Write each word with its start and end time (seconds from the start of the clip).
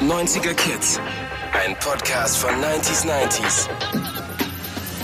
90er 0.00 0.54
Kids. 0.54 0.98
Ein 1.52 1.76
Podcast 1.80 2.38
von 2.38 2.50
90s 2.50 3.04
90s. 3.06 3.68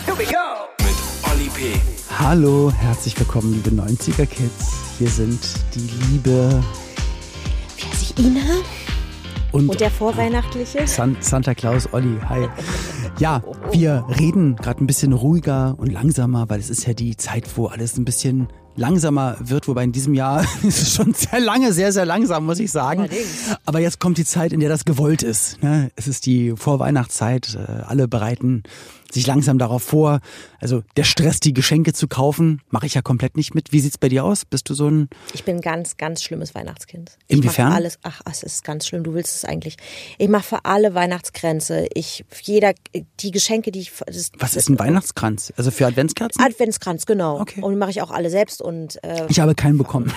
Here 0.06 0.16
we 0.18 0.24
go! 0.24 0.68
Mit 0.78 0.96
Olli 1.30 1.50
P. 1.50 1.78
Hallo, 2.18 2.72
herzlich 2.72 3.18
willkommen, 3.18 3.52
liebe 3.52 3.70
90er 3.70 4.24
Kids. 4.26 4.72
Hier 4.98 5.08
sind 5.08 5.38
die 5.74 5.90
liebe 6.10 6.62
Wer 7.78 7.92
ist 7.92 8.02
ich, 8.18 8.18
Ina? 8.24 8.40
und, 9.52 9.68
Und 9.68 9.80
der 9.80 9.90
vorweihnachtliche? 9.90 10.86
San 10.86 11.16
Santa 11.20 11.54
Claus 11.54 11.92
Olli. 11.92 12.18
Hi. 12.28 12.48
Ja, 13.18 13.42
wir 13.72 14.06
reden 14.18 14.56
gerade 14.56 14.82
ein 14.82 14.86
bisschen 14.86 15.12
ruhiger 15.12 15.74
und 15.78 15.92
langsamer, 15.92 16.48
weil 16.48 16.60
es 16.60 16.70
ist 16.70 16.86
ja 16.86 16.94
die 16.94 17.16
Zeit, 17.16 17.44
wo 17.56 17.66
alles 17.66 17.98
ein 17.98 18.04
bisschen 18.06 18.48
langsamer 18.76 19.36
wird, 19.40 19.68
wobei 19.68 19.84
in 19.84 19.92
diesem 19.92 20.14
Jahr 20.14 20.44
ist 20.62 20.82
es 20.82 20.94
schon 20.94 21.14
sehr 21.14 21.40
lange, 21.40 21.72
sehr, 21.72 21.92
sehr 21.92 22.06
langsam, 22.06 22.46
muss 22.46 22.60
ich 22.60 22.70
sagen. 22.70 23.00
Allerdings. 23.00 23.26
Aber 23.64 23.80
jetzt 23.80 24.00
kommt 24.00 24.18
die 24.18 24.24
Zeit, 24.24 24.52
in 24.52 24.60
der 24.60 24.68
das 24.68 24.84
gewollt 24.84 25.22
ist. 25.22 25.62
Ne? 25.62 25.90
Es 25.96 26.06
ist 26.06 26.26
die 26.26 26.54
Vorweihnachtszeit, 26.56 27.56
äh, 27.56 27.82
alle 27.82 28.08
bereiten 28.08 28.62
sich 29.12 29.26
langsam 29.26 29.58
darauf 29.58 29.82
vor. 29.82 30.20
Also 30.60 30.82
der 30.96 31.04
Stress, 31.04 31.40
die 31.40 31.52
Geschenke 31.52 31.92
zu 31.92 32.08
kaufen, 32.08 32.60
mache 32.70 32.86
ich 32.86 32.94
ja 32.94 33.02
komplett 33.02 33.36
nicht 33.36 33.54
mit. 33.54 33.72
Wie 33.72 33.80
sieht's 33.80 33.98
bei 33.98 34.08
dir 34.08 34.24
aus? 34.24 34.44
Bist 34.44 34.68
du 34.68 34.74
so 34.74 34.88
ein 34.88 35.08
Ich 35.34 35.44
bin 35.44 35.56
ein 35.56 35.60
ganz, 35.60 35.96
ganz 35.96 36.22
schlimmes 36.22 36.54
Weihnachtskind. 36.54 37.16
Inwiefern? 37.28 37.50
Ich 37.50 37.58
mache 37.70 37.76
alles. 37.76 37.98
Ach, 38.02 38.20
es 38.30 38.42
ist 38.42 38.64
ganz 38.64 38.86
schlimm. 38.86 39.04
Du 39.04 39.14
willst 39.14 39.34
es 39.36 39.44
eigentlich. 39.44 39.76
Ich 40.18 40.28
mache 40.28 40.44
für 40.44 40.64
alle 40.64 40.94
Weihnachtsgrenze. 40.94 41.86
Ich 41.94 42.24
jeder 42.42 42.74
die 43.20 43.30
Geschenke, 43.30 43.70
die 43.72 43.80
ich. 43.80 43.92
Das, 44.06 44.30
Was 44.38 44.56
ist 44.56 44.68
ein 44.68 44.78
Weihnachtskranz? 44.78 45.52
Also 45.56 45.70
für 45.70 45.86
Adventskerzen? 45.86 46.42
Adventskranz, 46.42 47.06
genau. 47.06 47.40
Okay. 47.40 47.60
Und 47.62 47.78
mache 47.78 47.90
ich 47.90 48.02
auch 48.02 48.10
alle 48.10 48.30
selbst 48.30 48.62
und 48.62 49.02
äh, 49.04 49.26
Ich 49.28 49.40
habe 49.40 49.54
keinen 49.54 49.78
bekommen. 49.78 50.12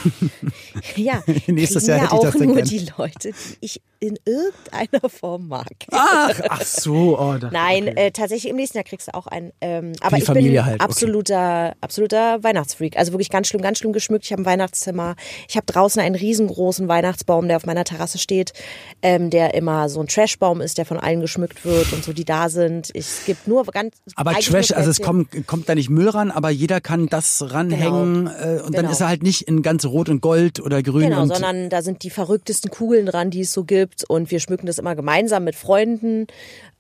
ja. 0.96 1.24
Nächstes 1.48 1.88
Jahr 1.88 1.98
ja 1.98 2.04
hätte 2.06 2.16
ich 2.16 2.22
das 2.22 2.36
auch 2.36 2.46
nur 2.46 2.56
gern. 2.56 2.68
die 2.68 2.88
Leute, 2.98 3.32
die 3.32 3.58
ich 3.62 3.82
in 4.00 4.18
irgendeiner 4.26 5.10
Form 5.10 5.48
mag. 5.48 5.68
Ach, 5.92 6.40
ach 6.50 6.62
so. 6.62 7.20
Oh, 7.20 7.36
Nein, 7.52 7.90
okay. 7.90 8.08
äh, 8.08 8.12
tatsächlich 8.12 8.50
im 8.50 8.56
nächsten 8.56 8.78
Jahr 8.80 8.84
kriegst 8.84 9.08
du 9.08 9.14
auch 9.14 9.28
einen. 9.28 9.52
Ähm, 9.62 9.94
aber 10.02 10.16
die 10.18 10.22
ich 10.24 10.28
Familie 10.28 10.52
bin 10.52 10.66
halt, 10.66 10.76
okay. 10.76 10.84
absoluter, 10.84 11.76
absoluter 11.82 12.44
Weihnachtsfreak. 12.44 12.98
Also 12.98 13.12
wirklich 13.14 13.30
ganz 13.30 13.48
schlimm, 13.48 13.62
ganz 13.62 13.80
schlimm 13.80 13.94
geschmückt. 13.94 14.26
Ich 14.26 14.32
habe 14.32 14.42
ein 14.42 14.46
Weihnachtszimmer. 14.46 15.16
Ich 15.48 15.56
habe 15.56 15.66
draußen 15.66 16.02
einen 16.02 16.16
riesengroßen 16.16 16.88
Weihnachtsbaum, 16.88 17.48
der 17.48 17.58
auf 17.58 17.66
meiner 17.66 17.84
Terrasse 17.84 18.18
steht, 18.18 18.54
ähm, 19.02 19.30
der 19.30 19.54
immer 19.54 19.90
so 19.90 20.00
ein 20.02 20.08
Trashbaum 20.08 20.62
ist, 20.62 20.78
der 20.78 20.86
von 20.86 20.98
allen 20.98 21.22
geschmückt 21.22 21.66
wird 21.66 21.94
und 21.94 22.04
so, 22.04 22.14
die 22.14 22.26
da 22.26 22.50
sind. 22.50 22.90
Ich, 22.94 23.06
es 23.06 23.26
gibt 23.26 23.48
nur 23.48 23.66
ganz. 23.66 23.96
Aber 24.16 24.34
Trash, 24.34 24.72
also 24.72 24.90
es 24.90 25.02
kommt, 25.02 25.48
kommt 25.48 25.70
da 25.70 25.76
nicht 25.76 25.90
Müll 25.90 26.10
ran, 26.10 26.32
aber 26.32 26.50
jeder 26.50 26.82
kann 26.82 27.08
das 27.08 27.54
ranhängen 27.54 28.28
äh, 28.28 28.62
und 28.66 28.76
dann 28.76 28.90
Genau. 28.90 28.92
ist 28.92 29.02
er 29.02 29.10
halt 29.10 29.24
nicht 29.24 29.42
in 29.42 29.62
ganz 29.62 29.86
Rot 29.86 30.10
und 30.10 30.22
Gold 30.22 30.60
oder 30.60 30.82
Grün. 30.82 31.10
Genau, 31.10 31.26
sondern 31.26 31.70
da 31.70 31.82
sind 31.82 32.04
die 32.04 32.10
verrücktesten 32.10 32.72
Kugeln 32.72 33.06
dran, 33.06 33.30
die 33.30 33.42
es 33.42 33.52
so 33.52 33.64
gibt. 33.64 34.04
Und 34.10 34.32
wir 34.32 34.40
schmücken 34.40 34.66
das 34.66 34.78
immer 34.78 34.96
gemeinsam 34.96 35.44
mit 35.44 35.56
Freunden 35.56 36.28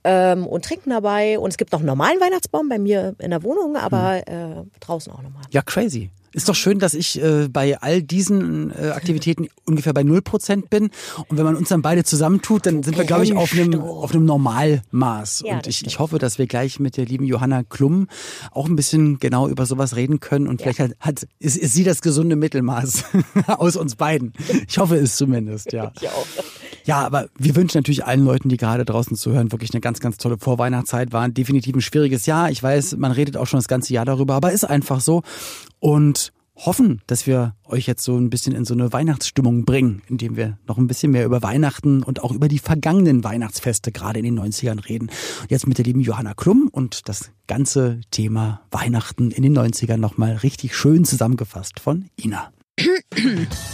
ähm, 0.09 0.47
und 0.47 0.65
trinken 0.65 0.89
dabei. 0.89 1.37
Und 1.39 1.49
es 1.51 1.57
gibt 1.57 1.71
noch 1.71 1.79
einen 1.79 1.87
normalen 1.87 2.19
Weihnachtsbaum 2.19 2.67
bei 2.69 2.79
mir 2.79 3.15
in 3.19 3.29
der 3.29 3.43
Wohnung, 3.43 3.75
aber 3.75 4.21
Hm. 4.27 4.61
äh, 4.61 4.79
draußen 4.79 5.11
auch 5.13 5.21
nochmal. 5.21 5.43
Ja, 5.51 5.61
crazy. 5.61 6.09
Ist 6.31 6.47
doch 6.47 6.55
schön, 6.55 6.79
dass 6.79 6.93
ich 6.93 7.21
äh, 7.21 7.47
bei 7.49 7.81
all 7.81 8.01
diesen 8.03 8.71
äh, 8.71 8.89
Aktivitäten 8.89 9.47
ungefähr 9.65 9.93
bei 9.93 10.01
0% 10.01 10.69
bin. 10.69 10.89
Und 11.27 11.37
wenn 11.37 11.45
man 11.45 11.55
uns 11.55 11.69
dann 11.69 11.81
beide 11.81 12.03
zusammentut, 12.03 12.65
dann 12.65 12.83
sind 12.83 12.97
wir, 12.97 13.05
glaube 13.05 13.23
ich, 13.23 13.35
auf 13.35 13.51
einem, 13.53 13.81
auf 13.81 14.11
einem 14.13 14.25
Normalmaß. 14.25 15.43
Ja, 15.45 15.55
und 15.55 15.67
ich, 15.67 15.85
ich 15.85 15.99
hoffe, 15.99 16.19
dass 16.19 16.37
wir 16.37 16.47
gleich 16.47 16.79
mit 16.79 16.97
der 16.97 17.05
lieben 17.05 17.25
Johanna 17.25 17.63
Klum 17.63 18.07
auch 18.51 18.67
ein 18.67 18.75
bisschen 18.75 19.19
genau 19.19 19.47
über 19.47 19.65
sowas 19.65 19.95
reden 19.95 20.19
können. 20.19 20.47
Und 20.47 20.61
vielleicht 20.61 20.79
hat, 20.79 20.91
hat 20.99 21.27
ist, 21.39 21.57
ist 21.57 21.73
sie 21.73 21.83
das 21.83 22.01
gesunde 22.01 22.35
Mittelmaß 22.35 23.05
aus 23.47 23.75
uns 23.75 23.95
beiden. 23.95 24.33
Ich 24.67 24.77
hoffe 24.77 24.95
es 24.95 25.15
zumindest, 25.15 25.71
ja. 25.73 25.91
Ich 25.99 26.07
auch. 26.07 26.25
Ja, 26.85 27.05
aber 27.05 27.29
wir 27.37 27.55
wünschen 27.55 27.77
natürlich 27.77 28.05
allen 28.05 28.25
Leuten, 28.25 28.49
die 28.49 28.57
gerade 28.57 28.83
draußen 28.83 29.15
zuhören, 29.15 29.51
wirklich 29.51 29.71
eine 29.73 29.81
ganz, 29.81 29.99
ganz 29.99 30.17
tolle 30.17 30.39
Vorweihnachtszeit. 30.39 31.11
War 31.11 31.29
definitiv 31.29 31.75
ein 31.75 31.81
schwieriges 31.81 32.25
Jahr. 32.25 32.49
Ich 32.49 32.63
weiß, 32.63 32.97
man 32.97 33.11
redet 33.11 33.37
auch 33.37 33.45
schon 33.45 33.59
das 33.59 33.67
ganze 33.67 33.93
Jahr 33.93 34.05
darüber, 34.05 34.33
aber 34.33 34.51
ist 34.51 34.63
einfach 34.63 34.99
so. 34.99 35.21
Und 35.79 36.33
hoffen, 36.65 37.01
dass 37.07 37.25
wir 37.25 37.55
euch 37.65 37.87
jetzt 37.87 38.03
so 38.03 38.17
ein 38.17 38.29
bisschen 38.29 38.53
in 38.53 38.65
so 38.65 38.73
eine 38.73 38.91
Weihnachtsstimmung 38.91 39.65
bringen, 39.65 40.01
indem 40.07 40.35
wir 40.35 40.57
noch 40.67 40.77
ein 40.77 40.87
bisschen 40.87 41.11
mehr 41.11 41.25
über 41.25 41.41
Weihnachten 41.41 42.03
und 42.03 42.21
auch 42.21 42.31
über 42.31 42.47
die 42.47 42.59
vergangenen 42.59 43.23
Weihnachtsfeste 43.23 43.91
gerade 43.91 44.19
in 44.19 44.25
den 44.25 44.39
90ern 44.39 44.87
reden. 44.87 45.09
Jetzt 45.47 45.67
mit 45.67 45.77
der 45.77 45.85
lieben 45.85 46.01
Johanna 46.01 46.33
Klum 46.33 46.69
und 46.71 47.07
das 47.07 47.31
ganze 47.47 48.01
Thema 48.11 48.61
Weihnachten 48.71 49.31
in 49.31 49.43
den 49.43 49.57
90ern 49.57 49.97
nochmal 49.97 50.35
richtig 50.37 50.75
schön 50.75 51.05
zusammengefasst 51.05 51.79
von 51.79 52.09
Ina. 52.17 52.51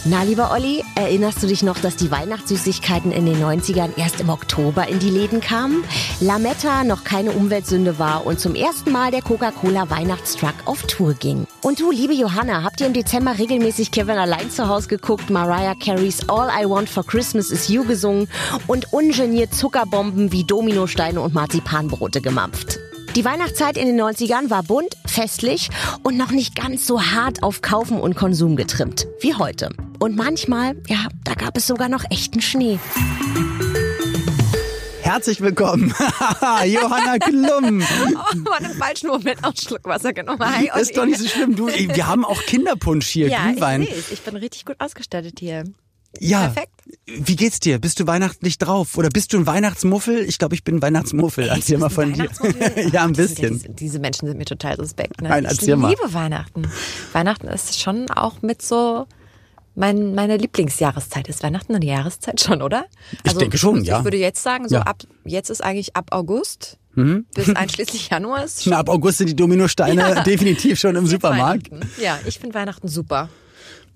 Na, 0.04 0.22
lieber 0.22 0.50
Olli, 0.52 0.82
erinnerst 0.94 1.42
du 1.42 1.46
dich 1.46 1.62
noch, 1.62 1.78
dass 1.78 1.96
die 1.96 2.10
Weihnachtssüßigkeiten 2.10 3.12
in 3.12 3.26
den 3.26 3.42
90ern 3.42 3.90
erst 3.96 4.20
im 4.20 4.28
Oktober 4.28 4.88
in 4.88 4.98
die 4.98 5.10
Läden 5.10 5.40
kamen? 5.40 5.84
Lametta 6.20 6.84
noch 6.84 7.04
keine 7.04 7.32
Umweltsünde 7.32 7.98
war 7.98 8.26
und 8.26 8.40
zum 8.40 8.54
ersten 8.54 8.92
Mal 8.92 9.10
der 9.10 9.22
Coca-Cola 9.22 9.90
Weihnachtstruck 9.90 10.54
auf 10.64 10.82
Tour 10.84 11.14
ging. 11.14 11.46
Und 11.62 11.80
du, 11.80 11.90
liebe 11.90 12.14
Johanna, 12.14 12.62
habt 12.62 12.80
ihr 12.80 12.86
im 12.86 12.92
Dezember 12.92 13.38
regelmäßig 13.38 13.90
Kevin 13.90 14.18
allein 14.18 14.50
zu 14.50 14.68
Hause 14.68 14.88
geguckt, 14.88 15.30
Mariah 15.30 15.74
Careys 15.74 16.28
All 16.28 16.48
I 16.48 16.68
Want 16.68 16.88
for 16.88 17.04
Christmas 17.04 17.50
is 17.50 17.68
You 17.68 17.84
gesungen 17.84 18.28
und 18.66 18.92
ungeniert 18.92 19.54
Zuckerbomben 19.54 20.32
wie 20.32 20.44
Dominosteine 20.44 21.20
und 21.20 21.34
Marzipanbrote 21.34 22.20
gemampft? 22.20 22.78
Die 23.16 23.24
Weihnachtszeit 23.24 23.78
in 23.78 23.86
den 23.86 23.98
90ern 23.98 24.50
war 24.50 24.62
bunt, 24.62 24.94
festlich 25.06 25.70
und 26.02 26.18
noch 26.18 26.32
nicht 26.32 26.54
ganz 26.54 26.86
so 26.86 27.00
hart 27.00 27.42
auf 27.42 27.62
Kaufen 27.62 27.98
und 27.98 28.14
Konsum 28.14 28.56
getrimmt 28.56 29.06
wie 29.20 29.34
heute. 29.34 29.70
Und 29.98 30.16
manchmal, 30.16 30.76
ja, 30.86 31.08
da 31.24 31.32
gab 31.32 31.56
es 31.56 31.66
sogar 31.66 31.88
noch 31.88 32.04
echten 32.10 32.42
Schnee. 32.42 32.78
Herzlich 35.00 35.40
willkommen, 35.40 35.94
Johanna 36.66 37.18
Klum. 37.18 37.82
Oh, 38.16 38.50
war 38.50 38.60
im 38.60 38.76
falschen 38.76 39.06
Moment 39.06 39.42
auch 39.44 39.54
Schluck 39.56 39.84
Wasser 39.84 40.12
genommen. 40.12 40.40
Hi, 40.40 40.68
ist 40.78 40.94
doch 40.94 41.06
nicht 41.06 41.18
so 41.18 41.26
schlimm. 41.26 41.56
Du, 41.56 41.68
wir 41.68 42.06
haben 42.06 42.22
auch 42.22 42.42
Kinderpunsch 42.42 43.06
hier, 43.06 43.28
Ja, 43.28 43.46
ich 43.46 43.52
Glühwein. 43.52 43.84
sehe 43.84 43.94
Ich 44.10 44.20
bin 44.20 44.36
richtig 44.36 44.66
gut 44.66 44.76
ausgestattet 44.78 45.38
hier. 45.38 45.64
Ja. 46.20 46.48
Perfekt. 46.48 46.72
Wie 47.06 47.36
geht's 47.36 47.60
dir? 47.60 47.78
Bist 47.78 47.98
du 48.00 48.06
weihnachtlich 48.06 48.58
drauf? 48.58 48.96
Oder 48.98 49.08
bist 49.08 49.32
du 49.32 49.38
ein 49.38 49.46
Weihnachtsmuffel? 49.46 50.20
Ich 50.28 50.38
glaube, 50.38 50.54
ich 50.54 50.62
bin 50.64 50.82
Weihnachtsmuffel. 50.82 51.48
Erzähl 51.48 51.78
mal 51.78 51.88
von 51.88 52.12
dir. 52.12 52.28
Ja, 52.92 53.04
ein 53.04 53.12
bisschen. 53.12 53.54
Diese, 53.54 53.68
diese 53.70 53.98
Menschen 53.98 54.28
sind 54.28 54.38
mir 54.38 54.44
total 54.44 54.76
suspekt. 54.76 55.20
Ne? 55.20 55.28
Nein, 55.28 55.44
ich 55.44 55.50
erzähl 55.50 55.76
mal. 55.76 55.88
liebe 55.90 56.12
Weihnachten. 56.14 56.62
Weihnachten 57.12 57.48
ist 57.48 57.80
schon 57.80 58.10
auch 58.10 58.42
mit 58.42 58.62
so 58.62 59.06
mein, 59.74 60.14
meine 60.14 60.36
Lieblingsjahreszeit. 60.36 61.28
Ist 61.28 61.42
Weihnachten 61.42 61.74
eine 61.74 61.84
Jahreszeit 61.84 62.40
schon, 62.40 62.62
oder? 62.62 62.86
Also, 63.24 63.36
Ich 63.36 63.42
denke 63.42 63.58
schon, 63.58 63.82
ich 63.82 63.88
ja. 63.88 63.98
Ich 63.98 64.04
würde 64.04 64.16
jetzt 64.18 64.42
sagen, 64.42 64.68
so 64.68 64.76
Ja. 64.76 64.80
Mhm. 64.82 64.86
ab 64.86 65.02
jetzt 65.24 65.50
ist 65.50 65.62
eigentlich 65.62 65.96
ab 65.96 66.08
August 66.12 66.78
bis 67.34 67.54
einschließlich 67.54 68.08
Januar 68.08 68.44
ist 68.44 68.62
schon 68.62 68.70
Na, 68.72 68.78
ab 68.78 68.88
August 68.88 69.18
sind 69.18 69.26
die 69.28 69.36
Dominosteine 69.36 70.00
Ja. 70.00 70.22
definitiv 70.24 70.78
schon 70.78 70.96
im 70.96 71.06
Supermarkt. 71.06 71.68
Ja, 72.02 72.18
ich 72.24 72.38
finde 72.38 72.54
Weihnachten 72.54 72.88
super. 72.88 73.28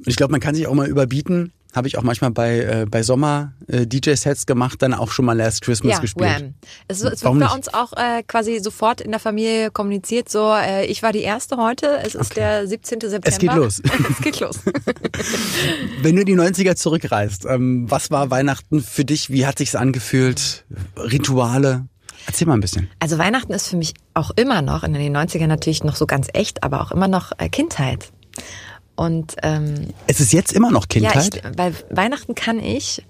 Und 0.01 0.09
ich 0.09 0.17
glaube, 0.17 0.33
man 0.33 0.41
kann 0.41 0.55
sich 0.55 0.67
auch 0.67 0.75
mal 0.75 0.87
überbieten. 0.87 1.53
Habe 1.75 1.89
ich 1.89 1.99
auch 1.99 2.03
manchmal 2.03 2.31
bei, 2.31 2.59
äh, 2.61 2.87
bei 2.91 3.03
Sommer 3.03 3.53
äh, 3.69 3.87
DJ-Sets 3.87 4.47
gemacht, 4.47 4.83
dann 4.83 4.95
auch 4.95 5.11
schon 5.11 5.25
mal 5.25 5.37
Last 5.37 5.63
Christmas 5.63 5.95
Ja, 5.95 5.99
gespielt. 6.01 6.29
Wham. 6.29 6.55
Es, 6.89 7.03
es 7.03 7.23
wird 7.25 7.39
bei 7.39 7.49
uns 7.49 7.73
auch 7.73 7.93
äh, 7.93 8.23
quasi 8.27 8.59
sofort 8.61 9.01
in 9.01 9.11
der 9.11 9.21
Familie 9.21 9.71
kommuniziert, 9.71 10.29
so 10.29 10.53
äh, 10.53 10.87
ich 10.87 11.03
war 11.03 11.13
die 11.13 11.23
Erste 11.23 11.57
heute, 11.57 11.99
es 12.05 12.15
ist 12.15 12.37
der 12.37 12.67
17. 12.67 13.01
September. 13.01 13.29
Es 13.29 13.39
geht 13.39 13.55
los. 13.55 13.83
es 14.11 14.21
geht 14.21 14.41
los. 14.41 14.59
Wenn 16.03 16.17
du 16.17 16.23
in 16.23 16.27
die 16.27 16.37
90er 16.37 16.75
zurückreist, 16.75 17.45
ähm, 17.47 17.91
was 17.91 18.11
war 18.11 18.31
Weihnachten 18.31 18.81
für 18.83 19.05
dich? 19.05 19.31
Wie 19.31 19.47
hat 19.47 19.59
sich's 19.59 19.75
angefühlt? 19.75 20.65
Rituale? 20.97 21.87
Erzähl 22.27 22.47
mal 22.47 22.55
ein 22.55 22.61
bisschen. 22.61 22.89
Also 22.99 23.19
Weihnachten 23.19 23.53
ist 23.53 23.69
für 23.69 23.77
mich 23.77 23.95
auch 24.15 24.31
immer 24.37 24.63
noch, 24.63 24.85
in 24.85 24.95
den 24.95 25.17
90ern 25.17 25.47
natürlich 25.47 25.85
noch 25.85 25.97
so 25.97 26.07
ganz 26.07 26.29
echt, 26.33 26.63
aber 26.63 26.81
auch 26.81 26.91
immer 26.91 27.09
noch 27.09 27.33
äh, 27.39 27.49
Kindheit. 27.49 28.13
Und 29.01 29.37
ähm, 29.43 29.95
Es 30.09 30.21
ist 30.21 30.35
jetzt 30.35 30.53
immer 30.53 30.71
noch 30.71 30.83
ja, 30.93 31.11
Kindheit. 31.11 31.37
ich, 31.37 31.57
bei 31.57 31.73
Weihnachten 31.89 32.35
kann 32.35 32.59
ich 32.59 33.03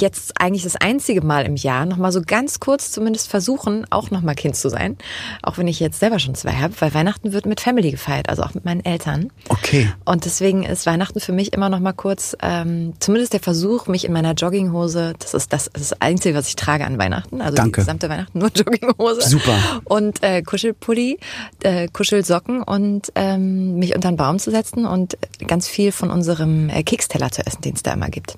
jetzt 0.00 0.40
eigentlich 0.40 0.62
das 0.62 0.76
einzige 0.76 1.20
Mal 1.20 1.44
im 1.44 1.56
Jahr 1.56 1.84
noch 1.86 1.98
mal 1.98 2.12
so 2.12 2.22
ganz 2.22 2.60
kurz 2.60 2.90
zumindest 2.90 3.28
versuchen, 3.28 3.86
auch 3.90 4.10
noch 4.10 4.22
mal 4.22 4.34
Kind 4.34 4.56
zu 4.56 4.70
sein, 4.70 4.96
auch 5.42 5.58
wenn 5.58 5.68
ich 5.68 5.80
jetzt 5.80 6.00
selber 6.00 6.18
schon 6.18 6.34
zwei 6.34 6.52
habe, 6.52 6.74
weil 6.80 6.94
Weihnachten 6.94 7.32
wird 7.32 7.46
mit 7.46 7.60
Family 7.60 7.90
gefeiert, 7.90 8.28
also 8.28 8.42
auch 8.42 8.54
mit 8.54 8.64
meinen 8.64 8.84
Eltern. 8.84 9.30
okay. 9.48 9.92
Und 10.04 10.24
deswegen 10.24 10.62
ist 10.62 10.86
Weihnachten 10.86 11.20
für 11.20 11.32
mich 11.32 11.52
immer 11.52 11.68
noch 11.68 11.80
mal 11.80 11.92
kurz, 11.92 12.36
ähm, 12.42 12.94
zumindest 13.00 13.34
der 13.34 13.40
Versuch, 13.40 13.86
mich 13.86 14.04
in 14.04 14.12
meiner 14.12 14.32
Jogginghose, 14.32 15.14
das 15.18 15.34
ist 15.34 15.52
das, 15.52 15.70
das, 15.72 15.82
ist 15.82 15.92
das 15.92 16.00
Einzige, 16.00 16.36
was 16.36 16.48
ich 16.48 16.56
trage 16.56 16.86
an 16.86 16.98
Weihnachten, 16.98 17.42
also 17.42 17.56
Danke. 17.56 17.72
die 17.72 17.84
gesamte 17.84 18.08
Weihnachten 18.08 18.38
nur 18.38 18.50
Jogginghose. 18.54 19.28
Super. 19.28 19.58
Und 19.84 20.22
äh, 20.22 20.42
Kuschelpulli, 20.42 21.18
äh, 21.62 21.88
Kuschelsocken 21.88 22.62
und 22.62 23.12
ähm, 23.14 23.78
mich 23.78 23.94
unter 23.94 24.10
den 24.10 24.16
Baum 24.16 24.38
zu 24.38 24.50
setzen 24.50 24.86
und 24.86 25.18
ganz 25.46 25.68
viel 25.68 25.92
von 25.92 26.10
unserem 26.10 26.70
äh, 26.70 26.82
Keksteller 26.82 27.30
zu 27.30 27.46
essen, 27.46 27.60
den 27.62 27.74
es 27.74 27.82
da 27.82 27.92
immer 27.92 28.08
gibt. 28.08 28.36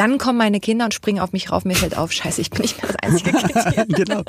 Dann 0.00 0.16
kommen 0.16 0.38
meine 0.38 0.60
Kinder 0.60 0.86
und 0.86 0.94
springen 0.94 1.20
auf 1.20 1.34
mich 1.34 1.52
rauf. 1.52 1.66
Mir 1.66 1.76
fällt 1.76 1.94
auf, 1.94 2.10
scheiße, 2.10 2.40
ich 2.40 2.48
bin 2.48 2.62
nicht 2.62 2.82
mehr 2.82 2.90
das 2.90 2.96
einzige 3.02 3.32
Kind 3.32 3.74
hier. 3.74 3.84
genau. 4.06 4.22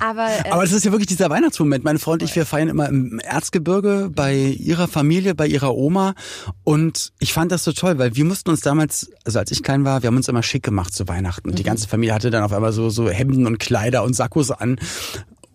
Aber, 0.00 0.26
äh, 0.26 0.50
Aber 0.50 0.64
es 0.64 0.72
ist 0.72 0.84
ja 0.84 0.90
wirklich 0.90 1.06
dieser 1.06 1.30
Weihnachtsmoment. 1.30 1.84
Meine 1.84 2.00
Frau 2.00 2.10
und 2.10 2.24
ich, 2.24 2.34
wir 2.34 2.44
feiern 2.44 2.66
immer 2.66 2.88
im 2.88 3.20
Erzgebirge 3.20 4.10
bei 4.12 4.34
ihrer 4.34 4.88
Familie, 4.88 5.36
bei 5.36 5.46
ihrer 5.46 5.76
Oma. 5.76 6.14
Und 6.64 7.12
ich 7.20 7.32
fand 7.32 7.52
das 7.52 7.62
so 7.62 7.70
toll, 7.70 7.98
weil 7.98 8.16
wir 8.16 8.24
mussten 8.24 8.50
uns 8.50 8.62
damals, 8.62 9.12
also 9.24 9.38
als 9.38 9.52
ich 9.52 9.62
klein 9.62 9.84
war, 9.84 10.02
wir 10.02 10.08
haben 10.08 10.16
uns 10.16 10.26
immer 10.26 10.42
schick 10.42 10.64
gemacht 10.64 10.92
zu 10.92 11.06
Weihnachten. 11.06 11.50
Und 11.50 11.60
die 11.60 11.62
ganze 11.62 11.86
Familie 11.86 12.12
hatte 12.12 12.30
dann 12.30 12.42
auf 12.42 12.52
einmal 12.52 12.72
so, 12.72 12.90
so 12.90 13.08
Hemden 13.08 13.46
und 13.46 13.60
Kleider 13.60 14.02
und 14.02 14.14
Sakkos 14.16 14.50
an 14.50 14.76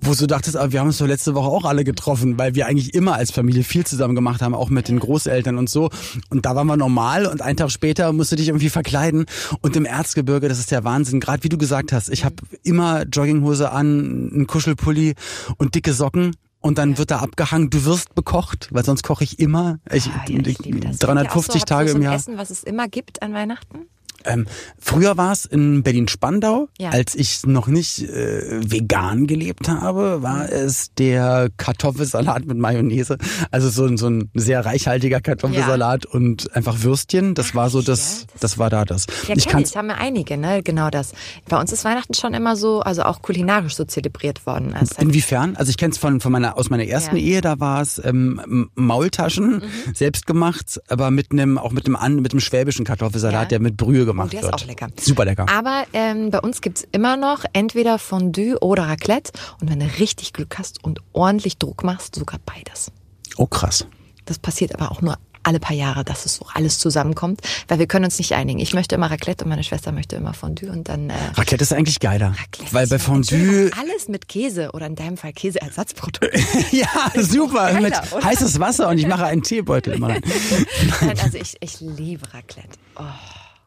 wo 0.06 0.13
du 0.13 0.28
dachtest, 0.28 0.56
aber 0.56 0.72
wir 0.72 0.80
haben 0.80 0.88
uns 0.88 0.98
doch 0.98 1.07
letzte 1.07 1.34
Woche 1.34 1.48
auch 1.48 1.66
alle 1.66 1.84
getroffen, 1.84 2.38
weil 2.38 2.56
wir 2.56 2.68
eigentlich 2.68 2.94
immer 2.94 3.16
als 3.16 3.31
Familie 3.31 3.63
viel 3.63 3.86
zusammen 3.86 4.16
gemacht 4.16 4.42
haben, 4.42 4.54
auch 4.54 4.69
mit 4.69 4.88
den 4.88 5.00
Großeltern 5.00 5.57
und 5.57 5.69
so. 5.69 5.90
Und 6.30 6.46
da 6.46 6.56
waren 6.56 6.68
wir 6.68 6.78
normal 6.78 7.25
und 7.25 7.42
einen 7.42 7.57
Tag 7.57 7.72
später 7.72 8.13
musst 8.13 8.31
du 8.31 8.36
dich 8.36 8.50
irgendwie 8.50 8.69
verkleiden. 8.69 9.25
Und 9.62 9.75
im 9.75 9.86
Erzgebirge, 9.86 10.48
das 10.48 10.60
ist 10.60 10.72
der 10.72 10.84
Wahnsinn. 10.84 11.19
Gerade 11.19 11.44
wie 11.44 11.50
du 11.50 11.57
gesagt 11.57 11.92
hast, 11.92 12.10
ich 12.10 12.24
habe 12.24 12.36
immer 12.63 13.04
Jogginghose 13.04 13.72
an, 13.72 14.31
einen 14.34 14.48
Kuschelpulli 14.48 15.16
und 15.57 15.75
dicke 15.75 15.94
Socken. 15.94 16.36
Und 16.62 16.80
dann 16.80 16.98
wird 16.98 17.12
da 17.12 17.19
abgehangen, 17.19 17.69
du 17.69 17.86
wirst 17.86 18.16
bekocht, 18.16 18.69
weil 18.72 18.84
sonst 18.84 19.04
koche 19.04 19.24
ich 19.24 19.38
immer. 19.38 19.78
Ich, 19.92 20.07
ah, 20.07 20.25
ja, 20.28 20.40
ich 20.40 20.60
liebe 20.60 20.80
das. 20.80 20.98
350 20.98 21.62
Habt 21.62 21.69
ihr 21.69 21.75
auch 21.75 21.80
so, 21.80 21.86
Tage 21.86 21.92
im 21.92 22.02
Jahr. 22.02 22.16
Essen, 22.16 22.38
was 22.38 22.50
es 22.50 22.63
immer 22.63 22.88
gibt 22.88 23.22
an 23.22 23.34
Weihnachten? 23.34 23.88
Ähm, 24.25 24.45
früher 24.80 25.18
war 25.18 25.31
es 25.31 25.45
in 25.45 25.83
Berlin-Spandau, 25.83 26.68
Ja. 26.80 26.89
als 26.89 27.16
ich 27.16 27.45
noch 27.45 27.68
nicht 27.68 28.04
äh, 28.04 28.60
vegan 28.72 29.27
gelebt 29.27 29.68
habe, 29.69 30.22
war 30.24 30.51
es 30.51 30.94
der 30.98 31.50
Kartoffelsalat 31.57 32.45
mit 32.45 32.57
Mayonnaise. 32.57 33.18
Also 33.51 33.69
so, 33.69 33.86
ein- 33.86 33.98
so 33.98 34.07
ein 34.07 34.30
sehr 34.33 34.66
reichhaltiger 34.66 35.22
Kartoffelsalat 35.22 36.06
und 36.06 36.54
einfach 36.56 36.81
Würstchen. 36.83 37.33
Das 37.36 37.54
war 37.56 37.69
so 37.69 37.81
das, 37.81 38.22
ja, 38.22 38.27
das- 38.33 38.39
das 38.42 38.57
war 38.57 38.69
da 38.69 38.86
das. 38.86 39.06
Ja, 39.27 39.36
ich 39.36 39.48
kann's 39.48 39.72
ich, 39.72 39.77
haben 39.77 39.88
wir 39.88 39.98
einige, 39.98 40.38
ne? 40.38 40.62
Genau 40.63 40.89
das. 40.89 41.13
Bei 41.50 41.60
uns 41.60 41.71
ist 41.71 41.83
Weihnachten 41.86 42.13
schon 42.13 42.33
immer 42.33 42.56
so, 42.56 42.81
also 42.81 43.04
auch 43.04 43.21
kulinarisch 43.21 43.75
so 43.75 43.83
zelebriert 43.86 44.45
worden. 44.45 44.74
Also 44.74 44.95
Inwiefern? 45.01 45.56
Also 45.56 45.69
ich 45.69 45.78
kenne 45.78 45.92
es 45.92 45.98
von, 45.98 46.19
von 46.21 46.31
meiner 46.31 46.57
aus 46.57 46.69
meiner 46.69 46.86
ersten 46.86 47.16
Ja. 47.18 47.21
Ehe, 47.24 47.42
da 47.42 47.60
war 47.60 47.81
es 47.81 48.01
ähm, 48.04 48.69
Maultaschen, 48.75 49.62
selbst 49.94 50.25
gemacht, 50.25 50.80
aber 50.88 51.12
mit 51.12 51.31
einem 51.31 51.57
auch 51.57 51.71
mit 51.71 51.88
einem 51.88 52.21
mit 52.21 52.31
einem 52.33 52.39
schwäbischen 52.39 52.86
Kartoffelsalat, 52.86 53.44
Ja. 53.44 53.48
der 53.50 53.60
mit 53.60 53.78
Brühe 53.78 54.06
gemacht 54.06 54.15
Oh, 54.24 54.28
der 54.28 54.40
ist 54.40 54.46
wird. 54.46 54.56
auch 54.56 54.66
lecker. 54.66 54.88
Super 55.00 55.26
lecker. 55.26 55.46
Aber 55.50 55.86
ähm, 55.94 56.32
bei 56.32 56.40
uns 56.40 56.62
gibt's 56.62 56.88
immer 56.92 57.18
noch 57.18 57.44
entweder 57.54 58.00
Fondue 58.00 58.58
oder 58.60 58.84
Raclette. 58.84 59.32
Und 59.62 59.70
wenn 59.70 59.80
du 59.80 59.86
richtig 60.00 60.34
Glück 60.34 60.58
hast 60.58 60.84
und 60.84 61.00
ordentlich 61.14 61.58
Druck 61.58 61.84
machst, 61.84 62.16
sogar 62.16 62.40
beides. 62.46 62.92
Oh 63.38 63.46
krass. 63.46 63.88
Das 64.26 64.40
passiert 64.40 64.74
aber 64.74 64.92
auch 64.92 65.02
nur 65.02 65.18
alle 65.46 65.60
paar 65.60 65.76
Jahre, 65.76 66.04
dass 66.04 66.26
es 66.26 66.36
so 66.36 66.46
alles 66.54 66.80
zusammenkommt, 66.80 67.42
weil 67.68 67.80
wir 67.80 67.88
können 67.88 68.06
uns 68.06 68.18
nicht 68.18 68.34
einigen. 68.34 68.60
Ich 68.60 68.74
möchte 68.74 68.96
immer 68.96 69.12
Raclette 69.12 69.44
und 69.44 69.50
meine 69.50 69.64
Schwester 69.64 69.92
möchte 69.92 70.16
immer 70.16 70.34
Fondue 70.34 70.72
und 70.72 70.90
dann 70.90 71.10
äh, 71.10 71.14
Raclette 71.36 71.62
ist 71.64 71.72
eigentlich 71.72 72.00
geiler, 72.00 72.30
Raclette 72.30 72.74
weil 72.74 72.88
bei 72.88 73.00
Fondue 73.00 73.70
alles 73.80 74.08
mit 74.08 74.28
Käse 74.28 74.72
oder 74.74 74.88
in 74.88 74.96
deinem 74.96 75.18
Fall 75.18 75.34
Käseersatzprodukt. 75.34 76.26
Ja, 76.72 76.88
super. 77.16 77.68
geiler, 77.68 77.82
mit 77.82 77.94
oder? 78.12 78.24
heißes 78.24 78.60
Wasser 78.60 78.90
und 78.90 78.98
ich 78.98 79.08
mache 79.08 79.26
einen 79.26 79.44
Teebeutel 79.44 79.94
immer 79.94 80.10
rein. 80.10 80.22
Nein, 81.02 81.20
also 81.22 81.38
ich, 81.38 81.56
ich 81.60 81.80
liebe 81.80 82.34
Raclette. 82.34 82.70
Oh. 82.96 83.04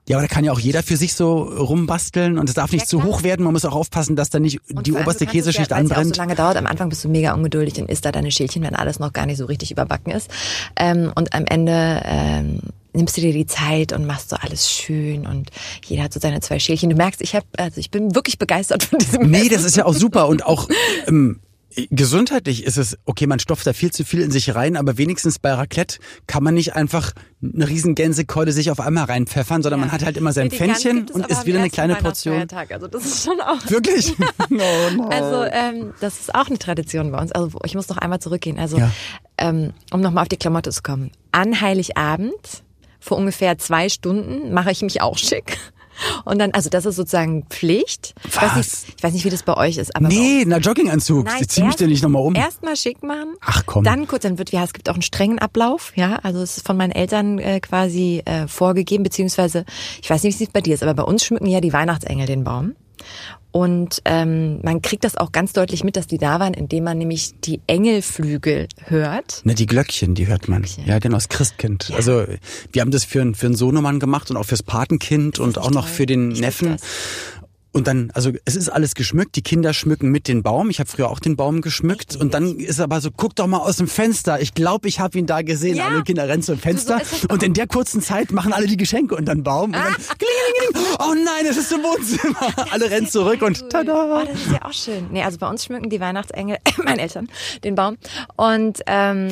Ja, 0.09 0.17
aber 0.17 0.27
da 0.27 0.33
kann 0.35 0.45
ja 0.45 0.53
auch 0.53 0.59
jeder 0.59 0.83
für 0.83 0.97
sich 0.97 1.15
so 1.15 1.43
rumbasteln 1.43 2.39
und 2.39 2.49
es 2.49 2.55
darf 2.55 2.73
nicht 2.73 2.83
Ja, 2.83 2.89
zu 2.89 3.05
hoch 3.05 3.23
werden. 3.23 3.45
Man 3.45 3.53
muss 3.53 3.65
auch 3.65 3.75
aufpassen, 3.75 4.17
dass 4.17 4.31
da 4.31 4.39
nicht 4.41 4.61
Und 4.75 4.87
die 4.87 4.93
oberste 4.93 5.27
Käseschicht 5.27 5.71
ja, 5.71 5.77
es 5.79 5.89
Ja 5.91 5.97
auch 5.97 5.99
anbrennt. 5.99 6.15
so 6.17 6.21
lange 6.23 6.35
dauert. 6.35 6.57
Am 6.57 6.67
Anfang 6.67 6.89
bist 6.89 7.05
du 7.05 7.09
mega 7.09 7.35
ungeduldig, 7.35 7.75
dann 7.75 7.87
isst 7.87 8.05
da 8.05 8.13
deine 8.13 8.31
Schälchen, 8.31 8.63
wenn 8.63 8.75
alles 8.75 8.99
noch 8.99 9.13
gar 9.13 9.27
nicht 9.27 9.37
so 9.39 9.45
richtig 9.45 9.71
überbacken 9.71 10.13
ist. 10.13 10.31
Ähm, 10.77 11.13
und 11.15 11.35
am 11.35 11.45
Ende 11.47 12.01
ähm, 12.05 12.61
nimmst 12.95 13.17
du 13.17 13.21
dir 13.21 13.33
die 13.33 13.47
Zeit 13.47 13.93
und 13.93 14.07
machst 14.07 14.31
so 14.31 14.37
alles 14.37 14.71
schön 14.71 15.27
und 15.27 15.51
jeder 15.85 16.05
hat 16.05 16.13
so 16.15 16.21
seine 16.21 16.41
zwei 16.41 16.59
Schälchen. 16.59 16.89
Du 16.91 16.97
merkst, 16.97 17.21
ich 17.21 17.35
habe, 17.35 17.47
also 17.59 17.79
ich 17.79 17.91
bin 17.91 18.15
wirklich 18.15 18.39
begeistert 18.39 18.85
von 18.85 18.99
diesem. 18.99 19.31
Nee, 19.31 19.41
Essen. 19.43 19.51
das 19.53 19.65
ist 19.65 19.77
ja 19.77 19.85
auch 19.85 19.95
super 19.95 20.27
und 20.29 20.45
auch 20.47 20.69
ähm, 21.07 21.39
gesundheitlich 21.91 22.65
ist 22.65 22.79
es, 22.79 22.99
okay, 23.05 23.27
man 23.27 23.39
stopft 23.39 23.67
da 23.67 23.73
viel 23.73 23.91
zu 23.93 24.05
viel 24.05 24.21
in 24.21 24.31
sich 24.31 24.55
rein, 24.55 24.77
aber 24.77 24.99
wenigstens 24.99 25.39
bei 25.39 25.53
Raclette 25.53 25.99
kann 26.27 26.43
man 26.43 26.55
nicht 26.55 26.75
einfach 26.75 27.13
eine 27.43 27.69
riesen 27.69 27.95
Gänsekeule 27.95 28.53
sich 28.53 28.71
auf 28.71 28.81
einmal 28.81 29.05
reinpfeffern, 29.05 29.63
sondern 29.63 29.81
man 29.81 29.93
hat 29.93 30.05
halt 30.05 30.17
immer 30.17 30.33
sein 30.33 30.51
Pfännchen 30.51 31.09
und 31.11 31.27
isst 31.27 31.41
am 31.41 31.47
wieder 31.47 31.61
eine 31.61 31.71
kleine 31.71 31.97
Portion. 31.97 32.47
Also 32.71 32.87
das 32.89 33.05
ist 33.05 33.25
schon 33.25 33.41
auch. 33.41 33.71
Wirklich? 33.71 34.15
oh, 34.51 34.95
no. 34.97 35.09
Also 35.09 35.45
ähm, 35.51 35.93
das 36.01 36.21
ist 36.21 36.35
auch 36.35 36.49
eine 36.49 36.59
Tradition 36.59 37.13
bei 37.13 37.21
uns. 37.21 37.33
Also 37.33 37.59
ich 37.65 37.75
muss 37.75 37.89
noch 37.89 37.99
einmal 37.99 38.19
zurückgehen. 38.21 38.59
Also 38.59 38.79
Ja. 38.79 38.91
ähm, 39.37 39.73
um 39.93 40.01
nochmal 40.01 40.23
auf 40.23 40.29
die 40.29 40.37
Klamotte 40.37 40.71
zu 40.71 40.83
kommen. 40.83 41.11
An 41.33 41.61
Heiligabend 41.61 42.65
vor 43.01 43.17
ungefähr 43.19 43.59
zwei 43.59 43.89
Stunden 43.89 44.53
mache 44.53 44.71
ich 44.73 44.83
mich 44.83 45.01
auch 45.01 45.19
schick. 45.19 45.59
Und 46.25 46.39
dann, 46.39 46.53
also 46.53 46.71
das 46.71 46.87
ist 46.87 46.97
sozusagen 46.97 47.45
Pflicht. 47.49 48.15
Ich 48.25 48.37
weiß, 48.37 48.51
Was? 48.51 48.57
nicht, 48.57 48.95
ich 48.97 49.03
weiß 49.03 49.13
nicht, 49.13 49.25
wie 49.25 49.31
das 49.31 49.43
bei 49.43 49.57
euch 49.57 49.77
ist, 49.79 49.95
aber 49.97 50.09
nee, 50.09 50.45
na 50.47 50.59
Jogginganzug. 50.59 51.27
Nein, 51.27 51.37
Ich 51.41 51.49
zieh 51.49 51.63
mich 51.63 51.77
denn 51.77 51.89
nicht 51.89 52.03
nochmal 52.03 52.23
um. 52.23 52.35
Erstmal 52.35 52.77
schick 52.77 53.03
machen. 53.03 53.35
Ach, 53.41 53.63
komm. 53.67 53.85
Dann 53.85 54.07
kurz, 54.07 54.23
dann 54.23 54.39
wird, 54.39 54.51
ja, 54.51 54.65
es 54.65 54.73
gibt 54.73 54.89
auch 54.89 54.95
einen 54.95 55.03
strengen 55.03 55.39
Ablauf, 55.39 55.93
ja. 55.97 56.17
Also 56.23 56.41
es 56.41 56.59
ist 56.59 56.67
von 56.67 56.77
meinen 56.77 56.93
Eltern 56.93 57.39
äh, 57.39 57.61
quasi 57.61 58.23
äh, 58.25 58.47
vorgegeben, 58.49 59.03
beziehungsweise, 59.03 59.65
ich 60.03 60.09
weiß 60.09 60.23
nicht, 60.23 60.39
wie 60.41 60.45
es 60.45 60.51
bei 60.51 60.61
dir 60.61 60.75
ist, 60.75 60.83
aber 60.83 60.95
bei 60.95 61.03
uns 61.03 61.25
schmücken 61.25 61.47
ja 61.47 61.61
die 61.61 61.73
Weihnachtsengel 61.73 62.27
den 62.27 62.45
Baum. 62.45 62.75
Und 63.51 64.03
ähm, 64.05 64.61
man 64.63 64.83
kriegt 64.83 65.05
das 65.05 65.17
auch 65.17 65.33
ganz 65.33 65.53
deutlich 65.55 65.83
mit, 65.83 65.97
dass 65.97 66.07
die 66.07 66.19
da 66.19 66.39
waren, 66.39 66.53
indem 66.55 66.85
man 66.85 66.99
nämlich 66.99 67.33
die 67.41 67.61
Engelflügel 67.67 68.69
hört. 68.87 69.41
Ne, 69.45 69.55
die 69.55 69.65
Glöckchen, 69.67 70.15
die 70.15 70.27
hört 70.27 70.49
man. 70.49 70.63
Glöckchen. 70.63 70.87
Ja, 70.87 70.99
genau, 70.99 71.17
das 71.17 71.29
Christkind. 71.31 71.91
Also 71.97 72.25
wir 72.73 72.83
haben 72.83 72.91
das 72.91 73.05
für, 73.05 73.23
einen- 73.23 73.35
für 73.35 73.47
einen 73.47 73.57
Sohnemann 73.57 74.01
gemacht 74.01 74.31
und 74.31 74.37
auch 74.37 74.45
fürs 74.45 74.63
Patenkind 74.63 75.39
und 75.39 75.57
auch 75.59 75.71
noch 75.71 75.87
toll? 75.87 75.95
für 75.95 76.07
den 76.07 76.31
Ich 76.33 76.41
Neffen. 76.41 76.77
Und 77.73 77.87
dann, 77.87 78.11
also 78.15 78.33
es 78.47 78.57
ist 78.57 78.71
alles 78.71 78.95
geschmückt, 78.95 79.37
die 79.37 79.43
Kinder 79.43 79.75
schmücken 79.75 80.11
mit 80.11 80.27
den 80.27 80.43
Baum. 80.43 80.71
Ich 80.71 80.81
habe 80.81 80.89
früher 80.89 81.11
auch 81.11 81.21
den 81.21 81.37
Baum 81.37 81.61
geschmückt. 81.61 82.17
Und 82.17 82.33
dann 82.35 82.57
ist 82.59 82.81
aber 82.81 83.01
so, 83.01 83.11
guck 83.15 83.37
doch 83.37 83.47
mal 83.47 83.59
aus 83.59 83.77
dem 83.77 83.89
Fenster. 83.89 84.41
Ich 84.41 84.55
glaube, 84.55 84.89
ich 84.89 85.01
habe 85.01 85.19
ihn 85.19 85.27
da 85.27 85.43
gesehen. 85.43 85.77
Ja. 85.77 85.89
Alle 85.89 86.03
Kinder 86.03 86.27
rennen 86.29 86.43
zum 86.43 86.59
Fenster. 86.59 86.99
das 86.99 87.27
und 87.27 87.43
in 87.43 87.53
der 87.55 87.67
kurzen 87.67 88.01
Zeit 88.01 88.33
machen 88.33 88.53
alle 88.53 88.67
die 88.67 88.77
Geschenke 88.79 89.15
unter 89.15 89.35
den 89.35 89.45
Baum. 89.45 89.67
Und 89.67 89.75
dann, 89.75 89.93
kling, 90.19 90.85
oh 90.99 91.15
nein, 91.15 91.47
es 91.49 91.57
ist 91.59 91.71
im 91.73 91.83
Wohnzimmer. 91.83 92.37
Alle 92.73 92.91
rennen 92.91 93.09
zurück 93.09 93.43
und 93.43 93.63
Oh, 93.63 93.69
tada. 93.69 94.25
das 94.25 94.35
ist 94.41 94.53
ja 94.53 94.65
auch 94.65 94.73
schön. 94.73 95.07
Nee, 95.11 95.23
also 95.23 95.39
bei 95.39 95.49
uns 95.49 95.65
schmücken 95.65 95.91
die 95.91 96.01
Weihnachtsengel, 96.01 96.59
meine 96.85 97.03
Eltern, 97.03 97.29
den 97.65 97.75
Baum. 97.75 97.97
Und 98.37 98.81
ähm, 98.87 99.29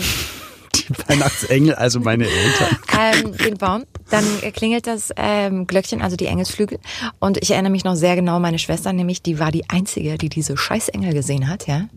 Weihnachtsengel, 1.06 1.74
also 1.74 2.00
meine 2.00 2.26
Eltern. 2.26 2.78
ähm, 2.98 3.36
den 3.36 3.58
Baum. 3.58 3.84
Dann 4.10 4.24
klingelt 4.52 4.86
das 4.86 5.10
ähm, 5.16 5.66
Glöckchen, 5.66 6.00
also 6.02 6.16
die 6.16 6.26
Engelsflügel. 6.26 6.78
Und 7.18 7.38
ich 7.38 7.50
erinnere 7.50 7.72
mich 7.72 7.84
noch 7.84 7.96
sehr 7.96 8.16
genau, 8.16 8.38
meine 8.38 8.58
Schwester 8.58 8.92
nämlich, 8.92 9.22
die 9.22 9.38
war 9.38 9.50
die 9.50 9.68
Einzige, 9.68 10.16
die 10.18 10.28
diese 10.28 10.56
Scheißengel 10.56 11.12
gesehen 11.12 11.48
hat, 11.48 11.66
ja. 11.66 11.88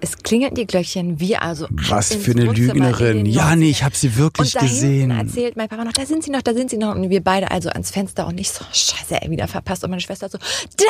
Es 0.00 0.18
klingelten 0.18 0.56
die 0.56 0.66
Glöckchen, 0.66 1.18
wir 1.18 1.42
also 1.42 1.66
Was 1.70 2.14
für 2.14 2.32
eine 2.32 2.44
Lügnerin. 2.44 3.24
Ja, 3.24 3.56
nee, 3.56 3.66
90ern. 3.66 3.70
ich 3.70 3.84
habe 3.84 3.96
sie 3.96 4.16
wirklich 4.16 4.54
und 4.54 4.60
gesehen. 4.60 5.10
erzählt 5.10 5.56
mein 5.56 5.68
Papa 5.68 5.84
noch, 5.84 5.92
da 5.92 6.04
sind 6.04 6.22
sie 6.22 6.30
noch, 6.30 6.42
da 6.42 6.52
sind 6.52 6.68
sie 6.68 6.76
noch. 6.76 6.94
Und 6.94 7.08
wir 7.08 7.22
beide 7.22 7.50
also 7.50 7.70
ans 7.70 7.90
Fenster 7.90 8.26
und 8.26 8.38
ich 8.38 8.50
so, 8.50 8.64
scheiße, 8.70 9.22
ey, 9.22 9.30
wieder 9.30 9.48
verpasst. 9.48 9.82
Und 9.82 9.90
meine 9.90 10.02
Schwester 10.02 10.28
so, 10.28 10.36
da! 10.36 10.84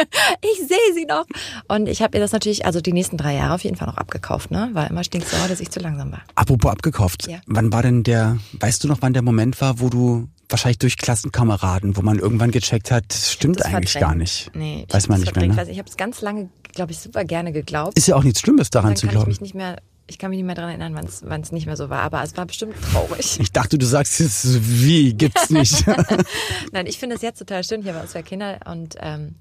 Ich 0.42 0.58
sehe 0.68 0.94
sie 0.94 1.04
noch. 1.06 1.24
Und 1.68 1.88
ich 1.88 2.02
habe 2.02 2.16
ihr 2.16 2.20
das 2.22 2.32
natürlich, 2.32 2.66
also 2.66 2.80
die 2.80 2.92
nächsten 2.92 3.16
drei 3.16 3.34
Jahre 3.34 3.54
auf 3.54 3.64
jeden 3.64 3.76
Fall 3.76 3.88
noch 3.88 3.96
abgekauft, 3.96 4.50
ne? 4.50 4.70
War 4.72 4.88
immer 4.90 5.04
stinksauer, 5.04 5.48
dass 5.48 5.60
ich 5.60 5.70
zu 5.70 5.80
langsam 5.80 6.12
war. 6.12 6.22
Apropos 6.34 6.70
abgekauft. 6.70 7.26
Ja. 7.28 7.38
Wann 7.46 7.72
war 7.72 7.82
denn 7.82 8.02
der, 8.02 8.38
weißt 8.60 8.84
du 8.84 8.88
noch, 8.88 8.98
wann 9.00 9.12
der 9.12 9.22
Moment 9.22 9.60
war, 9.60 9.80
wo 9.80 9.88
du 9.88 10.28
wahrscheinlich 10.48 10.78
durch 10.78 10.96
Klassenkameraden, 10.96 11.96
wo 11.96 12.02
man 12.02 12.18
irgendwann 12.18 12.50
gecheckt 12.50 12.90
hat, 12.90 13.12
stimmt 13.12 13.64
eigentlich 13.64 13.92
verdrängt. 13.92 14.10
gar 14.12 14.14
nicht. 14.16 14.50
Nee, 14.54 14.84
ich 14.86 14.94
Weiß 14.94 15.08
man 15.08 15.20
nicht 15.20 15.34
mehr, 15.34 15.46
ne? 15.48 15.58
Also 15.58 15.72
ich 15.72 15.78
habe 15.78 15.88
es 15.88 15.96
ganz 15.96 16.20
lange, 16.20 16.48
glaube 16.72 16.92
ich, 16.92 16.98
super 16.98 17.24
gerne 17.24 17.52
geglaubt. 17.52 17.96
Ist 17.98 18.06
ja 18.08 18.16
auch 18.16 18.22
nichts 18.22 18.40
Schlimmes 18.40 18.70
daran 18.70 18.90
Dann 18.90 18.96
zu 18.96 19.06
kann 19.06 19.10
ich 19.10 19.16
glauben. 19.16 19.30
mich 19.30 19.40
nicht 19.40 19.54
mehr, 19.54 19.76
ich 20.06 20.18
kann 20.18 20.30
mich 20.30 20.36
nicht 20.36 20.46
mehr 20.46 20.54
daran 20.54 20.70
erinnern, 20.70 20.94
wann 21.22 21.40
es 21.40 21.50
nicht 21.52 21.66
mehr 21.66 21.76
so 21.76 21.90
war. 21.90 22.02
Aber 22.02 22.22
es 22.22 22.36
war 22.36 22.46
bestimmt 22.46 22.74
traurig. 22.92 23.40
Ich 23.40 23.50
dachte, 23.50 23.76
du 23.76 23.86
sagst 23.86 24.20
jetzt, 24.20 24.46
wie, 24.80 25.14
gibt's 25.14 25.50
nicht. 25.50 25.84
Nein, 26.72 26.86
ich 26.86 26.98
finde 26.98 27.16
es 27.16 27.22
jetzt 27.22 27.38
total 27.38 27.64
schön 27.64 27.82
hier 27.82 27.92
bei 27.94 28.02
uns 28.02 28.12
für 28.12 28.22
Kinder 28.22 28.60
und 28.70 28.94
ähm, 29.00 29.34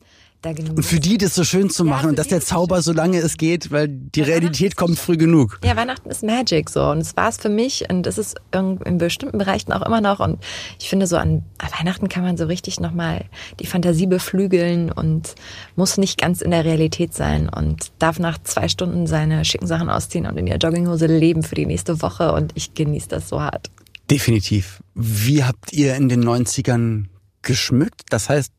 da 0.46 0.54
genießen. 0.54 0.78
Und 0.78 0.84
für 0.84 1.00
die 1.00 1.18
das 1.18 1.36
so 1.36 1.44
schön 1.44 1.70
zu 1.70 1.84
Ja, 1.86 1.90
machen 1.90 2.02
für 2.04 2.10
und 2.10 2.20
dass 2.20 2.28
der 2.28 2.42
Zauber 2.42 2.82
so 2.82 2.94
lange 2.94 3.18
es 3.20 3.38
geht, 3.38 3.72
weil 3.72 3.88
die 3.90 4.22
Realität 4.22 4.76
kommt 4.76 4.98
früh 5.00 5.18
genug. 5.18 5.60
Ja, 5.64 5.76
Weihnachten 5.76 6.10
ist 6.10 6.24
Magic 6.24 6.70
so 6.70 6.84
und 6.90 7.00
es 7.00 7.16
war 7.18 7.30
es 7.30 7.38
für 7.38 7.50
mich 7.50 7.86
und 7.90 8.06
es 8.08 8.18
ist 8.18 8.36
irgend- 8.52 8.84
in 8.86 8.98
bestimmten 8.98 9.38
Bereichen 9.38 9.72
auch 9.74 9.82
immer 9.82 10.02
noch 10.02 10.20
und 10.20 10.42
ich 10.80 10.90
finde 10.90 11.08
so 11.08 11.18
an 11.18 11.44
Weihnachten 11.80 12.08
kann 12.10 12.24
man 12.24 12.38
so 12.38 12.46
richtig 12.46 12.80
nochmal 12.80 13.26
die 13.60 13.66
Fantasie 13.66 14.08
beflügeln 14.08 14.92
und 14.92 15.36
muss 15.76 15.98
nicht 15.98 16.20
ganz 16.20 16.42
in 16.42 16.52
der 16.52 16.64
Realität 16.64 17.14
sein 17.14 17.50
und 17.50 17.92
darf 18.00 18.20
nach 18.20 18.38
zwei 18.44 18.68
Stunden 18.68 19.08
seine 19.08 19.44
schicken 19.46 19.68
Sachen 19.68 19.90
ausziehen 19.90 20.26
und 20.28 20.38
in 20.38 20.46
der 20.46 20.58
Jogginghose 20.58 21.08
leben 21.08 21.44
für 21.44 21.56
die 21.56 21.66
nächste 21.66 22.02
Woche 22.02 22.32
und 22.34 22.52
ich 22.56 22.74
genieße 22.74 23.08
das 23.10 23.30
so 23.30 23.42
hart. 23.42 23.72
Definitiv. 24.12 24.82
Wie 24.94 25.44
habt 25.44 25.74
ihr 25.74 25.96
in 25.96 26.10
den 26.10 26.24
90ern 26.24 27.06
geschmückt? 27.42 28.02
Das 28.10 28.30
heißt, 28.30 28.52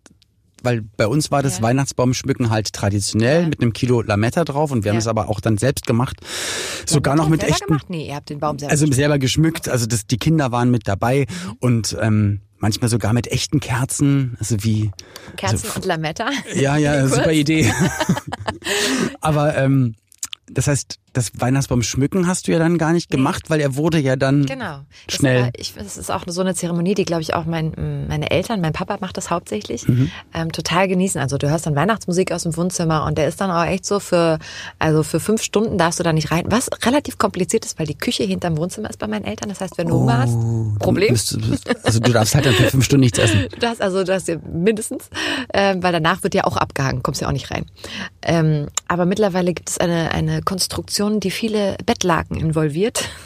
weil 0.67 0.83
bei 0.83 1.07
uns 1.07 1.31
war 1.31 1.43
das 1.43 1.57
Ja. 1.59 1.63
Weihnachtsbaumschmücken 1.63 2.51
halt 2.51 2.75
traditionell 2.75 3.43
Ja. 3.45 3.49
mit 3.49 3.63
einem 3.63 3.73
Kilo 3.73 4.03
Lametta 4.03 4.45
drauf 4.45 4.71
und 4.71 4.85
wir 4.85 4.91
haben 4.91 4.99
es 4.99 5.07
aber 5.07 5.31
auch 5.31 5.41
dann 5.41 5.57
selbst 5.57 5.87
gemacht. 5.87 6.19
Sogar 6.85 7.17
noch 7.17 7.31
mit 7.31 7.43
echten, 7.43 7.69
Gemacht? 7.69 7.87
Nee, 7.89 8.09
ihr 8.09 8.17
habt 8.17 8.29
den 8.29 8.39
Baum 8.41 8.59
selber 8.59 8.73
also 8.73 8.87
selber 8.93 9.19
geschmückt, 9.19 9.69
also 9.71 9.87
das, 9.87 10.07
die 10.07 10.19
Kinder 10.19 10.53
waren 10.53 10.71
mit 10.71 10.87
dabei 10.87 11.27
und 11.61 11.97
ähm, 12.01 12.43
manchmal 12.59 12.91
sogar 12.91 13.13
mit 13.15 13.27
echten 13.29 13.61
Kerzen, 13.61 14.37
also 14.39 14.57
wie 14.63 14.91
Kerzen 15.37 15.67
also, 15.67 15.77
und 15.77 15.85
Lametta. 15.87 16.29
ja, 16.55 16.77
ja, 16.77 17.07
super 17.09 17.33
Idee. 17.33 17.73
Aber 19.21 19.57
ähm, 19.57 19.95
das 20.51 20.67
heißt, 20.67 20.99
das 21.17 21.33
Weihnachtsbaum 21.39 21.83
schmücken 21.83 22.27
hast 22.27 22.47
du 22.49 22.53
ja 22.53 22.59
dann 22.59 22.79
gar 22.79 22.93
nicht 22.93 23.11
gemacht, 23.11 23.49
weil 23.51 23.61
er 23.61 23.77
wurde 23.77 23.99
ja 23.99 24.17
dann 24.17 24.47
Genau. 24.47 24.81
Das 25.07 25.17
schnell. 25.17 25.51
Ich, 25.57 25.75
das 25.75 25.97
ist 25.97 26.11
auch 26.11 26.25
so 26.27 26.41
eine 26.41 26.55
Zeremonie, 26.55 26.95
die, 26.95 27.05
glaube 27.05 27.23
ich, 27.23 27.35
auch 27.35 27.45
mein, 27.45 28.07
meine 28.09 28.31
Eltern, 28.31 28.61
mein 28.61 28.73
Papa 28.73 28.99
macht 29.01 29.17
das 29.17 29.31
hauptsächlich, 29.31 29.87
Mhm. 29.89 30.11
ähm, 30.35 30.53
total 30.53 30.89
genießen. 30.89 31.21
Also 31.21 31.39
du 31.39 31.49
hörst 31.51 31.67
dann 31.67 31.75
Weihnachtsmusik 31.77 32.33
aus 32.33 32.43
dem 32.43 32.57
Wohnzimmer 32.57 33.05
und 33.05 33.17
der 33.19 33.29
ist 33.29 33.41
dann 33.41 33.51
auch 33.51 33.65
echt 33.65 33.85
so 33.87 34.01
für, 34.01 34.39
also 34.79 35.03
für 35.03 35.21
fünf 35.21 35.43
Stunden 35.43 35.79
darfst 35.79 35.99
du 35.99 36.03
da 36.05 36.13
nicht 36.13 36.31
rein. 36.31 36.45
Was 36.49 36.69
relativ 36.85 37.19
kompliziert 37.19 37.65
ist, 37.65 37.79
weil 37.79 37.87
die 37.87 37.97
Küche 37.97 38.25
hinterm 38.25 38.57
Wohnzimmer 38.57 38.91
ist 38.91 38.99
bei 38.99 39.07
meinen 39.07 39.25
Eltern. 39.25 39.49
Das 39.49 39.61
heißt, 39.61 39.79
wenn 39.79 39.89
du 39.89 39.95
Hunger 39.95 40.19
hast, 40.19 40.37
Problem. 40.79 41.13
Müsst- 41.13 41.37
also 41.85 42.01
du 42.01 42.13
darfst 42.13 42.35
halt 42.35 42.47
dann 42.47 42.55
für 42.55 42.65
fünf 42.71 42.85
Stunden 42.85 43.01
nichts 43.03 43.19
essen. 43.19 43.47
Du 43.61 43.67
hast 43.67 43.81
also, 43.81 44.05
du 44.05 44.13
hast 44.13 44.29
ja 44.29 44.37
mindestens, 44.53 45.09
ähm, 45.55 45.83
weil 45.83 45.93
danach 45.93 46.23
wird 46.23 46.35
ja 46.35 46.45
auch 46.45 46.57
abgehangen, 46.57 47.03
kommst 47.03 47.21
ja 47.21 47.29
auch 47.29 47.33
nicht 47.33 47.51
rein. 47.51 47.65
Ähm, 48.23 48.67
aber 48.89 49.07
mittlerweile 49.07 49.55
gibt 49.55 49.69
es 49.71 49.79
eine, 49.79 50.11
eine 50.11 50.43
Konstruktion, 50.43 51.06
die 51.21 51.31
viele 51.31 51.77
Bettlaken 51.87 52.37
involviert. 52.37 53.09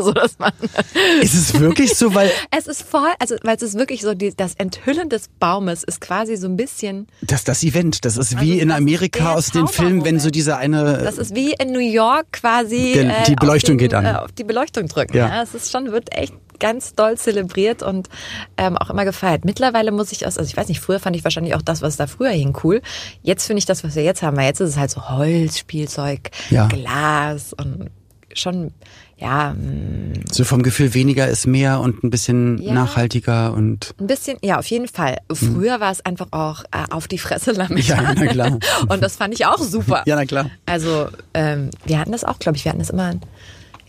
So 0.00 0.12
dass 0.12 0.38
man. 0.38 0.52
Ist 1.22 1.34
es 1.34 1.58
wirklich 1.58 1.92
so, 1.94 2.14
weil 2.14 2.30
Es 2.56 2.68
ist 2.68 2.82
voll, 2.84 3.08
also 3.18 3.34
weil 3.42 3.56
es 3.56 3.62
ist 3.62 3.76
wirklich 3.76 4.02
so, 4.02 4.14
die, 4.14 4.32
das 4.32 4.54
Enthüllen 4.54 5.08
des 5.08 5.26
Baumes 5.40 5.82
ist 5.82 6.00
quasi 6.00 6.36
so 6.36 6.46
ein 6.46 6.56
bisschen, 6.56 7.08
das 7.20 7.42
das 7.42 7.64
Event, 7.64 8.04
das 8.04 8.16
ist 8.16 8.40
wie 8.40 8.52
Also 8.52 8.62
in 8.62 8.70
Amerika 8.70 9.34
aus 9.34 9.50
den 9.50 9.66
Filmen, 9.66 10.04
wenn 10.04 10.20
so 10.20 10.30
Zaubermoment. 10.30 10.34
diese 10.36 10.56
eine 10.56 10.98
das 11.02 11.18
ist 11.18 11.34
wie 11.34 11.52
in 11.52 11.72
New 11.72 11.80
York 11.80 12.30
quasi. 12.30 12.92
Gen- 12.92 13.10
die 13.26 13.32
auf 13.32 13.36
Beleuchtung 13.40 13.72
den, 13.76 13.78
geht 13.78 13.92
an. 13.92 14.04
Äh, 14.04 14.10
auf 14.18 14.30
die 14.30 14.44
Beleuchtung 14.44 14.86
drücken. 14.86 15.16
Ja. 15.16 15.30
Ja. 15.30 15.42
es 15.42 15.52
ist 15.56 15.72
schon, 15.72 15.90
wird 15.90 16.14
echt 16.16 16.32
ganz 16.58 16.94
doll 16.94 17.16
zelebriert 17.16 17.82
und 17.82 18.08
ähm, 18.56 18.76
auch 18.76 18.90
immer 18.90 19.04
gefeiert. 19.04 19.44
Mittlerweile 19.44 19.90
muss 19.92 20.12
ich 20.12 20.26
aus, 20.26 20.38
also 20.38 20.48
ich 20.48 20.56
weiß 20.56 20.68
nicht, 20.68 20.80
früher 20.80 21.00
fand 21.00 21.16
ich 21.16 21.24
wahrscheinlich 21.24 21.54
auch 21.54 21.62
das, 21.62 21.82
was 21.82 21.96
da 21.96 22.06
früher 22.06 22.30
hing, 22.30 22.56
cool. 22.64 22.80
Jetzt 23.22 23.46
finde 23.46 23.58
ich 23.58 23.66
das, 23.66 23.84
was 23.84 23.94
wir 23.94 24.02
jetzt 24.02 24.22
haben, 24.22 24.36
weil 24.36 24.46
jetzt 24.46 24.60
ist 24.60 24.70
es 24.70 24.76
halt 24.76 24.90
so 24.90 25.08
Holzspielzeug, 25.08 26.30
Ja. 26.50 26.66
Glas 26.68 27.52
und 27.52 27.90
schon, 28.34 28.72
ja, 29.16 29.54
mm, 29.54 30.12
so 30.30 30.44
vom 30.44 30.62
Gefühl 30.62 30.94
weniger 30.94 31.26
ist 31.26 31.46
mehr 31.46 31.80
und 31.80 32.04
ein 32.04 32.10
bisschen 32.10 32.58
Ja. 32.62 32.72
nachhaltiger 32.74 33.52
und 33.54 33.94
Ein 33.98 34.06
bisschen, 34.06 34.38
ja, 34.42 34.58
auf 34.58 34.66
jeden 34.66 34.86
Fall. 34.86 35.16
Früher 35.32 35.80
war 35.80 35.90
es 35.90 36.04
einfach 36.04 36.28
auch 36.30 36.62
äh, 36.64 36.84
auf 36.90 37.08
die 37.08 37.18
Fresse 37.18 37.52
Lametta. 37.52 37.94
Ja, 38.02 38.14
na 38.14 38.26
klar. 38.26 38.58
Und 38.88 39.02
das 39.02 39.16
fand 39.16 39.34
ich 39.34 39.46
auch 39.46 39.58
super. 39.58 40.02
Ja, 40.06 40.14
na 40.14 40.24
klar. 40.24 40.50
Also, 40.66 41.08
ähm, 41.34 41.70
wir 41.84 41.98
hatten 41.98 42.12
das 42.12 42.22
auch, 42.22 42.38
glaube 42.38 42.56
ich, 42.58 42.64
wir 42.64 42.70
hatten 42.70 42.78
das 42.80 42.90
immer 42.90 43.14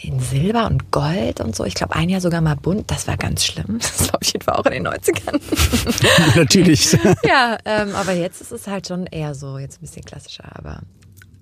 in 0.01 0.19
Silber 0.19 0.65
und 0.67 0.91
Gold 0.91 1.41
und 1.41 1.55
so. 1.55 1.65
Ich 1.65 1.75
glaube, 1.75 1.95
ein 1.95 2.09
Jahr 2.09 2.21
sogar 2.21 2.41
mal 2.41 2.55
bunt. 2.55 2.89
Das 2.89 3.07
war 3.07 3.17
ganz 3.17 3.45
schlimm. 3.45 3.79
Das 3.99 4.13
auf 4.13 4.23
jeden 4.23 4.43
Fall 4.43 4.55
auch 4.55 4.65
in 4.65 4.83
den 4.83 4.87
90ern. 4.87 6.35
natürlich. 6.35 6.97
ja, 7.23 7.57
ähm, 7.65 7.93
aber 7.95 8.13
jetzt 8.13 8.41
ist 8.41 8.51
es 8.51 8.67
halt 8.67 8.87
schon 8.87 9.05
eher 9.07 9.35
so, 9.35 9.57
jetzt 9.57 9.77
ein 9.77 9.81
bisschen 9.81 10.03
klassischer, 10.03 10.45
aber 10.53 10.81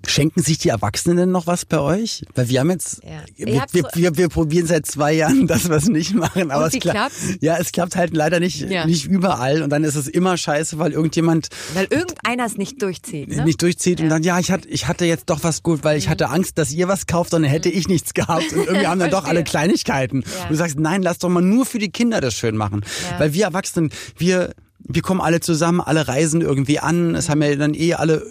Schenken 0.08 0.42
sich 0.42 0.58
die 0.58 0.68
Erwachsenen 0.70 1.16
denn 1.16 1.30
noch 1.30 1.46
was 1.46 1.64
bei 1.64 1.78
euch? 1.78 2.24
Weil 2.34 2.48
wir 2.48 2.60
haben 2.60 2.70
jetzt, 2.70 3.02
Ja. 3.04 3.22
Wir, 3.36 3.46
wir, 3.72 3.82
so- 3.82 3.88
wir, 3.94 4.16
wir 4.16 4.28
probieren 4.28 4.66
seit 4.66 4.86
zwei 4.86 5.12
Jahren, 5.12 5.46
dass 5.46 5.68
wir 5.68 5.76
es 5.76 5.88
nicht 5.88 6.14
machen. 6.14 6.50
Aber 6.50 6.66
es 6.66 6.72
klappt. 6.78 7.12
Ja, 7.40 7.56
es 7.58 7.72
klappt 7.72 7.96
halt 7.96 8.14
leider 8.14 8.40
nicht, 8.40 8.60
Ja. 8.68 8.86
nicht 8.86 9.06
überall. 9.06 9.62
Und 9.62 9.70
dann 9.70 9.84
ist 9.84 9.94
es 9.96 10.08
immer 10.08 10.36
scheiße, 10.36 10.78
weil 10.78 10.92
irgendjemand 10.92 11.48
weil 11.74 11.86
irgendeiner 11.90 12.44
es 12.46 12.56
nicht 12.56 12.80
durchzieht. 12.82 13.28
Ne? 13.28 13.44
nicht 13.44 13.60
durchzieht 13.62 14.00
und 14.00 14.08
dann, 14.08 14.22
ja, 14.22 14.38
ich 14.38 14.50
hatte, 14.50 14.68
ich 14.68 14.88
hatte 14.88 15.04
jetzt 15.04 15.30
doch 15.30 15.42
was 15.44 15.62
gut, 15.62 15.84
weil 15.84 15.98
ich 15.98 16.08
hatte 16.08 16.28
Angst, 16.28 16.58
dass 16.58 16.72
ihr 16.72 16.88
was 16.88 17.06
kauft, 17.06 17.32
dann 17.32 17.44
hätte 17.44 17.68
ich 17.68 17.88
nichts 17.88 18.14
gehabt. 18.14 18.52
Und 18.52 18.66
irgendwie 18.66 18.86
haben 18.86 18.98
dann 19.00 19.10
doch 19.12 19.24
alle. 19.24 19.44
Kleinigkeiten. 19.44 20.22
Ja. 20.22 20.42
Und 20.44 20.50
du 20.50 20.54
sagst, 20.56 20.78
nein, 20.78 21.02
lass 21.02 21.18
doch 21.18 21.28
mal 21.28 21.40
nur 21.42 21.64
für 21.64 21.78
die 21.78 21.90
Kinder 21.90 22.20
das 22.20 22.34
schön 22.34 22.56
machen. 22.56 22.82
Ja. 23.10 23.20
Weil 23.20 23.32
wir 23.34 23.44
Erwachsenen, 23.44 23.90
wir, 24.16 24.52
wir 24.80 25.02
kommen 25.02 25.20
alle 25.20 25.40
zusammen, 25.40 25.80
alle 25.80 26.06
reisen 26.08 26.40
irgendwie 26.40 26.78
an. 26.78 27.14
Es 27.14 27.28
haben 27.28 27.40
ja 27.42 27.54
dann 27.56 27.74
eh 27.74 27.94
alle, 27.94 28.26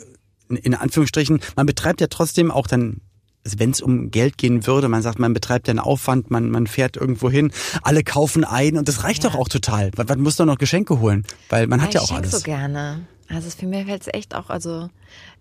in- 0.49 0.73
Anführungsstrichen, 0.75 1.39
man 1.55 1.65
betreibt 1.65 2.01
ja 2.01 2.07
trotzdem 2.07 2.51
auch 2.51 2.67
dann 2.67 3.01
wenn 3.57 3.71
es 3.71 3.79
um 3.79 4.11
Geld 4.11 4.37
gehen 4.37 4.67
würde, 4.67 4.89
man 4.89 5.01
sagt, 5.01 5.19
man 5.19 5.33
betreibt 5.33 5.67
ja 5.67 5.71
einen 5.71 5.79
Aufwand, 5.79 6.29
man, 6.29 6.49
man 6.49 6.67
fährt 6.67 6.97
irgendwo 6.97 7.29
hin, 7.29 7.53
alle 7.81 8.03
kaufen 8.03 8.43
ein 8.43 8.77
und 8.77 8.89
das 8.89 9.05
reicht 9.05 9.23
Ja. 9.23 9.29
doch 9.29 9.37
auch 9.39 9.47
total. 9.47 9.89
Was, 9.95 10.09
was 10.09 10.17
muss 10.17 10.35
doch 10.35 10.43
noch 10.45 10.57
Geschenke 10.57 10.99
holen? 10.99 11.23
Weil 11.47 11.65
man 11.67 11.81
hat 11.81 11.93
ja 11.93 12.01
ich 12.03 12.11
auch 12.11 12.15
alles. 12.17 12.31
so 12.31 12.41
gerne. 12.41 13.07
Also 13.29 13.49
für 13.49 13.65
mich 13.65 13.85
fällt 13.85 14.01
es 14.01 14.07
echt 14.13 14.35
auch, 14.35 14.49
also 14.49 14.89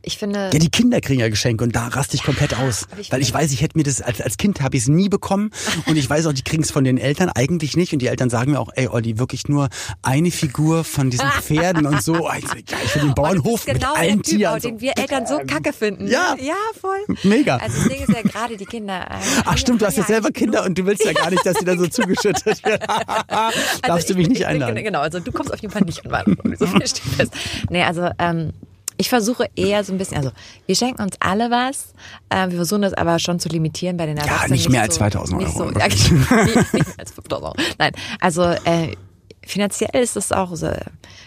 ich 0.06 0.16
finde. 0.18 0.50
Ja, 0.52 0.58
die 0.58 0.70
Kinder 0.70 1.00
kriegen 1.00 1.20
ja 1.20 1.28
Geschenke 1.28 1.64
und 1.64 1.76
da 1.76 1.88
raste 1.88 2.14
ich 2.16 2.22
komplett 2.22 2.54
aus. 2.58 2.86
ich 2.98 3.12
weil 3.12 3.20
ich 3.20 3.34
weiß, 3.34 3.52
ich 3.52 3.60
hätte 3.60 3.76
mir 3.76 3.84
das, 3.84 4.00
als, 4.00 4.20
als 4.22 4.36
Kind 4.38 4.60
habe 4.62 4.76
ich 4.76 4.84
es 4.84 4.88
nie 4.88 5.08
bekommen 5.08 5.50
und 5.86 5.96
ich 5.96 6.08
weiß 6.08 6.26
auch, 6.26 6.32
die 6.32 6.42
kriegen 6.44 6.62
es 6.62 6.70
von 6.70 6.84
den 6.84 6.96
Eltern 6.96 7.28
eigentlich 7.28 7.76
nicht 7.76 7.92
und 7.92 7.98
die 8.00 8.06
Eltern 8.06 8.30
sagen 8.30 8.52
mir 8.52 8.60
auch, 8.60 8.70
ey 8.74 8.88
Olli, 8.88 9.18
wirklich 9.18 9.48
nur 9.48 9.68
eine 10.02 10.30
Figur 10.30 10.84
von 10.84 11.10
diesen 11.10 11.28
Pferden 11.42 11.84
und 11.86 12.02
so. 12.02 12.14
Ja, 12.28 12.34
ich 12.38 12.94
will 12.94 13.02
den 13.02 13.10
Oh, 13.10 13.14
Bauernhof 13.14 13.64
das 13.66 13.74
ist 13.74 13.80
genau 13.80 13.92
mit 13.92 14.00
allen 14.00 14.22
der 14.22 14.22
typ, 14.22 14.38
Tieren. 14.38 14.60
so. 14.60 14.68
den 14.68 14.80
wir 14.80 14.92
Eltern 14.96 15.26
so 15.26 15.38
kacke 15.46 15.72
finden. 15.72 16.06
Ja. 16.08 16.34
ne? 16.36 16.44
ja, 16.46 16.54
voll. 16.80 17.16
Mega. 17.24 17.56
Also 17.56 17.76
das 17.78 17.88
Ding 17.88 18.02
ist 18.02 18.08
ja 18.14 18.22
gerade 18.22 18.56
die 18.56 18.64
Kinder. 18.64 19.02
äh, 19.10 19.14
Ach 19.44 19.58
stimmt, 19.58 19.80
du 19.80 19.84
ja- 19.84 19.88
hast 19.90 19.96
ja 19.98 20.04
selber 20.04 20.30
Kinder 20.30 20.60
genug- 20.60 20.66
und 20.68 20.78
du 20.78 20.86
willst 20.86 21.04
ja 21.04 21.12
gar 21.12 21.30
nicht, 21.30 21.44
dass 21.44 21.58
sie 21.58 21.64
da 21.64 21.76
so 21.76 21.86
zugeschüttet 21.88 22.64
werden. 22.64 22.86
Darfst 23.28 23.82
Also 23.82 24.08
du 24.08 24.14
mich 24.14 24.22
ich- 24.24 24.28
nicht 24.28 24.46
einladen. 24.46 24.76
Genau, 24.82 25.00
also 25.00 25.18
du 25.20 25.32
kommst 25.32 25.52
auf 25.52 25.60
jeden 25.60 25.72
Fall 25.72 25.82
nicht 25.82 26.04
an 26.06 26.12
Weihnachten. 26.12 26.56
So 26.56 26.66
viel 26.66 26.86
steht 26.86 27.02
fest. 27.16 27.32
Nee, 27.70 27.82
also 27.82 28.08
ähm, 28.18 28.52
ich 28.96 29.08
versuche 29.08 29.48
eher 29.56 29.84
so 29.84 29.92
ein 29.92 29.98
bisschen, 29.98 30.16
also 30.16 30.30
wir 30.66 30.74
schenken 30.74 31.02
uns 31.02 31.16
alle 31.20 31.50
was, 31.50 31.94
äh, 32.30 32.48
wir 32.48 32.56
versuchen 32.56 32.82
das 32.82 32.94
aber 32.94 33.18
schon 33.18 33.38
zu 33.40 33.48
limitieren 33.48 33.96
bei 33.96 34.06
den 34.06 34.16
Erwachsenen. 34.16 34.52
nicht 34.52 34.68
mehr 34.68 34.82
als 34.82 34.94
so, 34.94 35.00
2000 35.00 35.40
nicht 35.40 35.56
Euro, 35.56 35.58
So, 35.58 35.64
ja, 35.70 35.74
wirklich. 35.74 36.10
nicht, 36.10 36.74
nicht 36.74 36.86
mehr 36.86 36.98
als 36.98 37.12
5000 37.12 37.44
Euro. 37.44 37.54
Nein, 37.78 37.92
also 38.20 38.42
äh, 38.44 38.96
finanziell 39.44 39.90
ist 39.94 40.16
das 40.16 40.32
auch 40.32 40.54
so, 40.54 40.70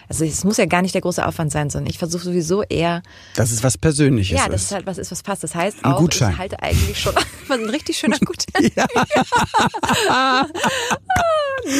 also 0.09 0.25
es 0.25 0.43
muss 0.43 0.57
ja 0.57 0.65
gar 0.65 0.81
nicht 0.81 0.93
der 0.95 1.01
große 1.01 1.25
Aufwand 1.25 1.51
sein, 1.51 1.69
sondern 1.69 1.89
ich 1.89 1.97
versuche 1.99 2.23
sowieso 2.23 2.63
eher, 2.63 3.01
Das 3.35 3.51
ist 3.51 3.63
was 3.63 3.77
Persönliches. 3.77 4.37
ja, 4.37 4.49
das 4.49 4.63
ist. 4.63 4.71
halt 4.71 4.85
was 4.87 4.97
ist, 4.97 5.11
was 5.11 5.21
passt. 5.23 5.43
Das 5.43 5.53
heißt 5.55 5.85
Ein 5.85 5.93
auch, 5.93 5.99
Gutschein. 5.99 6.33
ich 6.33 6.37
halte 6.39 6.61
eigentlich 6.61 6.99
schon, 6.99 7.13
was 7.47 7.57
ein 7.59 7.69
richtig 7.69 7.97
schöner 7.97 8.17
Gutschein. 8.25 8.71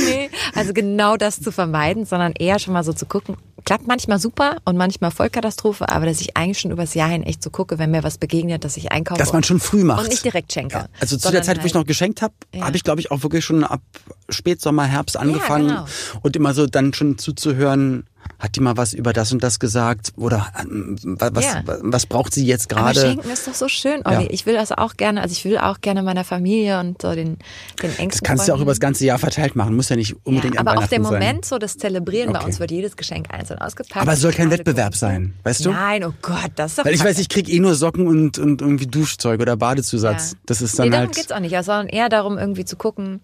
nee, 0.06 0.30
also 0.54 0.74
genau 0.74 1.18
das 1.18 1.42
zu 1.42 1.52
vermeiden, 1.52 2.06
sondern 2.06 2.34
eher 2.34 2.60
schon 2.60 2.74
mal 2.74 2.84
so 2.84 2.94
zu 2.94 3.06
gucken. 3.06 3.36
Klappt 3.66 3.88
manchmal 3.88 4.20
super 4.20 4.58
und 4.66 4.78
manchmal 4.78 5.12
Vollkatastrophe, 5.12 5.90
aber 5.90 6.06
dass 6.06 6.22
ich 6.22 6.38
eigentlich 6.38 6.60
schon 6.60 6.72
übers 6.72 6.94
Jahr 6.94 7.10
hin 7.10 7.24
echt 7.24 7.44
so 7.44 7.50
gucke, 7.50 7.78
wenn 7.78 7.92
mir 7.92 8.04
was 8.04 8.18
begegnet, 8.18 8.64
dass 8.64 8.78
ich 8.78 8.92
einkaufe. 8.92 9.20
Dass 9.20 9.34
man 9.34 9.44
schon 9.44 9.60
früh 9.60 9.84
macht. 9.84 10.04
Und 10.04 10.10
nicht 10.10 10.24
direkt 10.24 10.54
schenke. 10.54 10.76
Ja, 10.76 10.86
also 11.00 11.18
zu 11.18 11.30
der 11.32 11.44
Zeit, 11.44 11.58
wo 11.58 11.66
ich 11.66 11.74
halt- 11.74 11.76
noch 11.76 11.86
geschenkt 11.86 12.22
habe, 12.22 12.34
Ja. 12.54 12.66
habe 12.66 12.78
ich, 12.78 12.84
glaube 12.84 13.02
ich, 13.02 13.12
auch 13.12 13.22
wirklich 13.24 13.44
schon 13.44 13.64
ab 13.64 13.82
Spätsommer, 14.30 14.86
Herbst 14.86 15.18
angefangen. 15.18 15.68
genau. 15.70 15.86
Und 16.22 16.36
immer 16.36 16.54
so 16.54 16.68
dann 16.68 16.94
schon 16.94 17.18
zuzuhören, 17.18 18.06
hat 18.38 18.56
die 18.56 18.60
mal 18.60 18.78
was 18.78 18.94
über 18.94 19.14
das 19.14 19.32
und 19.32 19.42
das 19.44 19.60
gesagt? 19.60 20.14
Oder 20.18 20.48
ähm, 20.62 20.98
wa- 21.04 21.30
was, 21.34 21.46
Ja. 21.46 21.64
was 21.66 22.06
braucht 22.06 22.34
sie 22.34 22.46
jetzt 22.46 22.70
gerade? 22.70 23.00
schenken 23.00 23.30
ist 23.30 23.48
doch 23.48 23.54
so 23.54 23.68
schön, 23.68 24.02
Olli. 24.06 24.24
Ja. 24.24 24.30
Ich 24.30 24.46
will 24.46 24.54
das 24.56 24.72
auch 24.72 24.96
gerne, 24.98 25.22
also 25.22 25.32
ich 25.34 25.44
will 25.46 25.58
auch 25.58 25.82
gerne 25.82 26.04
meiner 26.04 26.24
Familie 26.24 26.80
und 26.80 27.02
so 27.02 27.14
den, 27.16 27.38
den 27.82 27.90
engsten 27.98 28.10
Das 28.10 28.22
kannst 28.24 28.44
du 28.44 28.50
ja 28.50 28.54
auch 28.54 28.58
Freunden- 28.58 28.64
über 28.64 28.72
das 28.72 28.80
ganze 28.80 29.06
Jahr 29.06 29.20
verteilt 29.20 29.56
machen. 29.56 29.76
Muss 29.76 29.90
ja 29.90 29.96
nicht 29.96 30.16
unbedingt 30.26 30.56
ja, 30.56 30.62
aber 30.62 30.72
auch 30.78 30.88
der 30.88 30.88
sein. 30.88 31.02
Moment, 31.02 31.46
so 31.46 31.58
das 31.58 31.78
Zelebrieren, 31.78 32.32
bei 32.34 32.40
Okay. 32.40 32.46
uns 32.48 32.60
wird 32.60 32.72
jedes 32.72 32.96
Geschenk 32.96 33.34
einzeln 33.34 33.60
ausgepackt. 33.60 34.02
Aber 34.02 34.14
es 34.14 34.22
soll 34.22 34.32
kein 34.34 34.52
Wettbewerb 34.52 34.94
gucken. 34.94 35.00
sein, 35.00 35.34
weißt 35.44 35.66
du? 35.66 35.72
Nein, 35.72 36.04
oh 36.04 36.14
Gott, 36.22 36.52
das 36.56 36.72
ist 36.72 36.80
doch 36.80 36.86
Weil 36.86 36.94
ich 36.94 37.04
weiß, 37.04 37.18
ich 37.20 37.30
krieg 37.30 37.50
eh 37.50 37.60
nur 37.60 37.76
Socken 37.76 38.08
und, 38.08 38.38
und 38.38 38.62
irgendwie 38.62 38.88
Duschzeug 38.88 39.40
oder 39.42 39.58
Badezusatz. 39.58 40.32
Ja. 40.32 40.38
Das 40.46 40.62
ist 40.62 40.78
dann 40.78 40.86
nee, 40.88 40.92
darum 40.92 41.08
halt. 41.08 41.16
geht's 41.16 41.32
auch 41.32 41.40
nicht, 41.40 41.56
sondern 41.64 41.88
eher 41.88 42.10
darum, 42.10 42.38
irgendwie 42.38 42.66
zu 42.66 42.76
gucken, 42.76 43.22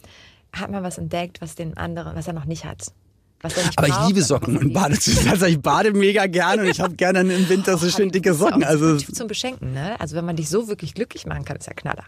hat 0.53 0.71
man 0.71 0.83
was 0.83 0.97
entdeckt, 0.97 1.41
was 1.41 1.55
den 1.55 1.75
anderen, 1.77 2.15
was 2.15 2.27
er 2.27 2.33
noch 2.33 2.45
nicht 2.45 2.63
hat. 2.65 2.87
Was 3.45 3.55
nicht 3.55 3.77
Aber 3.77 3.87
ich 3.87 4.07
liebe 4.07 4.21
Socken 4.21 4.57
und 4.57 4.63
liebt. 4.63 4.73
Badezusatz. 4.73 5.25
Also 5.31 5.45
ich 5.45 5.59
bade 5.61 5.91
mega 5.93 6.25
gerne 6.27 6.63
und 6.63 6.67
ich 6.69 6.79
habe 6.79 6.95
gerne 6.95 7.19
im 7.21 7.49
Winter 7.49 7.77
so 7.77 7.89
schön 7.89 8.11
dicke 8.11 8.33
Socken. 8.33 8.61
Das 8.61 8.75
ist 8.75 8.81
auch 8.81 8.87
Also 8.87 9.11
zum 9.13 9.27
Beschenken, 9.27 9.73
ne? 9.73 9.99
Also 9.99 10.15
wenn 10.15 10.25
man 10.25 10.35
dich 10.35 10.49
so 10.49 10.67
wirklich 10.67 10.93
glücklich 10.93 11.25
machen 11.25 11.45
kann, 11.45 11.57
ist 11.57 11.67
ja 11.67 11.73
Knaller. 11.73 12.03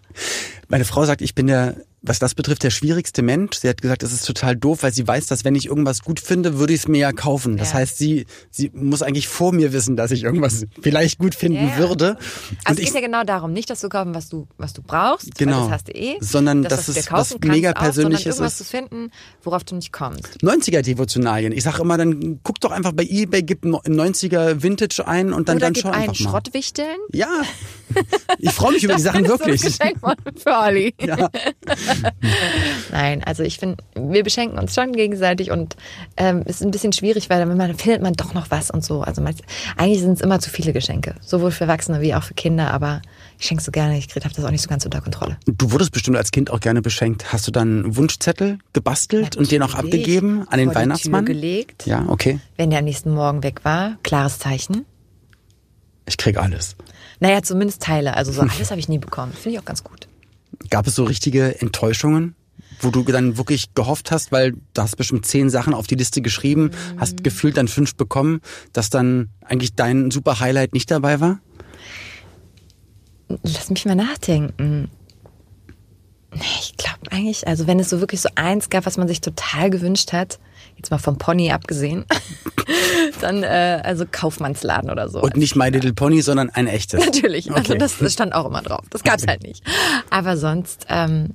Meine 0.68 0.86
Frau 0.86 1.06
sagt, 1.06 1.22
ich 1.22 1.36
bin 1.36 1.48
der, 1.48 1.76
was 2.08 2.20
das 2.20 2.36
betrifft, 2.36 2.64
der 2.64 2.70
schwierigste 2.70 3.22
Mensch. 3.22 3.58
Sie 3.58 3.68
hat 3.70 3.82
gesagt, 3.82 4.04
es 4.04 4.14
ist 4.14 4.26
total 4.26 4.56
doof, 4.56 4.84
weil 4.84 4.94
sie 4.94 5.08
weiß, 5.08 5.28
dass 5.28 5.44
wenn 5.46 5.56
ich 5.56 5.66
irgendwas 5.68 6.02
gut 6.04 6.20
finde, 6.20 6.58
würde 6.60 6.74
ich 6.74 6.82
es 6.82 6.88
mir 6.88 7.00
ja 7.00 7.12
kaufen. 7.12 7.58
Das 7.58 7.72
Ja. 7.72 7.76
heißt, 7.80 7.98
sie, 7.98 8.26
sie 8.52 8.72
muss 8.74 9.02
eigentlich 9.02 9.28
vor 9.28 9.52
mir 9.54 9.74
wissen, 9.74 9.96
dass 9.96 10.12
ich 10.12 10.24
irgendwas 10.24 10.66
vielleicht 10.82 11.20
gut 11.20 11.36
finden 11.36 11.68
Ja, 11.70 11.78
würde. 11.78 12.18
Also 12.64 12.80
es 12.82 12.88
ich, 12.88 12.94
geht 12.94 12.96
ja 12.96 13.08
genau 13.08 13.24
darum, 13.24 13.54
nicht 13.54 13.70
das 13.70 13.80
zu 13.80 13.90
kaufen, 13.90 14.14
was 14.16 14.30
du, 14.30 14.48
was 14.58 14.74
du 14.74 14.82
brauchst, 14.82 15.36
Genau. 15.38 15.64
das 15.64 15.72
hast 15.72 15.88
du 15.90 15.92
eh, 15.94 16.16
Sondern 16.22 16.64
das, 16.64 16.86
dass 16.86 16.86
du 16.88 17.00
es 17.00 17.12
was 17.12 17.36
mega 17.44 17.72
auch, 17.72 17.76
Persönliches 17.76 18.26
irgendwas 18.26 18.54
ist. 18.54 18.58
zu 18.60 18.64
finden, 18.64 19.12
worauf 19.44 19.64
du 19.64 19.76
nicht 19.76 19.92
kommst. 19.92 20.38
90er 20.42 20.82
Devotionalien. 20.82 21.52
Ich 21.52 21.64
sage 21.64 21.82
immer, 21.82 21.98
dann 21.98 22.40
guck 22.44 22.60
doch 22.62 22.72
einfach 22.72 22.92
bei 22.94 23.04
eBay, 23.04 23.44
gib 23.44 23.64
ein 23.66 23.74
90er 23.76 24.64
Vintage 24.64 25.08
ein 25.08 25.34
und 25.34 25.50
dann, 25.50 25.58
Oder 25.58 25.68
dann 25.68 25.76
schau 25.76 25.90
einen 25.90 26.10
einfach 26.10 26.20
mal. 26.20 26.30
Schrottwichteln. 26.32 26.98
Ja. 27.14 27.28
Ich 28.40 28.52
freue 28.52 28.74
mich 28.74 28.84
über 28.84 28.96
die 28.98 29.02
Sachen 29.02 29.24
Das 29.24 29.34
ist 29.34 29.40
wirklich. 29.40 29.62
So 29.62 29.68
ein 29.84 29.94
Geschenk 29.94 30.40
für 30.42 30.52
Olli. 30.58 30.94
Ja. 31.02 31.30
Nein, 32.92 33.24
also 33.24 33.44
ich 33.44 33.58
finde, 33.58 33.84
wir 33.96 34.24
beschenken 34.24 34.60
uns 34.60 34.74
schon 34.74 34.94
gegenseitig 34.94 35.52
und 35.52 35.76
ähm, 36.18 36.44
es 36.46 36.58
ist 36.58 36.64
ein 36.64 36.72
bisschen 36.72 36.94
schwierig, 36.94 37.30
weil 37.30 37.40
dann 37.40 37.78
findet 37.78 38.02
man 38.02 38.14
doch 38.14 38.34
noch 38.34 38.52
was 38.52 38.72
und 38.72 38.84
so. 38.84 39.02
Also 39.02 39.22
man, 39.22 39.36
eigentlich 39.78 40.02
sind 40.02 40.14
es 40.14 40.22
immer 40.22 40.40
zu 40.40 40.50
viele 40.50 40.74
Geschenke, 40.74 41.16
sowohl 41.22 41.52
für 41.52 41.66
Erwachsene 41.66 42.02
wie 42.02 42.16
auch 42.16 42.24
für 42.24 42.34
Kinder, 42.34 42.72
aber 42.72 43.02
ich 43.40 43.46
schenke 43.46 43.64
so 43.64 43.72
gerne, 43.72 43.98
ich 43.98 44.08
habe 44.16 44.34
das 44.34 44.44
auch 44.44 44.52
nicht 44.52 44.62
so 44.62 44.70
ganz 44.70 44.86
unter 44.86 45.02
Kontrolle. 45.02 45.38
Du 45.46 45.72
wurdest 45.72 45.92
bestimmt 45.92 46.18
als 46.18 46.32
Kind 46.32 46.50
auch 46.50 46.60
gerne 46.60 46.82
beschenkt. 46.82 47.32
Hast 47.32 47.48
du 47.48 47.52
dann 47.52 47.84
einen 47.84 47.96
Wunschzettel 47.96 48.60
gebastelt 48.74 49.36
und 49.36 49.52
den 49.52 49.62
auch 49.62 49.76
abgegeben 49.76 50.48
an 50.50 50.60
den 50.60 50.72
vor 50.72 50.82
Weihnachtsmann? 50.82 51.26
Die 51.26 51.34
Tür 51.34 51.42
gelegt. 51.42 51.86
Ja, 51.86 52.06
okay. 52.08 52.40
Wenn 52.56 52.70
der 52.70 52.80
am 52.80 52.86
nächsten 52.86 53.14
Morgen 53.14 53.44
weg 53.44 53.64
war, 53.64 53.98
klares 54.04 54.40
Zeichen. 54.40 54.86
Ich 56.08 56.18
krieg 56.18 56.38
alles. 56.38 56.76
Naja, 57.20 57.42
zumindest 57.44 57.82
Teile. 57.82 58.16
Also 58.16 58.32
so 58.32 58.42
alles 58.42 58.72
habe 58.72 58.80
ich 58.80 58.90
nie 58.90 59.00
bekommen. 59.00 59.34
Finde 59.34 59.58
ich 59.58 59.60
auch 59.60 59.66
ganz 59.66 59.84
gut. 59.84 60.07
Gab 60.70 60.88
es 60.88 60.96
so 60.96 61.04
richtige 61.04 61.62
Enttäuschungen, 61.62 62.36
wo 62.82 62.90
du 62.90 63.04
dann 63.04 63.38
wirklich 63.38 63.74
gehofft 63.76 64.12
hast, 64.12 64.32
weil 64.32 64.54
du 64.74 64.82
hast 64.82 64.96
bestimmt 64.98 65.26
zehn 65.26 65.50
Sachen 65.50 65.74
auf 65.74 65.88
die 65.88 65.96
Liste 65.96 66.22
geschrieben, 66.22 66.72
Mhm. 66.96 67.00
hast 67.00 67.24
gefühlt 67.24 67.58
dann 67.58 67.68
fünf 67.68 67.96
bekommen, 67.96 68.42
dass 68.74 68.90
dann 68.90 69.30
eigentlich 69.46 69.76
dein 69.76 70.12
super 70.12 70.40
Highlight 70.40 70.74
nicht 70.74 70.90
dabei 70.92 71.20
war? 71.20 71.40
Lass 73.44 73.70
mich 73.70 73.86
mal 73.86 73.96
nachdenken. 73.96 74.90
Nee, 76.34 76.42
Ich 76.60 76.76
glaube 76.78 77.12
eigentlich, 77.12 77.48
also 77.48 77.68
wenn 77.68 77.80
es 77.80 77.90
so 77.90 78.00
wirklich 78.00 78.22
so 78.22 78.30
eins 78.36 78.70
gab, 78.70 78.86
was 78.86 78.98
man 78.98 79.08
sich 79.08 79.22
total 79.22 79.70
gewünscht 79.70 80.14
hat, 80.14 80.40
jetzt 80.78 80.92
mal 80.92 80.98
vom 80.98 81.18
Pony 81.18 81.52
abgesehen, 81.52 82.06
dann 83.22 83.44
äh, 83.44 83.82
also 83.84 84.06
Kaufmannsladen 84.10 84.90
oder 84.90 85.10
so. 85.10 85.22
Und 85.22 85.36
nicht 85.38 85.56
My 85.56 85.70
Little 85.70 85.94
Pony, 85.94 86.22
sondern 86.22 86.50
ein 86.50 86.68
echtes. 86.68 87.04
Natürlich, 87.06 87.52
also 87.52 87.72
Okay. 87.74 87.80
das, 87.80 87.98
das 87.98 88.14
stand 88.14 88.34
auch 88.34 88.46
immer 88.46 88.62
drauf. 88.62 88.86
Das 88.90 89.04
gab's 89.04 89.24
Okay. 89.24 89.32
halt 89.32 89.44
nicht. 89.44 89.64
Aber 90.10 90.38
sonst 90.38 90.86
ähm, 90.90 91.32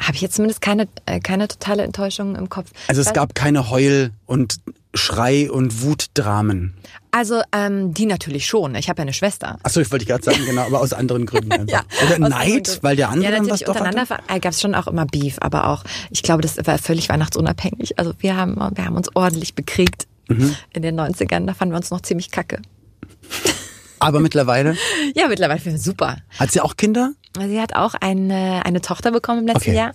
habe 0.00 0.14
ich 0.14 0.20
jetzt 0.20 0.36
zumindest 0.36 0.60
keine, 0.60 0.88
äh, 1.06 1.20
keine 1.20 1.48
totale 1.48 1.82
Enttäuschung 1.82 2.36
im 2.36 2.48
Kopf. 2.48 2.70
Also 2.88 3.00
es 3.00 3.12
gab 3.12 3.34
keine 3.34 3.70
Heul- 3.70 4.10
und 4.26 4.56
Schrei- 4.94 5.50
und 5.50 5.82
Wutdramen. 5.82 6.74
Also 7.10 7.40
ähm, 7.52 7.94
die 7.94 8.06
natürlich 8.06 8.46
schon. 8.46 8.74
Ich 8.74 8.88
habe 8.88 8.98
ja 8.98 9.02
eine 9.02 9.12
Schwester. 9.12 9.58
Achso, 9.62 9.80
ich 9.80 9.90
wollte 9.90 10.04
gerade 10.04 10.22
sagen, 10.24 10.44
genau, 10.46 10.62
aber 10.62 10.80
aus 10.80 10.92
anderen 10.92 11.26
Gründen 11.26 11.52
einfach. 11.52 11.68
Ja, 11.68 12.06
Oder 12.06 12.18
Neid, 12.18 12.68
anderen 12.68 12.78
weil 12.82 12.96
der 12.96 13.06
Gründen. 13.08 13.24
andere 13.26 13.32
ja, 13.32 13.40
was 13.40 13.46
natürlich 13.48 13.60
doch 13.64 13.74
untereinander 13.76 14.14
hatte? 14.14 14.40
gab 14.40 14.52
es 14.52 14.60
schon 14.60 14.74
auch 14.74 14.86
immer 14.86 15.06
Beef, 15.06 15.36
aber 15.40 15.68
auch, 15.68 15.84
ich 16.10 16.22
glaube, 16.22 16.42
das 16.42 16.56
war 16.66 16.78
völlig 16.78 17.08
weihnachtsunabhängig. 17.08 17.98
Also 17.98 18.12
wir 18.18 18.36
haben, 18.36 18.56
wir 18.56 18.84
haben 18.84 18.96
uns 18.96 19.08
ordentlich 19.14 19.54
bekriegt 19.54 20.06
Mhm. 20.30 20.54
in 20.74 20.82
den 20.82 21.00
90ern. 21.00 21.46
Da 21.46 21.54
fanden 21.54 21.72
wir 21.72 21.78
uns 21.78 21.90
noch 21.90 22.02
ziemlich 22.02 22.30
kacke. 22.30 22.60
Aber 24.00 24.20
mittlerweile 24.20 24.76
Ja, 25.14 25.28
mittlerweile 25.28 25.60
finden 25.60 25.78
wir 25.78 25.82
super. 25.82 26.16
hat 26.38 26.50
sie 26.50 26.60
auch 26.60 26.76
Kinder? 26.76 27.12
Sie 27.38 27.60
hat 27.60 27.76
auch 27.76 27.94
eine, 28.00 28.62
eine 28.64 28.80
Tochter 28.80 29.12
bekommen 29.12 29.40
im 29.40 29.46
letzten 29.46 29.70
Okay. 29.70 29.76
Jahr. 29.76 29.92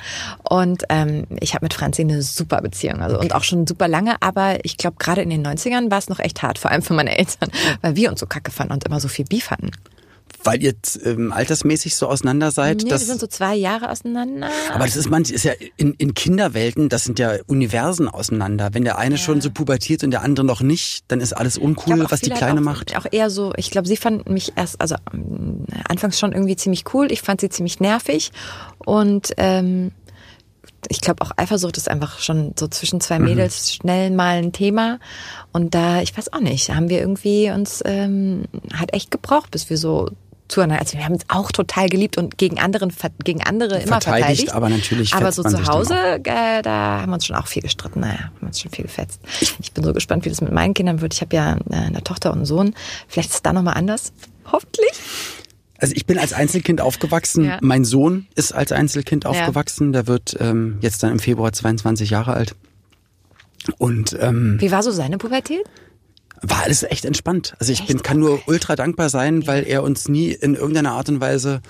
Und 0.48 0.84
ähm, 0.90 1.26
ich 1.42 1.56
habe 1.56 1.66
mit 1.66 1.74
Franzi 1.74 2.02
eine 2.02 2.22
super 2.22 2.62
Beziehung. 2.62 3.02
Also 3.02 3.20
und 3.20 3.34
auch 3.36 3.44
schon 3.44 3.68
super 3.68 3.88
lange, 3.88 4.16
aber 4.22 4.64
ich 4.64 4.78
glaube, 4.78 4.96
gerade 4.98 5.22
in 5.22 5.30
den 5.30 5.46
90ern 5.46 5.92
war 5.92 5.98
es 5.98 6.08
noch 6.10 6.20
echt 6.20 6.42
hart, 6.42 6.58
vor 6.58 6.72
allem 6.72 6.84
für 6.84 6.94
meine 6.94 7.18
Eltern, 7.18 7.50
weil 7.82 7.96
wir 7.96 8.10
uns 8.12 8.20
so 8.22 8.28
kacke 8.28 8.52
fanden 8.52 8.74
und 8.74 8.84
immer 8.86 9.00
so 9.00 9.08
viel 9.10 9.26
Beef 9.26 9.52
hatten. 9.52 9.72
Weil 10.44 10.62
ihr 10.62 10.74
ähm, 11.06 11.32
altersmäßig 11.32 11.96
so 11.96 12.08
auseinander 12.08 12.52
seid? 12.52 12.84
Nee, 12.84 12.90
wir 12.90 12.98
sind 12.98 13.20
so 13.20 13.28
zwei 13.28 13.56
Jahre 13.56 13.90
auseinander. 13.90 14.50
aber 14.74 14.86
das 14.86 14.96
ist 14.96 15.10
manch 15.10 15.32
ist 15.32 15.44
ja 15.44 15.54
in, 15.78 15.94
in 15.94 16.14
Kinderwelten, 16.14 16.90
das 16.90 17.04
sind 17.06 17.20
ja 17.20 17.36
Universen 17.48 18.08
auseinander. 18.08 18.70
Wenn 18.74 18.84
der 18.84 18.98
eine 18.98 19.18
schon 19.18 19.42
so 19.42 19.52
pubertiert 19.52 20.04
und 20.04 20.12
der 20.12 20.22
andere 20.22 20.46
noch 20.46 20.62
nicht, 20.62 21.06
dann 21.08 21.22
ist 21.22 21.34
alles 21.34 21.58
uncool, 21.58 21.96
glaub, 21.96 22.12
was 22.12 22.22
die 22.22 22.30
Kleine 22.30 22.60
auch, 22.60 22.64
macht. 22.66 22.96
Auch 22.98 23.06
eher 23.10 23.30
so, 23.30 23.54
ich 23.56 23.72
glaube, 23.72 23.88
sie 23.88 23.98
fand 23.98 24.30
mich 24.30 24.54
erst, 24.56 24.82
also 24.82 24.96
ähm, 25.14 25.66
anfangs 25.88 26.20
schon 26.20 26.34
irgendwie 26.34 26.56
ziemlich 26.56 26.84
cool. 26.94 27.12
Ich 27.12 27.22
fand 27.22 27.42
sie 27.42 27.50
ziemlich 27.50 27.80
nervig. 27.80 28.32
Und 28.86 29.34
ähm, 29.38 29.92
ich 30.90 31.00
glaube 31.00 31.22
auch 31.22 31.32
Eifersucht 31.38 31.78
ist 31.78 31.90
einfach 31.90 32.20
schon 32.20 32.54
so 32.60 32.68
zwischen 32.68 33.00
zwei 33.00 33.20
Mhm. 33.20 33.26
Mädels 33.26 33.74
schnell 33.74 34.12
mal 34.12 34.38
ein 34.38 34.52
Thema. 34.52 35.00
Und 35.54 35.74
da, 35.76 36.02
ich 36.02 36.18
weiß 36.18 36.34
auch 36.34 36.42
nicht, 36.42 36.70
haben 36.72 36.90
wir 36.90 37.00
irgendwie 37.00 37.50
uns 37.52 37.82
ähm, 37.86 38.46
hat 38.74 38.94
echt 38.94 39.12
gebraucht, 39.12 39.52
bis 39.52 39.70
wir 39.70 39.78
so 39.78 40.10
zueinander. 40.48 40.82
Also 40.82 40.98
wir 40.98 41.06
haben 41.06 41.14
uns 41.14 41.24
auch 41.30 41.52
total 41.52 41.90
geliebt 41.90 42.18
und 42.18 42.38
gegen 42.38 42.60
anderen 42.60 42.92
gegen 43.24 43.44
andere 43.44 43.76
immer 43.76 44.02
Verteidigt, 44.02 44.26
verteidigt. 44.26 44.54
aber 44.54 44.70
natürlich 44.70 45.14
Aber 45.14 45.32
so 45.32 45.44
zu 45.44 45.66
Hause, 45.68 45.96
äh, 46.24 46.62
da 46.62 47.02
haben 47.02 47.10
wir 47.10 47.16
uns 47.16 47.26
schon 47.26 47.36
auch 47.36 47.48
viel 47.48 47.62
gestritten. 47.62 48.02
Naja, 48.02 48.32
haben 48.40 48.48
uns 48.48 48.60
schon 48.60 48.72
viel 48.72 48.84
gefetzt. 48.86 49.20
Ich 49.60 49.72
bin 49.72 49.84
so 49.84 49.94
gespannt, 49.94 50.26
wie 50.26 50.30
das 50.30 50.42
mit 50.42 50.52
meinen 50.52 50.74
Kindern 50.74 51.02
wird. 51.02 51.14
Ich 51.14 51.22
habe 51.22 51.36
ja 51.36 51.58
äh, 51.70 51.76
eine 51.76 52.04
Tochter 52.04 52.32
und 52.32 52.38
einen 52.40 52.46
Sohn. 52.46 52.76
Vielleicht 53.08 53.30
ist 53.30 53.36
es 53.36 53.42
da 53.42 53.54
nochmal 53.54 53.76
anders. 53.76 54.14
Hoffentlich. 54.52 54.92
Also 55.80 55.96
ich 55.96 56.06
bin 56.06 56.18
als 56.18 56.32
Einzelkind 56.34 56.80
aufgewachsen. 56.82 57.46
Ja. 57.46 57.58
Mein 57.62 57.84
Sohn 57.84 58.28
ist 58.36 58.54
als 58.54 58.72
Einzelkind 58.72 59.24
Ja. 59.26 59.32
aufgewachsen. 59.32 59.92
Der 59.92 60.08
wird 60.08 60.36
ähm, 60.40 60.78
jetzt 60.82 61.04
dann 61.04 61.12
im 61.12 61.20
Februar 61.20 61.52
22 61.52 62.10
Jahre 62.10 62.34
alt. 62.34 62.56
Und 63.78 64.16
ähm, 64.20 64.58
Wie 64.60 64.72
war 64.72 64.84
so 64.84 64.92
seine 64.92 65.18
Pubertät? 65.18 65.64
War 66.46 66.64
alles 66.64 66.84
echt 66.84 67.06
entspannt. 67.06 67.56
Also 67.60 67.72
ich 67.72 67.86
bin, 67.86 68.04
kann 68.04 68.20
nur 68.20 68.42
ultra 68.48 68.76
dankbar 68.76 69.10
sein, 69.10 69.48
weil 69.48 69.64
er 69.66 69.82
uns 69.82 70.08
nie 70.10 70.32
in 70.32 70.56
irgendeiner 70.56 70.92
Art 70.92 71.10
und 71.10 71.22
Weise 71.22 71.62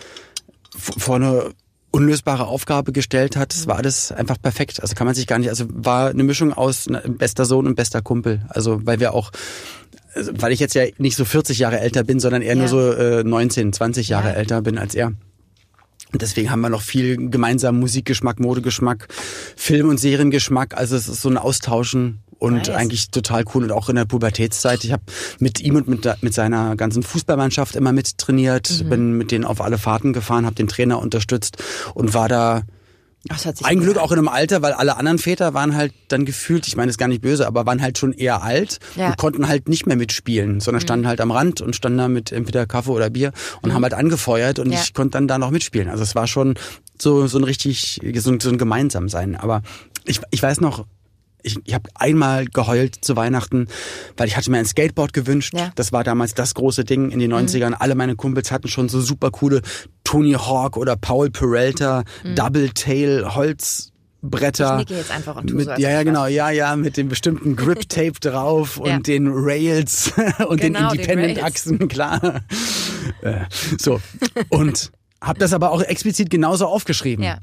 vor 0.76 1.17
eine 1.17 1.52
unlösbare 1.91 2.47
Aufgabe 2.47 2.91
gestellt 2.91 3.36
hat. 3.38 3.54
Es 3.54 3.67
war 3.67 3.78
alles 3.78 4.12
einfach 4.12 4.41
perfekt. 4.41 4.82
Also 4.82 4.95
kann 4.95 5.06
man 5.06 5.13
sich 5.15 5.28
gar 5.28 5.38
nicht, 5.38 5.50
also 5.50 5.65
war 5.69 6.10
eine 6.10 6.24
Mischung 6.24 6.52
aus 6.52 6.88
bester 7.08 7.45
Sohn 7.45 7.67
und 7.67 7.76
bester 7.76 8.02
Kumpel. 8.02 8.41
Also 8.50 8.84
weil 8.84 9.00
wir 9.00 9.13
auch, 9.13 9.32
also 10.15 10.32
weil 10.38 10.52
ich 10.52 10.60
jetzt 10.60 10.74
ja 10.74 10.86
nicht 10.97 11.15
so 11.15 11.24
40 11.24 11.60
Jahre 11.60 11.80
älter 11.80 12.04
bin, 12.04 12.19
sondern 12.19 12.41
eher 12.41 12.56
Ja. 12.56 12.60
nur 12.60 12.67
so 12.67 12.91
äh, 12.93 13.24
19, 13.24 13.74
20 13.74 14.10
Jahre 14.10 14.30
Ja. 14.30 14.34
älter 14.34 14.62
bin 14.63 14.80
als 14.80 14.95
er. 14.95 15.08
Und 16.12 16.21
deswegen 16.21 16.50
haben 16.50 16.62
wir 16.62 16.69
noch 16.69 16.82
viel 16.82 17.30
gemeinsam 17.30 17.80
Musikgeschmack, 17.80 18.39
Modegeschmack, 18.39 19.08
Film- 19.56 19.89
und 19.89 20.00
Seriengeschmack. 20.00 20.76
Also 20.76 20.95
es 20.95 21.08
ist 21.08 21.21
so 21.21 21.30
ein 21.30 21.38
Austauschen 21.38 22.22
und 22.43 22.56
Nice. 22.56 22.69
eigentlich 22.71 23.10
total 23.10 23.45
cool. 23.56 23.63
Und 23.63 23.71
auch 23.71 23.88
in 23.88 23.95
der 23.95 24.03
Pubertätszeit. 24.06 24.84
Ich 24.84 24.91
habe 24.91 25.03
mit 25.39 25.62
ihm 25.62 25.77
und 25.77 25.88
mit, 25.88 26.06
mit 26.21 26.34
seiner 26.34 26.75
ganzen 26.75 27.01
Fußballmannschaft 27.01 27.75
immer 27.77 27.93
mittrainiert, 27.93 28.89
bin 28.89 29.13
mit 29.17 29.32
denen 29.32 29.45
auf 29.45 29.62
alle 29.62 29.77
Fahrten 29.77 30.12
gefahren, 30.12 30.45
habe 30.45 30.56
den 30.56 30.67
Trainer 30.67 30.99
unterstützt 30.99 31.58
und 31.93 32.13
war 32.13 32.27
da 32.27 32.63
Ach, 33.29 33.36
das 33.38 33.45
hat 33.45 33.58
sich 33.58 33.65
ein 33.65 33.79
Glück 33.79 33.97
auch 33.97 34.12
in 34.12 34.17
einem 34.17 34.27
Alter, 34.27 34.62
weil 34.62 34.73
alle 34.73 34.97
anderen 34.97 35.17
Väter 35.17 35.53
waren 35.53 35.77
halt 35.77 35.93
dann 36.10 36.25
gefühlt, 36.25 36.67
ich 36.67 36.75
meine, 36.75 36.89
ist 36.89 36.97
gar 36.97 37.08
nicht 37.08 37.21
böse, 37.21 37.47
aber 37.47 37.65
waren 37.65 37.82
halt 37.82 37.97
schon 37.97 38.12
eher 38.12 38.43
alt 38.43 38.79
Ja. 38.97 39.06
Mhm. 39.06 39.12
und 39.12 39.17
konnten 39.17 39.47
halt 39.47 39.69
nicht 39.69 39.86
mehr 39.86 39.95
mitspielen, 39.95 40.60
sondern 40.60 40.82
standen 40.82 41.08
halt 41.08 41.21
am 41.21 41.32
Rand 41.32 41.62
und 41.62 41.73
standen 41.73 41.99
da 41.99 42.08
mit 42.10 42.34
entweder 42.34 42.65
Kaffee 42.65 42.91
oder 42.91 43.10
Bier 43.10 43.32
und 43.62 43.73
haben 43.73 43.84
halt 43.84 43.93
angefeuert 43.93 44.60
und 44.60 44.73
Ja. 44.73 44.82
ich 44.84 44.93
konnte 44.93 45.12
dann 45.17 45.29
da 45.29 45.38
noch 45.38 45.51
mitspielen. 45.51 45.88
Also 45.88 46.03
es 46.03 46.15
war 46.15 46.27
schon 46.27 46.56
so, 47.01 47.25
so 47.27 47.38
ein 47.38 47.45
richtig, 47.45 48.01
so 48.17 48.29
ein, 48.29 48.41
so 48.41 48.49
ein 48.49 48.58
Gemeinsamsein. 48.58 49.38
Aber 49.38 49.62
ich, 50.03 50.19
ich 50.32 50.43
weiß 50.43 50.60
noch, 50.60 50.86
ich, 51.43 51.58
ich 51.65 51.73
habe 51.73 51.89
einmal 51.95 52.45
geheult 52.45 52.95
zu 53.03 53.15
Weihnachten, 53.15 53.67
weil 54.17 54.27
ich 54.27 54.36
hatte 54.38 54.49
mir 54.49 54.58
ein 54.58 54.65
Skateboard 54.65 55.13
gewünscht. 55.13 55.53
Ja. 55.53 55.67
Mhm. 55.67 55.71
Das 55.75 55.91
war 55.91 56.03
damals 56.03 56.34
das 56.34 56.53
große 56.53 56.84
Ding 56.86 57.12
in 57.12 57.19
den 57.19 57.34
90ern. 57.34 57.73
Alle 57.73 57.95
meine 57.95 58.15
Kumpels 58.15 58.51
hatten 58.51 58.67
schon 58.67 58.89
so 58.89 59.01
super 59.01 59.29
coole 59.32 59.62
Tony 60.03 60.34
Hawk 60.34 60.77
oder 60.77 60.95
Paul 60.95 61.29
Peralta, 61.29 62.03
Double 62.36 62.69
Tail, 62.69 63.25
Holzbretter. 63.36 64.75
Mhm. 64.75 64.82
Ich 64.82 64.89
jetzt 64.89 65.12
einfach 65.12 65.36
und 65.36 65.47
tu 65.47 65.56
mit, 65.56 65.65
so, 65.65 65.71
Ja, 65.73 65.89
ja, 65.91 66.03
genau, 66.03 66.27
ja, 66.27 66.49
ja, 66.49 66.75
mit 66.75 66.97
dem 66.97 67.10
bestimmten 67.10 67.56
Grip-Tape 67.56 68.13
drauf 68.21 68.77
und 68.77 68.88
Ja. 68.89 68.99
den 68.99 69.27
Rails 69.32 70.12
und 70.47 70.62
Genau, 70.62 70.91
den 70.91 70.97
den 70.97 70.99
Independent-Achsen, 70.99 71.88
klar. 71.88 72.41
Äh, 73.21 73.41
so. 73.77 73.99
Und 74.49 74.91
hab 75.21 75.39
das 75.39 75.53
aber 75.53 75.71
auch 75.71 75.82
explizit 75.82 76.29
genauso 76.29 76.67
aufgeschrieben. 76.67 77.23
Ja. 77.23 77.39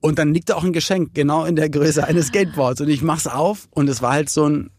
Und 0.00 0.18
dann 0.18 0.32
liegt 0.32 0.48
da 0.48 0.56
auch 0.56 0.64
ein 0.64 0.72
Geschenk, 0.72 1.14
genau 1.14 1.44
in 1.44 1.56
der 1.56 1.70
Größe 1.70 2.04
eines 2.04 2.28
Skateboards. 2.28 2.80
Und 2.80 2.88
ich 2.88 3.02
mach's 3.02 3.26
auf 3.26 3.68
und 3.70 3.88
es 3.88 4.00
war 4.00 4.12
halt 4.12 4.30
so 4.30 4.48
ein, 4.48 4.70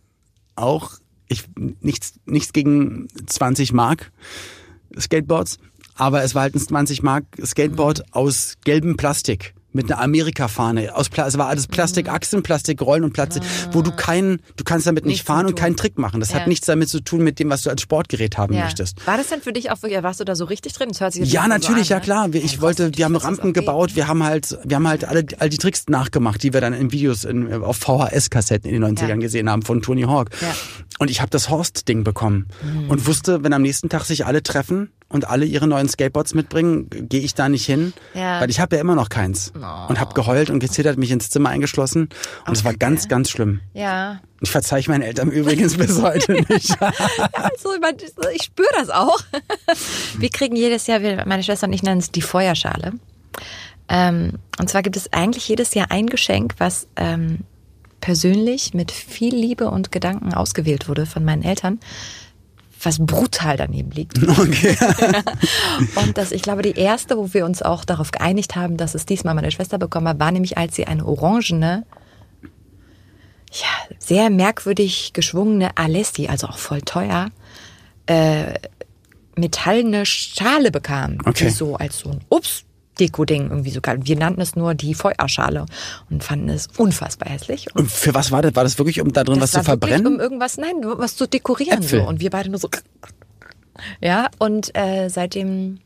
auch, 0.56 0.94
ich, 1.28 1.44
nichts, 1.82 2.14
nichts 2.26 2.54
gegen 2.54 3.08
20 3.28 3.74
Mark 3.74 4.12
Skateboards, 4.98 5.58
aber 5.96 6.24
es 6.24 6.36
war 6.36 6.44
halt 6.44 6.56
ein 6.56 6.60
20 6.60 7.04
Mark 7.04 7.26
Skateboard 7.44 8.14
aus 8.14 8.56
gelbem 8.64 8.98
Plastik. 8.98 9.54
Mit 9.72 9.92
einer 9.92 10.02
Amerika-Fahne. 10.02 10.96
Aus 10.96 11.10
Pla 11.10 11.28
es 11.28 11.38
war 11.38 11.48
alles 11.48 11.68
Plastikachsen, 11.68 12.42
Plastikrollen 12.42 13.04
und 13.04 13.14
Plastik, 13.14 13.44
wo 13.72 13.82
du 13.84 13.92
keinen, 13.92 14.42
du 14.56 14.64
kannst 14.64 14.88
damit 14.88 15.06
nicht 15.06 15.10
Nichts 15.18 15.28
fahren 15.28 15.46
mit 15.46 15.54
und 15.54 15.60
keinen 15.60 15.76
Trick 15.76 15.98
machen. 16.00 16.20
Das 16.20 16.32
Ja. 16.32 16.40
hat 16.40 16.48
nichts 16.48 16.66
damit 16.66 16.90
zu 16.90 17.02
tun 17.02 17.24
mit 17.24 17.38
dem, 17.40 17.50
was 17.52 17.62
du 17.62 17.70
als 17.70 17.82
Sportgerät 17.84 18.38
haben 18.38 18.54
Ja. 18.56 18.64
möchtest. 18.64 19.06
War 19.06 19.18
das 19.18 19.28
denn 19.28 19.42
für 19.42 19.54
dich 19.54 19.70
auch 19.72 19.82
wirklich, 19.84 20.02
warst 20.02 20.20
du 20.20 20.24
da 20.24 20.36
so 20.36 20.46
richtig 20.46 20.74
drin? 20.74 20.90
Das 20.90 21.02
hört 21.02 21.14
sich 21.14 21.22
jetzt 21.24 21.32
Ja, 21.34 21.48
nicht 21.48 21.64
so 21.64 21.70
natürlich, 21.72 21.92
an, 21.94 21.98
ja 21.98 22.00
ne? 22.00 22.04
klar. 22.04 22.34
Wir- 22.34 22.44
Ich 22.44 22.54
Ja, 22.56 22.62
wollte, 22.62 22.92
wir 22.98 23.06
haben 23.06 23.16
Rampen 23.16 23.54
gebaut, 23.54 23.96
wir 23.96 24.08
haben 24.08 24.24
halt, 24.24 24.58
wir 24.64 24.76
haben 24.76 24.88
halt 24.88 25.06
alle, 25.06 25.24
all 25.38 25.50
die 25.50 25.58
Tricks 25.58 25.84
nachgemacht, 25.88 26.42
die 26.42 26.52
wir 26.54 26.62
dann 26.62 26.74
in 26.74 26.92
Videos 26.92 27.24
in, 27.24 27.54
auf 27.62 27.78
VHS-Kassetten 27.78 28.68
in 28.68 28.74
den 28.74 28.82
90ern 28.82 29.10
Ja. 29.10 29.16
gesehen 29.18 29.50
haben 29.50 29.62
von 29.62 29.82
Tony 29.82 30.04
Hawk. 30.04 30.30
Und 30.98 31.10
ich 31.12 31.22
habe 31.22 31.30
das 31.30 31.50
Horst-Ding 31.50 32.04
bekommen 32.04 32.48
und 32.88 33.06
wusste, 33.08 33.44
wenn 33.44 33.54
am 33.54 33.62
nächsten 33.62 33.88
Tag 33.90 34.04
sich 34.06 34.26
alle 34.26 34.42
treffen 34.44 34.90
und 35.08 35.28
alle 35.28 35.46
ihre 35.46 35.68
neuen 35.68 35.88
Skateboards 35.90 36.34
mitbringen, 36.36 36.88
gehe 36.90 37.22
ich 37.22 37.34
da 37.36 37.50
nicht 37.50 37.66
hin, 37.66 37.94
Ja. 38.14 38.42
weil 38.42 38.50
ich 38.50 38.60
habe 38.60 38.76
ja 38.76 38.82
immer 38.82 38.96
noch 38.96 39.10
keins 39.10 39.52
und 39.88 40.00
habe 40.00 40.14
geheult 40.14 40.50
und 40.50 40.60
gezittert, 40.60 40.98
mich 40.98 41.12
ins 41.12 41.30
Zimmer 41.30 41.50
eingeschlossen 41.50 42.10
und 42.46 42.54
es 42.54 42.64
war 42.64 42.74
ganz, 42.74 43.08
ganz 43.08 43.30
schlimm. 43.30 43.62
Ja. 43.74 44.22
Ich 44.42 44.52
verzeih 44.52 44.84
meinen 44.88 45.02
Eltern 45.02 45.30
übrigens 45.30 45.78
bis 45.78 46.02
heute 46.02 46.34
nicht. 46.34 46.78
Also, 47.34 47.74
ich, 47.74 47.82
mein, 47.82 47.96
ich 48.36 48.44
spüre 48.44 48.70
das 48.78 48.90
auch. 48.90 49.20
Wir 50.18 50.30
kriegen 50.30 50.56
jedes 50.56 50.88
Jahr, 50.88 51.00
meine 51.26 51.44
Schwester 51.44 51.68
und 51.68 51.74
ich 51.74 51.84
nennen 51.84 52.00
es 52.00 52.12
die 52.12 52.22
Feuerschale. 52.22 52.94
Ähm, 53.88 54.34
und 54.60 54.70
zwar 54.70 54.82
gibt 54.82 54.96
es 54.96 55.12
eigentlich 55.12 55.48
jedes 55.48 55.74
Jahr 55.74 55.88
ein 55.90 56.08
Geschenk, 56.08 56.56
was 56.58 56.88
ähm, 56.96 57.40
persönlich 58.02 58.74
mit 58.74 58.92
viel 58.92 59.36
Liebe 59.36 59.70
und 59.70 59.92
Gedanken 59.92 60.34
ausgewählt 60.34 60.88
wurde 60.88 61.06
von 61.06 61.26
meinen 61.26 61.44
Eltern, 61.44 61.80
was 62.82 63.00
brutal 63.00 63.58
daneben 63.58 63.92
liegt. 63.92 64.20
Okay. 64.30 64.78
und 65.96 66.18
das, 66.18 66.32
ich 66.32 66.42
glaube, 66.42 66.62
die 66.62 66.78
erste, 66.78 67.18
wo 67.18 67.34
wir 67.34 67.46
uns 67.46 67.62
auch 67.62 67.84
darauf 67.84 68.12
geeinigt 68.12 68.56
haben, 68.56 68.78
dass 68.78 68.96
es 68.96 69.06
diesmal 69.06 69.34
meine 69.34 69.52
Schwester 69.52 69.78
bekommen 69.78 70.08
hat, 70.08 70.20
war 70.20 70.32
nämlich, 70.32 70.58
als 70.58 70.76
sie 70.76 70.86
eine 70.86 71.06
orangene, 71.06 71.86
ja, 73.52 73.96
sehr 73.98 74.30
merkwürdig 74.30 75.12
geschwungene 75.14 75.78
Alessi, 75.78 76.28
also 76.28 76.48
auch 76.48 76.58
voll 76.58 76.82
teuer, 76.82 77.30
äh, 78.06 78.54
metallene 79.36 80.06
Schale 80.06 80.72
bekam. 80.72 81.18
Okay. 81.26 81.46
Die 81.46 81.50
so 81.50 81.76
als 81.76 82.00
so 82.00 82.12
ein 82.12 82.22
Ups. 82.30 82.64
Deko-Ding 83.00 83.50
irgendwie 83.50 83.72
sogar. 83.72 83.96
Wir 84.06 84.18
nannten 84.18 84.42
es 84.42 84.56
nur 84.56 84.74
die 84.76 84.94
Feuerschale 84.94 85.66
und 86.10 86.24
fanden 86.24 86.50
es 86.50 86.68
unfassbar 86.78 87.30
hässlich. 87.30 87.68
Und 87.74 87.82
Und 87.84 87.92
für 87.92 88.14
was 88.14 88.32
war 88.32 88.42
das? 88.42 88.56
War 88.56 88.64
das 88.64 88.78
wirklich, 88.78 89.02
um 89.02 89.12
da 89.14 89.24
drin 89.24 89.40
was 89.42 89.52
zu 89.52 89.64
verbrennen? 89.64 90.06
Um 90.08 90.20
irgendwas, 90.20 90.58
nein, 90.58 90.76
was 90.84 91.16
zu 91.16 91.28
dekorieren. 91.28 91.80
Äpfel. 91.82 92.02
So. 92.02 92.08
Und 92.08 92.20
wir 92.20 92.30
beide 92.30 92.50
nur 92.50 92.60
so. 92.60 92.70
Ja, 94.02 94.28
und 94.40 94.76
äh, 94.76 95.10
seitdem 95.10 95.80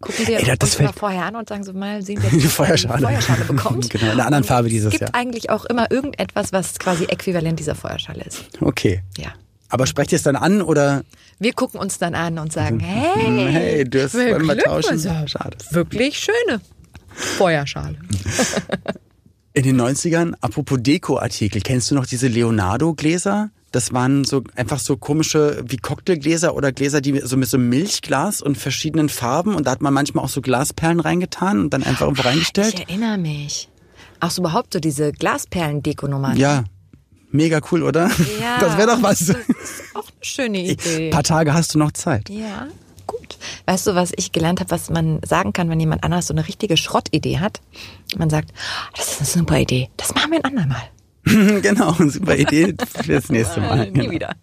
gucken 0.00 0.26
wir 0.26 0.38
Ey, 0.40 0.44
das 0.44 0.58
uns 0.60 0.74
fällt- 0.74 0.90
immer 0.90 0.92
vorher 0.98 1.24
an 1.26 1.36
und 1.36 1.48
sagen 1.48 1.62
so 1.64 1.72
mal, 1.72 2.02
sehen 2.02 2.22
wir, 2.30 2.30
Die 2.30 2.40
Feuerschale. 2.40 3.06
Feuerschale 3.06 3.44
bekommt. 3.44 3.88
Genau, 3.90 4.04
in 4.06 4.10
einer 4.12 4.26
anderen 4.26 4.44
Farbe 4.44 4.68
dieses 4.68 4.86
Es 4.92 4.98
gibt 4.98 5.02
Jahr. 5.02 5.14
eigentlich 5.14 5.50
auch 5.50 5.64
immer 5.66 5.90
irgendetwas, 5.90 6.52
was 6.52 6.78
quasi 6.78 7.04
äquivalent 7.04 7.58
dieser 7.60 7.74
Feuerschale 7.74 8.24
ist. 8.24 8.44
Okay. 8.60 9.02
Ja. 9.16 9.28
Aber 9.68 9.86
sprecht 9.86 10.12
ihr 10.12 10.16
es 10.16 10.22
dann 10.22 10.36
an 10.36 10.62
oder? 10.62 11.02
Wir 11.38 11.52
gucken 11.52 11.80
uns 11.80 11.98
dann 11.98 12.14
an 12.14 12.38
und 12.38 12.52
sagen, 12.52 12.80
hey, 12.80 13.30
Mhm. 13.30 13.48
Hey, 13.48 13.84
du 13.84 14.02
hast 14.02 14.14
wir 14.14 14.32
wollen 14.32 14.46
wir 14.46 14.58
tauschen? 14.58 14.98
Glückwunsch. 15.00 15.32
Schade. 15.32 15.56
wirklich 15.70 16.18
schöne 16.18 16.60
Feuerschale. 17.08 17.96
In 19.52 19.62
den 19.62 19.80
90ern, 19.80 20.34
apropos 20.42 20.78
Deko-Artikel, 20.82 21.62
kennst 21.62 21.90
du 21.90 21.94
noch 21.94 22.04
diese 22.06 22.28
Leonardo-Gläser? 22.28 23.50
Das 23.72 23.92
waren 23.92 24.24
so 24.24 24.42
einfach 24.54 24.78
so 24.78 24.96
komische 24.98 25.62
wie 25.66 25.78
Cocktailgläser 25.78 26.54
oder 26.54 26.72
Gläser, 26.72 27.00
die 27.00 27.20
so 27.24 27.36
mit 27.38 27.48
so 27.48 27.56
Milchglas 27.58 28.42
und 28.42 28.56
verschiedenen 28.58 29.08
Farben 29.08 29.54
und 29.54 29.66
da 29.66 29.70
hat 29.72 29.80
man 29.82 29.92
manchmal 29.94 30.24
auch 30.24 30.28
so 30.28 30.40
Glasperlen 30.42 31.00
reingetan 31.00 31.60
und 31.60 31.70
dann 31.70 31.82
einfach 31.82 32.02
irgendwo 32.02 32.20
Ich 32.22 32.26
reingestellt. 32.26 32.80
erinnere 32.88 33.16
mich. 33.18 33.68
Auch 34.20 34.30
so 34.30 34.42
überhaupt 34.42 34.72
so 34.74 34.78
diese 34.80 35.12
Glasperlen-Deko-Nummern. 35.12 36.36
Ja, 36.36 36.64
mega 37.30 37.60
cool, 37.70 37.82
oder? 37.82 38.10
Ja, 38.40 38.58
Das 38.60 38.76
wäre 38.76 38.88
doch 38.88 39.02
was. 39.02 39.18
Das 39.26 39.28
ist 39.36 39.94
auch 39.94 40.04
eine 40.06 40.12
schöne 40.22 40.58
Idee. 40.62 41.06
Ein 41.06 41.10
paar 41.10 41.22
Tage 41.22 41.52
hast 41.54 41.74
du 41.74 41.78
noch 41.78 41.92
Zeit. 41.92 42.28
Ja, 42.28 42.68
gut. 43.06 43.38
Weißt 43.66 43.86
du, 43.86 43.94
was 43.94 44.12
ich 44.16 44.32
gelernt 44.32 44.60
habe, 44.60 44.70
was 44.70 44.90
man 44.90 45.20
sagen 45.24 45.52
kann, 45.52 45.68
wenn 45.70 45.80
jemand 45.80 46.04
anders 46.04 46.26
so 46.28 46.34
eine 46.34 46.46
richtige 46.46 46.76
Schrottidee 46.76 47.38
hat? 47.38 47.60
Man 48.16 48.30
sagt, 48.30 48.50
das 48.96 49.08
ist 49.12 49.18
eine 49.20 49.26
super 49.26 49.58
Idee. 49.58 49.88
Das 49.96 50.14
machen 50.14 50.32
wir 50.32 50.38
ein 50.38 50.44
andermal. 50.44 50.82
genau, 51.62 51.92
super 52.08 52.36
Idee 52.36 52.74
für 53.02 53.12
das 53.14 53.28
nächste 53.30 53.60
Mal. 53.60 53.90
Nie 53.90 54.00
Genau. 54.00 54.10
wieder. 54.12 54.30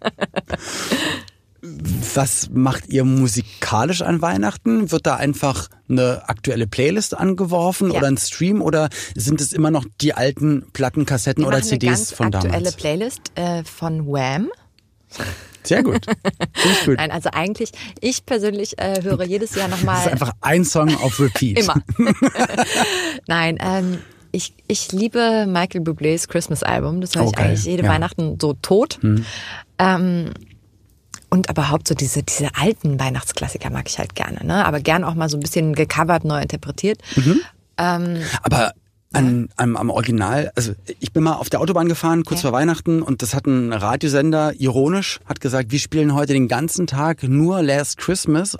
Was 2.14 2.50
macht 2.52 2.88
ihr 2.88 3.04
musikalisch 3.04 4.02
an 4.02 4.20
Weihnachten? 4.20 4.90
Wird 4.92 5.06
da 5.06 5.16
einfach 5.16 5.68
eine 5.88 6.28
aktuelle 6.28 6.66
Playlist 6.66 7.16
angeworfen 7.16 7.90
Ja. 7.90 7.98
oder 7.98 8.08
ein 8.08 8.18
Stream 8.18 8.60
oder 8.60 8.90
sind 9.14 9.40
es 9.40 9.52
immer 9.54 9.70
noch 9.70 9.86
die 10.00 10.12
alten 10.12 10.66
Platten, 10.74 11.06
Kassetten 11.06 11.42
Wir 11.44 11.48
oder 11.48 11.56
eine 11.58 11.64
CDs 11.66 11.88
ganz 11.90 12.12
von 12.12 12.26
aktuelle 12.34 12.52
damals? 12.56 12.76
Playlist 12.76 13.20
äh, 13.36 13.64
von 13.64 14.06
Wham. 14.06 14.50
Sehr 15.62 15.82
gut. 15.82 16.06
Gut. 16.84 16.96
Nein, 16.98 17.10
also 17.10 17.30
eigentlich, 17.32 17.70
ich 18.00 18.26
persönlich 18.26 18.78
äh, 18.78 19.02
höre 19.02 19.24
jedes 19.24 19.54
Jahr 19.54 19.68
Das 19.68 19.78
nochmal. 19.78 20.04
ist 20.04 20.12
einfach 20.12 20.32
ein 20.42 20.64
Song 20.66 20.94
auf 20.96 21.18
Repeat. 21.18 21.60
Immer. 21.60 21.76
Nein, 23.26 23.56
ähm, 23.60 23.98
ich, 24.32 24.52
ich 24.66 24.92
liebe 24.92 25.46
Michael 25.48 25.80
Bublés 25.82 26.28
Christmas-Album. 26.28 27.00
Das 27.00 27.14
höre 27.14 27.22
ich 27.24 27.28
Oh, 27.28 27.40
eigentlich 27.40 27.64
jede 27.64 27.84
Ja. 27.84 27.88
Hm. 27.88 27.94
Weihnachten 27.94 28.38
so 28.40 28.52
tot. 28.60 28.98
Ähm, 29.78 30.30
und 31.34 31.48
aber 31.48 31.62
überhaupt 31.62 31.88
so 31.88 31.94
diese, 31.96 32.22
diese 32.22 32.54
alten 32.54 33.00
Weihnachtsklassiker 33.00 33.68
mag 33.68 33.88
ich 33.88 33.98
halt 33.98 34.14
gerne. 34.14 34.44
Ne? 34.46 34.64
Aber 34.64 34.78
gern 34.78 35.02
auch 35.02 35.14
mal 35.14 35.28
so 35.28 35.36
ein 35.36 35.40
bisschen 35.40 35.74
gecovert, 35.74 36.24
neu 36.24 36.40
interpretiert. 36.40 36.98
Mhm. 37.16 37.40
Ähm, 37.76 38.22
Aber 38.44 38.72
an, 39.12 39.48
am, 39.56 39.76
am 39.76 39.90
Original, 39.90 40.52
also 40.54 40.74
ich 41.00 41.12
bin 41.12 41.24
mal 41.24 41.32
auf 41.32 41.50
der 41.50 41.60
Autobahn 41.60 41.88
gefahren, 41.88 42.22
kurz 42.24 42.42
Ja. 42.42 42.50
vor 42.50 42.58
Weihnachten, 42.58 43.02
und 43.02 43.22
das 43.22 43.34
hat 43.34 43.46
ein 43.46 43.72
Radiosender 43.72 44.52
ironisch, 44.60 45.18
hat 45.24 45.40
gesagt, 45.40 45.72
wir 45.72 45.80
spielen 45.80 46.14
heute 46.14 46.34
den 46.34 46.46
ganzen 46.46 46.86
Tag 46.86 47.24
nur 47.24 47.62
Last 47.62 47.96
Christmas, 47.96 48.56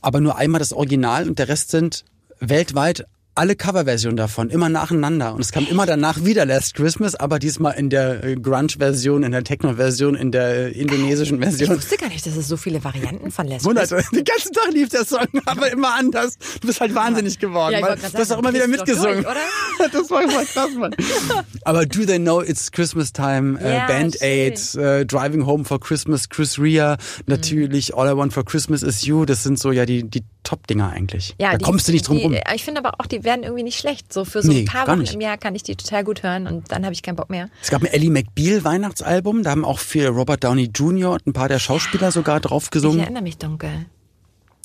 aber 0.00 0.20
nur 0.20 0.36
einmal 0.36 0.58
das 0.58 0.72
Original 0.72 1.28
und 1.28 1.38
der 1.38 1.46
Rest 1.46 1.70
sind 1.70 2.04
weltweit 2.40 3.06
alle 3.36 3.54
Coverversionen 3.56 4.16
davon, 4.16 4.50
immer 4.50 4.68
nacheinander. 4.68 5.34
Und 5.34 5.40
es 5.40 5.52
kam 5.52 5.66
immer 5.66 5.86
danach 5.86 6.24
wieder 6.24 6.44
Last 6.46 6.74
Christmas, 6.74 7.14
aber 7.14 7.38
diesmal 7.38 7.74
in 7.74 7.90
der 7.90 8.24
äh, 8.24 8.34
Grunge-Version, 8.36 9.22
in 9.22 9.32
der 9.32 9.44
Techno-Version, 9.44 10.14
in 10.14 10.32
der 10.32 10.48
äh, 10.48 10.70
indonesischen 10.72 11.36
ich 11.42 11.48
Version. 11.48 11.76
wusste 11.76 11.96
gar 11.96 12.08
nicht, 12.08 12.26
dass 12.26 12.36
es 12.36 12.48
so 12.48 12.56
viele 12.56 12.82
Varianten 12.82 13.30
von 13.30 13.46
Les 13.46 13.64
Wunderte. 13.64 14.02
Den 14.12 14.24
ganzen 14.24 14.52
Tag 14.52 14.72
lief 14.72 14.88
der 14.88 15.04
Song, 15.04 15.26
aber 15.46 15.70
immer 15.70 15.94
anders. 15.94 16.38
Du 16.60 16.66
bist 16.66 16.80
halt 16.80 16.94
wahnsinnig 16.94 17.38
geworden. 17.38 17.72
Ja, 17.72 17.78
ich 17.80 17.84
weil 17.86 17.96
du 17.96 18.18
hast 18.18 18.32
auch 18.32 18.38
immer 18.38 18.54
wieder 18.54 18.68
mitgesungen. 18.68 19.22
durch, 19.22 19.90
das 19.92 20.10
war 20.10 20.22
voll 20.28 20.44
krass, 20.46 20.70
Mann. 20.76 20.94
Aber 21.64 21.84
Do 21.84 22.04
They 22.04 22.18
Know 22.18 22.42
It's 22.42 22.70
Christmas 22.70 23.12
Time, 23.12 23.60
äh, 23.60 23.74
Ja, 23.76 23.86
Band 23.86 24.22
Aid, 24.22 24.74
äh, 24.76 25.04
Driving 25.04 25.44
Home 25.46 25.64
for 25.64 25.80
Christmas, 25.80 26.28
Chris 26.28 26.58
Rea, 26.58 26.96
natürlich 27.26 27.94
All 27.96 28.08
I 28.12 28.16
Want 28.16 28.32
for 28.32 28.44
Christmas 28.44 28.82
is 28.82 29.04
You. 29.04 29.24
Das 29.24 29.42
sind 29.42 29.58
so 29.58 29.72
ja 29.72 29.84
die, 29.84 30.04
die 30.04 30.22
Top-Dinger 30.44 30.90
eigentlich. 30.90 31.34
Ja, 31.40 31.52
da 31.52 31.58
die- 31.58 31.64
kommst 31.64 31.88
du 31.88 31.92
nicht 31.92 32.06
drum 32.08 32.18
die, 32.18 32.22
rum. 32.22 32.36
Ich 32.54 32.64
finde 32.64 32.80
aber 32.84 33.00
auch, 33.00 33.06
die 33.06 33.24
werden 33.26 33.42
irgendwie 33.42 33.62
nicht 33.64 33.78
schlecht. 33.78 34.10
So 34.10 34.24
für 34.24 34.40
so 34.40 34.50
Nee, 34.50 34.60
ein 34.60 34.64
paar 34.64 34.88
Wochen 34.88 35.00
nicht. 35.00 35.12
im 35.12 35.20
Jahr 35.20 35.36
kann 35.36 35.54
ich 35.54 35.62
die 35.62 35.76
total 35.76 36.02
gut 36.04 36.22
hören 36.22 36.46
und 36.46 36.72
dann 36.72 36.84
habe 36.84 36.94
ich 36.94 37.02
keinen 37.02 37.16
Bock 37.16 37.28
mehr. 37.28 37.50
Es 37.62 37.68
gab 37.70 37.82
ein 37.82 37.86
Ellie 37.88 38.10
McBeal 38.10 38.64
Weihnachtsalbum, 38.64 39.42
da 39.42 39.50
haben 39.50 39.66
auch 39.66 39.78
für 39.80 40.08
Robert 40.08 40.42
Downey 40.42 40.70
Jr. 40.74 41.10
und 41.12 41.26
ein 41.26 41.32
paar 41.34 41.48
der 41.48 41.58
Schauspieler 41.58 42.10
sogar 42.10 42.40
drauf 42.40 42.64
Ich 42.64 42.70
gesungen. 42.70 43.00
erinnere 43.00 43.22
mich 43.22 43.36
dunkel. 43.36 43.86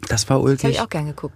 Das 0.08 0.10
war 0.10 0.10
Das 0.10 0.30
habe 0.30 0.40
ulkig. 0.44 0.70
ich 0.70 0.80
auch 0.82 0.90
gern 0.90 1.08
geguckt. 1.08 1.36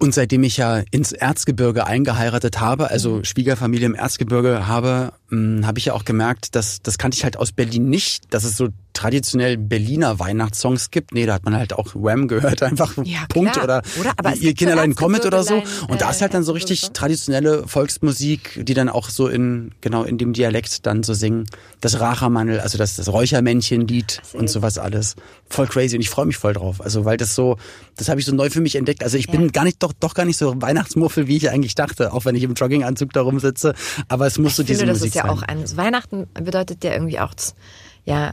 Und 0.00 0.14
seitdem 0.14 0.44
ich 0.44 0.56
ja 0.56 0.82
ins 0.92 1.10
Erzgebirge 1.10 1.84
eingeheiratet 1.86 2.60
habe, 2.60 2.88
also 2.90 3.16
Mhm. 3.16 3.24
Schwiegerfamilie 3.24 3.86
im 3.86 3.94
Erzgebirge 3.96 4.68
habe, 4.68 5.12
mh, 5.30 5.66
habe 5.66 5.78
ich 5.80 5.86
ja 5.86 5.92
auch 5.92 6.04
gemerkt, 6.04 6.54
dass 6.54 6.80
das 6.82 6.98
kannte 6.98 7.16
ich 7.16 7.24
halt 7.24 7.36
aus 7.36 7.50
Berlin 7.50 7.88
nicht, 7.88 8.32
dass 8.32 8.44
es 8.44 8.56
so 8.56 8.68
traditionell 8.98 9.56
Berliner 9.56 10.18
Weihnachtssongs 10.18 10.90
gibt. 10.90 11.12
Nee, 11.14 11.24
da 11.26 11.34
hat 11.34 11.44
man 11.44 11.56
halt 11.56 11.72
auch 11.72 11.94
Wham 11.94 12.26
gehört, 12.28 12.62
einfach 12.68 12.94
Ja, 13.04 13.20
Punkt 13.28 13.52
klar. 13.52 13.64
oder, 13.64 13.82
Oder? 14.00 14.12
Aber 14.16 14.34
ihr 14.34 14.50
so 14.50 14.54
Kinderlein 14.54 14.94
kommet 14.96 15.24
oder 15.24 15.44
so. 15.44 15.62
Und 15.88 16.00
da 16.00 16.10
ist 16.10 16.20
halt 16.20 16.34
dann 16.34 16.42
so 16.42 16.52
äh, 16.52 16.54
richtig 16.56 16.80
so. 16.80 16.88
traditionelle 16.92 17.66
Volksmusik, 17.68 18.60
die 18.64 18.74
dann 18.74 18.88
auch 18.88 19.08
so 19.10 19.28
in 19.28 19.72
genau 19.80 20.02
in 20.02 20.18
dem 20.18 20.32
Dialekt 20.32 20.84
dann 20.86 21.02
so 21.02 21.14
singen. 21.14 21.46
Das 21.80 22.00
Rachermannel, 22.00 22.58
also 22.60 22.76
das, 22.76 22.96
das 22.96 23.08
Räuchermännchenlied 23.12 24.20
und 24.32 24.50
sowas 24.50 24.78
alles. 24.78 25.14
Voll 25.48 25.66
crazy 25.68 25.94
und 25.96 26.02
ich 26.02 26.10
freue 26.10 26.26
mich 26.26 26.36
voll 26.36 26.52
drauf. 26.52 26.80
Also 26.80 27.04
weil 27.04 27.16
das 27.16 27.34
so, 27.34 27.56
das 27.96 28.08
habe 28.08 28.18
ich 28.20 28.26
so 28.26 28.34
neu 28.34 28.50
für 28.50 28.60
mich 28.60 28.74
entdeckt. 28.76 29.02
Also 29.04 29.16
ich 29.16 29.28
bin 29.28 29.42
Ja. 29.42 29.48
gar 29.48 29.64
nicht 29.64 29.82
doch 29.82 29.92
doch 29.92 30.14
gar 30.14 30.24
nicht 30.24 30.36
so 30.36 30.60
Weihnachtsmuffel, 30.60 31.26
wie 31.28 31.36
ich 31.36 31.50
eigentlich 31.50 31.74
dachte, 31.74 32.12
auch 32.12 32.24
wenn 32.24 32.34
ich 32.34 32.42
im 32.42 32.54
Jogginganzug 32.54 33.12
da 33.12 33.20
rumsitze. 33.22 33.74
Aber 34.08 34.26
es 34.26 34.38
muss 34.38 34.56
so 34.56 34.62
Ich 34.62 34.66
diese 34.66 34.80
finde, 34.80 34.92
das 34.94 35.00
Musik 35.00 35.10
ist 35.10 35.14
ja 35.16 35.22
sein. 35.22 35.30
auch 35.30 35.42
ein 35.42 35.76
Weihnachten 35.76 36.26
bedeutet 36.34 36.82
ja 36.84 36.92
irgendwie 36.92 37.20
auch 37.20 37.32
ja 38.04 38.32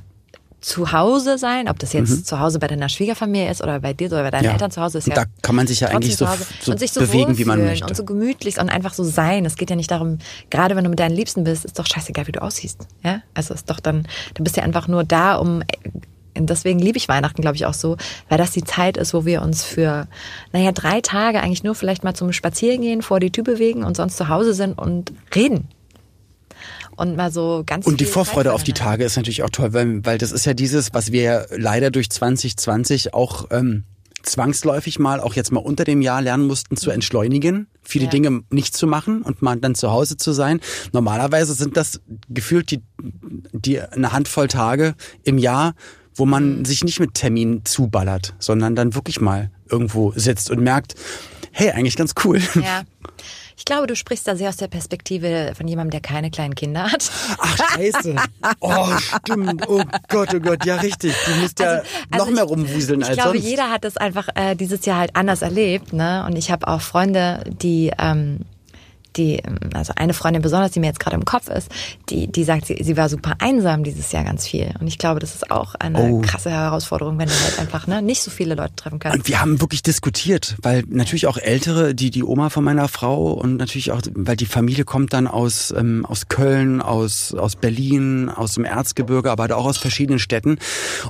zu 0.66 0.92
Hause 0.92 1.38
sein, 1.38 1.70
ob 1.70 1.78
das 1.78 1.94
jetzt 1.94 2.26
zu 2.26 2.40
Hause 2.40 2.58
bei 2.58 2.66
deiner 2.68 2.90
Schwiegerfamilie 2.90 3.52
ist 3.52 3.62
oder 3.62 3.80
bei 3.82 3.94
dir 3.94 4.08
oder 4.08 4.24
bei 4.24 4.32
deinen 4.32 4.42
Mhm. 4.42 4.46
Ja. 4.48 4.52
Eltern 4.54 4.72
zu 4.72 4.82
Hause 4.82 4.98
ist 4.98 5.08
ja 5.08 5.14
da 5.14 5.26
kann 5.44 5.56
man 5.56 5.68
sich 5.68 5.80
ja 5.82 5.90
eigentlich 5.90 6.18
so, 6.18 6.28
so 6.60 6.72
und 6.72 6.80
sich 6.80 6.92
so 6.92 7.02
bewegen, 7.02 7.38
wie 7.38 7.46
man 7.46 7.64
möchte. 7.64 7.86
und 7.86 7.96
so 7.96 8.04
gemütlich 8.04 8.60
und 8.60 8.70
einfach 8.70 8.96
so 8.96 9.04
sein. 9.04 9.46
Es 9.46 9.58
geht 9.58 9.70
ja 9.70 9.76
nicht 9.76 9.92
darum, 9.92 10.18
gerade 10.50 10.76
wenn 10.76 10.84
du 10.84 10.90
mit 10.90 11.00
deinen 11.00 11.16
Liebsten 11.16 11.44
bist, 11.44 11.66
ist 11.66 11.78
doch 11.78 11.86
scheißegal, 11.86 12.26
wie 12.26 12.32
du 12.32 12.42
aussiehst. 12.42 12.88
Ja, 13.04 13.22
also 13.36 13.54
ist 13.54 13.70
doch 13.70 13.80
dann, 13.80 14.08
du 14.34 14.44
bist 14.44 14.58
ja 14.58 14.64
einfach 14.64 14.88
nur 14.88 15.04
da, 15.04 15.36
um 15.36 15.62
und 16.38 16.50
deswegen 16.50 16.80
liebe 16.80 16.98
ich 16.98 17.08
Weihnachten, 17.08 17.42
glaube 17.42 17.56
ich, 17.56 17.66
auch 17.66 17.74
so, 17.76 17.96
weil 18.28 18.38
das 18.38 18.52
die 18.52 18.64
Zeit 18.64 18.98
ist, 18.98 19.14
wo 19.14 19.24
wir 19.26 19.42
uns 19.42 19.64
für, 19.64 20.08
naja, 20.52 20.72
drei 20.72 21.00
Tage 21.00 21.42
eigentlich 21.42 21.64
nur 21.64 21.76
vielleicht 21.76 22.04
mal 22.04 22.14
zum 22.14 22.34
Spazierengehen 22.34 23.02
vor 23.04 23.20
die 23.20 23.32
Tür 23.32 23.44
bewegen 23.44 23.84
und 23.84 23.96
sonst 23.96 24.18
zu 24.18 24.28
Hause 24.30 24.54
sind 24.54 24.78
und 24.78 25.14
reden. 25.34 25.70
Und 26.98 27.16
mal 27.16 27.32
so 27.32 27.64
ganz 27.66 27.86
Und 27.86 28.00
die 28.00 28.06
Vorfreude 28.06 28.54
auf 28.54 28.64
die. 28.64 28.74
Tage 28.74 29.04
ist 29.04 29.16
natürlich 29.18 29.44
auch 29.44 29.50
toll, 29.50 29.74
weil, 29.74 30.06
weil 30.06 30.18
das 30.18 30.32
ist 30.32 30.46
ja 30.46 30.54
dieses, 30.54 30.94
was 30.94 31.12
wir 31.12 31.48
leider 31.56 31.92
durch 31.92 32.10
2020 32.10 33.14
auch 33.14 33.48
ähm, 33.52 33.84
zwangsläufig 34.24 34.98
mal, 35.00 35.20
auch 35.20 35.34
jetzt 35.36 35.52
mal 35.52 35.60
unter 35.60 35.84
dem 35.84 36.02
Jahr 36.02 36.22
lernen 36.22 36.48
mussten, 36.48 36.78
zu 36.78 36.90
entschleunigen, 36.92 37.68
viele 37.84 38.06
Ja. 38.06 38.10
Dinge 38.10 38.42
nicht 38.50 38.76
zu 38.76 38.88
machen 38.88 39.22
und 39.22 39.42
mal 39.42 39.56
dann 39.58 39.76
zu 39.76 39.92
Hause 39.92 40.18
zu 40.18 40.32
sein. 40.34 40.60
Normalerweise 40.94 41.54
sind 41.54 41.78
das 41.78 42.02
gefühlt 42.30 42.72
die, 42.72 42.82
die 43.54 43.80
eine 43.80 44.12
Handvoll 44.12 44.48
Tage 44.48 44.96
im 45.24 45.38
Jahr, 45.38 45.74
wo 46.16 46.26
man 46.26 46.60
Mhm. 46.60 46.66
sich 46.66 46.84
nicht 46.84 47.00
mit 47.00 47.14
Terminen 47.14 47.66
zuballert, 47.66 48.34
sondern 48.40 48.76
dann 48.76 48.96
wirklich 48.96 49.22
mal 49.22 49.52
irgendwo 49.70 50.14
sitzt 50.16 50.50
und 50.50 50.62
merkt, 50.62 50.96
hey, 51.52 51.72
eigentlich 51.72 51.96
ganz 51.98 52.14
cool. 52.24 52.40
Ja. 52.56 52.84
Ich 53.58 53.64
glaube, 53.66 53.88
du 53.88 53.96
sprichst 53.96 54.28
da 54.28 54.36
sehr 54.36 54.50
aus 54.50 54.58
der 54.58 54.68
Perspektive 54.68 55.54
von 55.58 55.68
jemandem, 55.68 55.92
der 55.92 56.02
keine 56.02 56.30
kleinen 56.30 56.56
Kinder 56.56 56.92
hat. 56.92 57.10
Ach, 57.40 57.58
scheiße. 57.76 58.16
Oh, 58.60 58.88
stimmt. 58.98 59.68
Oh 59.68 59.82
Gott, 60.10 60.34
oh 60.36 60.40
Gott, 60.40 60.66
ja 60.66 60.76
richtig. 60.76 61.14
Du 61.26 61.32
musst 61.42 61.60
ja 61.60 61.68
Also- 61.68 61.82
also 62.12 62.26
noch 62.26 62.32
mehr 62.34 62.44
ich- 62.44 62.50
rumwuseln 62.50 63.02
ich 63.02 63.08
als 63.08 63.16
glaube, 63.18 63.38
sonst. 63.38 63.50
jeder 63.50 63.72
hat 63.72 63.84
das 63.84 63.98
einfach 63.98 64.28
äh, 64.36 64.56
dieses 64.56 64.86
Jahr 64.86 65.00
halt 65.00 65.16
anders 65.16 65.42
erlebt, 65.42 65.94
ne? 65.94 66.26
Und 66.28 66.36
ich 66.38 66.52
habe 66.52 66.68
auch 66.68 66.82
Freunde, 66.82 67.44
die 67.48 67.92
ähm, 67.98 68.42
die, 69.18 69.38
ähm, 69.38 69.58
also 69.74 69.94
eine 69.96 70.14
Freundin 70.14 70.42
besonders, 70.42 70.72
die 70.72 70.80
mir 70.80 70.88
jetzt 70.88 71.00
gerade 71.00 71.16
im 71.16 71.26
Kopf 71.26 71.50
ist, 71.50 71.70
die, 72.10 72.28
die 72.28 72.44
sagt, 72.44 72.66
sie, 72.66 72.78
sie 72.82 72.98
war 72.98 73.10
super 73.10 73.36
einsam 73.40 73.84
dieses 73.84 74.12
Jahr 74.12 74.24
ganz 74.24 74.48
viel. 74.48 74.74
Und 74.80 74.88
ich 74.88 74.98
glaube, 74.98 75.20
das 75.20 75.36
ist 75.36 75.52
auch 75.52 75.76
eine 75.76 75.96
Oh. 76.06 76.22
krasse 76.22 76.52
Herausforderung, 76.52 77.18
wenn 77.18 77.28
du 77.28 77.34
halt 77.34 77.60
einfach 77.60 77.88
ne, 77.88 78.02
nicht 78.02 78.22
so 78.22 78.30
viele 78.32 78.56
Leute 78.56 78.76
treffen 78.76 79.00
kannst. 79.00 79.18
Und 79.18 79.28
wir 79.28 79.42
haben 79.42 79.62
wirklich 79.62 79.82
diskutiert, 79.84 80.56
weil 80.62 80.84
natürlich 80.88 81.28
auch 81.28 81.38
Ältere, 81.38 81.96
die 81.96 82.12
die 82.12 82.24
Oma 82.24 82.50
von 82.50 82.64
meiner 82.64 82.88
Frau 82.88 83.32
und 83.34 83.58
natürlich 83.58 83.92
auch, 83.92 84.02
weil 84.14 84.36
die 84.36 84.46
Familie 84.46 84.84
kommt 84.84 85.14
dann 85.14 85.28
aus 85.28 85.74
ähm, 85.76 86.06
aus 86.06 86.28
Köln, 86.28 86.82
aus 86.82 87.34
aus 87.34 87.56
Berlin, 87.56 88.30
aus 88.30 88.54
dem 88.56 88.66
Erzgebirge, 88.66 89.32
aber 89.32 89.56
auch 89.56 89.66
aus 89.66 89.78
verschiedenen 89.78 90.20
Städten. 90.20 90.58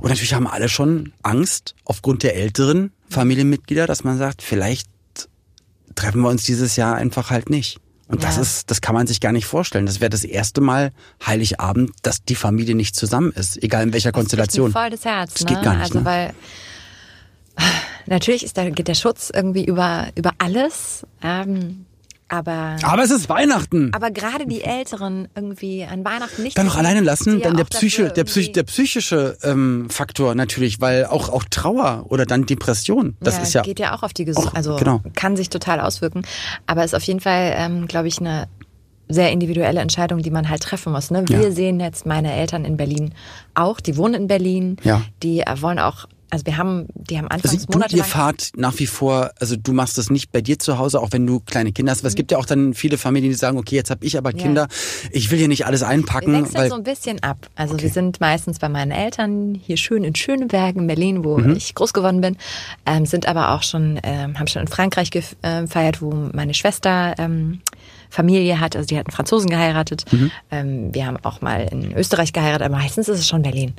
Und 0.01 0.09
natürlich 0.09 0.33
haben 0.33 0.47
alle 0.47 0.69
schon 0.69 1.13
Angst 1.23 1.75
aufgrund 1.85 2.23
der 2.23 2.35
älteren 2.35 2.91
Familienmitglieder, 3.09 3.87
dass 3.87 4.03
man 4.03 4.17
sagt, 4.17 4.41
vielleicht 4.41 4.87
treffen 5.95 6.21
wir 6.21 6.29
uns 6.29 6.43
dieses 6.43 6.75
Jahr 6.75 6.95
einfach 6.95 7.29
halt 7.29 7.49
nicht. 7.49 7.79
Und 8.07 8.23
das 8.23 8.35
Ja. 8.35 8.41
ist, 8.43 8.69
das 8.69 8.81
kann 8.81 8.93
man 8.93 9.07
sich 9.07 9.19
gar 9.19 9.31
nicht 9.31 9.45
vorstellen. 9.47 9.85
Das 9.87 9.99
wäre 9.99 10.09
das 10.11 10.23
erste 10.23 10.61
Mal 10.61 10.91
Heiligabend, 11.25 11.91
dass 12.03 12.23
die 12.23 12.35
Familie 12.35 12.75
nicht 12.75 12.95
zusammen 12.95 13.31
ist, 13.31 13.61
egal 13.63 13.83
in 13.83 13.93
welcher 13.93 14.11
Konstellation. 14.11 14.71
Das 14.71 14.75
mir 14.75 14.81
voll 14.81 14.89
das 14.91 15.05
Herz. 15.05 15.33
Das 15.33 15.41
ne? 15.43 15.47
geht 15.47 15.63
gar 15.63 15.73
nicht, 15.73 15.83
Also 15.85 15.99
ne? 15.99 16.05
weil 16.05 16.33
natürlich 18.05 18.43
ist 18.43 18.57
da, 18.57 18.69
geht 18.69 18.87
der 18.87 18.93
Schutz 18.95 19.31
irgendwie 19.33 19.65
über 19.65 20.07
über 20.15 20.31
alles, 20.37 21.05
ähm, 21.23 21.85
aber 22.27 22.77
Aber 22.83 23.03
es 23.03 23.11
ist 23.11 23.29
Weihnachten. 23.29 23.91
aber 23.93 24.09
gerade 24.11 24.47
die 24.47 24.61
Älteren 24.63 25.27
irgendwie 25.35 25.83
an 25.83 26.03
Weihnachten 26.03 26.41
nicht. 26.43 26.57
dann 26.57 26.65
noch 26.65 26.75
alleine 26.75 27.01
lassen, 27.01 27.41
dann 27.41 27.55
der 27.55 27.65
Psyche, 27.65 28.09
der, 28.09 28.23
Psych, 28.23 28.51
der 28.51 28.63
psychische 28.63 29.37
ähm, 29.43 29.87
Faktor 29.89 30.33
natürlich, 30.35 30.81
weil 30.81 31.05
auch 31.05 31.29
auch 31.29 31.43
Trauer 31.49 32.05
oder 32.09 32.25
dann 32.25 32.45
Depression, 32.45 33.15
das 33.19 33.37
ja, 33.37 33.43
ist 33.43 33.53
ja 33.53 33.61
geht 33.61 33.79
ja 33.79 33.95
auch 33.95 34.03
auf 34.03 34.13
die 34.13 34.25
Gesundheit, 34.25 34.55
also 34.55 34.75
genau. 34.77 35.01
kann 35.15 35.37
sich 35.37 35.49
total 35.49 35.79
auswirken. 35.79 36.23
Aber 36.67 36.83
ist 36.83 36.95
auf 36.95 37.03
jeden 37.03 37.19
Fall, 37.19 37.53
ähm, 37.57 37.87
glaube 37.87 38.07
ich, 38.07 38.19
eine 38.19 38.47
sehr 39.07 39.31
individuelle 39.31 39.81
Entscheidung, 39.81 40.23
die 40.23 40.31
man 40.31 40.49
halt 40.49 40.63
treffen 40.63 40.91
muss. 40.91 41.11
Ne? 41.11 41.25
Wir 41.27 41.41
Ja. 41.43 41.51
sehen 41.51 41.79
jetzt 41.79 42.07
meine 42.07 42.33
Eltern 42.33 42.65
in 42.65 42.75
Berlin 42.75 43.13
auch, 43.53 43.79
die 43.79 43.97
wohnen 43.97 44.15
in 44.15 44.27
Berlin, 44.27 44.77
Ja. 44.83 45.03
die 45.21 45.41
äh, 45.41 45.61
wollen 45.61 45.77
auch, 45.77 46.07
also 46.35 46.45
wir 46.45 46.57
haben, 46.57 46.85
die 46.93 47.17
haben 47.17 47.27
anfangs 47.29 47.53
also 47.55 47.65
du, 47.67 47.73
monatelang. 47.73 48.05
ihr 48.05 48.09
fahrt 48.09 48.51
nach 48.55 48.77
wie 48.79 48.85
vor, 48.87 49.31
also 49.39 49.55
du 49.55 49.73
machst 49.73 49.97
das 49.97 50.09
nicht 50.09 50.31
bei 50.31 50.41
dir 50.41 50.59
zu 50.59 50.77
Hause, 50.77 50.99
auch 51.01 51.09
wenn 51.11 51.25
du 51.25 51.39
kleine 51.39 51.71
Kinder 51.71 51.91
hast. 51.91 52.03
Weil 52.03 52.09
es 52.09 52.15
gibt 52.15 52.31
ja 52.31 52.37
auch 52.37 52.45
dann 52.45 52.73
viele 52.73 52.97
Familien, 52.97 53.31
die 53.31 53.37
sagen, 53.37 53.57
okay, 53.57 53.75
jetzt 53.75 53.89
habe 53.89 54.05
ich 54.05 54.17
aber 54.17 54.31
Mhm. 54.31 54.37
Ja. 54.37 54.43
Kinder, 54.43 54.67
ich 55.11 55.31
will 55.31 55.39
hier 55.39 55.47
nicht 55.47 55.65
alles 55.65 55.81
wir 55.81 55.87
einpacken, 55.87 56.33
wechseln 56.33 56.53
weil 56.55 56.69
so 56.69 56.75
ein 56.75 56.83
bisschen 56.83 57.23
ab. 57.23 57.37
Also 57.55 57.79
wir 57.79 57.89
sind 57.89 58.19
meistens 58.19 58.59
bei 58.59 58.69
meinen 58.69 58.91
Eltern 58.91 59.55
hier 59.55 59.77
schön 59.77 60.03
in 60.03 60.13
Schöneberg 60.13 60.75
in 60.75 60.87
Berlin, 60.87 61.23
wo 61.23 61.37
Mhm. 61.37 61.55
ich 61.55 61.73
groß 61.73 61.93
geworden 61.93 62.21
bin, 62.21 62.37
ähm, 62.85 63.05
sind 63.05 63.27
aber 63.27 63.51
auch 63.51 63.63
schon, 63.63 63.99
ähm, 64.03 64.37
haben 64.37 64.47
schon 64.47 64.61
in 64.63 64.67
Frankreich 64.67 65.09
gef- 65.09 65.35
äh, 65.41 65.61
gefeiert, 65.61 66.01
wo 66.01 66.11
meine 66.33 66.53
Schwester 66.53 67.15
ähm, 67.17 67.61
Familie 68.09 68.59
hat, 68.59 68.75
also 68.75 68.85
die 68.87 68.97
hat 68.97 69.07
einen 69.07 69.15
Franzosen 69.15 69.49
geheiratet. 69.49 70.05
Mhm. 70.11 70.31
Ähm, 70.51 70.93
wir 70.93 71.05
haben 71.05 71.17
auch 71.23 71.41
mal 71.41 71.67
in 71.71 71.91
Österreich 71.97 72.33
geheiratet, 72.33 72.65
aber 72.65 72.75
meistens 72.77 73.09
ist 73.09 73.19
es 73.19 73.27
schon 73.27 73.41
Berlin. 73.41 73.73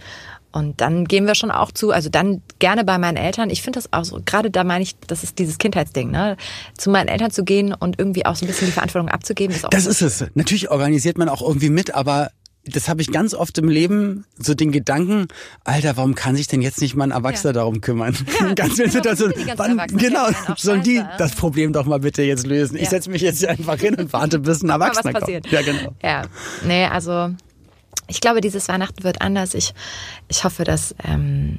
Und 0.56 0.80
dann 0.80 1.04
gehen 1.04 1.26
wir 1.26 1.34
schon 1.34 1.50
auch 1.50 1.70
zu, 1.70 1.90
also 1.90 2.08
dann 2.08 2.40
gerne 2.58 2.82
bei 2.82 2.96
meinen 2.96 3.18
Eltern. 3.18 3.50
Ich 3.50 3.60
finde 3.60 3.76
das 3.78 3.92
auch 3.92 4.04
so, 4.04 4.22
gerade 4.24 4.50
da 4.50 4.64
meine 4.64 4.82
ich, 4.82 4.96
das 5.06 5.22
ist 5.22 5.38
dieses 5.38 5.58
Kindheitsding, 5.58 6.10
ne? 6.10 6.38
Zu 6.78 6.88
meinen 6.88 7.08
Eltern 7.08 7.30
zu 7.30 7.44
gehen 7.44 7.74
und 7.74 7.98
irgendwie 7.98 8.24
auch 8.24 8.36
so 8.36 8.46
ein 8.46 8.48
bisschen 8.48 8.64
die 8.68 8.72
Verantwortung 8.72 9.10
abzugeben, 9.10 9.54
ist 9.54 9.66
auch 9.66 9.68
das 9.68 9.84
ist 9.84 10.00
es. 10.00 10.24
Natürlich 10.32 10.70
organisiert 10.70 11.18
man 11.18 11.28
auch 11.28 11.42
irgendwie 11.42 11.68
mit, 11.68 11.94
aber 11.94 12.30
das 12.64 12.88
habe 12.88 13.02
ich 13.02 13.12
ganz 13.12 13.34
oft 13.34 13.58
im 13.58 13.68
Leben, 13.68 14.24
so 14.38 14.54
den 14.54 14.72
Gedanken, 14.72 15.28
Alter, 15.64 15.98
warum 15.98 16.14
kann 16.14 16.36
sich 16.36 16.46
denn 16.48 16.62
jetzt 16.62 16.80
nicht 16.80 16.96
mal 16.96 17.04
ein 17.04 17.10
Erwachsener 17.10 17.52
darum 17.52 17.82
kümmern? 17.82 18.16
ganz 18.56 18.76
vielen 18.76 18.90
warum 18.94 19.14
Situationen. 19.16 19.34
Wann, 19.56 19.86
genau, 19.98 20.26
sollen 20.56 20.82
die 20.82 21.02
das 21.18 21.34
Problem 21.34 21.74
doch 21.74 21.84
mal 21.84 22.00
bitte 22.00 22.22
jetzt 22.22 22.46
lösen. 22.46 22.76
Ich 22.76 22.84
Ja. 22.84 22.90
setze 22.90 23.10
mich 23.10 23.20
jetzt 23.20 23.40
hier 23.40 23.50
einfach 23.50 23.78
hin 23.78 23.94
und 23.96 24.10
warte, 24.14 24.38
bis 24.38 24.62
ein 24.62 24.70
Erwachsener 24.70 25.12
passiert. 25.12 25.44
kommt. 25.44 25.52
Ja, 25.52 25.60
genau. 25.62 25.94
Ja, 26.02 26.22
nee, 26.66 26.86
also 26.86 27.30
ich 28.08 28.20
glaube, 28.20 28.40
dieses 28.40 28.68
Weihnachten 28.68 29.04
wird 29.04 29.20
anders. 29.22 29.54
Ich, 29.54 29.74
ich 30.28 30.44
hoffe, 30.44 30.64
dass, 30.64 30.94
ähm, 31.04 31.58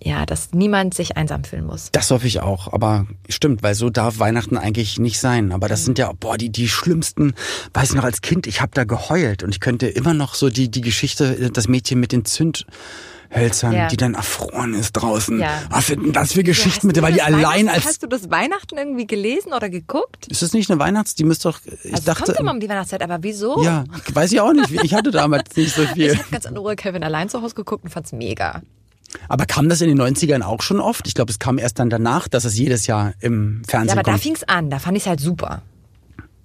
ja, 0.00 0.26
dass 0.26 0.52
niemand 0.52 0.94
sich 0.94 1.16
einsam 1.16 1.44
fühlen 1.44 1.66
muss. 1.66 1.90
Das 1.92 2.10
hoffe 2.10 2.26
ich 2.26 2.40
auch, 2.40 2.72
aber 2.72 3.06
stimmt, 3.28 3.62
weil 3.62 3.74
so 3.74 3.90
darf 3.90 4.18
Weihnachten 4.18 4.56
eigentlich 4.56 4.98
nicht 4.98 5.20
sein. 5.20 5.52
Aber 5.52 5.68
das 5.68 5.84
sind 5.84 5.98
ja, 5.98 6.12
boah, 6.12 6.36
die, 6.36 6.50
die 6.50 6.68
schlimmsten, 6.68 7.34
weiß 7.74 7.90
ich 7.90 7.94
noch 7.94 8.04
als 8.04 8.20
Kind, 8.20 8.46
ich 8.46 8.60
habe 8.60 8.72
da 8.74 8.84
geheult 8.84 9.42
und 9.42 9.50
ich 9.50 9.60
könnte 9.60 9.86
immer 9.86 10.14
noch 10.14 10.34
so 10.34 10.50
die, 10.50 10.70
die 10.70 10.80
Geschichte, 10.80 11.50
das 11.50 11.68
Mädchen 11.68 12.00
mit 12.00 12.12
den 12.12 12.24
Zündhölzern, 13.32 13.72
Ja. 13.72 13.88
die 13.88 13.96
dann 13.96 14.14
erfroren 14.14 14.74
ist 14.74 14.92
draußen. 14.92 15.38
Ja. 15.38 15.62
Was 15.70 15.86
für, 15.86 15.96
das 15.96 16.32
für 16.32 16.42
Geschichten 16.42 16.70
Hast 16.88 16.96
mit, 16.96 17.02
weil 17.02 17.12
die 17.14 17.22
allein 17.22 17.68
als, 17.68 17.84
Hast 17.84 18.02
du 18.02 18.06
das 18.06 18.30
Weihnachten 18.30 18.76
irgendwie 18.76 19.06
gelesen 19.06 19.52
oder 19.52 19.68
geguckt? 19.68 20.26
ist 20.28 20.42
das 20.42 20.52
nicht 20.52 20.70
eine 20.70 20.78
Weihnachts, 20.80 21.14
die 21.14 21.24
müsste 21.24 21.48
doch, 21.50 21.60
ich 21.64 21.72
Also 21.84 21.96
es 21.96 22.04
dachte, 22.04 22.24
kommt 22.24 22.38
immer 22.40 22.52
um 22.52 22.60
die 22.60 22.68
Weihnachtszeit, 22.68 23.02
aber 23.02 23.18
wieso? 23.22 23.62
ja, 23.62 23.84
weiß 24.12 24.32
ich 24.32 24.40
auch 24.40 24.52
nicht, 24.52 24.70
ich 24.70 24.94
hatte 24.94 25.10
damals 25.10 25.54
nicht 25.56 25.74
so 25.74 25.82
viel. 25.94 26.12
Ich 26.12 26.18
habe 26.18 26.30
ganz 26.30 26.44
in 26.44 26.56
Ruhe 26.56 26.76
Kevin 26.76 27.02
allein 27.04 27.28
zu 27.28 27.42
Hause 27.42 27.54
geguckt 27.54 27.84
und 27.84 27.90
fand's 27.90 28.12
mega. 28.12 28.62
Aber 29.28 29.44
kam 29.44 29.68
das 29.68 29.80
in 29.82 29.88
den 29.88 30.00
90ern 30.00 30.42
auch 30.42 30.62
schon 30.62 30.80
oft? 30.80 31.06
Ich 31.06 31.14
glaube, 31.14 31.30
es 31.30 31.38
kam 31.38 31.58
erst 31.58 31.78
dann 31.78 31.90
danach, 31.90 32.28
dass 32.28 32.44
es 32.46 32.56
jedes 32.56 32.86
Jahr 32.86 33.12
im 33.20 33.62
Ja, 33.66 33.70
Fernsehen 33.70 33.92
aber 33.98 34.02
da 34.02 34.12
kommt. 34.12 34.22
fing's 34.22 34.42
an, 34.44 34.70
da 34.70 34.78
fand 34.78 34.96
ich's 34.96 35.06
halt 35.06 35.20
super. 35.20 35.62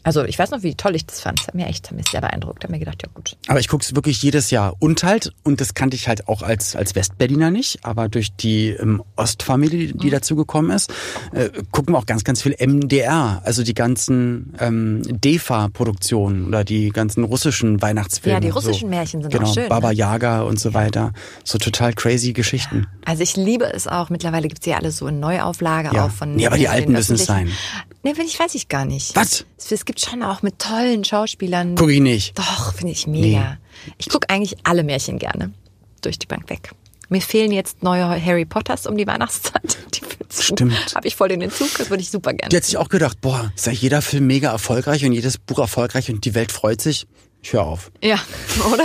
Also 0.03 0.23
ich 0.23 0.39
weiß 0.39 0.51
noch, 0.51 0.63
wie 0.63 0.73
toll 0.75 0.95
ich 0.95 1.05
das 1.05 1.19
fand. 1.19 1.39
Das 1.39 1.47
hat 1.47 1.55
mir 1.55 1.65
echt 1.67 1.87
hat 1.89 1.97
mich 1.97 2.07
sehr 2.07 2.21
beeindruckt. 2.21 2.63
Da 2.63 2.65
hab 2.67 2.71
mir 2.71 2.79
gedacht, 2.79 3.01
ja 3.03 3.09
gut. 3.13 3.35
Aber 3.47 3.59
ich 3.59 3.67
gucke 3.67 3.83
es 3.83 3.93
wirklich 3.93 4.21
jedes 4.23 4.51
Jahr. 4.51 4.73
Und 4.79 5.03
halt, 5.03 5.33
und 5.43 5.59
das 5.59 5.73
kannte 5.73 5.95
ich 5.97 6.07
halt 6.07 6.27
auch 6.29 6.43
als, 6.43 6.75
als 6.77 6.95
Westberliner 6.95 7.51
nicht, 7.51 7.79
aber 7.83 8.07
durch 8.07 8.33
die 8.35 8.69
ähm, 8.69 9.03
Ostfamilie, 9.17 9.93
Mhm. 9.93 9.99
die 9.99 10.09
dazu 10.09 10.35
gekommen 10.37 10.69
ist, 10.71 10.93
äh, 11.33 11.49
gucken 11.71 11.93
wir 11.93 11.97
auch 11.99 12.05
ganz, 12.05 12.23
ganz 12.23 12.41
viel 12.41 12.55
MDR, 12.57 13.41
also 13.43 13.63
die 13.63 13.73
ganzen 13.73 14.53
ähm, 14.59 15.01
DEFA-Produktionen 15.57 16.45
oder 16.47 16.63
die 16.63 16.89
ganzen 16.89 17.23
russischen 17.23 17.81
Weihnachtsfilme. 17.81 18.35
Ja, 18.35 18.39
die 18.39 18.49
russischen 18.49 18.87
so. 18.87 18.95
Märchen 18.95 19.21
sind 19.21 19.31
genau, 19.31 19.47
auch 19.47 19.53
schön, 19.53 19.69
Baba 19.69 19.89
ne? 19.89 19.95
Yaga 19.95 20.41
und 20.43 20.59
so 20.59 20.73
weiter. 20.73 21.11
So 21.43 21.57
total 21.57 21.93
crazy 21.93 22.33
Geschichten. 22.33 22.87
Also 23.05 23.23
ich 23.23 23.35
liebe 23.35 23.65
es 23.73 23.87
auch. 23.87 24.09
Mittlerweile 24.09 24.47
gibt's 24.47 24.65
ja 24.65 24.77
alles 24.77 24.97
so 24.97 25.07
in 25.07 25.19
Neuauflage 25.19 25.89
Ja. 25.93 26.05
auch 26.05 26.11
von. 26.11 26.35
Nee, 26.35 26.47
aber 26.47 26.57
die 26.57 26.67
alten 26.67 26.91
müssen 26.91 27.15
es 27.15 27.25
sein. 27.25 27.49
Nee, 28.03 28.13
finde 28.13 28.29
ich, 28.29 28.39
weiß 28.39 28.55
ich 28.55 28.69
gar 28.69 28.85
nicht. 28.85 29.15
Was? 29.15 29.45
Es, 29.57 29.85
gibt 29.85 29.99
schon 29.99 30.23
auch 30.23 30.41
mit 30.41 30.59
tollen 30.59 31.03
Schauspielern. 31.03 31.75
Guck 31.75 31.89
ich 31.89 31.99
nicht. 31.99 32.37
Doch, 32.37 32.73
finde 32.73 32.93
ich 32.93 33.07
mega. 33.07 33.57
Ich 33.97 34.09
gucke 34.09 34.29
eigentlich 34.29 34.57
alle 34.63 34.83
Märchen 34.83 35.19
gerne. 35.19 35.51
Durch 36.01 36.19
die 36.19 36.27
Bank 36.27 36.49
weg. 36.49 36.71
Mir 37.09 37.21
fehlen 37.21 37.51
jetzt 37.51 37.83
neue 37.83 38.03
Harry 38.23 38.45
Potters 38.45 38.85
um 38.85 38.97
die 38.97 39.07
Weihnachtszeit. 39.07 39.77
Die 39.93 40.01
Stimmt. 40.43 40.93
Habe 40.93 41.07
ich 41.07 41.15
voll 41.15 41.29
den 41.29 41.41
Entzug. 41.41 41.69
Das 41.77 41.89
würde 41.89 42.01
ich 42.01 42.11
super 42.11 42.33
gerne. 42.33 42.49
Die 42.49 42.57
hat 42.57 42.65
sich 42.65 42.77
auch 42.77 42.89
gedacht, 42.89 43.21
boah, 43.21 43.51
ist 43.55 43.65
ja 43.65 43.71
jeder 43.71 44.01
Film 44.01 44.27
mega 44.27 44.51
erfolgreich 44.51 45.03
und 45.05 45.13
jedes 45.13 45.37
Buch 45.37 45.59
erfolgreich 45.59 46.09
und 46.09 46.25
die 46.25 46.35
Welt 46.35 46.51
freut 46.51 46.81
sich. 46.81 47.07
Ich 47.41 47.53
hör 47.53 47.63
auf. 47.65 47.91
Ja, 48.03 48.19
oder? 48.73 48.83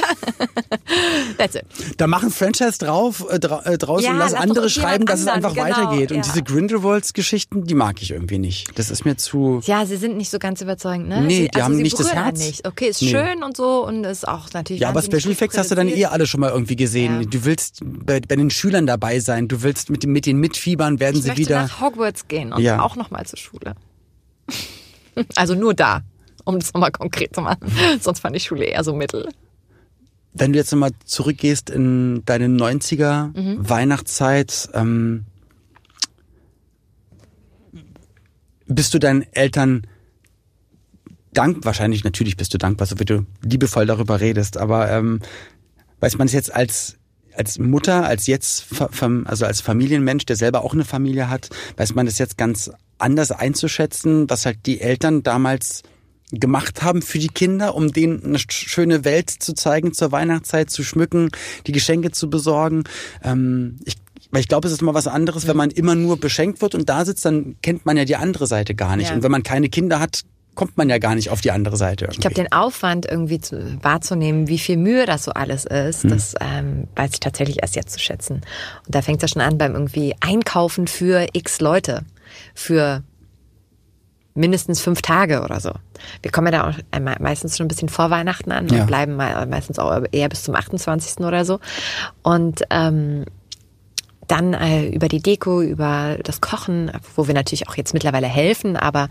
That's 1.38 1.54
it. 1.56 1.64
Da 1.96 2.06
machen 2.06 2.30
Franchise 2.30 2.78
drauf, 2.78 3.24
äh, 3.28 3.38
dra 3.40 3.62
äh, 3.64 3.78
draus 3.78 4.04
Ja, 4.04 4.10
und 4.10 4.18
lass 4.18 4.32
lass 4.32 4.40
andere 4.40 4.70
schreiben, 4.70 5.06
dass 5.06 5.20
es 5.20 5.26
anderen, 5.26 5.52
einfach 5.56 5.66
genau, 5.66 5.88
weitergeht. 5.88 6.10
Und 6.12 6.18
ja. 6.18 6.22
diese 6.22 6.42
Grindelwalds-Geschichten, 6.42 7.64
die 7.64 7.74
mag 7.74 8.00
ich 8.02 8.10
irgendwie 8.12 8.38
nicht. 8.38 8.78
Das 8.78 8.90
ist 8.90 9.04
mir 9.04 9.16
zu. 9.16 9.60
Ja, 9.64 9.84
sie 9.86 9.96
sind 9.96 10.16
nicht 10.16 10.30
so 10.30 10.38
ganz 10.38 10.60
überzeugend, 10.60 11.08
ne? 11.08 11.22
Nee, 11.22 11.36
sie, 11.44 11.48
die 11.48 11.62
haben 11.62 11.74
sie 11.74 11.82
nicht 11.82 11.98
das 11.98 12.12
Herz. 12.12 12.38
Nicht. 12.38 12.66
Okay, 12.66 12.88
ist 12.88 13.02
Nee. 13.02 13.08
schön 13.10 13.42
und 13.42 13.56
so 13.56 13.84
und 13.86 14.04
ist 14.04 14.28
auch 14.28 14.52
natürlich. 14.52 14.82
Ja, 14.82 14.90
aber 14.90 15.02
Special 15.02 15.32
Effects 15.32 15.56
hast 15.58 15.70
du 15.70 15.74
dann 15.74 15.88
eh 15.88 16.04
alle 16.04 16.26
schon 16.26 16.40
mal 16.40 16.50
irgendwie 16.50 16.76
gesehen. 16.76 17.22
Ja. 17.22 17.26
Du 17.28 17.44
willst 17.44 17.80
bei, 17.82 18.20
bei 18.20 18.36
den 18.36 18.50
Schülern 18.50 18.86
dabei 18.86 19.18
sein. 19.20 19.48
Du 19.48 19.62
willst 19.62 19.90
mit, 19.90 20.06
mit 20.06 20.26
den 20.26 20.36
Mitfiebern 20.36 21.00
werden 21.00 21.16
Ich 21.16 21.22
sie 21.24 21.36
wieder. 21.36 21.62
nach 21.62 21.80
Hogwarts 21.80 22.28
gehen 22.28 22.52
und 22.52 22.62
Ja. 22.62 22.80
auch 22.82 22.96
nochmal 22.96 23.26
zur 23.26 23.38
Schule. 23.38 23.74
Also 25.36 25.54
nur 25.54 25.74
da, 25.74 26.00
um 26.44 26.58
das 26.58 26.72
nochmal 26.72 26.92
konkret 26.92 27.34
zu 27.34 27.40
machen. 27.40 27.60
Sonst 28.00 28.20
fand 28.20 28.36
ich 28.36 28.44
Schule 28.44 28.64
eher 28.64 28.84
so 28.84 28.94
mittel. 28.94 29.28
Wenn 30.34 30.52
du 30.52 30.58
jetzt 30.58 30.72
nochmal 30.72 30.92
zurückgehst 31.04 31.68
in 31.70 32.22
deine 32.24 32.46
90er 32.46 33.38
Mhm. 33.38 33.68
Weihnachtszeit, 33.68 34.70
ähm, 34.72 35.26
bist 38.66 38.94
du 38.94 38.98
deinen 38.98 39.26
Eltern 39.32 39.86
dank, 41.32 41.64
wahrscheinlich 41.64 42.04
natürlich 42.04 42.36
bist 42.36 42.54
du 42.54 42.58
dankbar, 42.58 42.86
so 42.86 42.98
wie 42.98 43.04
du 43.04 43.26
liebevoll 43.42 43.86
darüber 43.86 44.20
redest, 44.20 44.56
aber 44.56 44.90
ähm, 44.90 45.20
weiß 46.00 46.18
man 46.18 46.26
es 46.26 46.32
jetzt 46.32 46.54
als 46.54 46.96
als 47.34 47.58
Mutter, 47.58 48.04
als 48.04 48.26
jetzt, 48.26 48.66
also 49.24 49.46
als 49.46 49.62
Familienmensch, 49.62 50.26
der 50.26 50.36
selber 50.36 50.64
auch 50.64 50.74
eine 50.74 50.84
Familie 50.84 51.30
hat, 51.30 51.48
weiß 51.78 51.94
man 51.94 52.04
das 52.04 52.18
jetzt 52.18 52.36
ganz 52.36 52.70
anders 52.98 53.30
einzuschätzen, 53.30 54.28
was 54.28 54.44
halt 54.44 54.66
die 54.66 54.82
Eltern 54.82 55.22
damals 55.22 55.82
gemacht 56.32 56.82
haben 56.82 57.02
für 57.02 57.18
die 57.18 57.28
Kinder, 57.28 57.74
um 57.74 57.92
denen 57.92 58.24
eine 58.24 58.38
sch- 58.38 58.68
schöne 58.68 59.04
Welt 59.04 59.30
zu 59.30 59.54
zeigen 59.54 59.92
zur 59.92 60.12
Weihnachtszeit, 60.12 60.70
zu 60.70 60.82
schmücken, 60.82 61.30
die 61.66 61.72
Geschenke 61.72 62.10
zu 62.10 62.30
besorgen. 62.30 62.84
Ähm, 63.22 63.76
ich, 63.84 63.96
Weil 64.30 64.40
ich 64.40 64.48
glaube, 64.48 64.66
es 64.66 64.72
ist 64.72 64.82
mal 64.82 64.94
was 64.94 65.06
anderes, 65.06 65.46
wenn 65.46 65.56
man 65.56 65.70
immer 65.70 65.94
nur 65.94 66.18
beschenkt 66.18 66.62
wird 66.62 66.74
und 66.74 66.88
da 66.88 67.04
sitzt, 67.04 67.24
dann 67.24 67.56
kennt 67.62 67.84
man 67.84 67.96
ja 67.96 68.04
die 68.04 68.16
andere 68.16 68.46
Seite 68.46 68.74
gar 68.74 68.96
nicht. 68.96 69.10
Ja. 69.10 69.14
Und 69.14 69.22
wenn 69.22 69.30
man 69.30 69.42
keine 69.42 69.68
Kinder 69.68 70.00
hat, 70.00 70.22
kommt 70.54 70.76
man 70.76 70.90
ja 70.90 70.98
gar 70.98 71.14
nicht 71.14 71.30
auf 71.30 71.40
die 71.40 71.50
andere 71.50 71.78
Seite. 71.78 72.08
Ich 72.12 72.20
glaube, 72.20 72.34
den 72.34 72.52
Aufwand 72.52 73.06
irgendwie 73.06 73.40
zu, 73.40 73.78
wahrzunehmen, 73.82 74.48
wie 74.48 74.58
viel 74.58 74.76
Mühe 74.76 75.06
das 75.06 75.24
so 75.24 75.32
alles 75.32 75.64
ist, 75.64 76.04
das 76.04 76.34
ähm, 76.40 76.88
weiß 76.94 77.10
ich 77.14 77.20
tatsächlich 77.20 77.62
erst 77.62 77.74
jetzt 77.74 77.92
zu 77.92 77.98
schätzen. 77.98 78.42
Und 78.86 78.94
da 78.94 79.00
fängt 79.00 79.22
es 79.22 79.30
ja 79.30 79.34
schon 79.34 79.42
an 79.42 79.56
beim 79.56 79.72
irgendwie 79.72 80.14
Einkaufen 80.20 80.88
für 80.88 81.26
x 81.32 81.60
Leute. 81.60 82.02
Für 82.54 83.02
mindestens 84.34 84.80
fünf 84.80 85.02
Tage 85.02 85.42
oder 85.42 85.60
so. 85.60 85.72
Wir 86.22 86.30
kommen 86.30 86.52
ja 86.52 86.62
da 86.62 86.68
auch 86.70 86.74
äh, 86.90 87.00
me- 87.00 87.16
meistens 87.20 87.56
schon 87.56 87.66
ein 87.66 87.68
bisschen 87.68 87.88
vor 87.88 88.10
Weihnachten 88.10 88.50
an 88.52 88.68
Ja. 88.68 88.80
und 88.82 88.86
bleiben 88.86 89.16
me- 89.16 89.46
meistens 89.48 89.78
auch 89.78 90.02
eher 90.10 90.28
bis 90.28 90.44
zum 90.44 90.54
28. 90.54 91.18
oder 91.20 91.44
so. 91.44 91.60
Und 92.22 92.62
ähm, 92.70 93.24
dann 94.28 94.54
äh, 94.54 94.86
über 94.88 95.08
die 95.08 95.20
Deko, 95.20 95.60
über 95.60 96.16
das 96.22 96.40
Kochen, 96.40 96.90
wo 97.16 97.26
wir 97.26 97.34
natürlich 97.34 97.68
auch 97.68 97.76
jetzt 97.76 97.92
mittlerweile 97.92 98.28
helfen, 98.28 98.76
aber 98.76 99.08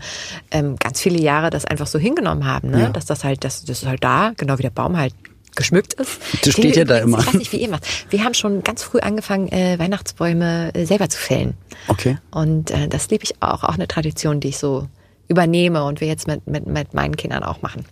ähm, 0.50 0.76
ganz 0.76 1.00
viele 1.00 1.20
Jahre 1.20 1.50
das 1.50 1.64
einfach 1.64 1.86
so 1.86 1.98
hingenommen 1.98 2.46
haben, 2.46 2.70
ne? 2.70 2.80
Ja. 2.80 2.88
dass 2.88 3.04
das 3.06 3.22
halt, 3.22 3.44
das, 3.44 3.64
das 3.64 3.82
ist 3.82 3.88
halt 3.88 4.02
da, 4.02 4.32
genau 4.36 4.58
wie 4.58 4.62
der 4.62 4.70
Baum 4.70 4.96
halt 4.96 5.14
geschmückt 5.54 5.92
ist. 5.94 6.18
Das 6.44 6.54
steht 6.54 6.76
ja 6.76 6.84
da 6.84 6.98
immer. 6.98 7.18
Ich 7.20 7.26
weiß 7.26 7.34
nicht, 7.34 7.52
wie 7.52 7.58
ihr 7.58 7.68
macht. 7.68 7.86
Wir 8.10 8.24
haben 8.24 8.32
schon 8.32 8.62
ganz 8.64 8.82
früh 8.82 9.00
angefangen, 9.00 9.52
äh, 9.52 9.78
Weihnachtsbäume 9.78 10.74
äh, 10.74 10.86
selber 10.86 11.10
zu 11.10 11.18
fällen. 11.18 11.54
Okay. 11.88 12.16
Und 12.30 12.70
äh, 12.70 12.88
das 12.88 13.10
liebe 13.10 13.22
ich 13.24 13.34
auch, 13.42 13.62
auch 13.62 13.74
eine 13.74 13.86
Tradition, 13.86 14.40
die 14.40 14.48
ich 14.48 14.56
so 14.58 14.88
übernehme 15.28 15.84
und 15.84 16.00
wir 16.00 16.08
jetzt 16.08 16.26
mit, 16.26 16.46
mit, 16.46 16.66
mit 16.66 16.94
meinen 16.94 17.16
Kindern 17.16 17.42
auch 17.42 17.62
machen. 17.62 17.84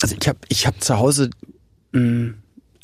Also 0.00 0.16
ich 0.20 0.28
habe 0.28 0.38
ich 0.48 0.66
hab 0.66 0.82
zu 0.82 0.98
Hause, 0.98 1.30
mh, 1.92 2.34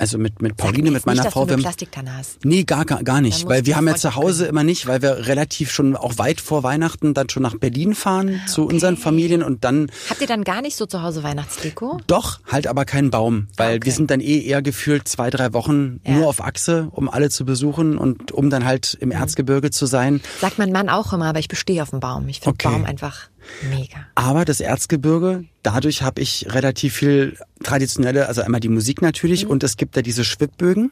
also 0.01 0.17
mit, 0.17 0.41
mit 0.41 0.57
Pauline, 0.57 0.93
mit 0.93 1.07
meiner 1.07 1.25
nicht, 1.25 1.33
Frau, 1.33 1.41
dass 1.41 1.49
du 1.49 1.55
eine 1.55 1.63
Plastiktanne 1.65 2.17
hast. 2.17 2.45
Nee, 2.45 2.63
gar, 2.63 2.85
gar, 2.85 3.03
gar 3.03 3.21
nicht. 3.21 3.49
Weil 3.49 3.67
wir 3.67 3.75
haben 3.75 3.89
ja 3.89 3.97
zu 3.97 4.15
Hause 4.15 4.47
immer 4.47 4.63
nicht, 4.63 4.87
weil 4.87 5.03
wir 5.03 5.27
relativ 5.27 5.73
schon 5.73 5.97
auch 5.97 6.19
weit 6.19 6.41
vor 6.41 6.63
Weihnachten 6.63 7.15
dann 7.15 7.29
schon 7.31 7.43
nach 7.43 7.57
Berlin 7.57 7.97
fahren 7.97 8.41
zu 8.47 8.65
unseren 8.65 8.97
Familien 8.97 9.43
und 9.43 9.65
dann 9.65 9.91
Habt 10.09 10.21
ihr 10.21 10.29
dann 10.29 10.45
gar 10.45 10.63
nicht 10.63 10.77
so 10.77 10.87
zu 10.87 11.03
Hause 11.03 11.25
Weihnachtsdeko? 11.25 11.99
doch 12.07 12.39
halt 12.47 12.69
aber 12.69 12.85
keinen 12.85 13.11
Baum, 13.11 13.49
weil 13.57 13.79
Okay. 13.79 13.87
wir 13.87 13.93
sind 13.93 14.13
dann 14.13 14.21
eh 14.21 14.39
eher 14.41 14.63
gefühlt 14.63 15.09
zwei, 15.09 15.31
drei 15.31 15.53
Wochen 15.53 15.99
Ja. 16.07 16.13
nur 16.15 16.29
auf 16.29 16.45
Achse, 16.45 16.87
um 16.93 17.09
alle 17.09 17.29
zu 17.29 17.45
besuchen 17.45 17.99
und 17.99 18.31
um 18.31 18.51
dann 18.51 18.65
halt 18.65 18.97
im 19.01 19.11
Erzgebirge 19.11 19.73
zu 19.73 19.87
sein. 19.87 20.21
Sagt 20.41 20.59
mein 20.59 20.71
Mann 20.71 20.89
auch 20.89 21.13
immer, 21.13 21.27
aber 21.27 21.41
ich 21.41 21.49
bestehe 21.49 21.83
auf 21.83 21.91
dem 21.91 21.99
Baum. 21.99 22.29
Ich 22.29 22.39
finde 22.39 22.51
Okay. 22.51 22.69
Baum 22.69 22.85
einfach 22.85 23.31
mega. 23.71 24.07
Aber 24.15 24.45
das 24.45 24.61
Erzgebirge, 24.61 25.45
dadurch 25.63 26.03
habe 26.03 26.21
ich 26.21 26.47
relativ 26.51 26.95
viel 26.95 27.37
traditionelle, 27.63 28.29
also 28.29 28.43
einmal 28.43 28.61
die 28.61 28.69
Musik 28.69 29.03
natürlich 29.03 29.45
Mhm. 29.45 29.51
und 29.51 29.65
es 29.65 29.77
gibt 29.77 29.97
da 29.97 30.03
diese 30.03 30.25
Schwibbögen. 30.25 30.91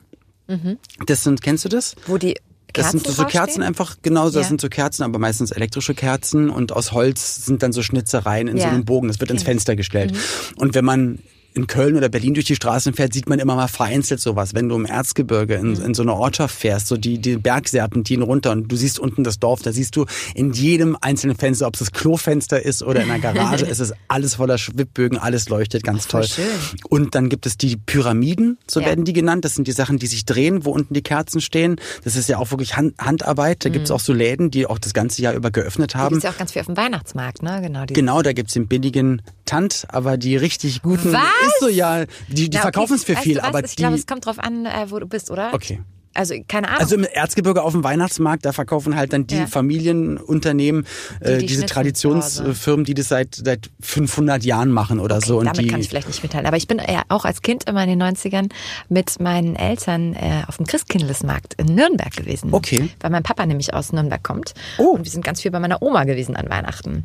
Das 1.07 1.25
sind, 1.25 1.43
kennst 1.43 1.65
du 1.65 1.69
das? 1.69 1.97
Wo 2.07 2.19
die 2.19 2.35
Das 2.73 2.85
Kerzen 2.93 2.99
sind 3.01 3.15
so? 3.17 3.25
Kerzen 3.25 3.63
einfach, 3.63 3.97
genau, 4.03 4.27
das 4.27 4.35
Ja. 4.35 4.43
sind 4.45 4.61
so 4.61 4.69
Kerzen, 4.69 5.03
aber 5.03 5.19
meistens 5.19 5.51
elektrische 5.51 5.95
Kerzen 5.95 6.51
und 6.51 6.73
aus 6.73 6.93
Holz 6.93 7.45
sind 7.47 7.63
dann 7.63 7.73
so 7.73 7.83
Schnitzereien 7.83 8.47
in 8.49 8.57
so 8.59 8.65
Ja. 8.65 8.71
einem 8.71 8.85
Bogen. 8.85 9.09
Das 9.09 9.19
wird 9.19 9.31
ins 9.31 9.43
Okay. 9.43 9.51
Mhm. 9.51 9.55
Fenster 9.57 9.77
gestellt. 9.77 10.13
Und 10.57 10.75
wenn 10.75 10.85
man 10.85 11.19
in 11.57 11.67
Köln 11.67 11.97
oder 11.97 12.09
Berlin 12.09 12.35
durch 12.35 12.47
die 12.47 12.55
Straßen 12.55 12.93
fährt, 12.95 13.13
sieht 13.15 13.29
man 13.29 13.39
immer 13.39 13.57
mal 13.57 13.67
vereinzelt 13.69 14.21
sowas. 14.21 14.55
Wenn 14.55 14.69
du 14.69 14.77
im 14.77 14.85
Erzgebirge 14.87 15.59
Mhm. 15.59 15.75
in, 15.77 15.83
in 15.83 15.95
so 15.95 16.03
eine 16.03 16.15
Ortschaft 16.15 16.55
fährst, 16.55 16.87
so 16.87 16.97
die, 16.97 17.19
die 17.19 17.37
Bergserpentinen 17.37 18.23
runter 18.23 18.53
und 18.53 18.69
du 18.71 18.77
siehst 18.77 18.99
unten 18.99 19.25
das 19.25 19.39
Dorf, 19.39 19.63
da 19.63 19.73
siehst 19.73 19.97
du 19.97 20.07
in 20.35 20.53
jedem 20.53 20.97
einzelnen 21.01 21.37
Fenster, 21.37 21.67
ob 21.67 21.75
es 21.75 21.81
das 21.81 21.93
Klofenster 21.93 22.63
ist 22.65 22.83
oder 22.83 23.03
in 23.03 23.09
der 23.09 23.19
Garage, 23.19 23.67
es 23.71 23.81
ist 23.81 23.95
alles 24.09 24.35
voller 24.37 24.59
Schwibbögen, 24.59 25.19
alles 25.19 25.49
leuchtet 25.49 25.83
ganz 25.83 26.07
voll 26.07 26.23
toll. 26.23 26.29
schön. 26.45 26.79
Und 26.89 27.15
dann 27.15 27.29
gibt 27.29 27.47
es 27.47 27.57
die 27.57 27.77
Pyramiden, 27.77 28.59
so 28.69 28.81
Ja. 28.81 28.87
werden 28.87 29.05
die 29.05 29.13
genannt. 29.15 29.45
Das 29.45 29.55
sind 29.55 29.67
die 29.67 29.73
Sachen, 29.73 29.99
die 29.99 30.07
sich 30.07 30.25
drehen, 30.27 30.65
wo 30.65 30.71
unten 30.73 30.93
die 30.95 31.03
Kerzen 31.03 31.41
stehen. 31.41 31.77
Das 32.05 32.17
ist 32.17 32.29
ja 32.29 32.39
auch 32.39 32.51
wirklich 32.51 32.77
Hand, 32.77 32.95
Handarbeit. 32.99 33.65
Da 33.65 33.71
gibt's 33.71 33.91
auch 33.91 34.01
so 34.01 34.13
Läden, 34.13 34.51
die 34.51 34.67
auch 34.67 34.79
das 34.79 34.93
ganze 34.93 35.23
Jahr 35.23 35.33
über 35.35 35.51
geöffnet 35.51 35.95
haben. 35.95 36.11
gibt's 36.17 36.25
ja 36.25 36.31
auch 36.31 36.37
ganz 36.39 36.53
viel 36.53 36.61
auf 36.61 36.67
dem 36.67 36.77
Weihnachtsmarkt, 36.77 37.43
ne? 37.43 37.61
Genau. 37.63 37.85
Genau, 37.89 38.23
da 38.23 38.33
gibt's 38.33 38.53
den 38.53 38.69
billigen 38.69 39.23
Tant, 39.47 39.87
aber 39.89 40.17
die 40.17 40.37
richtig 40.37 40.83
guten 40.83 41.13
Was? 41.13 41.23
Ist 41.47 41.61
so 41.61 41.69
ja, 41.69 42.05
die, 42.29 42.35
die 42.35 42.49
Na, 42.53 42.59
okay, 42.59 42.63
verkaufen 42.63 42.95
es 42.95 43.05
für 43.05 43.15
weißt 43.15 43.23
viel, 43.25 43.41
aber 43.41 43.65
ich 43.65 43.71
die 43.71 43.77
glaube, 43.77 43.97
es 43.97 44.07
kommt 44.07 44.27
drauf 44.27 44.39
an, 44.39 44.67
äh, 44.67 44.91
wo 44.91 44.99
du 44.99 45.07
bist, 45.07 45.31
oder? 45.31 45.55
Okay. 45.55 45.81
Also 46.17 46.35
keine 46.49 46.69
Ahnung. 46.69 46.81
also 46.81 46.95
im 46.97 47.05
Erzgebirge 47.05 47.63
auf 47.63 47.73
dem 47.73 47.85
Weihnachtsmarkt, 47.85 48.45
da 48.45 48.53
verkaufen 48.53 48.97
halt 48.97 49.13
dann 49.13 49.27
die 49.27 49.37
Ja. 49.37 49.47
Familienunternehmen, 49.47 50.87
äh, 51.21 51.39
die 51.39 51.47
diese 51.47 51.61
schnitzen 51.61 51.75
Traditionsfirmen, 51.75 52.85
die 52.85 52.95
das 52.95 53.09
seit 53.09 53.35
seit 53.35 53.71
500 53.81 54.43
Jahren 54.45 54.71
machen 54.71 54.99
oder 54.99 55.21
so. 55.21 55.39
Und 55.39 55.47
Damit 55.47 55.61
die, 55.61 55.67
kann 55.67 55.81
ich 55.81 55.89
vielleicht 55.89 56.09
nicht 56.09 56.23
mitteilen. 56.23 56.47
Aber 56.47 56.57
ich 56.57 56.67
bin 56.67 56.79
ja 56.79 57.03
auch 57.09 57.25
als 57.25 57.43
Kind 57.43 57.69
immer 57.69 57.83
in 57.85 57.91
den 57.99 58.03
90ern 58.03 58.51
mit 58.89 59.21
meinen 59.21 59.57
Eltern 59.57 60.15
äh, 60.15 60.45
auf 60.47 60.57
dem 60.57 60.67
Christkindlesmarkt 60.67 61.55
in 61.55 61.75
Nürnberg 61.75 62.15
gewesen. 62.17 62.53
Okay. 62.53 62.89
Weil 63.01 63.11
mein 63.11 63.23
Papa 63.23 63.45
nämlich 63.45 63.75
aus 63.75 63.93
Nürnberg 63.93 64.23
kommt. 64.23 64.55
Oh. 64.79 64.95
Und 64.95 65.05
wir 65.05 65.11
sind 65.11 65.25
ganz 65.25 65.43
viel 65.43 65.51
bei 65.51 65.61
meiner 65.61 65.83
Oma 65.83 66.05
gewesen 66.05 66.35
an 66.37 66.49
Weihnachten. 66.49 67.05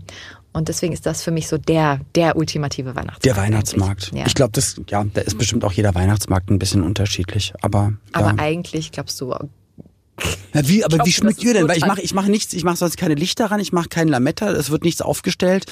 Und 0.54 0.68
deswegen 0.68 0.92
ist 0.94 1.06
das 1.06 1.24
für 1.24 1.32
mich 1.32 1.48
so 1.48 1.58
der, 1.58 2.02
der 2.16 2.36
ultimative 2.36 2.96
Weihnachtsmarkt. 2.96 3.26
der 3.26 3.38
Weihnachtsmarkt. 3.38 4.12
Ja. 4.14 4.26
Ich 4.26 4.36
glaube, 4.36 4.52
das, 4.52 4.80
ja, 4.90 5.04
da 5.04 5.22
ist 5.22 5.38
bestimmt 5.38 5.64
auch 5.64 5.72
jeder 5.72 5.96
Weihnachtsmarkt 5.96 6.50
ein 6.50 6.60
bisschen 6.60 6.84
unterschiedlich. 6.84 7.54
Aber, 7.62 7.94
Aber 8.12 8.28
ja. 8.28 8.36
eigentlich 8.38 8.92
glaubst 8.92 9.20
du, 9.22 9.34
Ja, 10.54 10.68
wie, 10.68 10.84
aber 10.84 10.98
Glaubst 10.98 11.24
wie 11.24 11.28
das 11.28 11.38
ihr 11.40 11.54
denn? 11.54 11.68
Weil 11.68 11.78
ich 11.78 11.86
mache 11.86 12.02
ich 12.02 12.14
mach 12.14 12.28
nichts, 12.28 12.54
ich 12.54 12.64
mache 12.64 12.76
sonst 12.78 12.98
keine 12.98 13.16
Lichter 13.16 13.46
ran, 13.46 13.60
ich 13.60 13.72
mache 13.72 13.90
keinen 13.90 14.10
Lametta, 14.10 14.52
es 14.52 14.70
wird 14.70 14.84
nichts 14.84 15.02
aufgestellt. 15.02 15.66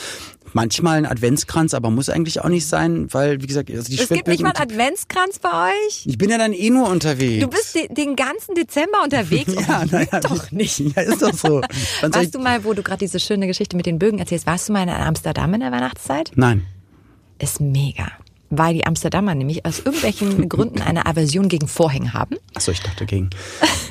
Manchmal 0.53 0.97
ein 0.97 1.05
Adventskranz, 1.05 1.73
aber 1.75 1.91
muss 1.91 2.09
eigentlich 2.09 2.41
auch 2.41 2.49
nicht 2.49 2.65
sein, 2.65 3.07
weil, 3.13 3.41
wie 3.41 3.45
gesagt, 3.47 3.69
also 3.69 3.83
die 3.89 3.99
es 3.99 4.09
gibt 4.09 4.27
nicht 4.27 4.41
mal 4.41 4.51
einen 4.51 4.71
Adventskranz 4.71 5.37
bei 5.39 5.49
euch? 5.69 6.05
Ich 6.05 6.17
bin 6.17 6.29
ja 6.31 6.37
dann 6.39 6.53
eh 6.53 6.69
nur 6.71 6.89
unterwegs. 6.89 7.43
Du 7.43 7.49
bist 7.49 7.75
de- 7.75 7.93
den 7.93 8.15
ganzen 8.15 8.55
Dezember 8.55 9.03
unterwegs? 9.03 9.53
ja, 9.67 9.83
oh, 9.83 9.87
naja, 9.91 10.19
doch 10.21 10.51
nicht. 10.51 10.79
Ja, 10.95 11.03
ist 11.03 11.21
doch 11.21 11.33
so. 11.33 11.61
Warst 12.01 12.33
du 12.33 12.39
mal, 12.39 12.63
wo 12.63 12.73
du 12.73 12.81
gerade 12.81 12.99
diese 12.99 13.19
schöne 13.19 13.45
Geschichte 13.47 13.75
mit 13.75 13.85
den 13.85 13.99
Bögen 13.99 14.17
erzählst, 14.17 14.47
warst 14.47 14.69
du 14.69 14.73
mal 14.73 14.81
in 14.83 14.89
Amsterdam 14.89 15.53
in 15.53 15.59
der 15.59 15.71
Weihnachtszeit? 15.71 16.31
Nein. 16.35 16.65
Ist 17.37 17.59
mega. 17.61 18.07
Weil 18.49 18.73
die 18.73 18.85
Amsterdamer 18.85 19.35
nämlich 19.35 19.65
aus 19.65 19.79
irgendwelchen 19.79 20.49
Gründen 20.49 20.81
eine 20.81 21.05
Aversion 21.05 21.49
gegen 21.49 21.67
Vorhänge 21.67 22.13
haben. 22.13 22.37
Achso, 22.55 22.71
ich 22.71 22.81
dachte 22.81 23.05
gegen. 23.05 23.29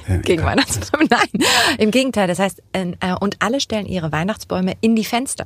Äh, 0.09 0.21
Gegen. 0.21 0.42
Weihnachtsbäume? 0.42 1.05
Nein. 1.11 1.47
Im 1.77 1.90
Gegenteil. 1.90 2.29
Das 2.29 2.38
heißt, 2.38 2.62
äh, 2.73 2.87
und 3.21 3.37
alle 3.40 3.61
stellen 3.61 3.85
ihre 3.85 4.11
Weihnachtsbäume 4.11 4.73
in 4.81 4.97
die 4.97 5.05
Fenster. 5.05 5.44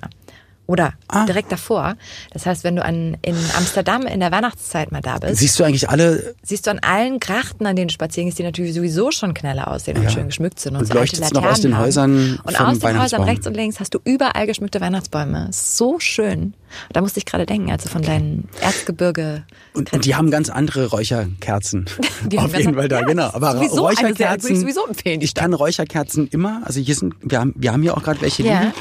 Oder 0.67 0.95
Ah. 1.09 1.27
direkt 1.27 1.51
davor. 1.53 1.97
Das 2.33 2.47
heißt, 2.47 2.63
wenn 2.65 2.77
du 2.77 2.85
an, 2.85 3.17
in 3.23 3.37
Amsterdam 3.57 4.03
in 4.07 4.21
der 4.21 4.31
Weihnachtszeit 4.31 4.93
mal 4.93 5.01
da 5.03 5.19
bist, 5.19 5.37
Siehst 5.41 5.59
du 5.59 5.65
eigentlich 5.65 5.91
alle 5.91 6.35
siehst 6.43 6.67
du 6.67 6.71
an 6.71 6.79
allen 6.79 7.19
Grachten, 7.21 7.67
an 7.67 7.75
denen 7.77 7.89
du 7.89 7.93
spazieren 7.95 8.27
gehst, 8.29 8.39
die 8.39 8.45
natürlich 8.45 8.73
sowieso 8.75 9.11
schon 9.11 9.35
kneller 9.35 9.69
aussehen 9.69 9.97
und 9.99 10.05
Ja. 10.05 10.11
schön 10.11 10.27
geschmückt 10.29 10.61
sind. 10.61 10.75
Und, 10.77 10.83
Und 10.83 10.93
so 10.93 10.99
alte 10.99 11.35
noch 11.35 11.45
aus 11.45 11.61
den 11.61 11.77
haben. 11.77 11.85
Häusern 11.85 12.41
Und 12.45 12.57
vom 12.57 12.67
aus 12.67 12.79
den 12.79 13.01
Häusern 13.01 13.23
rechts 13.25 13.47
und 13.47 13.55
links 13.55 13.81
hast 13.81 13.93
du 13.95 13.99
überall 14.05 14.47
geschmückte 14.47 14.81
Weihnachtsbäume. 14.81 15.49
So 15.53 15.99
schön. 15.99 16.55
Da 16.93 17.01
musste 17.03 17.19
ich 17.19 17.27
gerade 17.27 17.45
denken, 17.45 17.71
als 17.71 17.83
du 17.83 17.89
von 17.91 18.03
deinen 18.03 18.49
Erzgebirge... 18.61 19.43
und, 19.75 19.93
und 19.93 20.05
die 20.07 20.15
haben 20.15 20.31
ganz 20.31 20.49
andere 20.49 20.87
Räucherkerzen. 20.87 21.87
Die 22.27 22.39
haben 22.39 22.47
Auf 22.47 22.57
jeden 22.57 22.75
Fall 22.75 22.89
da, 22.89 23.01
ja, 23.01 23.05
genau. 23.07 23.29
Aber 23.33 23.51
eine 23.51 23.59
sehr- 23.59 23.73
ich 23.73 23.79
Räucherkerzen. 23.79 25.21
ich 25.21 25.35
kann 25.35 25.53
Räucherkerzen 25.55 26.29
immer. 26.29 26.63
Also 26.65 26.81
hier 26.81 26.95
sind, 26.95 27.15
wir 27.21 27.41
haben, 27.41 27.53
wir 27.57 27.73
haben 27.73 27.83
hier 27.83 27.97
auch 27.97 28.03
gerade 28.03 28.21
welche 28.23 28.43
Ja. 28.45 28.61
liegen. 28.61 28.73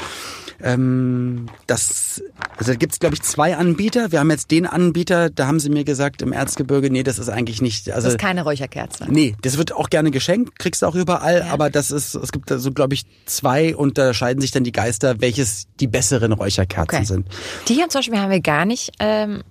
Ähm, 0.60 1.46
das, 1.66 2.22
also 2.58 2.72
da 2.72 2.76
gibt's 2.76 2.98
glaube 3.00 3.14
ich 3.14 3.22
zwei 3.22 3.56
Anbieter. 3.56 4.12
Wir 4.12 4.20
haben 4.20 4.30
jetzt 4.30 4.50
den 4.50 4.66
Anbieter, 4.66 5.30
da 5.30 5.46
haben 5.46 5.60
sie 5.60 5.70
mir 5.70 5.84
gesagt 5.84 6.22
im 6.22 6.32
Erzgebirge, 6.32 6.90
nee, 6.90 7.02
das 7.02 7.18
ist 7.18 7.28
eigentlich 7.28 7.62
nicht. 7.62 7.90
Also 7.90 8.06
Das 8.06 8.14
ist 8.14 8.20
keine 8.20 8.42
Räucherkerze. 8.44 9.06
Nee, 9.08 9.34
das 9.42 9.58
wird 9.58 9.72
auch 9.74 9.90
gerne 9.90 10.10
geschenkt, 10.10 10.58
kriegst 10.58 10.82
du 10.82 10.86
auch 10.86 10.94
überall, 10.94 11.38
Ja. 11.46 11.52
aber 11.52 11.70
das 11.70 11.90
ist, 11.90 12.14
es 12.14 12.32
gibt 12.32 12.50
da 12.50 12.58
so, 12.58 12.72
glaube 12.72 12.94
ich, 12.94 13.04
zwei 13.26 13.74
und 13.76 13.98
da 13.98 14.14
scheiden 14.14 14.40
sich 14.40 14.50
dann 14.50 14.64
die 14.64 14.72
Geister, 14.72 15.20
welches 15.20 15.66
die 15.80 15.86
besseren 15.86 16.32
Räucherkerzen 16.32 16.96
Okay. 16.98 17.04
sind. 17.04 17.26
Die 17.68 17.74
hier 17.74 17.88
zum 17.88 18.00
Beispiel 18.00 18.18
haben 18.18 18.30
wir 18.30 18.40
gar 18.40 18.64
nicht 18.64 18.92
ähm, 19.00 19.42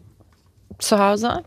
zu 0.79 0.97
Hause. 0.99 1.43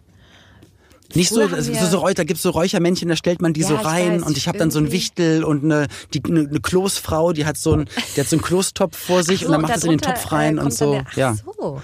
Nicht 1.15 1.29
so, 1.31 1.47
so, 1.49 1.61
so 1.73 1.99
Räucher, 1.99 2.15
da 2.15 2.25
gibt's 2.25 2.43
so 2.43 2.51
Räuchermännchen, 2.51 3.09
da 3.09 3.17
stellt 3.17 3.43
man 3.43 3.53
die 3.53 3.61
Ja, 3.61 3.69
so 3.69 3.77
rein 3.77 4.21
weiß, 4.21 4.27
und 4.27 4.37
ich 4.37 4.49
habe 4.49 4.59
dann 4.59 4.71
so 4.71 4.79
ein. 4.79 4.93
Wichtel 4.93 5.45
und 5.45 5.65
eine, 5.65 5.89
die, 6.13 6.23
eine, 6.25 6.41
eine 6.41 6.61
Kloßfrau, 6.61 7.33
die 7.33 7.47
hat 7.47 7.57
so 7.57 7.73
ein, 7.75 7.89
die 8.17 8.21
hat 8.21 8.29
so 8.29 8.37
einen 8.37 8.43
Klostopf 8.43 8.97
vor 8.97 9.23
sich 9.23 9.41
So, 9.41 9.47
und 9.47 9.53
dann 9.53 9.63
macht 9.63 9.77
es 9.77 9.85
in 9.85 9.91
den 9.91 10.01
Topf 10.01 10.33
rein 10.33 10.59
äh, 10.59 10.61
und 10.61 10.73
so. 10.73 10.93
Der, 10.93 11.07
ach 11.09 11.17
ja. 11.17 11.35
so. 11.35 11.83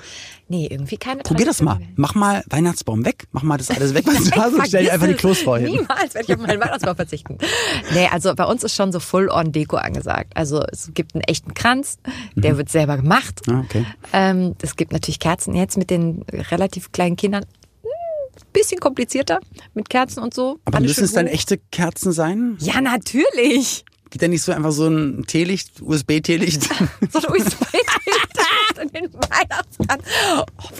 Nee, 0.50 0.66
irgendwie 0.68 0.96
keine 0.96 1.22
Probier 1.22 1.46
das 1.46 1.62
mal. 1.62 1.78
Mach 1.94 2.16
mal 2.16 2.42
Weihnachtsbaum 2.50 3.04
weg. 3.04 3.28
Mach 3.30 3.44
mal 3.44 3.56
das 3.56 3.70
alles 3.70 3.94
weg, 3.94 4.04
was 4.04 4.24
du 4.30 4.32
hast 4.32 4.52
und 4.52 4.66
stell 4.66 4.82
dir 4.82 4.92
einfach 4.92 5.06
die 5.06 5.12
es. 5.12 5.38
hin. 5.38 5.62
Niemals 5.62 6.12
werde 6.14 6.26
ich 6.26 6.34
auf 6.34 6.44
meinen 6.44 6.60
Weihnachtsbaum 6.60 6.96
verzichten. 6.96 7.38
Nee, 7.94 8.08
also 8.10 8.34
bei 8.34 8.44
uns 8.44 8.64
ist 8.64 8.74
schon 8.74 8.90
so 8.90 8.98
Full-on-Deko 8.98 9.76
angesagt. 9.76 10.32
Also 10.34 10.64
es 10.72 10.90
gibt 10.92 11.14
einen 11.14 11.22
echten 11.22 11.54
Kranz, 11.54 11.98
der 12.34 12.58
wird 12.58 12.68
selber 12.68 12.96
gemacht. 12.96 13.42
Ah, 13.48 13.60
okay. 13.60 13.86
Ähm, 14.12 14.56
es 14.60 14.74
gibt 14.74 14.92
natürlich 14.92 15.20
Kerzen 15.20 15.54
jetzt 15.54 15.78
mit 15.78 15.88
den 15.88 16.24
relativ 16.50 16.90
kleinen 16.90 17.14
Kindern. 17.14 17.44
Bisschen 18.52 18.80
komplizierter 18.80 19.40
mit 19.74 19.88
Kerzen 19.88 20.22
und 20.22 20.34
so. 20.34 20.58
Aber 20.64 20.80
müssen 20.80 21.04
es 21.04 21.12
dann 21.12 21.26
echte 21.26 21.58
Kerzen 21.70 22.12
sein? 22.12 22.56
Ja, 22.60 22.80
natürlich. 22.80 23.84
Geht 24.10 24.22
da 24.22 24.28
nicht 24.28 24.42
so 24.42 24.50
einfach 24.52 24.72
so 24.72 24.88
ein 24.88 25.24
Teelicht, 25.26 25.80
USB-Teelicht? 25.80 26.62
So 27.12 27.28
ein 27.28 27.44
USB. 28.86 28.92
den 28.92 29.12
Weihnachtskranz. 29.14 30.02
Auf 30.56 30.72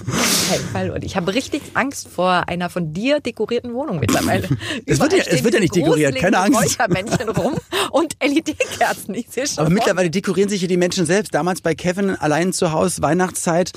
keinen 0.49 0.65
Fall. 0.73 0.91
Und 0.91 1.05
ich 1.05 1.17
habe 1.17 1.35
richtig 1.35 1.63
Angst 1.75 2.09
vor 2.09 2.49
einer 2.49 2.71
von 2.71 2.93
dir 2.93 3.21
dekorierten 3.21 3.73
Wohnung 3.75 4.01
mittlerweile. 4.01 4.49
Es 4.87 4.99
wird 5.01 5.13
ja- 5.13 5.25
es 5.27 5.45
wird 5.45 5.55
ja 5.55 5.61
nicht 5.61 5.75
dekoriert, 5.75 6.17
keine 6.17 6.39
Angst. 6.39 6.61
Räuchermännchen 6.61 7.29
rum 7.31 7.55
und 7.93 8.17
LED-Kerzen. 8.23 9.15
Ich 9.15 9.29
sehe 9.31 9.47
schon. 9.47 9.59
Aber 9.59 9.67
vor 9.67 9.75
mittlerweile 9.75 10.11
dekorieren 10.11 10.49
sich 10.49 10.61
hier 10.61 10.69
die 10.69 10.77
Menschen 10.77 11.07
selbst. 11.07 11.35
Damals 11.35 11.61
bei 11.61 11.75
Kevin 11.75 12.11
allein 12.11 12.53
zu 12.53 12.73
Hause, 12.73 13.03
Weihnachtszeit, 13.03 13.73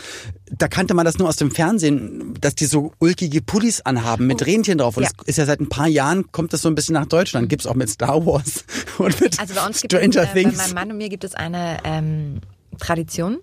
da 0.51 0.67
kannte 0.67 0.93
man 0.93 1.05
das 1.05 1.17
nur 1.17 1.27
aus 1.29 1.35
dem 1.37 1.51
Fernsehen, 1.51 2.33
dass 2.39 2.55
die 2.55 2.65
so 2.65 2.93
ulkige 2.99 3.41
Pullis 3.41 3.81
anhaben 3.81 4.27
mit 4.27 4.45
Rentieren 4.45 4.77
drauf. 4.77 4.97
Und 4.97 5.03
Ja. 5.03 5.09
es 5.21 5.27
ist 5.29 5.37
ja 5.37 5.45
seit 5.45 5.59
ein 5.59 5.69
paar 5.69 5.87
Jahren, 5.87 6.31
kommt 6.31 6.53
das 6.53 6.61
so 6.61 6.69
ein 6.69 6.75
bisschen 6.75 6.93
nach 6.93 7.05
Deutschland. 7.05 7.49
Gibt's 7.49 7.65
auch 7.67 7.75
mit 7.75 7.89
Star 7.89 8.25
Wars 8.25 8.63
und 8.97 9.19
mit 9.21 9.39
Also 9.39 9.53
bei 9.55 9.65
uns 9.65 9.81
gibt 9.81 9.93
Stranger 9.93 10.21
es, 10.23 10.29
äh, 10.29 10.33
bei 10.33 10.41
Things. 10.41 10.57
meinem 10.57 10.73
Mann 10.73 10.91
und 10.91 10.97
mir 10.97 11.09
gibt 11.09 11.23
es 11.23 11.35
eine 11.35 11.77
ähm, 11.83 12.41
Tradition. 12.79 13.37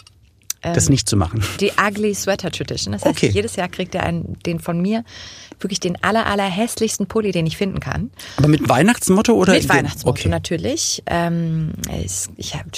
Das 0.62 0.88
nicht 0.88 1.08
zu 1.08 1.16
machen. 1.16 1.42
Die 1.60 1.72
Ugly 1.80 2.14
Sweater 2.14 2.50
Tradition. 2.50 2.92
Das 2.92 3.04
heißt, 3.04 3.16
Okay. 3.16 3.28
jedes 3.28 3.56
Jahr 3.56 3.68
kriegt 3.68 3.94
er 3.94 4.02
einen, 4.04 4.38
den 4.44 4.60
von 4.60 4.80
mir 4.80 5.04
wirklich 5.58 5.80
den 5.80 6.02
aller, 6.02 6.26
aller 6.26 6.44
hässlichsten 6.44 7.06
Pulli, 7.06 7.32
den 7.32 7.46
ich 7.46 7.56
finden 7.56 7.80
kann. 7.80 8.10
Aber 8.36 8.48
mit 8.48 8.68
Weihnachtsmotto 8.68 9.32
oder? 9.34 9.54
Mit 9.54 9.68
Weihnachtsmotto 9.68 10.20
Okay. 10.20 10.28
natürlich. 10.28 11.02
Ähm, 11.06 11.72
es, 12.04 12.28
ich 12.36 12.54
habe 12.54 12.70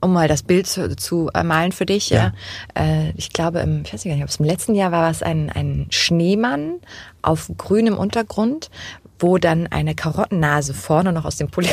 um 0.00 0.12
mal 0.12 0.28
das 0.28 0.42
Bild 0.42 0.66
zu, 0.66 0.94
zu 0.94 1.30
äh, 1.34 1.42
malen 1.42 1.72
für 1.72 1.86
dich. 1.86 2.10
Ja. 2.10 2.32
Äh, 2.74 3.10
ich 3.16 3.32
glaube, 3.32 3.60
im, 3.60 3.82
ich 3.84 3.92
weiß 3.92 4.04
nicht, 4.04 4.22
ob 4.22 4.28
es 4.28 4.36
im 4.36 4.44
letzten 4.44 4.74
Jahr 4.74 4.92
war, 4.92 5.02
war 5.02 5.10
es 5.10 5.22
ein, 5.22 5.50
ein 5.50 5.86
Schneemann 5.90 6.74
auf 7.22 7.50
grünem 7.56 7.96
Untergrund, 7.96 8.70
wo 9.18 9.38
dann 9.38 9.66
eine 9.68 9.94
Karottennase 9.94 10.74
vorne 10.74 11.12
noch 11.12 11.24
aus 11.24 11.36
dem 11.36 11.48
Pulli 11.48 11.68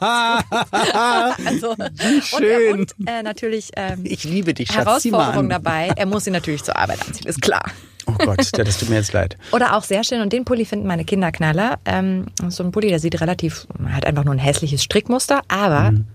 also, 0.00 1.74
schön. 2.22 2.72
Und, 2.80 2.98
und 2.98 3.06
äh, 3.08 3.22
natürlich 3.22 3.70
ähm, 3.76 4.00
Ich 4.04 4.24
liebe 4.24 4.54
dich, 4.54 4.68
Schatz. 4.68 4.86
Herausforderung 4.86 5.48
dabei. 5.48 5.92
Er 5.96 6.06
muss 6.06 6.24
sie 6.24 6.30
natürlich 6.30 6.62
zur 6.64 6.76
Arbeit 6.76 7.06
anziehen, 7.06 7.26
ist 7.28 7.40
klar. 7.42 7.62
Oh 8.06 8.12
Gott, 8.18 8.38
ja, 8.56 8.64
das 8.64 8.78
tut 8.78 8.88
mir 8.88 8.96
jetzt 8.96 9.12
leid. 9.12 9.36
Oder 9.52 9.76
auch 9.76 9.84
sehr 9.84 10.02
schön, 10.04 10.20
und 10.20 10.32
den 10.32 10.44
Pulli 10.44 10.64
finden 10.64 10.86
meine 10.86 11.04
Kinder 11.04 11.30
knaller. 11.30 11.78
Ähm, 11.84 12.26
so 12.48 12.64
ein 12.64 12.72
Pulli, 12.72 12.88
der 12.88 12.98
sieht 12.98 13.20
relativ, 13.20 13.66
hat 13.88 14.04
einfach 14.04 14.24
nur 14.24 14.34
ein 14.34 14.38
hässliches 14.38 14.82
Strickmuster, 14.82 15.42
aber 15.48 15.92
Mhm. 15.92 16.06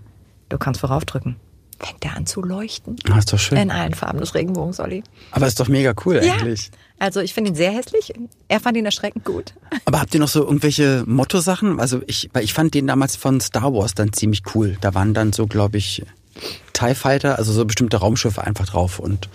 du 0.48 0.58
kannst 0.58 0.80
voraufdrücken. 0.80 1.36
Fängt 1.78 2.02
der 2.04 2.16
an 2.16 2.24
zu 2.26 2.42
leuchten. 2.42 2.96
Ah, 3.10 3.18
ist 3.18 3.32
doch 3.32 3.38
schön. 3.38 3.58
In 3.58 3.70
allen 3.70 3.92
Farben 3.94 4.18
des 4.18 4.34
Regenbogens, 4.34 4.80
Olli. 4.80 5.02
Aber 5.30 5.46
ist 5.46 5.60
doch 5.60 5.68
mega 5.68 5.92
cool 6.06 6.18
eigentlich. 6.20 6.70
Also 6.98 7.20
ich 7.20 7.34
finde 7.34 7.50
ihn 7.50 7.56
sehr 7.56 7.72
hässlich. 7.72 8.14
Er 8.48 8.60
fand 8.60 8.76
ihn 8.76 8.86
erschreckend 8.86 9.24
gut. 9.24 9.54
Aber 9.84 10.00
habt 10.00 10.14
ihr 10.14 10.20
noch 10.20 10.28
so 10.28 10.42
irgendwelche 10.42 11.04
Mottosachen? 11.06 11.78
Also 11.78 12.00
ich, 12.06 12.30
weil 12.32 12.44
ich 12.44 12.54
fand 12.54 12.74
den 12.74 12.86
damals 12.86 13.16
von 13.16 13.40
Star 13.40 13.74
Wars 13.74 13.94
dann 13.94 14.12
ziemlich 14.12 14.42
cool. 14.54 14.78
Da 14.80 14.94
waren 14.94 15.12
dann 15.12 15.32
so, 15.32 15.46
glaube 15.46 15.76
ich, 15.76 16.02
TIE 16.72 16.94
Fighter, 16.94 17.38
also 17.38 17.52
so 17.52 17.64
bestimmte 17.64 17.98
Raumschiffe 17.98 18.42
einfach 18.42 18.66
drauf 18.66 18.98
und 18.98 19.28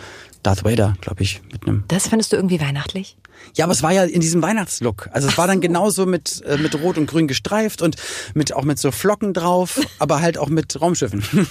Darth 0.44 0.64
Vader, 0.64 0.96
glaube 1.02 1.24
ich, 1.24 1.42
mit 1.52 1.68
einem. 1.68 1.84
Das 1.88 2.08
findest 2.08 2.32
du 2.32 2.36
irgendwie 2.36 2.60
weihnachtlich? 2.60 3.18
Ja, 3.56 3.66
aber 3.66 3.74
es 3.74 3.84
war 3.84 3.92
ja 3.92 4.04
in 4.04 4.22
diesem 4.22 4.42
Weihnachtslook. 4.42 5.10
Also 5.12 5.28
es 5.28 5.38
war 5.38 5.48
dann 5.48 5.62
genauso 5.62 6.06
mit, 6.06 6.44
äh, 6.46 6.58
mit 6.58 6.76
Rot 6.76 6.98
und 6.98 7.08
Grün 7.08 7.28
gestreift 7.28 7.82
und 7.82 7.96
mit 8.34 8.54
auch 8.54 8.64
mit 8.64 8.80
so 8.80 8.92
Flocken 8.92 9.34
drauf, 9.34 9.80
aber 10.00 10.22
halt 10.22 10.38
auch 10.38 10.50
mit 10.50 10.80
Raumschiffen. 10.80 11.24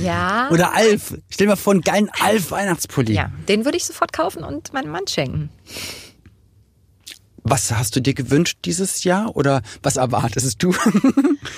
Ja. 0.00 0.48
Oder 0.50 0.72
Alf. 0.72 1.18
Stell 1.28 1.46
dir 1.46 1.50
mal 1.50 1.56
vor, 1.56 1.74
einen 1.74 1.82
geilen 1.82 2.10
Alf-Weihnachtspulli. 2.18 3.12
Ja, 3.12 3.30
den 3.46 3.66
würde 3.66 3.76
ich 3.76 3.84
sofort 3.84 4.10
kaufen 4.10 4.42
und 4.42 4.72
meinem 4.72 4.90
Mann 4.90 5.06
schenken. 5.06 5.50
Was 7.42 7.70
hast 7.72 7.94
du 7.94 8.00
dir 8.00 8.14
gewünscht 8.14 8.58
dieses 8.64 9.04
Jahr 9.04 9.36
oder 9.36 9.60
was 9.82 9.96
erwartest 9.96 10.62
du? 10.62 10.74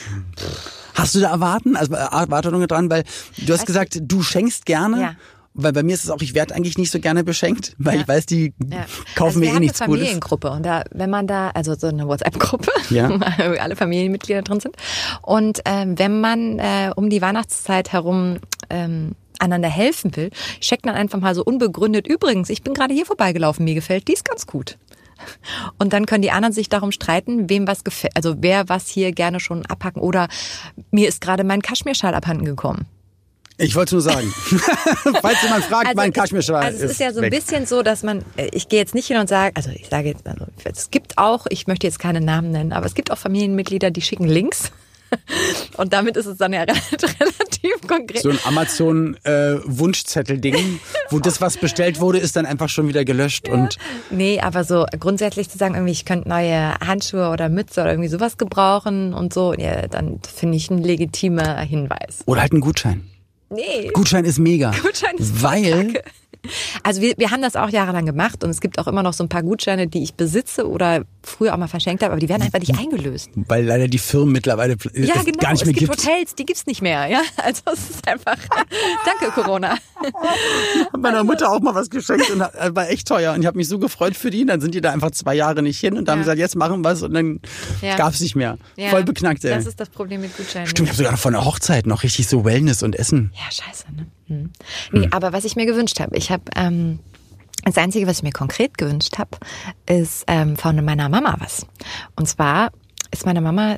hast 0.94 1.14
du 1.14 1.20
da 1.20 1.30
erwarten, 1.30 1.76
also 1.76 1.94
Erwartungen 1.94 2.66
dran, 2.66 2.90
weil 2.90 3.04
du 3.36 3.52
hast 3.52 3.66
gesagt, 3.66 3.98
du 4.00 4.22
schenkst 4.22 4.66
gerne. 4.66 5.00
Ja. 5.00 5.14
Weil 5.56 5.72
bei 5.72 5.84
mir 5.84 5.94
ist 5.94 6.02
es 6.04 6.10
auch, 6.10 6.20
ich 6.20 6.34
werde 6.34 6.54
eigentlich 6.54 6.78
nicht 6.78 6.90
so 6.90 6.98
gerne 6.98 7.22
beschenkt, 7.22 7.74
weil 7.78 7.94
Ja. 7.94 8.00
ich 8.02 8.08
weiß, 8.08 8.26
die 8.26 8.52
Ja. 8.70 8.86
kaufen 9.14 9.38
also 9.38 9.38
mir 9.38 9.46
wir 9.46 9.50
eh 9.52 9.54
haben 9.54 9.60
nichts 9.62 9.80
eine 9.80 9.88
Gutes. 9.88 10.02
Familiengruppe 10.02 10.50
und 10.50 10.66
da, 10.66 10.82
wenn 10.90 11.10
man 11.10 11.26
da, 11.28 11.50
also 11.50 11.74
so 11.76 11.86
eine 11.86 12.08
WhatsApp-Gruppe, 12.08 12.70
Ja. 12.90 13.08
wo 13.38 13.58
alle 13.60 13.76
Familienmitglieder 13.76 14.42
drin 14.42 14.58
sind. 14.60 14.76
Und 15.22 15.60
ähm, 15.64 15.96
wenn 15.98 16.20
man 16.20 16.58
äh, 16.58 16.90
um 16.96 17.08
die 17.08 17.22
Weihnachtszeit 17.22 17.92
herum 17.92 18.38
ähm, 18.68 19.12
einander 19.38 19.68
helfen 19.68 20.16
will, 20.16 20.30
checkt 20.60 20.86
man 20.86 20.96
einfach 20.96 21.20
mal 21.20 21.34
so 21.36 21.44
unbegründet. 21.44 22.06
Übrigens, 22.08 22.50
ich 22.50 22.62
bin 22.62 22.74
gerade 22.74 22.92
hier 22.94 23.06
vorbeigelaufen, 23.06 23.64
mir 23.64 23.74
gefällt 23.74 24.08
dies 24.08 24.24
ganz 24.24 24.46
gut. 24.46 24.76
Und 25.78 25.92
dann 25.92 26.06
können 26.06 26.22
die 26.22 26.32
anderen 26.32 26.52
sich 26.52 26.68
darum 26.68 26.90
streiten, 26.90 27.48
wem 27.48 27.68
was 27.68 27.84
gefällt, 27.84 28.16
also 28.16 28.34
wer 28.40 28.68
was 28.68 28.88
hier 28.88 29.12
gerne 29.12 29.38
schon 29.38 29.64
abhacken 29.66 30.02
oder 30.02 30.26
mir 30.90 31.06
ist 31.08 31.20
gerade 31.20 31.44
mein 31.44 31.62
Kaschmirschal 31.62 32.14
abhanden 32.14 32.44
gekommen. 32.44 32.86
Ich 33.56 33.76
wollte 33.76 33.94
nur 33.94 34.02
sagen, 34.02 34.34
falls 35.22 35.42
jemand 35.42 35.64
fragt, 35.64 35.94
mein 35.94 36.08
ich- 36.08 36.14
Kaschmirschal 36.14 36.64
Also 36.64 36.84
es 36.84 36.92
ist, 36.92 37.00
ja 37.00 37.12
so 37.12 37.20
ein 37.20 37.26
weg. 37.26 37.30
bisschen 37.32 37.66
so, 37.66 37.82
dass 37.82 38.02
man, 38.02 38.24
äh, 38.36 38.48
ich 38.52 38.68
gehe 38.68 38.80
jetzt 38.80 38.94
nicht 38.94 39.06
hin 39.06 39.16
und 39.18 39.28
sage, 39.28 39.54
also 39.56 39.70
ich 39.70 39.86
sage 39.88 40.08
jetzt, 40.08 40.26
also 40.26 40.46
es 40.64 40.90
gibt 40.90 41.18
auch, 41.18 41.46
ich 41.50 41.68
möchte 41.68 41.86
jetzt 41.86 42.00
keine 42.00 42.20
Namen 42.20 42.50
nennen, 42.50 42.72
aber 42.72 42.86
es 42.86 42.94
gibt 42.94 43.12
auch 43.12 43.18
Familienmitglieder, 43.18 43.90
die 43.92 44.02
schicken 44.02 44.26
Links. 44.26 44.72
Und 45.76 45.92
damit 45.92 46.16
ist 46.16 46.26
es 46.26 46.38
dann 46.38 46.52
ja 46.52 46.62
relativ 46.62 47.80
konkret. 47.86 48.20
So 48.22 48.30
ein 48.30 48.38
Amazon-Wunschzettel-Ding, 48.44 50.80
wo 51.10 51.20
das, 51.20 51.40
was 51.40 51.56
bestellt 51.56 52.00
wurde, 52.00 52.18
ist 52.18 52.34
dann 52.34 52.46
einfach 52.46 52.68
schon 52.68 52.88
wieder 52.88 53.04
gelöscht 53.04 53.48
und 53.48 53.78
Nee, 54.10 54.40
aber 54.40 54.64
so 54.64 54.86
grundsätzlich 54.98 55.48
zu 55.48 55.56
sagen, 55.58 55.74
irgendwie, 55.74 55.92
ich 55.92 56.04
könnte 56.04 56.28
neue 56.28 56.74
Handschuhe 56.80 57.28
oder 57.30 57.48
Mütze 57.48 57.82
oder 57.82 57.90
irgendwie 57.90 58.08
sowas 58.08 58.38
gebrauchen 58.38 59.14
und 59.14 59.32
so, 59.32 59.54
ja, 59.54 59.86
dann 59.86 60.18
finde 60.34 60.56
ich 60.56 60.68
ein 60.70 60.78
legitimer 60.78 61.60
Hinweis. 61.60 62.22
oder 62.26 62.40
halt 62.40 62.52
ein 62.52 62.60
Gutschein. 62.60 63.04
Nee. 63.54 63.90
Gutschein 63.92 64.24
ist 64.24 64.38
mega. 64.38 64.72
Gutschein 64.82 65.16
ist 65.16 65.42
weil 65.42 65.92
kacke. 65.92 66.04
Also 66.82 67.00
wir, 67.00 67.14
wir 67.16 67.30
haben 67.30 67.42
das 67.42 67.56
auch 67.56 67.68
jahrelang 67.70 68.06
gemacht 68.06 68.44
und 68.44 68.50
es 68.50 68.60
gibt 68.60 68.78
auch 68.78 68.86
immer 68.86 69.02
noch 69.02 69.12
so 69.12 69.24
ein 69.24 69.28
paar 69.28 69.42
Gutscheine, 69.42 69.86
die 69.86 70.02
ich 70.02 70.14
besitze 70.14 70.68
oder 70.68 71.04
früher 71.22 71.54
auch 71.54 71.58
mal 71.58 71.68
verschenkt 71.68 72.02
habe, 72.02 72.12
aber 72.12 72.20
die 72.20 72.28
werden 72.28 72.42
einfach 72.42 72.58
nicht 72.60 72.78
eingelöst. 72.78 73.30
weil 73.34 73.64
leider 73.64 73.88
die 73.88 73.98
Firmen 73.98 74.32
mittlerweile 74.32 74.76
Ja, 74.94 75.14
es 75.16 75.24
genau. 75.24 75.38
gar 75.38 75.52
nicht 75.52 75.62
es 75.62 75.66
mehr 75.66 75.74
gibt, 75.74 75.90
gibt. 75.92 76.06
Hotels, 76.06 76.34
die 76.34 76.44
gibt's 76.44 76.66
nicht 76.66 76.82
mehr. 76.82 77.06
Ja, 77.06 77.22
also 77.42 77.62
es 77.72 77.90
ist 77.90 78.08
einfach. 78.08 78.36
Danke 79.06 79.32
Corona. 79.34 79.76
Hab 80.92 81.00
meiner 81.00 81.24
Mutter 81.24 81.50
auch 81.50 81.60
mal 81.60 81.74
was 81.74 81.88
geschenkt 81.90 82.30
und 82.30 82.40
äh, 82.40 82.74
war 82.74 82.88
echt 82.90 83.08
teuer 83.08 83.32
und 83.34 83.40
ich 83.40 83.46
habe 83.46 83.56
mich 83.56 83.68
so 83.68 83.78
gefreut 83.78 84.16
für 84.16 84.30
die. 84.30 84.42
Und 84.42 84.48
dann 84.48 84.60
sind 84.60 84.74
die 84.74 84.80
da 84.80 84.90
einfach 84.92 85.10
zwei 85.12 85.34
Jahre 85.34 85.62
nicht 85.62 85.80
hin 85.80 85.96
und 85.96 86.06
dann 86.06 86.14
haben 86.14 86.18
Ja. 86.20 86.24
gesagt, 86.24 86.38
jetzt 86.38 86.56
machen 86.56 86.82
wir's 86.84 87.02
und 87.02 87.14
dann 87.14 87.40
Ja. 87.80 87.96
gab's 87.96 88.20
nicht 88.20 88.36
mehr. 88.36 88.58
Ja, 88.76 88.90
Voll 88.90 89.04
beknackt, 89.04 89.44
ey. 89.44 89.50
Das 89.54 89.66
ist 89.66 89.80
das 89.80 89.88
Problem 89.90 90.20
mit 90.20 90.36
Gutscheinen. 90.36 90.66
Stimmt, 90.68 90.88
ich 90.88 90.92
habe 90.92 90.96
sogar 90.98 91.12
noch 91.12 91.18
von 91.18 91.32
der 91.32 91.44
Hochzeit 91.44 91.86
noch 91.86 92.02
richtig 92.02 92.28
so 92.28 92.44
Wellness 92.44 92.82
und 92.82 92.96
Essen. 92.96 93.32
Ja, 93.34 93.50
scheiße. 93.50 93.84
Ne? 93.96 94.06
Hm. 94.26 94.50
Nee, 94.92 95.08
aber 95.10 95.32
was 95.32 95.44
ich 95.44 95.56
mir 95.56 95.66
gewünscht 95.66 96.00
habe, 96.00 96.16
ich 96.16 96.30
habe 96.30 96.44
ähm, 96.56 96.98
das 97.64 97.78
Einzige, 97.78 98.06
was 98.06 98.18
ich 98.18 98.22
mir 98.22 98.32
konkret 98.32 98.76
gewünscht 98.78 99.18
habe, 99.18 99.38
ist 99.86 100.24
ähm, 100.26 100.56
von 100.56 100.84
meiner 100.84 101.08
Mama 101.08 101.36
was. 101.38 101.66
Und 102.16 102.28
zwar 102.28 102.70
ist 103.10 103.26
meine 103.26 103.40
Mama 103.40 103.76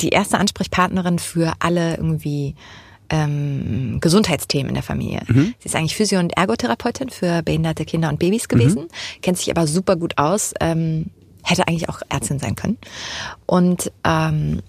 die 0.00 0.10
erste 0.10 0.38
Ansprechpartnerin 0.38 1.18
für 1.18 1.52
alle 1.58 1.96
irgendwie 1.96 2.54
ähm, 3.10 3.98
Gesundheitsthemen 4.00 4.68
in 4.68 4.74
der 4.74 4.82
Familie. 4.82 5.22
Sie 5.58 5.66
ist 5.66 5.76
eigentlich 5.76 5.96
Physio- 5.96 6.20
und 6.20 6.36
Ergotherapeutin 6.36 7.10
für 7.10 7.42
behinderte 7.42 7.84
Kinder 7.84 8.08
und 8.08 8.18
Babys 8.18 8.48
gewesen, 8.48 8.88
kennt 9.22 9.38
sich 9.38 9.50
aber 9.50 9.66
super 9.66 9.96
gut 9.96 10.18
aus, 10.18 10.54
ähm, 10.60 11.10
hätte 11.42 11.68
eigentlich 11.68 11.88
auch 11.88 12.00
Ärztin 12.08 12.38
sein 12.38 12.54
können. 12.54 12.78
Und 13.46 13.92
ähm, 14.04 14.62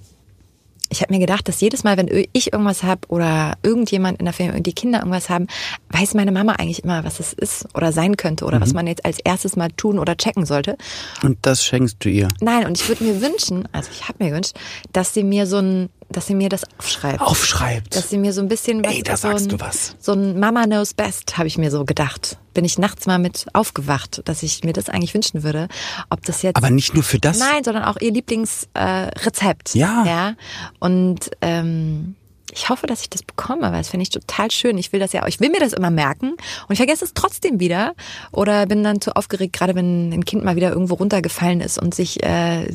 ich 0.96 1.02
habe 1.02 1.14
mir 1.14 1.20
gedacht, 1.20 1.48
dass 1.48 1.60
jedes 1.60 1.84
Mal, 1.84 1.98
wenn 1.98 2.08
ich 2.32 2.54
irgendwas 2.54 2.84
habe 2.84 3.02
oder 3.10 3.58
irgendjemand 3.64 4.20
in 4.20 4.26
der 4.26 4.34
Familie, 4.34 4.62
die 4.62 4.74
Kinder 4.74 5.00
irgendwas 5.00 5.30
haben, 5.30 5.48
weiß 5.90 6.14
meine 6.14 6.32
Mama 6.32 6.54
eigentlich 6.54 6.84
immer, 6.84 7.04
was 7.04 7.20
es 7.20 7.34
ist 7.34 7.68
oder 7.76 7.92
sein 7.92 8.16
könnte 8.16 8.46
oder 8.46 8.62
was 8.62 8.74
man 8.74 8.88
jetzt 8.88 9.04
als 9.04 9.20
erstes 9.20 9.58
mal 9.58 9.70
tun 9.76 10.00
oder 10.00 10.16
checken 10.16 10.46
sollte. 10.46 10.78
Und 11.22 11.38
das 11.42 11.66
schenkst 11.66 11.98
du 12.00 12.10
ihr. 12.10 12.30
Nein, 12.40 12.66
und 12.66 12.80
ich 12.80 12.88
würde 12.88 13.04
mir 13.04 13.22
wünschen, 13.22 13.68
also 13.74 13.90
ich 13.92 14.08
habe 14.08 14.24
mir 14.24 14.30
gewünscht, 14.30 14.56
dass 14.94 15.14
sie 15.14 15.24
mir 15.24 15.48
so 15.48 15.58
ein, 15.58 15.90
dass 16.10 16.28
sie 16.28 16.36
mir 16.36 16.50
das 16.50 16.64
aufschreibt. 16.78 17.22
Aufschreibt. 17.22 17.96
Dass 17.96 18.10
sie 18.10 18.18
mir 18.18 18.34
so 18.34 18.42
ein 18.42 18.48
bisschen 18.48 18.84
was. 18.86 18.94
Ey, 18.94 19.04
da 19.04 19.18
so 19.18 19.30
sagst 19.30 19.46
ein, 19.46 19.50
du 19.50 19.60
was. 19.60 19.96
So 20.00 20.14
ein 20.14 20.40
Mama 20.40 20.64
knows 20.66 20.94
best, 20.94 21.38
habe 21.38 21.48
ich 21.48 21.58
mir 21.58 21.72
so 21.72 21.86
gedacht. 21.86 22.38
Bin 22.54 22.64
ich 22.64 22.78
nachts 22.78 23.06
mal 23.06 23.20
mit 23.20 23.48
aufgewacht, 23.54 24.22
dass 24.26 24.44
ich 24.44 24.64
mir 24.64 24.74
das 24.74 24.90
eigentlich 24.90 25.14
wünschen 25.14 25.44
würde. 25.44 25.68
Ob 26.10 26.24
das 26.26 26.42
jetzt. 26.42 26.56
Aber 26.56 26.70
nicht 26.70 26.94
nur 26.94 27.04
für 27.04 27.20
das. 27.20 27.40
Nein, 27.40 27.64
sondern 27.64 27.84
auch 27.84 27.98
ihr 28.00 28.12
Lieblingsrezept. 28.12 29.76
Äh. 29.76 29.80
Ja. 29.80 30.04
Ja. 30.06 30.36
Und 30.80 31.32
ähm, 31.42 32.16
ich 32.56 32.70
hoffe, 32.70 32.88
dass 32.88 33.02
ich 33.02 33.10
das 33.10 33.22
bekomme, 33.24 33.64
weil 33.64 33.74
das 33.74 33.90
finde 33.90 34.04
ich 34.04 34.10
total 34.10 34.50
schön. 34.50 34.78
Ich 34.78 34.92
will 34.94 35.00
das 35.00 35.12
ja 35.14 35.26
ich 35.28 35.40
will 35.40 35.50
mir 35.50 35.60
das 35.60 35.74
immer 35.74 35.90
merken 35.92 36.30
und 36.32 36.72
ich 36.72 36.78
vergesse 36.78 37.04
es 37.06 37.14
trotzdem 37.14 37.60
wieder 37.60 37.94
oder 38.32 38.66
bin 38.66 38.84
dann 38.84 39.02
zu 39.02 39.16
aufgeregt, 39.16 39.54
gerade 39.54 39.76
wenn 39.76 40.12
ein 40.14 40.26
Kind 40.26 40.44
mal 40.44 40.56
wieder 40.56 40.70
irgendwo 40.72 40.96
runtergefallen 40.96 41.62
ist 41.62 41.78
und 41.82 41.94
sich 41.94 42.24
äh, 42.24 42.66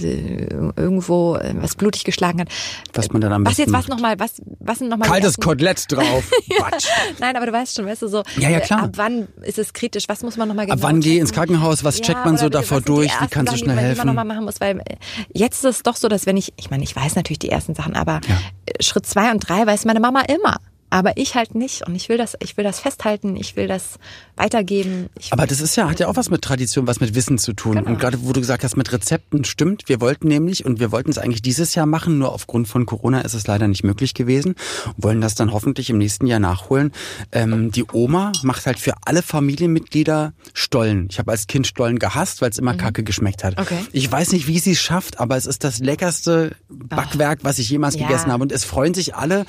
irgendwo 0.76 1.36
äh, 1.36 1.54
was 1.56 1.74
blutig 1.76 2.04
geschlagen 2.04 2.40
hat. 2.42 2.48
Was 2.94 3.10
man 3.10 3.20
dann 3.22 3.32
am 3.32 3.46
Was 3.46 3.56
jetzt 3.58 3.72
was 3.72 3.88
nochmal, 3.88 4.18
was, 4.18 4.42
was 4.58 4.78
sind 4.78 4.88
nochmal 4.88 5.08
Kaltes 5.08 5.36
Kotelett 5.38 5.90
drauf. 5.90 6.30
Quatsch. 6.56 6.86
Nein, 7.18 7.36
aber 7.36 7.46
du 7.46 7.52
weißt 7.52 7.76
schon, 7.76 7.86
weißt 7.86 8.02
du 8.02 8.08
so. 8.08 8.22
Ja, 8.38 8.48
ja, 8.50 8.60
klar. 8.60 8.80
äh, 8.80 8.84
Ab 8.84 8.90
wann 8.96 9.28
ist 9.42 9.58
es 9.58 9.72
kritisch? 9.72 10.04
Was 10.08 10.22
muss 10.22 10.36
man 10.36 10.48
nochmal 10.48 10.66
genau 10.66 10.74
Ab 10.76 10.82
wann 10.82 11.00
geh 11.00 11.18
ins 11.18 11.32
Krankenhaus? 11.32 11.84
Was 11.84 12.00
checkt 12.00 12.24
man 12.24 12.36
so 12.36 12.48
davor 12.48 12.80
durch? 12.80 13.10
Wie 13.20 13.28
kannst 13.28 13.52
du 13.52 13.56
schnell 13.58 13.68
die 13.70 13.76
man, 13.76 13.84
helfen? 13.84 13.98
man 13.98 14.06
nochmal 14.08 14.24
machen 14.24 14.44
muss, 14.44 14.60
weil 14.60 14.78
äh, 14.80 14.96
jetzt 15.32 15.64
ist 15.64 15.76
es 15.76 15.82
doch 15.82 15.96
so, 15.96 16.08
dass 16.08 16.26
wenn 16.26 16.36
ich, 16.36 16.52
ich 16.56 16.70
meine, 16.70 16.82
ich 16.84 16.94
weiß 16.94 17.16
natürlich 17.16 17.38
die 17.38 17.50
ersten 17.50 17.74
Sachen, 17.74 17.96
aber 17.96 18.20
Ja. 18.28 18.38
Schritt 18.80 19.04
zwei 19.06 19.30
und 19.30 19.40
drei 19.40 19.66
weiß 19.70 19.84
meine 19.84 20.00
Mama 20.00 20.22
immer. 20.22 20.56
Aber 20.90 21.16
ich 21.16 21.34
halt 21.36 21.54
nicht. 21.54 21.86
Und 21.86 21.94
ich 21.94 22.08
will 22.08 22.18
das, 22.18 22.36
ich 22.40 22.56
will 22.56 22.64
das 22.64 22.80
festhalten, 22.80 23.36
ich 23.36 23.56
will 23.56 23.68
das 23.68 23.98
weitergeben. 24.36 25.08
Ich 25.18 25.32
Aber 25.32 25.46
das 25.46 25.60
ist 25.60 25.76
ja, 25.76 25.88
hat 25.88 26.00
ja 26.00 26.08
auch 26.08 26.16
was 26.16 26.30
mit 26.30 26.42
Tradition, 26.42 26.86
was 26.86 27.00
mit 27.00 27.14
Wissen 27.14 27.38
zu 27.38 27.52
tun. 27.52 27.76
Genau. 27.76 27.88
Und 27.88 27.98
gerade 28.00 28.22
wo 28.22 28.32
du 28.32 28.40
gesagt 28.40 28.64
hast, 28.64 28.76
mit 28.76 28.90
Rezepten 28.92 29.44
stimmt. 29.44 29.88
Wir 29.88 30.00
wollten 30.00 30.28
nämlich, 30.28 30.64
und 30.64 30.80
wir 30.80 30.92
wollten 30.92 31.10
es 31.10 31.18
eigentlich 31.18 31.42
dieses 31.42 31.74
Jahr 31.74 31.86
machen, 31.86 32.18
nur 32.18 32.32
aufgrund 32.32 32.66
von 32.68 32.86
Corona 32.86 33.20
ist 33.20 33.34
es 33.34 33.46
leider 33.46 33.68
nicht 33.68 33.84
möglich 33.84 34.14
gewesen. 34.14 34.54
Wollen 34.96 35.20
das 35.20 35.34
dann 35.34 35.52
hoffentlich 35.52 35.90
im 35.90 35.98
nächsten 35.98 36.26
Jahr 36.26 36.40
nachholen. 36.40 36.92
Ähm, 37.32 37.70
die 37.70 37.84
Oma 37.92 38.32
macht 38.42 38.66
halt 38.66 38.78
für 38.78 38.94
alle 39.04 39.22
Familienmitglieder 39.22 40.32
Stollen. 40.54 41.08
Ich 41.10 41.18
habe 41.18 41.30
als 41.30 41.46
Kind 41.46 41.66
Stollen 41.66 41.98
gehasst, 41.98 42.42
weil 42.42 42.50
es 42.50 42.58
immer 42.58 42.74
kacke 42.74 43.02
geschmeckt 43.04 43.44
hat. 43.44 43.56
Mhm. 43.56 43.62
Okay. 43.62 43.78
Ich 43.92 44.10
weiß 44.10 44.32
nicht, 44.32 44.46
wie 44.46 44.58
sie 44.58 44.72
es 44.72 44.80
schafft, 44.80 45.20
aber 45.20 45.36
es 45.36 45.46
ist 45.46 45.62
das 45.64 45.78
leckerste 45.78 46.56
Backwerk, 46.68 47.40
was 47.42 47.58
ich 47.58 47.68
jemals 47.70 47.94
Ja. 47.96 48.06
gegessen 48.06 48.32
habe. 48.32 48.42
Und 48.42 48.52
es 48.52 48.64
freuen 48.64 48.94
sich 48.94 49.14
alle 49.14 49.44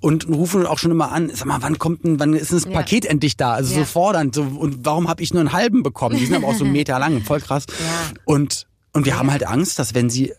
und 0.00 0.28
rufen 0.28 0.66
auch 0.66 0.78
schon 0.82 0.90
immer 0.90 1.10
an, 1.12 1.30
sag 1.34 1.46
mal, 1.46 1.62
wann 1.62 1.78
kommt 1.78 2.04
denn, 2.04 2.20
wann 2.20 2.34
ist 2.34 2.50
denn 2.50 2.58
das 2.58 2.66
Ja. 2.66 2.72
Paket 2.72 3.06
endlich 3.06 3.36
da? 3.36 3.54
Also 3.54 3.72
so 3.74 3.80
Ja. 3.80 3.86
fordernd. 3.86 4.34
So, 4.34 4.42
und 4.42 4.84
warum 4.84 5.08
habe 5.08 5.22
ich 5.22 5.32
nur 5.32 5.40
einen 5.40 5.52
halben 5.52 5.82
bekommen? 5.82 6.16
Die 6.18 6.26
sind 6.26 6.34
aber 6.36 6.48
auch 6.48 6.54
so 6.54 6.64
einen 6.64 6.72
Meter 6.72 6.98
lang, 6.98 7.22
voll 7.22 7.40
krass. 7.40 7.64
Ja. 7.68 8.12
Und, 8.24 8.66
und 8.92 9.06
wir 9.06 9.18
haben 9.18 9.30
halt 9.30 9.46
Angst, 9.46 9.78
dass 9.78 9.94
wenn 9.94 10.10
sie, 10.10 10.32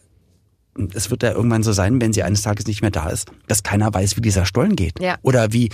es 0.93 1.09
wird 1.09 1.23
ja 1.23 1.31
irgendwann 1.31 1.63
so 1.63 1.71
sein, 1.71 1.99
wenn 2.01 2.13
sie 2.13 2.21
eines 2.23 2.41
Tages 2.43 2.67
nicht 2.67 2.81
mehr 2.81 2.91
da 2.91 3.09
ist, 3.09 3.29
dass 3.47 3.63
keiner 3.63 3.93
weiß, 3.93 4.17
wie 4.17 4.21
dieser 4.21 4.45
Stollen 4.45 4.75
geht. 4.75 4.99
Ja. 4.99 5.15
Oder 5.23 5.53
wie, 5.53 5.69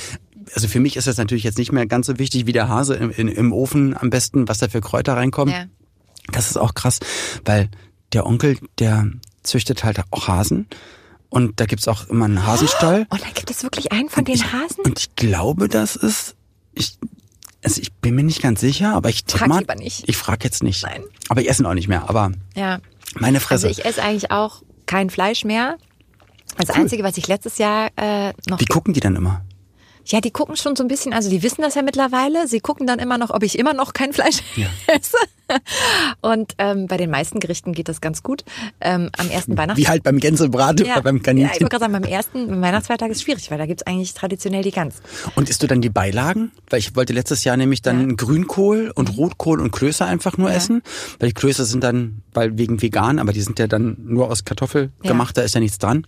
also 0.56 0.68
für 0.68 0.80
mich 0.80 0.96
ist 0.98 1.08
das 1.08 1.18
natürlich 1.18 1.44
jetzt 1.44 1.58
nicht 1.58 1.72
mehr 1.72 1.86
ganz 1.86 2.08
so 2.08 2.18
wichtig, 2.20 2.46
wie 2.46 2.54
der 2.54 2.68
Hase 2.70 2.96
im, 2.96 3.12
in, 3.12 3.28
im 3.28 3.52
Ofen 3.54 3.96
am 3.98 4.10
besten, 4.10 4.48
was 4.48 4.58
da 4.60 4.68
für 4.70 4.82
Kräuter 4.82 5.14
reinkommen. 5.16 5.54
Ja. 5.54 5.66
Das 6.32 6.50
ist 6.50 6.58
auch 6.58 6.74
krass, 6.76 7.00
weil 7.46 7.70
der 8.14 8.26
Onkel, 8.26 8.58
der 8.78 9.08
züchtet 9.44 9.84
halt 9.84 10.02
auch 10.12 10.28
Hasen. 10.28 10.68
Und 11.30 11.60
da 11.60 11.66
gibt's 11.66 11.88
auch 11.88 12.08
immer 12.08 12.26
einen 12.26 12.46
Hasenstall. 12.46 13.06
Und 13.10 13.22
da 13.22 13.28
gibt 13.34 13.52
es 13.52 13.62
wirklich 13.64 13.92
einen 13.92 14.10
von 14.10 14.26
den 14.26 14.36
ich, 14.36 14.52
Hasen? 14.52 14.84
Und 14.84 15.00
ich 15.00 15.16
glaube, 15.16 15.68
das 15.70 15.96
ist. 15.96 16.36
Ich, 16.74 16.98
also 17.64 17.82
ich 17.82 17.94
bin 17.94 18.16
mir 18.16 18.24
nicht 18.24 18.42
ganz 18.42 18.62
sicher, 18.62 18.96
aber 18.96 19.10
ich 19.10 19.26
tippe 19.26 19.48
mal. 19.48 19.60
lieber 19.60 19.76
nicht. 19.76 20.08
Ich 20.08 20.18
frage 20.18 20.40
jetzt 20.46 20.64
nicht. 20.64 20.82
Nein. 20.84 21.04
Aber 21.28 21.42
ich 21.42 21.50
esse 21.50 21.62
ihn 21.62 21.66
auch 21.66 21.74
nicht 21.74 21.88
mehr. 21.88 22.10
Aber 22.10 22.32
Ja. 22.56 22.80
meine 23.16 23.40
Fresse. 23.40 23.68
Also 23.68 23.80
ich 23.80 23.86
esse 23.86 24.02
eigentlich 24.02 24.32
auch 24.32 24.64
kein 24.86 25.10
Fleisch 25.10 25.44
mehr. 25.46 25.78
Das 26.58 26.72
Einzige, 26.72 27.04
was 27.04 27.16
ich 27.18 27.28
letztes 27.28 27.58
Jahr 27.60 27.90
äh, 27.96 28.34
noch 28.48 28.60
Wie 28.60 28.66
gucken 28.66 28.94
die 28.94 29.00
dann 29.00 29.16
immer? 29.16 29.46
Ja, 30.12 30.22
die 30.22 30.32
gucken 30.32 30.56
schon 30.56 30.76
so 30.76 30.84
ein 30.84 30.88
bisschen, 30.88 31.14
also 31.14 31.30
die 31.30 31.44
wissen 31.44 31.62
das 31.62 31.76
ja 31.76 31.82
mittlerweile. 31.84 32.48
Sie 32.48 32.60
gucken 32.60 32.88
dann 32.88 33.00
immer 33.00 33.18
noch, 33.18 33.30
ob 33.30 33.44
ich 33.44 33.58
immer 33.60 33.74
noch 33.74 33.94
kein 33.94 34.12
Fleisch 34.14 34.38
esse. 34.88 35.18
Und 36.22 36.54
ähm, 36.60 36.86
bei 36.88 36.98
den 36.98 37.10
meisten 37.10 37.40
Gerichten 37.40 37.74
geht 37.74 37.90
das 37.90 38.02
ganz 38.02 38.22
gut. 38.22 38.44
Ähm, 38.82 39.10
am 39.18 39.30
ersten 39.30 39.58
Weihnachts 39.58 39.80
Wie 39.82 39.88
halt 39.88 40.04
beim 40.04 40.20
Gänsebraten 40.20 40.86
oder 40.86 41.02
beim 41.02 41.16
ja, 41.16 41.20
ich 41.20 41.24
Kaninchen. 41.24 41.50
wollte 41.52 41.66
gerade 41.66 41.80
sagen, 41.80 41.94
beim 41.94 42.04
ersten 42.04 42.48
beim 42.48 42.62
Weihnachtsfeiertag 42.62 43.10
ist 43.12 43.24
schwierig, 43.24 43.50
weil 43.50 43.58
da 43.58 43.66
gibt's 43.66 43.84
eigentlich 43.84 44.14
traditionell 44.14 44.62
die 44.64 44.72
Gans. 44.72 44.96
und 45.36 45.50
isst 45.50 45.64
du 45.64 45.68
dann 45.68 45.82
die 45.82 45.90
Beilagen? 45.90 46.52
Weil 46.70 46.80
ich 46.80 46.96
wollte 46.96 47.14
letztes 47.14 47.44
Jahr 47.44 47.58
nämlich 47.58 47.82
dann 47.82 48.16
Grünkohl 48.16 48.92
und 48.94 49.18
Rotkohl 49.18 49.60
und 49.60 49.72
Klöße 49.72 50.06
einfach 50.06 50.38
nur 50.38 50.52
essen. 50.52 50.84
Weil 51.20 51.30
die 51.30 51.34
Klöße 51.36 51.66
sind 51.66 51.84
dann, 51.84 52.22
weil 52.34 52.58
wegen 52.58 52.82
vegan, 52.82 53.18
aber 53.20 53.34
die 53.34 53.42
sind 53.42 53.58
ja 53.60 53.68
dann 53.68 53.98
nur 54.06 54.30
aus 54.30 54.46
Kartoffel 54.46 54.92
Ja. 55.04 55.12
gemacht, 55.12 55.36
da 55.38 55.42
ist 55.42 55.56
ja 55.56 55.62
nichts 55.62 55.80
dran. 55.80 56.06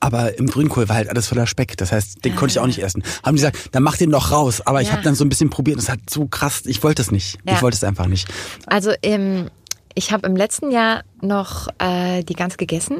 Aber 0.00 0.38
im 0.38 0.46
Grünkohl 0.46 0.88
war 0.88 0.96
halt 0.96 1.08
alles 1.08 1.26
voller 1.28 1.46
Speck. 1.46 1.76
Das 1.76 1.90
heißt, 1.92 2.24
den 2.24 2.36
konnte 2.36 2.52
ich 2.52 2.58
auch 2.58 2.66
nicht 2.66 2.82
essen. 2.82 3.02
Haben 3.22 3.36
die 3.36 3.42
gesagt, 3.42 3.70
dann 3.72 3.82
mach 3.82 3.96
den 3.96 4.10
doch 4.10 4.30
raus. 4.30 4.60
Aber 4.66 4.80
ich 4.82 4.88
Ja. 4.88 4.94
habe 4.94 5.02
dann 5.02 5.14
so 5.14 5.24
ein 5.24 5.28
bisschen 5.28 5.50
probiert 5.50 5.76
und 5.78 5.82
es 5.82 5.88
hat 5.88 6.00
so 6.08 6.26
krass, 6.26 6.62
ich 6.66 6.82
wollte 6.82 7.00
es 7.02 7.10
nicht. 7.10 7.38
Ja. 7.46 7.54
Ich 7.54 7.62
wollte 7.62 7.76
es 7.76 7.84
einfach 7.84 8.06
nicht. 8.06 8.28
Also 8.66 8.92
ähm, 9.02 9.48
ich 9.94 10.12
habe 10.12 10.26
im 10.26 10.36
letzten 10.36 10.70
Jahr 10.70 11.02
noch 11.22 11.68
äh, 11.78 12.22
die 12.24 12.34
Gans 12.34 12.56
gegessen. 12.56 12.98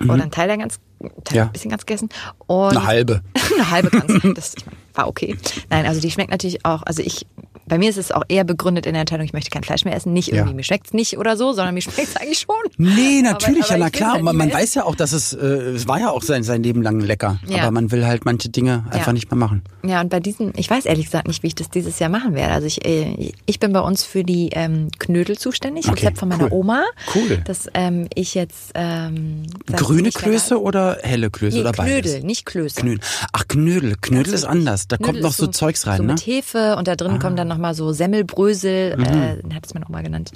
Oder 0.00 0.14
einen 0.14 0.30
Teil 0.30 0.48
der 0.48 0.58
Gans, 0.58 0.78
Teil, 1.24 1.36
Ja. 1.36 1.44
ein 1.44 1.52
bisschen 1.52 1.70
Gans 1.70 1.84
gegessen. 1.86 2.08
Und 2.46 2.70
Eine 2.70 2.86
halbe. 2.86 3.22
eine 3.54 3.70
halbe 3.70 3.90
Gans. 3.90 4.34
Das 4.34 4.54
war 4.94 5.08
okay. 5.08 5.36
Nein, 5.70 5.86
also 5.86 6.00
die 6.00 6.10
schmeckt 6.10 6.30
natürlich 6.30 6.64
auch, 6.64 6.82
also 6.84 7.02
ich, 7.02 7.26
bei 7.72 7.78
mir 7.78 7.88
ist 7.88 7.96
es 7.96 8.12
auch 8.12 8.24
eher 8.28 8.44
begründet 8.44 8.84
in 8.84 8.92
der 8.92 9.00
Entscheidung, 9.00 9.24
ich 9.24 9.32
möchte 9.32 9.48
kein 9.48 9.64
Fleisch 9.64 9.86
mehr 9.86 9.96
essen. 9.96 10.12
Nicht 10.12 10.28
irgendwie, 10.28 10.50
Ja. 10.50 10.56
mir 10.56 10.62
schmeckt's 10.62 10.92
nicht 10.92 11.16
oder 11.16 11.38
so, 11.38 11.54
sondern 11.54 11.72
mir 11.72 11.80
schmeckt's 11.80 12.16
eigentlich 12.16 12.40
schon. 12.40 12.54
Nee, 12.76 13.22
natürlich, 13.22 13.64
aber 13.64 13.72
ja, 13.72 13.78
na 13.78 13.88
klar. 13.88 14.12
halt 14.12 14.22
man 14.24 14.36
man 14.36 14.52
weiß 14.52 14.74
ja 14.74 14.84
auch, 14.84 14.94
dass 14.94 15.12
es, 15.12 15.32
äh, 15.32 15.46
es 15.46 15.88
war 15.88 15.98
ja 15.98 16.10
auch 16.10 16.22
sein, 16.22 16.42
sein 16.42 16.62
Leben 16.62 16.82
lang 16.82 17.00
lecker. 17.00 17.38
Ja. 17.48 17.62
Aber 17.62 17.70
man 17.70 17.90
will 17.90 18.04
halt 18.04 18.26
manche 18.26 18.50
Dinge 18.50 18.84
einfach 18.90 19.12
nicht 19.12 19.30
mehr 19.30 19.38
machen. 19.38 19.62
Ja, 19.84 20.02
und 20.02 20.10
bei 20.10 20.20
diesen, 20.20 20.52
ich 20.54 20.68
weiß 20.68 20.84
ehrlich 20.84 21.06
gesagt 21.06 21.26
nicht, 21.28 21.42
wie 21.42 21.46
ich 21.46 21.54
das 21.54 21.70
dieses 21.70 21.98
Jahr 21.98 22.10
machen 22.10 22.34
werde. 22.34 22.52
Also 22.52 22.66
ich, 22.66 22.84
äh, 22.84 23.32
ich 23.46 23.58
bin 23.58 23.72
bei 23.72 23.80
uns 23.80 24.04
für 24.04 24.22
die 24.22 24.50
ähm, 24.52 24.88
Knödel 24.98 25.38
zuständig, 25.38 25.88
Okay, 25.88 26.00
Rezept 26.00 26.18
von 26.18 26.28
meiner 26.28 26.52
cool. 26.52 26.58
Oma. 26.58 26.84
Cool. 27.14 27.38
Dass 27.46 27.68
ähm, 27.72 28.06
ich 28.14 28.34
jetzt 28.34 28.72
ähm, 28.74 29.44
Grüne 29.66 30.10
Klöße 30.10 30.60
oder 30.60 30.98
helle 31.02 31.30
Klöße 31.30 31.56
Nee, 31.56 31.62
oder 31.62 31.72
beides? 31.72 32.12
Knödel, 32.12 32.26
nicht 32.26 32.44
Klöße. 32.44 32.82
Knödel. 32.82 33.00
Ach, 33.32 33.48
Knödel. 33.48 33.96
Knödel 33.98 34.34
ist 34.34 34.44
anders. 34.44 34.88
Da 34.88 34.98
kommt 34.98 35.12
Knödel 35.12 35.22
noch 35.22 35.30
ist 35.30 35.38
so, 35.38 35.46
Zeugs 35.46 35.86
rein, 35.86 35.96
so 35.96 36.02
ne? 36.02 36.12
mit 36.12 36.26
Hefe 36.26 36.76
und 36.76 36.86
da 36.86 36.96
drin 36.96 37.18
kommen 37.18 37.36
dann 37.36 37.61
nochmal 37.62 37.74
so 37.74 37.92
Semmelbrösel, 37.92 38.96
äh, 38.98 39.54
hat 39.54 39.64
es 39.66 39.74
meine 39.74 39.86
Oma 39.88 40.02
genannt, 40.02 40.32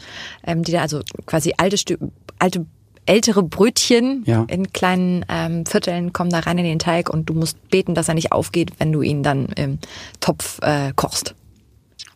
ähm, 0.47 0.63
die 0.63 0.73
da 0.73 0.83
also 0.83 1.01
quasi 1.27 1.53
alte, 1.57 1.77
Stü 1.77 1.97
alte 2.39 2.65
ältere 3.09 3.43
Brötchen 3.45 4.23
Ja. 4.27 4.45
in 4.49 4.73
kleinen 4.73 5.25
ähm, 5.29 5.65
Vierteln 5.67 6.13
kommen 6.13 6.31
da 6.31 6.41
rein 6.41 6.59
in 6.59 6.65
den 6.65 6.79
Teig 6.81 7.09
und 7.09 7.29
du 7.29 7.35
musst 7.35 7.57
beten, 7.71 7.95
dass 7.95 8.09
er 8.09 8.15
nicht 8.15 8.33
aufgeht, 8.33 8.73
wenn 8.79 8.91
du 8.93 9.01
ihn 9.03 9.23
dann 9.23 9.47
im 9.57 9.79
Topf 10.21 10.59
äh, 10.63 10.93
kochst. 10.97 11.35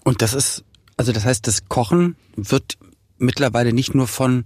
Und 0.04 0.20
das 0.22 0.34
ist, 0.34 0.64
also 0.96 1.12
das 1.12 1.24
heißt, 1.24 1.46
das 1.46 1.68
Kochen 1.68 2.16
wird 2.36 2.76
mittlerweile 3.18 3.72
nicht 3.72 3.94
nur 3.94 4.08
von, 4.08 4.44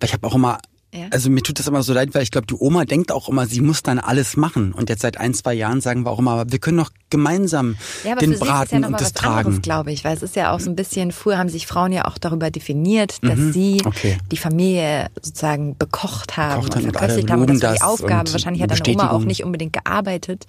weil 0.00 0.08
ich 0.08 0.12
habe 0.14 0.26
auch 0.26 0.34
immer, 0.34 0.58
Ja. 0.96 1.06
also 1.10 1.28
mir 1.30 1.42
tut 1.42 1.58
das 1.58 1.66
immer 1.66 1.82
so 1.82 1.92
leid, 1.92 2.14
weil 2.14 2.22
ich 2.22 2.30
glaube, 2.30 2.46
die 2.46 2.54
Oma 2.58 2.84
denkt 2.84 3.12
auch 3.12 3.28
immer, 3.28 3.46
sie 3.46 3.60
muss 3.60 3.82
dann 3.82 3.98
alles 3.98 4.36
machen. 4.36 4.72
Und 4.72 4.88
jetzt 4.88 5.02
seit 5.02 5.18
ein, 5.18 5.34
zwei 5.34 5.52
Jahren 5.54 5.80
sagen 5.80 6.04
wir 6.04 6.10
auch 6.10 6.18
immer, 6.18 6.32
aber 6.32 6.50
wir 6.52 6.58
können 6.58 6.78
doch 6.78 6.90
gemeinsam 7.10 7.76
Ja, 8.04 8.14
den 8.16 8.32
sie 8.34 8.38
ja 8.38 8.44
Braten 8.44 8.80
noch 8.80 8.88
und 8.88 9.00
das 9.00 9.12
Tragen. 9.12 9.60
glaube 9.62 9.92
ich, 9.92 10.04
weil 10.04 10.16
es 10.16 10.22
ist 10.22 10.36
ja 10.36 10.52
auch 10.52 10.60
so 10.60 10.70
ein 10.70 10.76
bisschen, 10.76 11.12
früher 11.12 11.38
haben 11.38 11.48
sich 11.48 11.66
Frauen 11.66 11.92
ja 11.92 12.06
auch 12.06 12.18
darüber 12.18 12.50
definiert, 12.50 13.18
dass 13.22 13.38
sie 13.52 13.74
Mhm. 13.82 13.86
okay. 13.86 14.18
die 14.32 14.36
Familie 14.36 15.08
sozusagen 15.22 15.76
bekocht 15.76 16.36
haben 16.36 16.62
Bekocht 16.62 16.76
und 16.76 16.82
verköstigt 16.92 17.30
haben. 17.30 17.42
Und 17.42 17.50
das 17.50 17.62
war 17.62 17.74
die 17.74 17.82
Aufgabe. 17.82 18.32
Wahrscheinlich 18.32 18.62
hat 18.62 18.70
deine 18.70 18.94
Oma 18.94 19.10
auch 19.10 19.24
nicht 19.24 19.44
unbedingt 19.44 19.72
gearbeitet. 19.72 20.46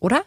Oder? 0.00 0.22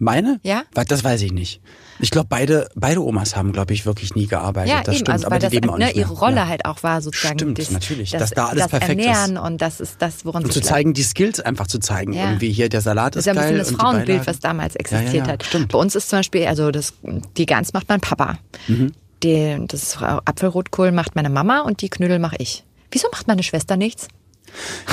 Meine? 0.00 0.40
Ja. 0.42 0.62
Das 0.72 1.04
weiß 1.04 1.20
ich 1.22 1.32
nicht. 1.32 1.60
Ich 1.98 2.10
glaube, 2.10 2.28
beide, 2.30 2.68
beide 2.74 3.04
Omas 3.04 3.36
haben, 3.36 3.52
glaube 3.52 3.74
ich, 3.74 3.84
wirklich 3.84 4.14
nie 4.14 4.26
gearbeitet. 4.26 4.70
Ja, 4.70 4.78
das 4.82 4.94
eben, 4.94 5.04
stimmt, 5.04 5.10
also 5.10 5.26
aber 5.26 5.34
weil 5.34 5.38
die 5.40 5.44
das 5.44 5.52
leben 5.52 5.68
auch 5.70 5.76
ne, 5.76 5.84
nicht 5.84 5.96
mehr. 5.96 6.04
ihre 6.06 6.14
Rolle 6.14 6.36
ja. 6.36 6.48
halt 6.48 6.64
auch 6.64 6.82
war 6.82 7.02
sozusagen 7.02 7.38
Stimmt, 7.38 7.58
das, 7.58 7.70
natürlich, 7.70 8.10
das, 8.12 8.20
dass 8.20 8.30
da 8.30 8.46
alles 8.46 8.62
das 8.62 8.70
perfekt 8.70 8.98
ist. 8.98 9.06
Ernähren 9.06 9.36
und 9.36 9.60
das 9.60 9.78
ist 9.78 10.00
das, 10.00 10.24
woran 10.24 10.44
Und 10.44 10.52
zu 10.52 10.62
zeigen, 10.62 10.94
die 10.94 11.02
Skills 11.02 11.38
einfach 11.40 11.66
zu 11.66 11.78
zeigen. 11.80 12.14
Ja. 12.14 12.30
Irgendwie 12.30 12.50
hier 12.50 12.70
der 12.70 12.80
Salat 12.80 13.14
Das 13.14 13.26
ist 13.26 13.26
ist 13.26 13.36
ja 13.36 13.42
ein 13.42 13.48
geil. 13.48 13.58
bisschen 13.58 13.76
das 13.76 13.82
Frauenbild, 13.82 14.26
was 14.26 14.38
damals 14.40 14.76
existiert 14.76 15.14
ja, 15.14 15.24
ja, 15.24 15.32
hat. 15.32 15.44
Stimmt. 15.44 15.72
Bei 15.72 15.78
uns 15.78 15.94
ist 15.94 16.08
zum 16.08 16.20
Beispiel, 16.20 16.46
also 16.46 16.70
das, 16.70 16.94
die 17.36 17.44
Gans 17.44 17.74
macht 17.74 17.88
mein 17.90 18.00
Papa. 18.00 18.38
Mhm. 18.68 18.92
Die, 19.22 19.58
das 19.68 19.98
Apfelrotkohl 20.00 20.92
macht 20.92 21.14
meine 21.14 21.28
Mama 21.28 21.60
und 21.60 21.82
die 21.82 21.90
Knödel 21.90 22.18
mache 22.18 22.36
ich. 22.38 22.64
Wieso 22.90 23.08
macht 23.12 23.28
meine 23.28 23.42
Schwester 23.42 23.76
nichts? 23.76 24.08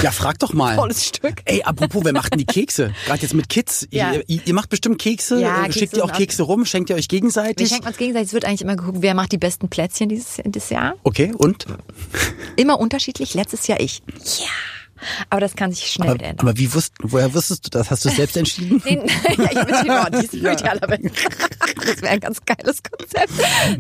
Ja, 0.02 0.12
frag 0.12 0.40
doch 0.40 0.54
mal. 0.54 0.76
Tolles 0.76 1.06
Stück. 1.06 1.42
Ey, 1.46 1.64
apropos, 1.64 2.04
wer 2.06 2.14
macht 2.14 2.34
denn 2.34 2.40
die 2.40 2.46
Kekse? 2.46 2.94
Gerade 3.06 3.22
jetzt 3.22 3.34
mit 3.34 3.50
Kids. 3.50 3.88
Ja. 3.92 4.14
Ihr, 4.14 4.42
ihr, 4.46 4.54
macht 4.54 4.70
bestimmt 4.70 5.00
Kekse. 5.00 5.40
Ja, 5.42 5.62
Äh, 5.62 5.64
Kekse 5.66 5.80
Schickt 5.80 5.98
ihr 5.98 6.04
auch 6.06 6.12
Kekse 6.12 6.44
rum? 6.44 6.66
Schenkt 6.66 6.90
ihr 6.90 6.96
euch 6.96 7.06
Wir 7.10 7.20
gegenseitig? 7.20 7.70
schenken 7.70 7.88
uns 7.88 7.98
gegenseitig. 7.98 8.28
Es 8.28 8.34
wird 8.34 8.46
eigentlich 8.46 8.62
immer 8.62 8.76
geguckt, 8.76 8.98
wer 9.02 9.14
macht 9.14 9.32
die 9.32 9.38
besten 9.38 9.70
Plätzchen 9.70 10.10
dieses, 10.10 10.42
dieses 10.46 10.70
Jahr. 10.70 10.96
Okay, 11.04 11.34
und? 11.38 11.66
Immer 12.56 12.80
unterschiedlich. 12.80 13.34
Letztes 13.34 13.68
Jahr 13.68 13.80
ich. 13.80 14.02
Ja. 14.40 14.46
Aber 15.30 15.42
das 15.42 15.56
kann 15.56 15.72
sich 15.72 15.88
schnell 15.92 16.12
Aber, 16.12 16.24
ändern. 16.24 16.48
aber 16.48 16.58
wie 16.58 16.74
wusst, 16.74 16.94
woher 17.02 17.34
wusstest 17.34 17.66
du 17.66 17.70
das? 17.70 17.90
Hast 17.92 18.06
du 18.06 18.10
es 18.10 18.16
selbst 18.16 18.38
entschieden? 18.38 18.82
Nee, 18.86 18.96
ja, 19.38 19.50
ich 19.52 19.84
bin 19.84 19.92
oh, 19.92 20.06
die 20.12 20.26
ist 20.26 20.34
idealerweise. 20.34 21.12
Das 21.86 22.02
wäre 22.02 22.14
ein 22.14 22.20
ganz 22.20 22.40
geiles 22.46 22.82
Konzept. 22.84 23.32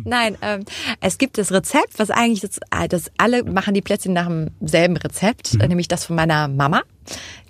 Nein, 0.03 0.38
ähm, 0.41 0.65
es 1.01 1.18
gibt 1.18 1.38
das 1.38 1.51
Rezept, 1.51 1.97
was 1.97 2.09
eigentlich 2.09 2.41
das, 2.41 2.57
äh, 2.72 2.88
das 2.88 3.11
alle 3.18 3.43
machen 3.43 3.74
die 3.74 3.82
Plätzchen 3.82 4.13
nach 4.13 4.28
demselben 4.59 4.97
Rezept, 4.97 5.53
Mhm. 5.53 5.68
nämlich 5.68 5.88
das 5.88 6.05
von 6.05 6.15
meiner 6.15 6.47
Mama. 6.47 6.82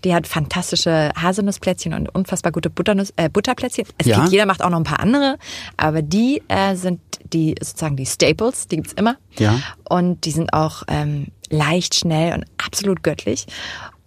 Die 0.03 0.13
hat 0.13 0.27
fantastische 0.27 1.11
Haselnussplätzchen 1.19 1.93
und 1.93 2.09
unfassbar 2.13 2.51
gute 2.51 2.69
Butternuss, 2.69 3.11
äh, 3.15 3.29
Butterplätzchen. 3.29 3.85
Es 3.97 4.05
Ja. 4.05 4.17
gibt, 4.19 4.31
jeder 4.31 4.45
macht 4.45 4.61
auch 4.61 4.69
noch 4.69 4.77
ein 4.77 4.83
paar 4.83 4.99
andere, 4.99 5.37
aber 5.77 6.01
die 6.01 6.43
äh, 6.47 6.75
sind 6.75 6.99
die 7.33 7.55
sozusagen 7.59 7.97
die 7.97 8.05
Staples, 8.05 8.67
die 8.67 8.77
gibt's 8.77 8.93
immer. 8.93 9.17
Ja. 9.37 9.59
Und 9.89 10.23
die 10.25 10.31
sind 10.31 10.53
auch 10.53 10.83
ähm, 10.87 11.27
leicht, 11.49 11.95
schnell 11.95 12.33
und 12.33 12.45
absolut 12.57 13.03
göttlich. 13.03 13.45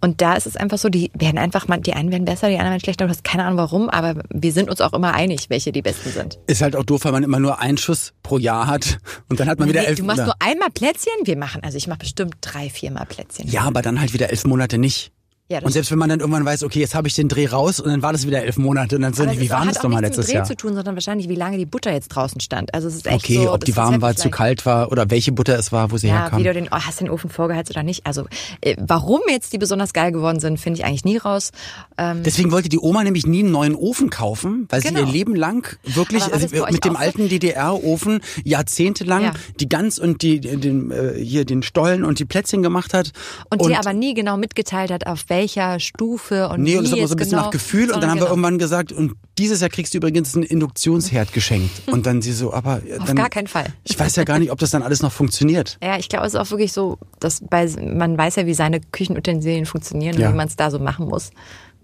Und 0.03 0.21
da 0.21 0.33
ist 0.33 0.47
es 0.47 0.57
einfach 0.57 0.79
so, 0.79 0.89
die 0.89 1.11
werden 1.13 1.37
einfach, 1.37 1.67
mal, 1.67 1.77
die 1.77 1.93
einen 1.93 2.11
werden 2.11 2.25
besser, 2.25 2.49
die 2.49 2.55
anderen 2.55 2.71
werden 2.71 2.81
schlechter. 2.83 3.05
Du 3.05 3.11
hast 3.11 3.23
keine 3.23 3.45
Ahnung 3.45 3.57
warum, 3.59 3.87
aber 3.87 4.23
wir 4.33 4.51
sind 4.51 4.67
uns 4.69 4.81
auch 4.81 4.93
immer 4.93 5.13
einig, 5.13 5.51
welche 5.51 5.71
die 5.71 5.83
besten 5.83 6.09
sind. 6.09 6.39
Ist 6.47 6.63
halt 6.63 6.75
auch 6.75 6.83
doof, 6.83 7.05
weil 7.05 7.11
man 7.11 7.21
immer 7.23 7.39
nur 7.39 7.59
einen 7.59 7.77
Schuss 7.77 8.13
pro 8.23 8.39
Jahr 8.39 8.65
hat 8.65 8.97
und 9.29 9.39
dann 9.39 9.47
hat 9.47 9.59
man 9.59 9.69
wieder 9.69 9.81
Nee, 9.81 9.87
elf 9.87 9.99
du 9.99 10.05
machst 10.05 10.21
Monate. 10.21 10.37
nur 10.39 10.49
einmal 10.49 10.69
Plätzchen, 10.71 11.13
wir 11.25 11.37
machen, 11.37 11.63
also 11.63 11.77
ich 11.77 11.87
mache 11.87 11.99
bestimmt 11.99 12.35
drei, 12.41 12.69
viermal 12.71 13.05
Plätzchen. 13.05 13.47
Ja, 13.47 13.61
aber 13.61 13.83
dann 13.83 13.99
halt 13.99 14.13
wieder 14.13 14.31
elf 14.31 14.43
Monate 14.45 14.79
nicht. 14.79 15.11
Ja, 15.51 15.59
und 15.61 15.71
selbst 15.71 15.91
wenn 15.91 15.99
man 15.99 16.07
dann 16.09 16.21
irgendwann 16.21 16.45
weiß, 16.45 16.63
okay, 16.63 16.79
jetzt 16.79 16.95
habe 16.95 17.07
ich 17.09 17.13
den 17.15 17.27
Dreh 17.27 17.45
raus 17.47 17.79
und 17.81 17.89
dann 17.91 18.01
war 18.01 18.13
das 18.13 18.25
wieder 18.25 18.41
elf 18.43 18.57
Monate 18.57 18.95
und 18.95 19.01
dann 19.01 19.13
so, 19.13 19.23
wie 19.29 19.49
war 19.49 19.65
das 19.65 19.79
doch 19.79 19.89
mal 19.89 19.99
letztes 19.99 20.27
Dreh 20.27 20.35
Jahr? 20.35 20.45
zu 20.45 20.55
tun, 20.55 20.73
sondern 20.75 20.95
wahrscheinlich, 20.95 21.27
wie 21.27 21.35
lange 21.35 21.57
die 21.57 21.65
Butter 21.65 21.91
jetzt 21.91 22.07
draußen 22.07 22.39
stand. 22.39 22.73
Also 22.73 22.87
es 22.87 22.95
ist 22.95 23.05
echt 23.07 23.15
Okay, 23.25 23.43
so, 23.43 23.53
ob 23.53 23.65
die 23.65 23.75
warm 23.75 23.95
ja 23.95 24.01
war, 24.01 24.15
zu 24.15 24.29
kalt 24.29 24.65
war 24.65 24.91
oder 24.91 25.09
welche 25.09 25.31
Butter 25.33 25.59
es 25.59 25.71
war, 25.73 25.91
wo 25.91 25.97
sie 25.97 26.07
Ja, 26.07 26.21
herkam. 26.21 26.39
wie 26.39 26.43
du 26.43 26.53
den, 26.53 26.67
oh, 26.71 26.75
hast 26.79 27.01
du 27.01 27.05
den 27.05 27.11
Ofen 27.11 27.29
vorgeheizt 27.29 27.69
oder 27.71 27.83
nicht? 27.83 28.05
Also, 28.05 28.25
äh, 28.61 28.75
warum 28.79 29.19
jetzt 29.29 29.51
die 29.51 29.57
besonders 29.57 29.91
geil 29.93 30.11
geworden 30.13 30.39
sind, 30.39 30.57
finde 30.59 30.79
ich 30.79 30.85
eigentlich 30.85 31.03
nie 31.05 31.17
raus. 31.17 31.51
Ähm, 31.97 32.23
Deswegen 32.23 32.51
wollte 32.51 32.69
die 32.69 32.79
Oma 32.79 33.03
nämlich 33.03 33.25
nie 33.27 33.39
einen 33.41 33.51
neuen 33.51 33.75
Ofen 33.75 34.09
kaufen, 34.09 34.67
weil 34.69 34.81
sie 34.81 34.87
Genau. 34.87 35.01
ihr 35.01 35.05
Leben 35.11 35.35
lang 35.35 35.77
wirklich 35.83 36.23
also 36.31 36.47
mit 36.71 36.85
dem 36.85 36.95
alten 36.95 37.27
DDR-Ofen 37.29 38.21
jahrzehntelang 38.43 39.23
Ja. 39.23 39.33
die 39.59 39.67
Gans 39.69 39.99
und 39.99 40.21
die 40.21 40.39
den 40.39 40.91
äh, 40.91 41.13
hier 41.21 41.45
den 41.45 41.63
Stollen 41.63 42.03
und 42.03 42.19
die 42.19 42.25
Plätzchen 42.25 42.61
gemacht 42.63 42.93
hat 42.93 43.11
und, 43.49 43.61
dir 43.65 43.79
aber 43.79 43.93
nie 43.93 44.13
genau 44.13 44.37
mitgeteilt 44.37 44.91
hat, 44.91 45.07
auf 45.07 45.29
welcher 45.41 45.79
Stufe 45.79 46.49
und 46.49 46.61
Nee, 46.61 46.77
und 46.77 46.83
das 46.83 46.91
war 46.91 46.99
jetzt 46.99 47.09
so 47.09 47.15
ein 47.15 47.17
bisschen 47.17 47.31
genau, 47.31 47.43
nach 47.43 47.51
Gefühl. 47.51 47.91
Und 47.91 48.01
dann 48.01 48.11
haben 48.11 48.17
wir 48.17 48.25
genau. 48.25 48.31
irgendwann 48.31 48.59
gesagt, 48.59 48.91
und 48.91 49.13
dieses 49.37 49.61
Jahr 49.61 49.69
kriegst 49.69 49.93
du 49.93 49.97
übrigens 49.97 50.35
einen 50.35 50.43
Induktionsherd 50.43 51.33
geschenkt. 51.33 51.87
Und 51.87 52.05
dann 52.05 52.21
sie 52.21 52.31
so, 52.31 52.53
aber 52.53 52.81
Auf 52.99 53.07
dann, 53.07 53.15
gar 53.15 53.29
keinen 53.29 53.47
Fall. 53.47 53.65
Ich 53.83 53.99
weiß 53.99 54.15
ja 54.15 54.23
gar 54.23 54.37
nicht, 54.37 54.51
ob 54.51 54.59
das 54.59 54.69
dann 54.69 54.83
alles 54.83 55.01
noch 55.01 55.11
funktioniert. 55.11 55.77
Ja, 55.83 55.97
ich 55.97 56.09
glaube, 56.09 56.27
es 56.27 56.33
ist 56.33 56.39
auch 56.39 56.51
wirklich 56.51 56.73
so, 56.73 56.99
dass 57.19 57.41
bei, 57.41 57.67
man 57.81 58.17
weiß 58.17 58.35
ja, 58.35 58.45
wie 58.45 58.53
seine 58.53 58.81
Küchenutensilien 58.81 59.65
funktionieren 59.65 60.19
Ja. 60.19 60.27
und 60.27 60.33
wie 60.33 60.37
man 60.37 60.47
es 60.47 60.55
da 60.55 60.69
so 60.69 60.77
machen 60.77 61.07
muss. 61.07 61.31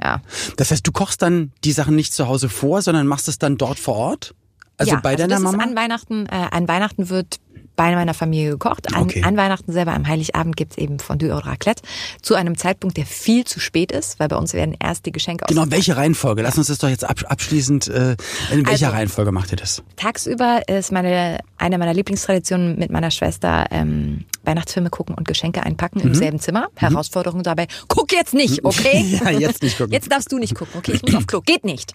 Ja. 0.02 0.22
Das 0.58 0.70
heißt, 0.70 0.86
du 0.86 0.92
kochst 0.92 1.24
dann 1.24 1.52
die 1.64 1.72
Sachen 1.72 1.96
nicht 1.96 2.14
zu 2.14 2.28
Hause 2.28 2.50
vor, 2.50 2.84
sondern 2.84 3.08
machst 3.08 3.28
es 3.28 3.40
dann 3.40 3.58
dort 3.58 3.80
vor 3.80 3.96
Ort? 3.96 4.36
Also 4.78 4.92
ja, 4.92 5.00
bei 5.00 5.16
deiner 5.16 5.36
das 5.36 5.42
Mama? 5.42 5.64
Ist 5.64 5.70
an 5.70 5.76
Weihnachten, 5.76 6.26
äh, 6.28 6.48
an 6.52 6.68
Weihnachten 6.68 7.10
wird 7.10 7.40
bei 7.78 7.96
meiner 7.96 8.14
Familie 8.14 8.50
gekocht. 8.52 8.94
An, 8.94 9.04
Okay. 9.04 9.24
an 9.24 9.38
Weihnachten 9.38 9.72
selber, 9.72 9.94
am 9.94 10.06
Heiligabend 10.06 10.58
gibt's 10.58 10.78
eben 10.78 11.00
Fondue 11.00 11.28
oder 11.32 11.46
Raclette. 11.46 11.82
Zu 12.22 12.36
einem 12.36 12.58
Zeitpunkt, 12.58 12.98
der 12.98 13.06
viel 13.06 13.46
zu 13.46 13.62
spät 13.62 13.94
ist, 13.94 14.20
weil 14.20 14.28
bei 14.28 14.36
uns 14.36 14.54
werden 14.54 14.76
erst 14.84 15.06
die 15.06 15.14
Geschenke 15.14 15.46
Genau, 15.48 15.64
welche 15.70 15.96
Reihenfolge? 15.96 16.42
Lass 16.42 16.58
uns 16.58 16.68
das 16.68 16.80
doch 16.80 16.90
jetzt 16.90 17.06
ab, 17.10 17.22
abschließend, 17.28 17.88
äh, 17.88 18.18
in 18.52 18.66
welcher 18.68 18.88
Also- 18.88 18.98
Reihenfolge 18.98 19.32
macht 19.32 19.52
ihr 19.52 19.58
das? 19.58 19.82
Tagsüber 19.96 20.68
ist 20.68 20.92
meine 20.92 21.40
eine 21.58 21.78
meiner 21.78 21.94
Lieblingstraditionen 21.94 22.78
mit 22.78 22.92
meiner 22.92 23.12
Schwester 23.12 23.66
ähm, 23.72 24.26
Weihnachtsfilme 24.44 24.90
gucken 24.90 25.16
und 25.16 25.28
Geschenke 25.28 25.64
einpacken 25.64 26.00
im 26.02 26.14
selben 26.16 26.40
Zimmer. 26.40 26.68
Herausforderung 26.76 27.44
dabei: 27.44 27.68
Guck 27.88 28.12
jetzt 28.12 28.34
nicht, 28.34 28.66
okay? 28.66 29.06
Ja, 29.24 29.30
jetzt 29.30 29.62
nicht 29.64 29.78
gucken. 29.78 29.94
Jetzt 29.94 30.12
darfst 30.12 30.32
du 30.32 30.38
nicht 30.40 30.56
gucken, 30.56 30.74
okay? 30.80 30.94
Ich 30.96 31.02
muss 31.04 31.14
auf 31.16 31.28
Klo. 31.28 31.42
Geht 31.42 31.64
nicht. 31.64 31.94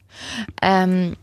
Ähm, 0.63 1.17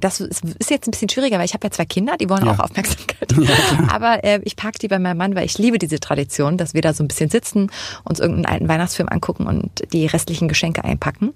das 0.00 0.20
ist 0.20 0.70
jetzt 0.70 0.88
ein 0.88 0.90
bisschen 0.90 1.08
schwieriger, 1.08 1.38
weil 1.38 1.44
ich 1.44 1.54
habe 1.54 1.66
ja 1.66 1.70
zwei 1.70 1.84
Kinder, 1.84 2.16
die 2.16 2.28
wollen 2.28 2.44
Ja. 2.44 2.52
auch 2.52 2.58
Aufmerksamkeit. 2.60 3.32
Aber 3.92 4.24
äh, 4.24 4.40
ich 4.44 4.56
park 4.56 4.78
die 4.78 4.88
bei 4.88 4.98
meinem 4.98 5.18
Mann, 5.18 5.34
weil 5.34 5.44
ich 5.46 5.58
liebe 5.58 5.78
diese 5.78 6.00
Tradition, 6.00 6.56
dass 6.56 6.74
wir 6.74 6.82
da 6.82 6.92
so 6.92 7.04
ein 7.04 7.08
bisschen 7.08 7.30
sitzen, 7.30 7.70
uns 8.04 8.20
irgendeinen 8.20 8.46
alten 8.46 8.68
Weihnachtsfilm 8.68 9.08
angucken 9.08 9.46
und 9.46 9.70
die 9.92 10.06
restlichen 10.06 10.48
Geschenke 10.48 10.84
einpacken. 10.84 11.32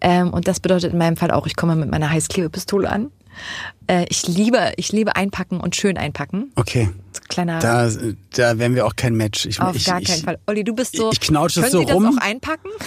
Ähm, 0.00 0.30
und 0.30 0.48
das 0.48 0.60
bedeutet 0.60 0.92
in 0.92 0.98
meinem 0.98 1.16
Fall 1.16 1.30
auch, 1.30 1.46
ich 1.46 1.56
komme 1.56 1.76
mit 1.76 1.90
meiner 1.90 2.10
Heißklebepistole 2.10 2.88
an. 2.90 3.10
Äh, 3.86 4.06
ich 4.08 4.26
liebe, 4.26 4.72
ich 4.76 4.92
liebe 4.92 5.16
einpacken 5.16 5.60
und 5.60 5.74
schön 5.76 5.96
einpacken. 5.96 6.52
Okay. 6.54 6.90
So 7.12 7.20
Kleiner. 7.28 7.58
Da, 7.60 7.90
da 8.34 8.58
wären 8.58 8.74
wir 8.74 8.86
auch 8.86 8.96
kein 8.96 9.14
Match. 9.14 9.46
Ich, 9.46 9.60
auf 9.60 9.74
ich, 9.74 9.84
gar 9.84 10.00
ich, 10.00 10.08
keinen 10.08 10.22
Fall. 10.22 10.38
Olli, 10.46 10.64
du 10.64 10.74
bist 10.74 10.96
so. 10.96 11.10
ich 11.12 11.20
knautsche 11.20 11.60
können 11.60 11.72
so 11.72 11.80
Sie 11.80 11.86
das 11.86 11.94
rum. 11.94 12.18
auch 12.18 12.22
einpacken? 12.22 12.68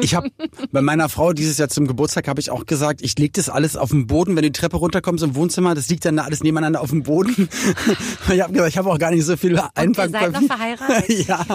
Ich 0.00 0.14
habe 0.16 0.30
bei 0.72 0.82
meiner 0.82 1.08
Frau 1.08 1.32
dieses 1.32 1.56
Jahr 1.58 1.68
zum 1.68 1.86
Geburtstag 1.86 2.26
habe 2.26 2.40
ich 2.40 2.50
auch 2.50 2.66
gesagt, 2.66 3.00
ich 3.00 3.16
leg 3.16 3.32
das 3.34 3.48
alles 3.48 3.76
auf 3.76 3.90
den 3.90 4.08
Boden, 4.08 4.34
wenn 4.34 4.42
du 4.42 4.50
die 4.50 4.58
Treppe 4.58 4.76
runterkommst 4.76 5.22
im 5.22 5.36
Wohnzimmer, 5.36 5.76
das 5.76 5.88
liegt 5.88 6.04
dann 6.04 6.16
da 6.16 6.24
alles 6.24 6.42
nebeneinander 6.42 6.80
auf 6.80 6.90
dem 6.90 7.04
Boden. 7.04 7.48
ich 8.32 8.40
habe 8.40 8.52
gesagt, 8.52 8.70
ich 8.70 8.78
habe 8.78 8.90
auch 8.90 8.98
gar 8.98 9.12
nicht 9.12 9.24
so 9.24 9.36
viel 9.36 9.56
Einpack. 9.76 10.06
ihr 10.06 10.20
seid 10.20 10.32
noch 10.32 10.42
verheiratet? 10.56 11.28
ja. 11.28 11.46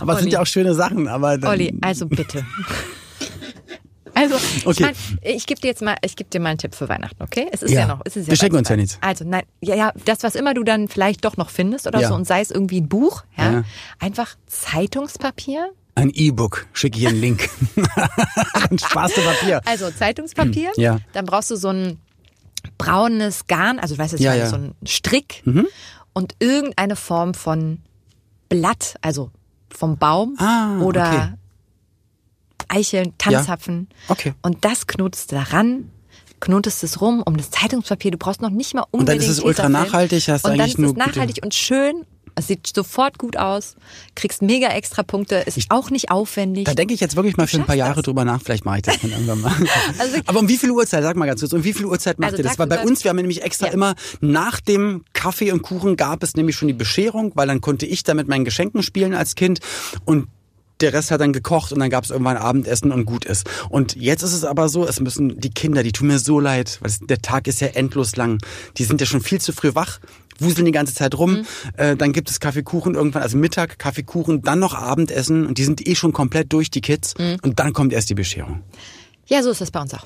Aber 0.00 0.12
es 0.12 0.18
sind 0.20 0.28
Olli. 0.28 0.32
ja 0.32 0.40
auch 0.40 0.46
schöne 0.46 0.74
Sachen, 0.74 1.06
aber 1.06 1.36
dann, 1.36 1.50
Olli, 1.50 1.74
also 1.82 2.06
bitte. 2.06 2.46
Also, 4.18 4.34
Okay. 4.64 4.70
ich, 4.70 4.80
mein, 4.80 4.94
ich 5.22 5.46
gebe 5.46 5.60
dir 5.60 5.68
jetzt 5.68 5.82
mal, 5.82 5.96
ich 6.02 6.16
gebe 6.16 6.28
dir 6.30 6.40
mal 6.40 6.50
einen 6.50 6.58
Tipp 6.58 6.74
für 6.74 6.88
Weihnachten, 6.88 7.22
okay? 7.22 7.46
Es 7.52 7.62
ist 7.62 7.70
ja, 7.72 7.80
Ja. 7.80 7.86
noch, 7.86 8.00
es 8.04 8.16
ist 8.16 8.26
ja 8.26 8.30
Wir 8.32 8.36
schenken 8.36 8.52
bald 8.54 8.62
uns 8.62 8.68
ja 8.70 8.76
nichts. 8.76 8.98
Also, 9.00 9.24
nein, 9.24 9.42
ja, 9.60 9.74
ja, 9.74 9.92
das, 10.04 10.22
was 10.22 10.34
immer 10.34 10.54
du 10.54 10.64
dann 10.64 10.88
vielleicht 10.88 11.24
doch 11.24 11.36
noch 11.36 11.50
findest 11.50 11.86
oder 11.86 12.00
Ja. 12.00 12.08
so, 12.08 12.14
und 12.14 12.26
sei 12.26 12.40
es 12.40 12.50
irgendwie 12.50 12.80
ein 12.80 12.88
Buch, 12.88 13.24
ja, 13.36 13.52
Ja. 13.52 13.64
einfach 13.98 14.34
Zeitungspapier. 14.46 15.70
ein 15.94 16.10
E-Book, 16.10 16.66
schicke 16.72 16.98
hier 16.98 17.08
einen 17.08 17.20
Link. 17.20 17.48
ein 18.70 18.78
Spaß 18.78 19.14
zu 19.14 19.20
Papier. 19.20 19.60
Also 19.64 19.90
Zeitungspapier. 19.90 20.70
Ja. 20.76 20.98
Dann 21.12 21.26
brauchst 21.26 21.50
du 21.50 21.56
so 21.56 21.68
ein 21.70 21.98
braunes 22.76 23.46
Garn, 23.48 23.78
also 23.80 23.94
du 23.96 24.00
weißt 24.00 24.12
jetzt 24.12 24.22
Ja, 24.22 24.34
ja, 24.34 24.44
ja. 24.44 24.46
Mhm. 24.46 24.50
so 24.50 24.56
ein 24.56 24.74
Strick 24.86 25.42
und 26.12 26.34
irgendeine 26.38 26.94
Form 26.96 27.34
von 27.34 27.78
Blatt, 28.48 28.94
also 29.02 29.30
vom 29.70 29.98
Baum 29.98 30.36
Ah, 30.38 30.78
oder 30.80 31.06
okay. 31.12 31.32
Eicheln, 32.68 33.14
Tanzapfen. 33.18 33.88
Okay. 34.08 34.34
Und 34.42 34.64
das 34.64 34.86
knotest 34.86 35.32
du 35.32 35.36
daran, 35.36 35.90
knotest 36.40 36.84
es 36.84 37.00
rum 37.00 37.22
um 37.24 37.36
das 37.36 37.50
Zeitungspapier. 37.50 38.10
Du 38.12 38.18
brauchst 38.18 38.40
noch 38.42 38.50
nicht 38.50 38.74
mal 38.74 38.82
dann 38.92 39.00
unbedingt 39.00 39.22
ist 39.24 39.28
es 39.30 39.40
ultra 39.40 39.68
nachhaltig, 39.68 40.28
hast 40.28 40.44
Und 40.44 40.52
dann 40.52 40.60
eigentlich 40.60 40.78
ist 40.78 40.90
es 40.90 40.96
nachhaltig 40.96 41.40
und 41.42 41.54
schön. 41.54 42.04
Es 42.34 42.46
sieht 42.46 42.68
sofort 42.72 43.18
gut 43.18 43.36
aus, 43.36 43.74
kriegst 44.14 44.42
mega 44.42 44.68
extra 44.68 45.02
Punkte, 45.02 45.34
ist 45.44 45.58
auch 45.70 45.90
nicht 45.90 46.12
aufwendig. 46.12 46.66
Da 46.66 46.74
denke 46.74 46.94
ich 46.94 47.00
jetzt 47.00 47.16
wirklich 47.16 47.36
mal 47.36 47.48
für 47.48 47.56
ein 47.56 47.66
paar 47.66 47.74
Jahre 47.74 47.96
das. 47.96 48.04
drüber 48.04 48.24
nach. 48.24 48.40
Vielleicht 48.40 48.64
mache 48.64 48.76
ich 48.76 48.82
das 48.84 49.00
dann 49.00 49.10
irgendwann 49.10 49.40
mal. 49.40 49.52
Also- 49.98 50.18
Aber 50.24 50.38
um 50.38 50.48
wie 50.48 50.56
viel 50.56 50.70
Uhrzeit? 50.70 51.02
Sag 51.02 51.16
mal 51.16 51.26
ganz 51.26 51.40
kurz. 51.40 51.52
Um 51.52 51.64
wie 51.64 51.72
viel 51.72 51.86
Uhrzeit 51.86 52.20
macht 52.20 52.30
Also 52.30 52.40
ihr 52.40 52.44
das? 52.48 52.56
Weil 52.60 52.68
bei 52.68 52.84
uns, 52.84 53.02
wir 53.02 53.08
haben 53.08 53.16
nämlich 53.16 53.42
extra 53.42 53.66
Ja. 53.66 53.72
immer 53.72 53.96
nach 54.20 54.60
dem 54.60 55.02
Kaffee 55.14 55.50
und 55.50 55.62
Kuchen 55.62 55.96
gab 55.96 56.22
es 56.22 56.36
nämlich 56.36 56.54
schon 56.54 56.68
die 56.68 56.74
Bescherung, 56.74 57.32
weil 57.34 57.48
dann 57.48 57.60
konnte 57.60 57.86
ich 57.86 58.04
da 58.04 58.14
mit 58.14 58.28
meinen 58.28 58.44
Geschenken 58.44 58.84
spielen 58.84 59.14
als 59.14 59.34
Kind 59.34 59.58
und 60.04 60.28
der 60.80 60.92
Rest 60.92 61.10
hat 61.10 61.20
dann 61.20 61.32
gekocht 61.32 61.72
und 61.72 61.80
dann 61.80 61.90
gab 61.90 62.04
es 62.04 62.10
irgendwann 62.10 62.36
Abendessen 62.36 62.92
und 62.92 63.04
gut 63.04 63.24
ist. 63.24 63.48
Und 63.68 63.96
jetzt 63.96 64.22
ist 64.22 64.32
es 64.32 64.44
aber 64.44 64.68
so, 64.68 64.86
es 64.86 65.00
müssen 65.00 65.40
die 65.40 65.50
Kinder, 65.50 65.82
die 65.82 65.92
tun 65.92 66.08
mir 66.08 66.18
so 66.18 66.40
leid, 66.40 66.78
weil 66.80 66.90
es, 66.90 67.00
der 67.00 67.20
Tag 67.20 67.46
ist 67.46 67.60
ja 67.60 67.68
endlos 67.68 68.16
lang. 68.16 68.38
Die 68.76 68.84
sind 68.84 69.00
ja 69.00 69.06
schon 69.06 69.20
viel 69.20 69.40
zu 69.40 69.52
früh 69.52 69.74
wach, 69.74 69.98
wuseln 70.38 70.64
die 70.64 70.72
ganze 70.72 70.94
Zeit 70.94 71.16
rum. 71.16 71.44
Äh, 71.76 71.96
dann 71.96 72.12
gibt 72.12 72.30
es 72.30 72.40
Kaffeekuchen 72.40 72.94
irgendwann, 72.94 73.22
also 73.22 73.36
Mittag, 73.36 73.78
Kaffeekuchen, 73.78 74.42
dann 74.42 74.58
noch 74.58 74.74
Abendessen 74.74 75.46
und 75.46 75.58
die 75.58 75.64
sind 75.64 75.86
eh 75.86 75.94
schon 75.94 76.12
komplett 76.12 76.52
durch, 76.52 76.70
die 76.70 76.80
Kids. 76.80 77.14
Und 77.42 77.58
dann 77.58 77.72
kommt 77.72 77.92
erst 77.92 78.10
die 78.10 78.14
Bescherung. 78.14 78.62
Ja, 79.28 79.42
so 79.42 79.50
ist 79.50 79.60
das 79.60 79.70
bei 79.70 79.80
uns 79.80 79.94
auch. 79.94 80.04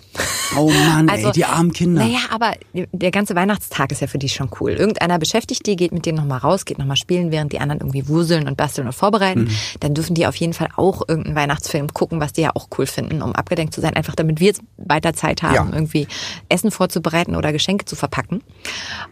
Oh 0.58 0.68
Mann, 0.70 1.08
ey, 1.08 1.32
die 1.32 1.44
armen 1.44 1.72
Kinder. 1.72 2.04
Naja, 2.04 2.18
aber 2.30 2.52
der 2.74 3.10
ganze 3.10 3.34
Weihnachtstag 3.34 3.90
ist 3.90 4.00
ja 4.00 4.06
für 4.06 4.18
die 4.18 4.28
schon 4.28 4.50
cool. 4.60 4.72
Irgendeiner 4.72 5.18
beschäftigt 5.18 5.66
die, 5.66 5.76
geht 5.76 5.92
mit 5.92 6.04
denen 6.04 6.18
nochmal 6.18 6.38
raus, 6.40 6.64
geht 6.66 6.78
nochmal 6.78 6.96
spielen, 6.96 7.30
während 7.30 7.52
die 7.52 7.60
anderen 7.60 7.80
irgendwie 7.80 8.06
wuseln 8.08 8.46
und 8.46 8.56
basteln 8.56 8.86
und 8.86 8.92
vorbereiten. 8.92 9.44
Mhm. 9.44 9.56
Dann 9.80 9.94
dürfen 9.94 10.14
die 10.14 10.26
auf 10.26 10.36
jeden 10.36 10.52
Fall 10.52 10.68
auch 10.76 11.02
irgendeinen 11.08 11.36
Weihnachtsfilm 11.36 11.88
gucken, 11.94 12.20
was 12.20 12.32
die 12.34 12.42
ja 12.42 12.50
auch 12.54 12.68
cool 12.76 12.86
finden, 12.86 13.22
um 13.22 13.32
abgedenkt 13.34 13.72
zu 13.74 13.80
sein. 13.80 13.94
Einfach 13.94 14.14
damit 14.14 14.40
wir 14.40 14.48
jetzt 14.48 14.60
weiter 14.76 15.14
Zeit 15.14 15.42
haben, 15.42 15.54
Ja. 15.54 15.68
irgendwie 15.72 16.06
Essen 16.50 16.70
vorzubereiten 16.70 17.34
oder 17.34 17.52
Geschenke 17.52 17.86
zu 17.86 17.96
verpacken. 17.96 18.42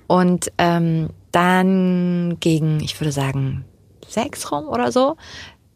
Und 0.09 0.53
ähm, 0.59 1.09
dann 1.33 2.37
gegen, 2.41 2.81
ich 2.81 3.01
würde 3.01 3.13
sagen, 3.13 3.65
sechs 4.07 4.51
rum 4.51 4.67
oder 4.69 4.93
so, 4.93 5.17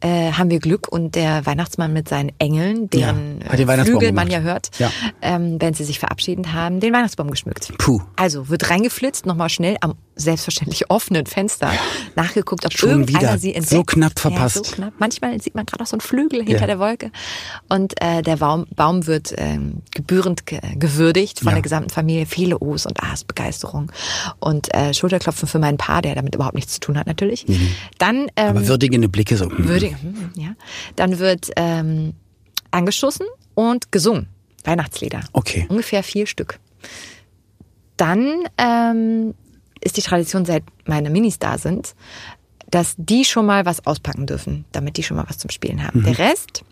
äh, 0.04 0.32
haben 0.32 0.50
wir 0.50 0.58
Glück 0.60 0.86
und 0.86 1.14
der 1.14 1.46
Weihnachtsmann 1.46 1.92
mit 1.94 2.08
seinen 2.10 2.30
Engeln, 2.38 2.90
deren 2.90 3.40
Ja, 3.40 3.54
äh, 3.54 3.84
Flügel 3.84 4.12
man 4.12 4.30
ja 4.30 4.40
hört, 4.40 4.70
Ja. 4.78 4.90
ähm, 5.22 5.56
wenn 5.60 5.72
sie 5.72 5.84
sich 5.84 5.98
verabschieden 5.98 6.52
haben, 6.52 6.78
den 6.80 6.92
Weihnachtsbaum 6.92 7.30
geschmückt. 7.30 7.72
Puh. 7.78 8.00
Also 8.16 8.48
wird 8.50 8.68
reingeflitzt, 8.68 9.24
nochmal 9.24 9.48
schnell 9.48 9.76
am 9.80 9.94
selbstverständlich 10.16 10.90
offenen 10.90 11.26
Fenster 11.26 11.72
nachgeguckt, 12.16 12.64
ob 12.66 12.72
Schon 12.72 12.90
irgendeiner 12.90 13.18
wieder. 13.20 13.38
sie 13.38 13.54
entdeckt. 13.54 13.70
So 13.70 13.82
knapp 13.82 14.18
verpasst. 14.20 14.56
Ja, 14.56 14.62
so 14.64 14.72
knapp. 14.72 14.92
Manchmal 14.98 15.40
sieht 15.40 15.54
man 15.54 15.64
gerade 15.66 15.82
auch 15.82 15.86
so 15.88 15.94
einen 15.94 16.02
Flügel 16.02 16.40
hinter 16.44 16.60
Ja. 16.60 16.66
der 16.66 16.78
Wolke. 16.78 17.10
Und 17.68 17.94
äh, 18.02 18.22
der 18.22 18.36
Baum, 18.36 18.66
Baum 18.76 19.06
wird 19.06 19.34
ähm, 19.38 19.82
gebührend 19.92 20.44
ge 20.46 20.60
gewürdigt 20.76 21.38
von 21.40 21.48
Ja. 21.48 21.54
der 21.54 21.62
gesamten 21.62 21.90
Familie. 21.90 22.26
Viele 22.26 22.58
O's 22.60 22.84
und 22.86 23.02
A's, 23.02 23.24
Begeisterung. 23.24 23.90
Und 24.38 24.72
äh, 24.74 24.92
Schulterklopfen 24.94 25.48
für 25.48 25.58
meinen 25.58 25.78
Paar, 25.78 26.02
der 26.02 26.14
damit 26.14 26.34
überhaupt 26.34 26.54
nichts 26.54 26.74
zu 26.74 26.80
tun 26.80 26.98
hat 26.98 27.06
natürlich. 27.06 27.46
Dann 27.98 28.26
ähm, 28.36 28.50
Aber 28.50 28.68
würdigende 28.68 29.08
Blicke 29.08 29.36
so. 29.36 29.46
hm. 29.50 29.68
Würde, 30.02 30.18
hm, 30.18 30.32
ja. 30.36 30.54
Dann 30.96 31.18
wird 31.18 31.50
ähm, 31.56 32.14
angeschossen 32.70 33.26
und 33.54 33.92
gesungen. 33.92 34.28
Weihnachtslieder. 34.64 35.20
Okay. 35.32 35.66
Ungefähr 35.68 36.02
vier 36.02 36.26
Stück. 36.26 36.58
Dann 37.96 38.44
ähm, 38.58 39.34
ist 39.80 39.96
die 39.96 40.02
Tradition, 40.02 40.44
seit 40.44 40.64
meine 40.86 41.10
Minis 41.10 41.38
da 41.38 41.58
sind, 41.58 41.94
dass 42.70 42.94
die 42.96 43.24
schon 43.24 43.46
mal 43.46 43.66
was 43.66 43.86
auspacken 43.86 44.26
dürfen, 44.26 44.64
damit 44.72 44.96
die 44.96 45.02
schon 45.02 45.16
mal 45.16 45.26
was 45.28 45.38
zum 45.38 45.50
Spielen 45.50 45.86
haben. 45.86 46.00
Mhm. 46.00 46.04
Der 46.04 46.18
Rest 46.18 46.64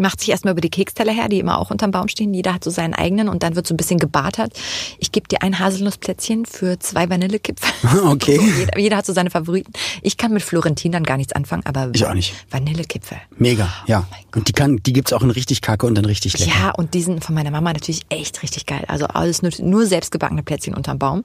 macht 0.00 0.20
sich 0.20 0.30
erstmal 0.30 0.52
über 0.52 0.60
die 0.60 0.70
Keksteller 0.70 1.12
her, 1.12 1.28
die 1.28 1.38
immer 1.38 1.58
auch 1.58 1.70
unterm 1.70 1.90
Baum 1.90 2.08
stehen. 2.08 2.34
Jeder 2.34 2.54
hat 2.54 2.64
so 2.64 2.70
seinen 2.70 2.94
eigenen 2.94 3.28
und 3.28 3.42
dann 3.42 3.56
wird 3.56 3.66
so 3.66 3.74
ein 3.74 3.76
bisschen 3.76 3.98
gebartert. 3.98 4.52
Ich 4.98 5.12
gebe 5.12 5.28
dir 5.28 5.42
ein 5.42 5.58
Haselnussplätzchen 5.58 6.46
für 6.46 6.78
zwei 6.78 7.08
Vanillekipferl. 7.08 7.70
Okay. 8.10 8.36
So, 8.36 8.42
jeder, 8.42 8.78
jeder 8.78 8.96
hat 8.96 9.06
so 9.06 9.12
seine 9.12 9.30
Favoriten. 9.30 9.72
Ich 10.02 10.16
kann 10.16 10.32
mit 10.32 10.42
Florentin 10.42 10.92
dann 10.92 11.04
gar 11.04 11.16
nichts 11.16 11.32
anfangen, 11.32 11.64
aber 11.64 11.90
Ich 11.94 12.04
auch 12.06 12.14
nicht. 12.14 12.34
Vanillekipferl. 12.50 13.20
Mega, 13.36 13.68
ja. 13.86 14.06
und 14.34 14.48
die 14.48 14.52
kann, 14.52 14.78
die 14.78 14.92
gibt's 14.92 15.12
auch 15.12 15.22
in 15.22 15.30
richtig 15.30 15.60
kacke 15.60 15.86
und 15.86 15.94
dann 15.94 16.04
richtig 16.04 16.38
lecker. 16.38 16.50
Ja, 16.50 16.70
und 16.70 16.94
die 16.94 17.02
sind 17.02 17.24
von 17.24 17.34
meiner 17.34 17.50
Mama 17.50 17.72
natürlich 17.72 18.02
echt 18.08 18.42
richtig 18.42 18.66
geil. 18.66 18.84
Also 18.88 19.06
alles 19.06 19.42
nur, 19.42 19.52
nur 19.60 19.86
selbstgebackene 19.86 20.42
Plätzchen 20.42 20.74
unterm 20.74 20.98
Baum. 20.98 21.24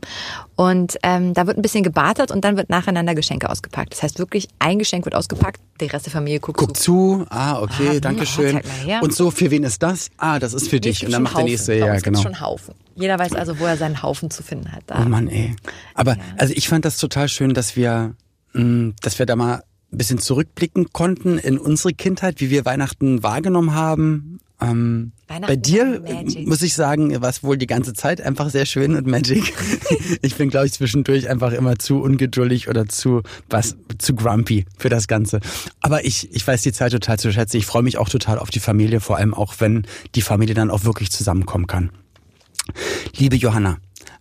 Und 0.57 0.97
ähm, 1.03 1.33
da 1.33 1.47
wird 1.47 1.57
ein 1.57 1.61
bisschen 1.61 1.83
gebartert 1.83 2.31
und 2.31 2.45
dann 2.45 2.55
wird 2.55 2.69
nacheinander 2.69 3.13
Geschenke 3.13 3.49
ausgepackt. 3.49 3.91
Das 3.93 4.03
heißt 4.03 4.19
wirklich, 4.19 4.47
ein 4.59 4.79
Geschenk 4.79 5.03
wird 5.05 5.13
ausgepackt, 5.15 5.59
der 5.81 5.91
Rest 5.91 6.05
der 6.05 6.13
Familie 6.13 6.39
guckt, 6.39 6.57
Guck 6.57 6.77
zu. 6.77 6.83
zu. 7.19 7.25
Ah, 7.29 7.61
okay, 7.61 7.97
Ah, 7.97 7.99
danke 7.99 8.21
hm, 8.21 8.25
schön. 8.27 8.61
her. 8.85 9.01
Und 9.03 9.13
so, 9.13 9.31
für 9.31 9.51
wen 9.51 9.63
ist 9.63 9.83
das? 9.83 10.09
Ah, 10.17 10.39
das 10.39 10.53
ist 10.53 10.69
für 10.69 10.77
Nee, 10.77 10.81
dich. 10.81 11.05
Und 11.05 11.11
dann 11.11 11.23
macht 11.23 11.33
der 11.35 11.41
Haufen. 11.43 11.51
nächste, 11.51 11.71
Bei 11.79 11.85
ja, 11.87 11.99
genau. 11.99 12.21
schon 12.21 12.39
Haufen. 12.39 12.73
Jeder 12.95 13.19
weiß 13.19 13.33
also, 13.33 13.59
wo 13.59 13.65
er 13.65 13.75
seinen 13.75 14.01
Haufen 14.01 14.31
zu 14.31 14.43
finden 14.43 14.71
hat. 14.71 14.83
Da. 14.87 15.01
Oh 15.03 15.09
Mann, 15.09 15.27
ey. 15.27 15.55
Aber 15.93 16.15
also 16.37 16.53
ich 16.55 16.69
fand 16.69 16.85
das 16.85 16.97
total 16.97 17.27
schön, 17.27 17.53
dass 17.53 17.75
wir, 17.75 18.15
mh, 18.53 18.93
dass 19.01 19.19
wir 19.19 19.25
da 19.25 19.35
mal 19.35 19.63
ein 19.91 19.97
bisschen 19.97 20.19
zurückblicken 20.19 20.93
konnten 20.93 21.37
in 21.37 21.57
unsere 21.57 21.93
Kindheit, 21.93 22.39
wie 22.39 22.49
wir 22.49 22.63
Weihnachten 22.65 23.23
wahrgenommen 23.23 23.73
haben. 23.75 24.39
Ähm, 24.61 25.11
bei 25.27 25.55
dir 25.55 26.01
Magic. 26.01 26.47
muss 26.47 26.61
ich 26.61 26.75
sagen, 26.75 27.21
war 27.21 27.29
es 27.29 27.43
wohl 27.43 27.57
die 27.57 27.67
ganze 27.67 27.93
Zeit 27.93 28.21
einfach 28.21 28.49
sehr 28.49 28.65
schön 28.65 28.95
und 28.95 29.05
Magic. 29.05 29.53
ich 30.21 30.35
bin, 30.35 30.49
glaube 30.49 30.67
ich, 30.67 30.73
zwischendurch 30.73 31.29
einfach 31.29 31.51
immer 31.51 31.77
zu 31.77 32.01
ungeduldig 32.01 32.69
oder 32.69 32.87
zu 32.87 33.21
was 33.49 33.75
zu 33.97 34.15
grumpy 34.15 34.65
für 34.77 34.89
das 34.89 35.07
Ganze. 35.07 35.41
Aber 35.81 36.05
ich, 36.05 36.33
ich 36.33 36.47
weiß 36.47 36.61
die 36.61 36.71
Zeit 36.71 36.93
total 36.93 37.19
zu 37.19 37.33
schätzen. 37.33 37.57
Ich 37.57 37.65
freue 37.65 37.83
mich 37.83 37.97
auch 37.97 38.07
total 38.07 38.39
auf 38.39 38.49
die 38.49 38.59
Familie, 38.59 39.01
vor 39.01 39.17
allem 39.17 39.33
auch, 39.33 39.55
wenn 39.59 39.85
die 40.15 40.21
Familie 40.21 40.55
dann 40.55 40.71
auch 40.71 40.85
wirklich 40.85 41.11
zusammenkommen 41.11 41.67
kann. 41.67 41.91
Liebe 43.17 43.35
Johanna, 43.35 43.77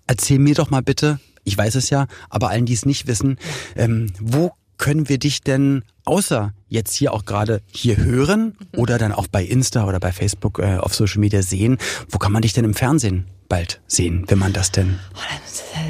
erzähl 0.07 0.39
mir 0.39 0.55
doch 0.55 0.70
mal 0.70 0.82
bitte, 0.82 1.20
ich 1.45 1.57
weiß 1.57 1.76
es 1.76 1.91
ja, 1.91 2.07
aber 2.28 2.49
allen, 2.49 2.66
die 2.66 2.74
es 2.74 2.87
nicht 2.87 3.07
wissen, 3.07 3.39
ähm, 3.76 4.12
wo 4.20 4.53
können 4.79 5.09
wir 5.09 5.18
dich 5.18 5.41
denn 5.43 5.85
außer 6.05 6.53
jetzt 6.68 6.95
hier 6.95 7.12
auch 7.12 7.25
gerade 7.25 7.61
hier 7.72 7.97
hören 7.97 8.57
oder 8.77 8.99
dann 8.99 9.12
auch 9.12 9.27
bei 9.27 9.45
Insta 9.45 9.85
oder 9.87 10.01
bei 10.01 10.12
Facebook 10.12 10.59
äh, 10.59 10.77
auf 10.79 10.95
Social 10.95 11.20
Media 11.20 11.43
sehen? 11.43 11.79
Wo 12.09 12.18
kann 12.18 12.33
man 12.33 12.43
dich 12.43 12.53
denn 12.53 12.64
im 12.64 12.75
Fernsehen 12.75 13.27
bald 13.49 13.81
sehen, 13.87 14.25
wenn 14.29 14.39
man 14.39 14.53
das 14.53 14.72
denn? 14.72 14.99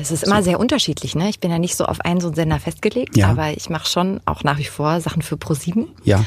Es 0.01 0.11
ist 0.11 0.25
immer 0.25 0.43
sehr 0.43 0.59
unterschiedlich. 0.61 1.15
Ne? 1.15 1.29
Ich 1.29 1.41
bin 1.41 1.51
ja 1.51 1.59
nicht 1.59 1.77
so 1.77 1.85
auf 1.87 2.01
einen 2.01 2.21
so 2.21 2.29
einen 2.29 2.37
Sender 2.37 2.61
festgelegt, 2.61 3.17
Ja. 3.17 3.31
aber 3.31 3.57
ich 3.57 3.71
mache 3.71 3.89
schon 3.89 4.21
auch 4.27 4.45
nach 4.45 4.59
wie 4.59 4.65
vor 4.65 5.01
Sachen 5.01 5.23
für 5.23 5.37
ProSieben. 5.37 5.89
Ja, 6.05 6.25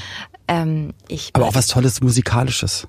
Ähm, 0.47 0.93
aber 1.33 1.45
auch 1.47 1.55
was 1.55 1.67
Tolles 1.67 1.99
Musikalisches. 2.01 2.87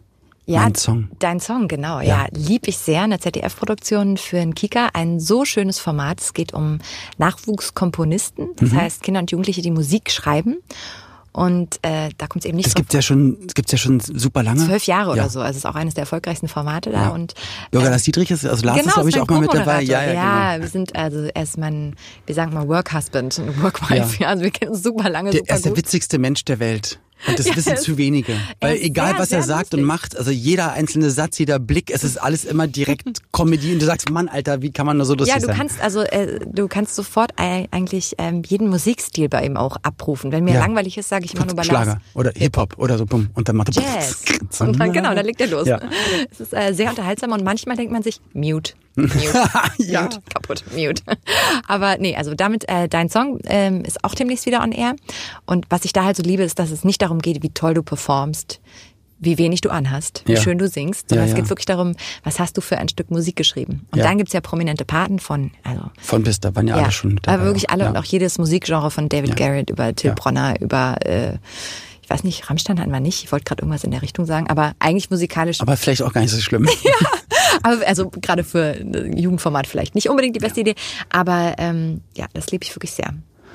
Ja, 0.51 0.63
Mein 0.63 0.75
Song. 0.75 1.09
Dein 1.19 1.41
Song, 1.41 1.69
genau. 1.69 2.01
Ja. 2.01 2.07
Ja, 2.23 2.27
lieb 2.35 2.69
ich 2.69 2.79
sehr. 2.79 3.03
Eine 3.03 3.21
ZDF-Produktion 3.21 4.17
für 4.17 4.39
einen 4.41 4.55
Kika. 4.55 4.89
Ein 4.95 5.21
so 5.21 5.45
schönes 5.45 5.79
Format. 5.79 6.23
Es 6.23 6.33
geht 6.33 6.55
um 6.55 6.79
Nachwuchskomponisten. 7.19 8.49
Das 8.57 8.71
Mhm. 8.73 8.77
heißt 8.77 9.03
Kinder 9.03 9.21
und 9.21 9.31
Jugendliche, 9.31 9.63
die 9.63 9.71
Musik 9.71 10.11
schreiben. 10.11 10.57
Und 11.33 11.79
äh, 11.83 12.09
da 12.19 12.27
kommt 12.27 12.45
es 12.45 12.49
eben 12.49 12.57
nicht 12.57 12.67
Das 12.67 12.73
drauf 12.75 12.81
gibt's 12.81 12.95
ja 12.95 13.03
schon, 13.03 13.37
das 13.45 13.55
gibt's 13.55 13.71
ja 13.71 13.79
schon 13.79 14.01
super 14.01 14.43
lange. 14.43 14.65
zwölf 14.65 14.85
Jahre 14.87 15.09
ja. 15.17 15.23
oder 15.25 15.29
so. 15.31 15.41
Also 15.41 15.51
es 15.51 15.57
ist 15.59 15.67
auch 15.67 15.75
eines 15.77 15.95
der 15.95 16.03
erfolgreichsten 16.03 16.49
Formate 16.49 16.91
da. 16.91 17.03
Ja. 17.03 17.09
Und 17.11 17.35
Bürger 17.71 17.89
äh, 17.89 17.91
Lars 17.91 18.03
Dietrich 18.05 18.31
ist, 18.31 18.45
also 18.47 18.65
Lars 18.65 18.79
ist, 18.81 18.93
glaube 18.95 19.11
ich, 19.11 19.21
auch 19.21 19.29
mal 19.29 19.41
mit 19.41 19.53
dabei. 19.53 19.85
Co-Moderator. 19.85 19.85
Ja, 19.85 20.13
ja, 20.13 20.53
genau. 20.55 20.63
wir 20.65 20.69
sind 20.71 20.97
also 20.97 21.29
er 21.33 21.43
ist 21.43 21.59
mein, 21.59 21.95
wir 22.27 22.35
sagen 22.35 22.55
mal 22.55 22.67
Work 22.67 22.95
Husband, 22.95 23.39
und 23.39 23.63
Work 23.63 23.89
Wife. 23.91 24.21
Ja. 24.23 24.29
Also 24.29 24.43
wir 24.43 24.51
kennen 24.51 24.73
uns 24.73 24.83
super 24.83 25.11
lange, 25.11 25.31
Der, 25.31 25.41
super 25.41 25.51
er 25.51 25.57
ist 25.57 25.65
der 25.67 25.73
gut. 25.73 25.79
witzigste 25.79 26.19
Mensch 26.19 26.45
der 26.47 26.59
Welt. 26.59 26.99
Und 27.27 27.39
das 27.39 27.47
Ja, 27.47 27.57
wissen 27.57 27.77
zu 27.79 27.99
wenige. 27.99 28.35
Weil 28.61 28.77
egal, 28.77 29.11
sehr, 29.11 29.19
was 29.19 29.33
er 29.33 29.43
sagt 29.43 29.75
und 29.75 29.81
lustig. 29.81 29.87
macht, 29.87 30.17
also 30.17 30.31
jeder 30.31 30.73
einzelne 30.73 31.11
Satz, 31.11 31.39
jeder 31.39 31.59
Blick, 31.59 31.91
es 31.93 32.05
ist 32.05 32.17
alles 32.17 32.45
immer 32.45 32.67
direkt 32.69 33.07
Comedy. 33.33 33.73
Und 33.73 33.83
du 33.83 33.87
sagst, 33.87 34.11
Mann, 34.11 34.29
Alter, 34.29 34.63
wie 34.63 34.71
kann 34.71 34.87
man 34.87 34.97
nur 34.97 35.07
so 35.07 35.15
lustig 35.15 35.35
Ja, 35.35 35.41
du 35.41 35.47
sein? 35.47 35.57
kannst 35.57 35.81
also 35.81 36.03
äh, 36.03 36.39
du 36.47 36.69
kannst 36.69 36.95
sofort 36.95 37.33
ei- 37.37 37.67
eigentlich 37.73 38.15
ähm, 38.19 38.43
jeden 38.47 38.69
Musikstil 38.69 39.29
bei 39.29 39.45
ihm 39.45 39.57
auch 39.57 39.77
abrufen. 39.83 40.31
Wenn 40.33 40.45
mir 40.45 40.55
Ja. 40.55 40.61
langweilig 40.61 40.97
ist, 40.99 41.09
sage 41.09 41.25
ich 41.25 41.35
immer 41.35 41.47
nur 41.47 41.57
bei 41.57 41.65
Schlager 41.65 42.01
oder 42.15 42.33
Hip-Hop 42.37 42.79
oder 42.79 42.97
so, 42.99 43.07
bumm. 43.07 43.31
Und 43.35 43.49
dann 43.49 43.57
macht 43.57 43.77
er 43.77 43.83
Jazz. 43.83 44.23
Und 44.61 44.79
dann, 44.79 44.93
genau, 44.93 45.15
dann 45.15 45.27
legt 45.27 45.41
er 45.41 45.49
los. 45.49 45.67
Ja. 45.67 45.81
Es 46.31 46.41
ist 46.41 46.55
äh, 46.55 46.73
sehr 46.73 46.91
unterhaltsam 46.91 47.33
und 47.33 47.43
manchmal 47.43 47.77
denkt 47.77 47.93
man 47.93 48.03
sich, 48.03 48.21
mute. 48.33 48.75
Mute. 48.97 49.11
Ja. 49.79 50.03
Mute. 50.03 50.19
Kaputt. 50.33 50.65
Mute. 50.75 51.03
Aber 51.67 51.97
nee, 51.99 52.17
also 52.17 52.35
damit, 52.35 52.69
äh, 52.69 52.89
dein 52.89 53.09
Song 53.09 53.39
ähm, 53.45 53.85
ist 53.85 54.03
auch 54.05 54.15
demnächst 54.15 54.45
wieder 54.47 54.61
on 54.63 54.73
air. 54.73 54.95
Und 55.47 55.67
was 55.71 55.85
ich 55.85 55.93
da 55.93 56.05
halt 56.05 56.17
so 56.17 56.23
liebe, 56.23 56.43
ist, 56.43 56.59
dass 56.59 56.71
es 56.71 56.85
nicht 56.85 57.01
darum 57.01 57.08
geht, 57.17 57.43
wie 57.43 57.49
toll 57.49 57.73
du 57.73 57.83
performst, 57.83 58.61
wie 59.21 59.39
wenig 59.39 59.63
du 59.63 59.71
anhast, 59.71 60.23
wie 60.27 60.35
Ja. 60.35 60.41
schön 60.41 60.59
du 60.59 60.69
singst, 60.69 61.09
sondern 61.09 61.27
Ja, 61.27 61.33
es 61.33 61.37
ja. 61.37 61.43
geht 61.43 61.51
wirklich 61.51 61.65
darum, 61.67 61.95
was 62.23 62.39
hast 62.39 62.57
du 62.57 62.61
für 62.61 62.77
ein 62.77 62.89
Stück 62.91 63.11
Musik 63.11 63.35
geschrieben. 63.37 63.87
Und 63.91 63.99
Ja. 63.99 64.05
dann 64.05 64.19
gibt's 64.19 64.33
ja 64.35 64.41
prominente 64.43 64.85
Paten 64.85 65.19
von, 65.19 65.51
also 65.65 65.81
Von 66.01 66.23
bis, 66.23 66.39
da 66.39 66.55
waren 66.55 66.69
ja, 66.69 66.77
alle 66.77 66.93
schon 66.93 67.17
dabei. 67.17 67.33
aber 67.39 67.45
wirklich 67.47 67.71
alle 67.71 67.85
ja. 67.85 67.91
und 67.91 67.97
auch 67.97 68.05
jedes 68.05 68.37
Musikgenre 68.39 68.91
von 68.91 69.09
David 69.09 69.31
Ja. 69.31 69.35
Garrett 69.35 69.71
über 69.71 69.95
Till 69.97 70.11
Ja. 70.11 70.15
Bronner, 70.15 70.61
über, 70.61 70.97
äh, 71.07 71.39
ich 72.03 72.11
weiß 72.11 72.23
nicht, 72.25 72.49
Rammstein 72.49 72.79
hatten 72.81 72.91
wir 72.93 73.01
nicht. 73.01 73.25
Ich 73.25 73.33
wollte 73.33 73.45
gerade 73.45 73.63
irgendwas 73.63 73.83
in 73.85 73.91
der 73.91 74.03
Richtung 74.03 74.25
sagen, 74.25 74.49
aber 74.49 74.73
eigentlich 74.79 75.11
musikalisch. 75.11 75.61
Aber 75.61 75.77
vielleicht 75.77 76.03
auch 76.03 76.13
gar 76.13 76.21
nicht 76.21 76.31
so 76.31 76.41
schlimm. 76.41 76.69
Aber 77.63 77.79
also 77.89 78.09
gerade 78.11 78.45
für 78.45 78.77
Jugendformat 79.17 79.67
vielleicht 79.67 79.95
nicht 79.97 80.09
unbedingt 80.09 80.37
die 80.37 80.41
beste 80.41 80.61
Idee. 80.61 80.75
Aber 81.11 81.55
ähm, 81.59 82.03
ja, 82.17 82.27
das 82.33 82.51
liebe 82.53 82.63
ich 82.65 82.75
wirklich 82.75 82.93
sehr. 82.93 83.13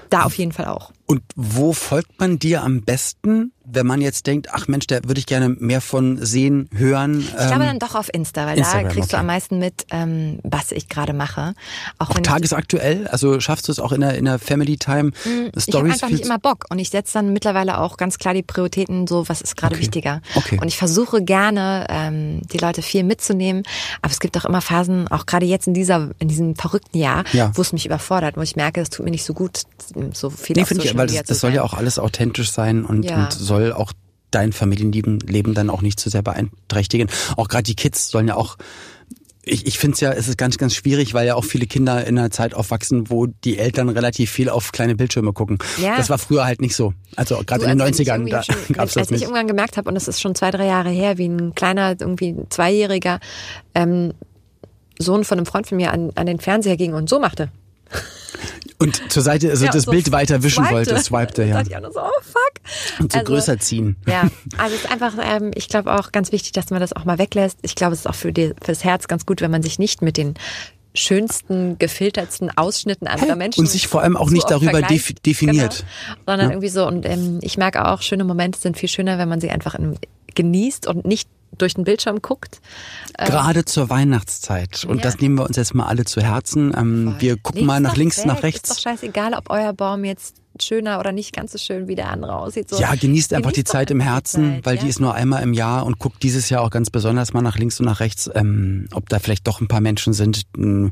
Da 0.10 0.24
auf 0.24 0.38
jeden 0.38 0.52
Fall 0.52 0.66
auch. 0.66 0.92
Und 1.06 1.22
wo 1.36 1.74
folgt 1.74 2.20
man 2.20 2.40
dir 2.40 2.64
am 2.64 2.82
besten, 2.82 3.52
wenn 3.66 3.86
man 3.86 4.02
jetzt 4.02 4.28
denkt, 4.28 4.50
ach 4.52 4.68
Mensch, 4.68 4.88
da 4.88 5.04
würde 5.04 5.20
ich 5.20 5.26
gerne 5.26 5.50
mehr 5.50 5.82
von 5.82 6.24
sehen, 6.24 6.70
hören? 6.74 7.20
Ich 7.22 7.30
glaube 7.36 7.54
ähm, 7.54 7.60
dann 7.62 7.80
doch 7.80 7.96
auf 7.96 8.10
Insta, 8.14 8.46
weil 8.46 8.58
Instagram, 8.58 8.84
da 8.84 8.90
kriegst 8.90 9.10
okay. 9.10 9.16
du 9.16 9.20
am 9.20 9.26
meisten 9.26 9.60
mit, 9.60 9.86
ähm, 9.92 10.40
was 10.44 10.72
ich 10.72 10.90
gerade 10.90 11.14
mache. 11.14 11.56
Auch, 11.98 12.10
auch 12.10 12.16
wenn 12.16 12.24
ich 12.24 12.30
tagesaktuell? 12.30 13.08
Also 13.08 13.40
schaffst 13.40 13.68
du 13.68 13.72
es 13.72 13.80
auch 13.80 13.92
in 13.92 14.02
der, 14.02 14.16
in 14.16 14.26
der 14.26 14.40
Family 14.40 14.78
Time? 14.78 15.12
Ich 15.24 15.30
habe 15.30 15.62
Stories 15.62 15.94
einfach 15.94 16.08
viel 16.08 16.18
nicht 16.18 16.26
immer 16.26 16.40
Bock 16.40 16.66
und 16.70 16.80
ich 16.80 16.90
setze 16.90 17.14
dann 17.14 17.32
mittlerweile 17.34 17.80
auch 17.80 17.98
ganz 17.98 18.18
klar 18.18 18.34
die 18.34 18.44
Prioritäten 18.44 19.08
so, 19.08 19.28
was 19.28 19.42
ist 19.42 19.56
gerade 19.58 19.76
Okay. 19.76 19.82
wichtiger. 19.82 20.22
Okay. 20.36 20.60
Und 20.62 20.68
ich 20.68 20.78
versuche 20.78 21.24
gerne, 21.24 21.88
ähm, 21.90 22.42
die 22.52 22.58
Leute 22.58 22.82
viel 22.82 23.04
mitzunehmen, 23.04 23.64
aber 24.02 24.12
es 24.12 24.20
gibt 24.20 24.38
auch 24.38 24.46
immer 24.46 24.62
Phasen, 24.62 25.08
auch 25.10 25.26
gerade 25.26 25.46
jetzt 25.46 25.68
in 25.68 25.74
dieser, 25.74 26.12
in 26.20 26.28
diesem 26.28 26.56
verrückten 26.56 26.98
Jahr, 26.98 27.24
Ja. 27.32 27.52
wo 27.56 27.62
es 27.62 27.74
mich 27.74 27.86
überfordert, 27.86 28.38
wo 28.38 28.42
ich 28.42 28.56
merke, 28.56 28.82
es 28.82 28.90
tut 28.90 29.06
mir 29.06 29.12
nicht 29.12 29.24
so 29.24 29.34
gut, 29.34 29.64
so 30.14 30.30
viel 30.30 30.56
Nee, 30.56 30.64
auf 30.64 30.70
ich, 30.94 30.98
weil 31.00 31.08
das, 31.08 31.24
das 31.24 31.40
soll 31.40 31.54
ja 31.54 31.64
auch 31.64 31.74
alles 31.74 32.00
authentisch 32.00 32.52
sein 32.52 32.86
und, 32.86 33.04
Ja. 33.04 33.24
und 33.26 33.34
soll 33.34 33.74
auch 33.74 33.94
dein 34.32 34.52
Familienleben 34.52 35.20
Leben 35.20 35.54
dann 35.54 35.70
auch 35.70 35.82
nicht 35.82 36.00
zu 36.00 36.10
sehr 36.10 36.22
beeinträchtigen. 36.24 37.10
Auch 37.38 37.48
gerade 37.48 37.64
die 37.64 37.76
Kids 37.76 38.10
sollen 38.10 38.28
ja 38.28 38.36
auch 38.36 38.58
ich, 39.46 39.68
ich 39.68 39.78
finde 39.78 39.96
es 39.96 40.00
ja, 40.00 40.12
es 40.14 40.30
ist 40.30 40.38
ganz, 40.38 40.58
ganz 40.58 40.74
schwierig, 40.74 41.14
weil 41.14 41.28
ja 41.28 41.36
auch 41.36 41.44
viele 41.44 41.66
Kinder 41.68 42.06
in 42.08 42.18
einer 42.18 42.32
Zeit 42.32 42.54
aufwachsen, 42.54 43.10
wo 43.10 43.26
die 43.28 43.58
Eltern 43.58 43.90
relativ 43.90 44.32
viel 44.32 44.48
auf 44.48 44.72
kleine 44.72 44.96
Bildschirme 44.96 45.34
gucken. 45.34 45.58
Ja. 45.82 45.98
Das 45.98 46.10
war 46.10 46.18
früher 46.18 46.46
halt 46.46 46.62
nicht 46.62 46.78
so. 46.78 46.94
Also 47.18 47.42
gerade 47.46 47.66
in 47.66 47.72
den 47.72 47.82
als 47.82 48.00
ich 48.00 48.08
90ern, 48.08 48.14
irgendwie 48.14 48.32
da 48.32 48.44
schon, 48.44 48.56
gab's 48.70 48.80
als 48.80 48.94
das 48.94 49.04
ich 49.08 49.12
nicht. 49.12 49.22
irgendwann 49.24 49.48
gemerkt 49.48 49.76
habe, 49.76 49.90
und 49.90 49.96
das 49.96 50.08
ist 50.08 50.22
schon 50.22 50.34
zwei, 50.34 50.50
drei 50.50 50.66
Jahre 50.66 50.90
her, 50.92 51.18
wie 51.18 51.26
ein 51.28 51.54
kleiner, 51.56 51.94
irgendwie 52.00 52.36
Zweijähriger 52.50 53.20
ähm, 53.76 54.14
Sohn 54.98 55.26
von 55.26 55.38
einem 55.40 55.46
Freund 55.46 55.68
von 55.68 55.76
mir 55.76 55.92
an, 55.92 56.12
an 56.16 56.26
den 56.26 56.40
Fernseher 56.40 56.78
ging 56.78 56.94
und 56.94 57.10
so 57.10 57.20
machte. 57.20 57.50
Und 58.84 59.12
zur 59.12 59.24
Seite, 59.24 59.50
also 59.50 59.66
Ja, 59.66 59.72
das 59.72 59.84
so 59.84 59.92
Bild 59.92 60.12
weiter 60.12 60.44
wischen 60.44 60.64
swipte. 60.66 60.74
wollte, 60.92 61.00
swipte, 61.04 61.44
ja. 61.44 61.62
ich 61.62 61.76
auch 61.76 61.82
nur 61.82 61.92
so, 61.94 62.02
oh 62.02 62.22
fuck. 62.22 63.00
Und 63.00 63.12
so 63.12 63.20
Also, 63.20 63.32
größer 63.32 63.60
ziehen. 63.60 63.96
Ja, 64.08 64.22
also 64.58 64.76
es 64.76 64.82
ist 64.84 64.92
einfach, 64.92 65.14
ähm, 65.22 65.52
ich 65.56 65.68
glaube 65.70 65.94
auch 65.98 66.12
ganz 66.12 66.32
wichtig, 66.32 66.52
dass 66.52 66.70
man 66.70 66.80
das 66.80 66.94
auch 66.94 67.06
mal 67.06 67.18
weglässt. 67.18 67.58
Ich 67.62 67.76
glaube, 67.76 67.94
es 67.94 68.00
ist 68.02 68.08
auch 68.08 68.16
für 68.16 68.32
die, 68.34 68.54
fürs 68.62 68.84
Herz 68.84 69.08
ganz 69.08 69.26
gut, 69.26 69.42
wenn 69.42 69.52
man 69.52 69.64
sich 69.64 69.80
nicht 69.80 70.02
mit 70.02 70.18
den 70.18 70.36
schönsten, 70.96 71.80
gefiltertsten 71.80 72.56
Ausschnitten 72.56 73.08
anderer 73.08 73.36
Menschen 73.36 73.62
und 73.62 73.68
sich 73.68 73.88
vor 73.88 74.02
allem 74.02 74.16
auch 74.16 74.28
zu 74.28 74.34
nicht 74.34 74.50
darüber 74.50 74.72
vergleicht. 74.72 74.92
defi- 75.08 75.22
definiert. 75.26 75.84
Genau. 76.06 76.18
Sondern 76.28 76.52
irgendwie 76.52 76.70
so, 76.70 76.86
und 76.88 77.06
ähm, 77.08 77.40
ich 77.42 77.58
merke 77.58 77.88
auch, 77.88 78.02
schöne 78.02 78.24
Momente 78.24 78.60
sind 78.60 78.78
viel 78.78 78.90
schöner, 78.90 79.18
wenn 79.18 79.28
man 79.30 79.42
sie 79.42 79.50
einfach 79.50 79.74
in, 79.76 79.98
genießt 80.36 80.86
und 80.88 81.06
nicht 81.06 81.28
durch 81.58 81.74
den 81.76 81.84
Bildschirm 81.84 82.22
guckt. 82.22 82.62
Gerade 83.18 83.66
zur 83.66 83.90
Weihnachtszeit. 83.90 84.86
Und 84.86 84.98
Ja. 84.98 85.04
das 85.04 85.20
nehmen 85.20 85.36
wir 85.38 85.46
uns 85.46 85.56
jetzt 85.58 85.74
mal 85.76 85.86
alle 85.86 86.06
zu 86.06 86.22
Herzen. 86.22 86.74
Ähm, 86.76 87.16
wir 87.20 87.38
gucken 87.38 87.60
Legt's 87.62 87.68
mal 87.68 87.80
nach 87.80 87.92
doch 87.92 87.98
links, 87.98 88.18
weg. 88.20 88.26
nach 88.26 88.34
Ist 88.36 88.40
doch 88.40 88.44
rechts. 88.44 88.82
scheißegal, 88.82 89.34
ob 89.34 89.50
euer 89.50 89.74
Baum 89.74 90.04
jetzt 90.06 90.36
schöner 90.62 91.00
oder 91.00 91.12
nicht 91.12 91.34
ganz 91.36 91.52
so 91.52 91.58
schön 91.58 91.88
wie 91.88 91.96
der 91.96 92.12
andere 92.12 92.36
aussieht. 92.36 92.70
So, 92.70 92.80
Ja, 92.80 92.94
genießt 92.94 93.34
einfach 93.34 93.50
die 93.52 93.56
genießt 93.64 93.68
doch 93.70 93.72
Zeit 93.74 93.90
im 93.92 93.98
die 94.00 94.06
Herzen, 94.06 94.54
Zeit, 94.56 94.66
weil 94.68 94.76
ja. 94.76 94.82
die 94.84 94.88
ist 94.90 95.00
nur 95.00 95.16
einmal 95.16 95.42
im 95.42 95.54
Jahr 95.54 95.84
und 95.84 95.98
guckt 95.98 96.22
dieses 96.22 96.50
Jahr 96.52 96.62
auch 96.62 96.70
ganz 96.70 96.92
besonders 96.92 97.34
mal 97.34 97.42
nach 97.42 97.58
links 97.58 97.80
und 97.80 97.88
nach 97.88 98.00
rechts, 98.00 98.30
ähm, 98.36 98.88
ob 98.94 99.10
da 99.10 99.18
vielleicht 99.18 99.48
doch 99.48 99.62
ein 99.62 99.68
paar 99.68 99.82
Menschen 99.82 100.14
sind, 100.14 100.44
m, 100.56 100.92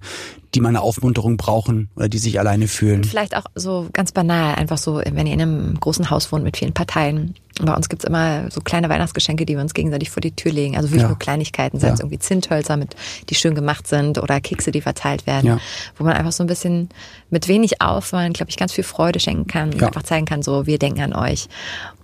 die 0.55 0.61
mal 0.61 0.69
eine 0.69 0.81
Aufmunterung 0.81 1.37
brauchen 1.37 1.89
oder 1.95 2.09
die 2.09 2.17
sich 2.17 2.39
alleine 2.39 2.67
fühlen. 2.67 3.03
Vielleicht 3.03 3.35
auch 3.37 3.45
so 3.53 3.87
ganz 3.93 4.11
banal, 4.11 4.55
einfach 4.55 4.79
so, 4.79 4.95
wenn 4.97 5.27
ihr 5.27 5.33
in 5.33 5.41
einem 5.41 5.79
großen 5.79 6.09
Haus 6.09 6.31
wohnt 6.31 6.43
mit 6.43 6.57
vielen 6.57 6.73
Parteien. 6.73 7.35
Bei 7.65 7.75
uns 7.75 7.89
gibt's 7.89 8.05
immer 8.05 8.49
so 8.51 8.61
kleine 8.61 8.89
Weihnachtsgeschenke, 8.89 9.45
die 9.45 9.55
wir 9.55 9.61
uns 9.61 9.73
gegenseitig 9.73 10.09
vor 10.09 10.21
die 10.21 10.31
Tür 10.35 10.51
legen. 10.51 10.75
Also 10.75 10.89
wirklich 10.89 11.03
Ja. 11.03 11.07
nur 11.09 11.19
Kleinigkeiten, 11.19 11.79
sei 11.79 11.89
es 11.89 11.99
Ja. 11.99 12.05
irgendwie 12.05 12.19
Zinthölzer, 12.19 12.77
mit, 12.77 12.95
die 13.29 13.35
schön 13.35 13.55
gemacht 13.55 13.87
sind 13.87 14.17
oder 14.17 14.41
Kekse, 14.41 14.71
die 14.71 14.81
verteilt 14.81 15.27
werden. 15.27 15.45
Ja. 15.47 15.57
Wo 15.97 16.03
man 16.03 16.13
einfach 16.13 16.31
so 16.31 16.43
ein 16.43 16.47
bisschen 16.47 16.89
mit 17.29 17.47
wenig 17.47 17.81
Aufwand, 17.81 18.35
glaube 18.37 18.49
ich, 18.49 18.57
ganz 18.57 18.71
viel 18.73 18.83
Freude 18.83 19.19
schenken 19.19 19.47
kann 19.47 19.73
und 19.73 19.81
einfach 19.83 20.03
zeigen 20.03 20.25
kann, 20.25 20.41
so, 20.41 20.65
wir 20.65 20.79
denken 20.79 21.01
an 21.01 21.13
euch. 21.13 21.47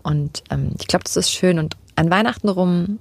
Und 0.03 0.43
ähm, 0.51 0.71
ich 0.79 0.87
glaube, 0.87 1.03
das 1.03 1.17
ist 1.17 1.31
schön. 1.31 1.59
Und 1.59 1.75
an 1.95 2.09
Weihnachten 2.09 2.49
rum 2.49 2.99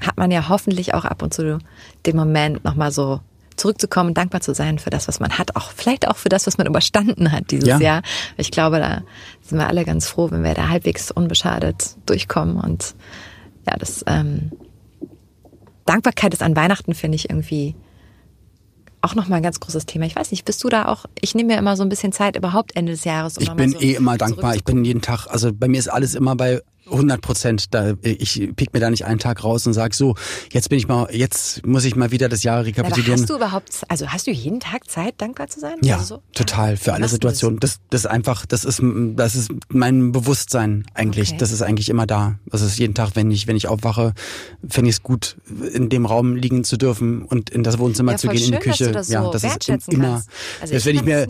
hat 0.00 0.16
man 0.16 0.30
ja 0.30 0.48
hoffentlich 0.48 0.94
auch 0.94 1.04
ab 1.04 1.22
und 1.22 1.34
zu 1.34 1.58
den 2.06 2.16
Moment 2.16 2.64
nochmal 2.64 2.90
so 2.92 3.20
zurückzukommen, 3.60 4.14
dankbar 4.14 4.40
zu 4.40 4.54
sein 4.54 4.78
für 4.78 4.90
das, 4.90 5.06
was 5.06 5.20
man 5.20 5.38
hat, 5.38 5.56
auch 5.56 5.70
vielleicht 5.70 6.08
auch 6.08 6.16
für 6.16 6.28
das, 6.28 6.46
was 6.46 6.58
man 6.58 6.66
überstanden 6.66 7.30
hat 7.30 7.50
dieses 7.50 7.68
Ja. 7.68 7.78
Jahr. 7.78 8.02
Ich 8.36 8.50
glaube, 8.50 8.78
da 8.78 9.02
sind 9.42 9.58
wir 9.58 9.68
alle 9.68 9.84
ganz 9.84 10.08
froh, 10.08 10.30
wenn 10.30 10.42
wir 10.42 10.54
da 10.54 10.68
halbwegs 10.68 11.10
unbeschadet 11.10 11.96
durchkommen 12.06 12.56
und 12.56 12.94
ja, 13.66 13.76
das 13.76 14.02
ähm, 14.06 14.50
Dankbarkeit 15.84 16.32
ist 16.34 16.42
an 16.42 16.56
Weihnachten 16.56 16.94
finde 16.94 17.16
ich 17.16 17.30
irgendwie 17.30 17.74
auch 19.02 19.14
nochmal 19.14 19.38
ein 19.38 19.42
ganz 19.42 19.60
großes 19.60 19.86
Thema. 19.86 20.04
Ich 20.06 20.14
weiß 20.14 20.30
nicht, 20.30 20.44
bist 20.44 20.62
du 20.62 20.68
da 20.68 20.86
auch, 20.86 21.06
ich 21.20 21.34
nehme 21.34 21.54
mir 21.54 21.58
immer 21.58 21.76
so 21.76 21.82
ein 21.82 21.88
bisschen 21.88 22.12
Zeit 22.12 22.36
überhaupt 22.36 22.76
Ende 22.76 22.92
des 22.92 23.04
Jahres. 23.04 23.38
Um 23.38 23.42
ich 23.42 23.50
bin 23.52 23.70
so 23.70 23.80
eh 23.80 23.94
immer 23.94 24.18
dankbar. 24.18 24.54
Ich 24.54 24.64
bin 24.64 24.84
jeden 24.84 25.00
Tag, 25.00 25.26
also 25.28 25.52
bei 25.52 25.68
mir 25.68 25.78
ist 25.78 25.88
alles 25.88 26.14
immer 26.14 26.36
bei 26.36 26.60
100 26.90 27.20
Prozent. 27.20 27.74
Da 27.74 27.94
ich 28.02 28.50
pick 28.56 28.72
mir 28.72 28.80
da 28.80 28.90
nicht 28.90 29.04
einen 29.04 29.18
Tag 29.18 29.44
raus 29.44 29.66
und 29.66 29.72
sag 29.72 29.94
so, 29.94 30.14
jetzt 30.52 30.68
bin 30.68 30.78
ich 30.78 30.88
mal, 30.88 31.08
jetzt 31.14 31.66
muss 31.66 31.84
ich 31.84 31.96
mal 31.96 32.10
wieder 32.10 32.28
das 32.28 32.42
Jahr 32.42 32.64
rekapitulieren. 32.64 33.12
Aber 33.12 33.20
hast 33.22 33.30
du 33.30 33.36
überhaupt, 33.36 33.82
also 33.88 34.08
hast 34.08 34.26
du 34.26 34.30
jeden 34.30 34.60
Tag 34.60 34.88
Zeit, 34.90 35.14
dankbar 35.18 35.48
zu 35.48 35.60
sein? 35.60 35.76
Ja, 35.82 35.98
also 35.98 36.16
so? 36.16 36.22
total 36.34 36.76
für 36.76 36.92
alle 36.92 37.08
Situationen. 37.08 37.60
Das, 37.60 37.80
das 37.90 38.02
ist 38.02 38.06
einfach, 38.06 38.46
das 38.46 38.64
ist, 38.64 38.80
das 38.82 39.36
ist 39.36 39.50
mein 39.68 40.12
Bewusstsein 40.12 40.84
eigentlich. 40.94 41.30
Okay. 41.30 41.38
Das 41.38 41.52
ist 41.52 41.62
eigentlich 41.62 41.88
immer 41.88 42.06
da. 42.06 42.38
Das 42.46 42.62
ist 42.62 42.78
jeden 42.78 42.94
Tag, 42.94 43.10
wenn 43.14 43.30
ich, 43.30 43.46
wenn 43.46 43.56
ich 43.56 43.68
aufwache, 43.68 44.14
finde 44.68 44.90
ich 44.90 44.96
es 44.96 45.02
gut, 45.02 45.36
in 45.72 45.88
dem 45.88 46.06
Raum 46.06 46.36
liegen 46.36 46.64
zu 46.64 46.76
dürfen 46.76 47.22
und 47.22 47.50
in 47.50 47.62
das 47.62 47.78
Wohnzimmer 47.78 48.12
ja, 48.12 48.18
zu 48.18 48.28
gehen, 48.28 48.38
schön, 48.38 48.52
in 48.54 48.60
die 48.60 48.68
Küche. 48.70 48.92
Das 48.92 49.08
so 49.08 49.12
ja, 49.12 49.30
das 49.30 49.44
ist 49.44 49.88
immer. 49.88 50.22
Also 50.60 50.74
das, 50.74 50.86
wenn 50.86 50.96
ich 50.96 51.04
mir 51.04 51.28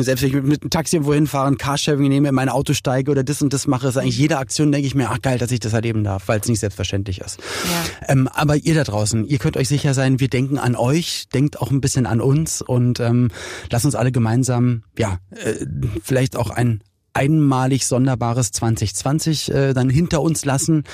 selbst 0.00 0.22
wenn 0.22 0.28
ich 0.28 0.34
mit, 0.34 0.44
mit 0.44 0.62
einem 0.62 0.70
Taxi 0.70 0.96
irgendwo 0.96 1.14
hinfahre, 1.14 1.48
ein 1.48 1.58
Carsharing 1.58 2.08
nehme, 2.08 2.28
in 2.28 2.34
mein 2.34 2.48
Auto 2.48 2.74
steige 2.74 3.10
oder 3.10 3.24
das 3.24 3.40
und 3.40 3.52
das 3.52 3.66
mache, 3.66 3.88
ist 3.88 3.96
eigentlich 3.96 4.18
jede 4.18 4.38
Aktion, 4.38 4.70
denke 4.70 4.86
ich 4.86 4.94
mir, 4.94 5.10
ach 5.10 5.22
geil, 5.22 5.38
dass 5.38 5.50
ich 5.50 5.60
das 5.60 5.72
erleben 5.72 6.04
darf, 6.04 6.28
weil 6.28 6.40
es 6.40 6.48
nicht 6.48 6.60
selbstverständlich 6.60 7.20
ist. 7.20 7.38
Ja. 7.38 8.08
Ähm, 8.08 8.28
aber 8.28 8.56
ihr 8.56 8.74
da 8.74 8.84
draußen, 8.84 9.26
ihr 9.26 9.38
könnt 9.38 9.56
euch 9.56 9.68
sicher 9.68 9.94
sein, 9.94 10.20
wir 10.20 10.28
denken 10.28 10.58
an 10.58 10.76
euch, 10.76 11.28
denkt 11.32 11.60
auch 11.60 11.70
ein 11.70 11.80
bisschen 11.80 12.06
an 12.06 12.20
uns 12.20 12.62
und 12.62 13.00
ähm, 13.00 13.30
lasst 13.70 13.84
uns 13.84 13.94
alle 13.94 14.12
gemeinsam, 14.12 14.82
ja, 14.98 15.18
äh, 15.30 15.66
vielleicht 16.02 16.36
auch 16.36 16.50
ein 16.50 16.82
einmalig 17.14 17.86
sonderbares 17.86 18.50
2020 18.52 19.50
äh, 19.50 19.72
dann 19.72 19.88
hinter 19.88 20.20
uns 20.20 20.44
lassen. 20.44 20.84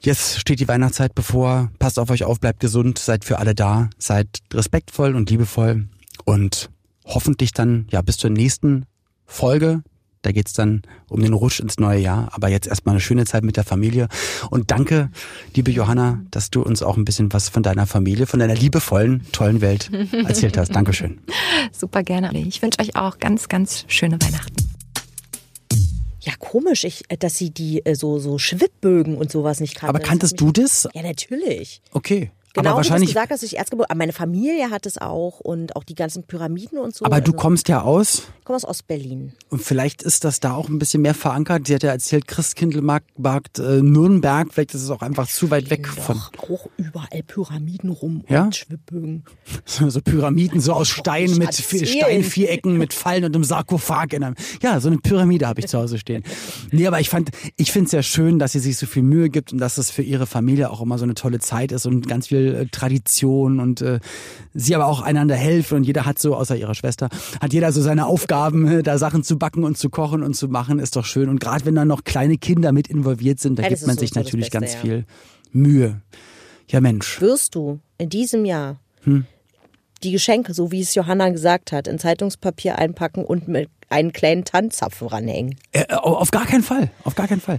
Jetzt 0.00 0.40
steht 0.40 0.60
die 0.60 0.68
Weihnachtszeit 0.68 1.14
bevor. 1.14 1.70
Passt 1.78 1.98
auf 1.98 2.10
euch 2.10 2.24
auf, 2.24 2.40
bleibt 2.40 2.60
gesund, 2.60 2.98
seid 2.98 3.24
für 3.24 3.38
alle 3.38 3.54
da, 3.54 3.90
seid 3.98 4.28
respektvoll 4.52 5.14
und 5.14 5.30
liebevoll 5.30 5.88
und 6.24 6.70
hoffentlich 7.10 7.52
dann 7.52 7.86
ja 7.90 8.02
bis 8.02 8.16
zur 8.16 8.30
nächsten 8.30 8.86
Folge. 9.26 9.82
Da 10.22 10.32
geht's 10.32 10.52
dann 10.52 10.82
um 11.08 11.22
den 11.22 11.32
Rutsch 11.32 11.60
ins 11.60 11.78
neue 11.78 11.98
Jahr. 11.98 12.28
Aber 12.32 12.48
jetzt 12.48 12.66
erstmal 12.66 12.94
eine 12.94 13.00
schöne 13.00 13.24
Zeit 13.24 13.42
mit 13.42 13.56
der 13.56 13.64
Familie. 13.64 14.08
Und 14.50 14.70
danke, 14.70 15.10
liebe 15.54 15.70
Johanna, 15.70 16.20
dass 16.30 16.50
du 16.50 16.60
uns 16.62 16.82
auch 16.82 16.98
ein 16.98 17.06
bisschen 17.06 17.32
was 17.32 17.48
von 17.48 17.62
deiner 17.62 17.86
Familie, 17.86 18.26
von 18.26 18.38
deiner 18.38 18.54
liebevollen, 18.54 19.26
tollen 19.32 19.62
Welt 19.62 19.90
erzählt 20.12 20.58
hast. 20.58 20.74
Dankeschön. 20.74 21.20
Super 21.72 22.02
gerne. 22.02 22.36
Ich 22.38 22.60
wünsche 22.60 22.80
euch 22.80 22.96
auch 22.96 23.18
ganz, 23.18 23.48
ganz 23.48 23.86
schöne 23.88 24.20
Weihnachten. 24.20 24.56
Ja, 26.20 26.34
komisch, 26.38 26.84
ich, 26.84 27.04
dass 27.18 27.38
sie 27.38 27.50
die 27.50 27.84
äh, 27.86 27.94
so, 27.94 28.18
so 28.18 28.36
Schwibbögen 28.36 29.16
und 29.16 29.32
sowas 29.32 29.60
nicht 29.60 29.74
kannte. 29.74 29.88
Aber 29.88 30.00
kanntest 30.00 30.38
du 30.38 30.52
das? 30.52 30.86
Ja, 30.92 31.02
natürlich. 31.02 31.80
Okay. 31.92 32.30
Genau, 32.52 32.70
aber 32.70 32.78
wahrscheinlich, 32.78 33.10
wie 33.10 33.12
du 33.12 33.20
gesagt 33.20 33.30
hast, 33.30 33.44
ich 33.44 33.58
Erzgeburt, 33.58 33.94
meine 33.94 34.12
Familie 34.12 34.70
hat 34.70 34.84
es 34.84 34.98
auch 34.98 35.38
und 35.38 35.76
auch 35.76 35.84
die 35.84 35.94
ganzen 35.94 36.24
Pyramiden 36.24 36.78
und 36.78 36.94
so. 36.94 37.04
Aber 37.04 37.16
also, 37.16 37.30
du 37.30 37.38
kommst 37.38 37.68
ja 37.68 37.82
aus? 37.82 38.24
Ich 38.40 38.44
komme 38.44 38.56
aus 38.56 38.64
Ostberlin. 38.64 39.32
Und 39.50 39.62
vielleicht 39.62 40.02
ist 40.02 40.24
das 40.24 40.40
da 40.40 40.54
auch 40.54 40.68
ein 40.68 40.80
bisschen 40.80 41.02
mehr 41.02 41.14
verankert. 41.14 41.68
Sie 41.68 41.74
hat 41.76 41.84
ja 41.84 41.90
erzählt, 41.90 42.26
Christkindlmarkt, 42.26 43.60
äh, 43.60 43.82
Nürnberg, 43.82 44.52
vielleicht 44.52 44.74
ist 44.74 44.82
es 44.82 44.90
auch 44.90 45.02
einfach 45.02 45.28
zu 45.28 45.50
weit 45.52 45.70
weg 45.70 45.88
doch 45.94 46.02
von. 46.02 46.16
auch 46.38 46.66
überall 46.76 47.22
Pyramiden 47.24 47.90
rum 47.90 48.24
ja? 48.28 48.44
und 48.44 48.56
Schwibbögen. 48.56 49.24
So, 49.64 49.88
so 49.88 50.00
Pyramiden, 50.00 50.60
so 50.60 50.72
aus 50.72 50.88
Stein 50.88 51.36
mit 51.36 51.54
Steinvierecken, 51.54 52.76
mit 52.76 52.92
Fallen 52.92 53.24
und 53.24 53.34
einem 53.34 53.44
Sarkophag 53.44 54.12
in 54.12 54.24
einem. 54.24 54.34
Ja, 54.62 54.80
so 54.80 54.88
eine 54.88 54.98
Pyramide 54.98 55.46
habe 55.46 55.60
ich 55.60 55.68
zu 55.68 55.78
Hause 55.78 55.98
stehen. 55.98 56.24
Nee, 56.72 56.86
aber 56.86 56.98
ich 56.98 57.08
fand, 57.08 57.30
ich 57.56 57.70
finde 57.70 57.86
es 57.86 57.92
ja 57.92 58.02
schön, 58.02 58.38
dass 58.38 58.52
sie 58.52 58.58
sich 58.58 58.76
so 58.76 58.86
viel 58.86 59.02
Mühe 59.02 59.28
gibt 59.28 59.52
und 59.52 59.58
dass 59.58 59.78
es 59.78 59.90
für 59.90 60.02
ihre 60.02 60.26
Familie 60.26 60.70
auch 60.70 60.80
immer 60.80 60.98
so 60.98 61.04
eine 61.04 61.14
tolle 61.14 61.38
Zeit 61.38 61.72
ist 61.72 61.86
und 61.86 62.08
ganz 62.08 62.28
viel 62.28 62.39
äh, 62.48 62.66
Tradition 62.66 63.60
und 63.60 63.80
äh, 63.80 64.00
sie 64.54 64.74
aber 64.74 64.86
auch 64.86 65.00
einander 65.00 65.36
helfen 65.36 65.78
und 65.78 65.84
jeder 65.84 66.06
hat 66.06 66.18
so, 66.18 66.34
außer 66.34 66.56
ihrer 66.56 66.74
Schwester, 66.74 67.08
hat 67.40 67.52
jeder 67.52 67.72
so 67.72 67.80
seine 67.80 68.06
Aufgaben, 68.06 68.66
äh, 68.66 68.82
da 68.82 68.98
Sachen 68.98 69.22
zu 69.22 69.38
backen 69.38 69.64
und 69.64 69.78
zu 69.78 69.90
kochen 69.90 70.22
und 70.22 70.34
zu 70.34 70.48
machen, 70.48 70.78
ist 70.78 70.96
doch 70.96 71.04
schön. 71.04 71.28
Und 71.28 71.40
gerade 71.40 71.64
wenn 71.64 71.74
da 71.74 71.84
noch 71.84 72.04
kleine 72.04 72.38
Kinder 72.38 72.72
mit 72.72 72.88
involviert 72.88 73.40
sind, 73.40 73.58
da 73.58 73.62
ja, 73.62 73.68
gibt 73.68 73.86
man 73.86 73.96
sich 73.96 74.14
natürlich 74.14 74.50
Beste, 74.50 74.58
ganz 74.58 74.74
ja. 74.74 74.80
viel 74.80 75.04
Mühe. 75.52 76.00
Ja, 76.68 76.80
Mensch. 76.80 77.20
Wirst 77.20 77.54
du 77.54 77.80
in 77.98 78.08
diesem 78.08 78.44
Jahr 78.44 78.80
hm? 79.02 79.24
die 80.02 80.12
Geschenke, 80.12 80.54
so 80.54 80.70
wie 80.70 80.80
es 80.80 80.94
Johanna 80.94 81.30
gesagt 81.30 81.72
hat, 81.72 81.88
in 81.88 81.98
Zeitungspapier 81.98 82.78
einpacken 82.78 83.24
und 83.24 83.48
mit 83.48 83.68
einen 83.90 84.12
kleinen 84.12 84.44
Tanzzapfen 84.44 85.08
ranhängen. 85.08 85.56
Äh, 85.72 85.92
auf 85.94 86.30
gar 86.30 86.46
keinen 86.46 86.62
Fall, 86.62 86.90
auf 87.04 87.14
gar 87.14 87.28
keinen 87.28 87.40
Fall. 87.40 87.58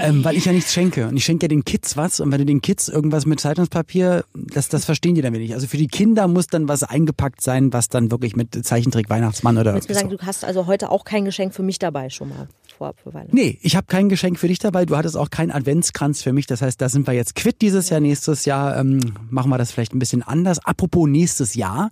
Ähm, 0.00 0.24
weil 0.24 0.36
ich 0.36 0.44
ja 0.44 0.52
nichts 0.52 0.72
schenke. 0.72 1.08
Und 1.08 1.16
ich 1.16 1.24
schenke 1.24 1.44
ja 1.44 1.48
den 1.48 1.64
Kids 1.64 1.96
was. 1.96 2.20
Und 2.20 2.32
wenn 2.32 2.38
du 2.38 2.46
den 2.46 2.62
Kids 2.62 2.88
irgendwas 2.88 3.26
mit 3.26 3.40
Zeitungspapier, 3.40 4.24
das, 4.34 4.68
das 4.68 4.84
verstehen 4.84 5.14
die 5.14 5.22
dann 5.22 5.32
nicht. 5.32 5.54
Also 5.54 5.66
für 5.66 5.76
die 5.76 5.88
Kinder 5.88 6.28
muss 6.28 6.46
dann 6.46 6.68
was 6.68 6.82
eingepackt 6.82 7.42
sein, 7.42 7.72
was 7.72 7.88
dann 7.88 8.10
wirklich 8.10 8.36
mit 8.36 8.64
Zeichentrick 8.64 9.10
Weihnachtsmann 9.10 9.58
oder. 9.58 9.72
Du 9.72 9.88
mir 9.88 9.94
sagen, 9.94 10.10
so. 10.10 10.16
du 10.16 10.26
hast 10.26 10.44
also 10.44 10.66
heute 10.66 10.90
auch 10.90 11.04
kein 11.04 11.24
Geschenk 11.24 11.54
für 11.54 11.62
mich 11.62 11.78
dabei 11.78 12.08
schon 12.10 12.28
mal? 12.30 12.48
vorab 12.76 13.00
für 13.00 13.12
Weihnachten? 13.12 13.34
Nee, 13.34 13.58
ich 13.62 13.76
habe 13.76 13.86
kein 13.86 14.08
Geschenk 14.08 14.38
für 14.38 14.48
dich 14.48 14.58
dabei. 14.58 14.84
Du 14.84 14.96
hattest 14.96 15.16
auch 15.16 15.30
keinen 15.30 15.50
Adventskranz 15.50 16.22
für 16.22 16.32
mich. 16.32 16.46
Das 16.46 16.62
heißt, 16.62 16.80
da 16.80 16.88
sind 16.88 17.06
wir 17.06 17.14
jetzt 17.14 17.34
quitt 17.34 17.62
dieses 17.62 17.88
Jahr. 17.88 18.00
Nächstes 18.00 18.44
Jahr 18.44 18.76
ähm, 18.78 19.00
machen 19.30 19.50
wir 19.50 19.58
das 19.58 19.72
vielleicht 19.72 19.94
ein 19.94 19.98
bisschen 19.98 20.22
anders. 20.22 20.64
Apropos 20.64 21.08
nächstes 21.08 21.54
Jahr. 21.54 21.90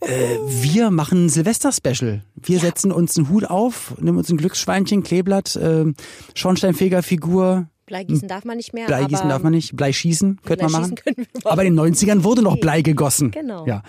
Äh, 0.00 0.08
wir 0.46 0.90
machen 0.90 1.28
Silvester-Special. 1.28 2.22
Wir 2.42 2.56
ja. 2.56 2.62
setzen 2.62 2.92
uns 2.92 3.09
einen 3.18 3.28
Hut 3.28 3.44
auf, 3.44 3.94
nehmen 4.00 4.18
uns 4.18 4.30
ein 4.30 4.36
Glücksschweinchen, 4.36 5.02
Kleeblatt, 5.02 5.56
äh, 5.56 5.92
Schornsteinfegerfigur, 6.34 7.66
Blei 7.90 8.04
gießen 8.04 8.28
darf 8.28 8.44
man 8.44 8.56
nicht 8.56 8.72
mehr. 8.72 8.86
Blei 8.86 9.02
gießen 9.02 9.28
darf 9.28 9.42
man 9.42 9.50
nicht. 9.52 9.74
Blei 9.74 9.92
schießen 9.92 10.38
könnte 10.44 10.68
man 10.68 10.82
machen. 10.82 10.94
Aber 11.42 11.64
in 11.64 11.74
den 11.74 11.92
90ern 11.92 12.22
wurde 12.22 12.40
noch 12.40 12.56
Blei 12.58 12.82
gegossen. 12.82 13.32
Genau. 13.32 13.66
Ja. 13.66 13.82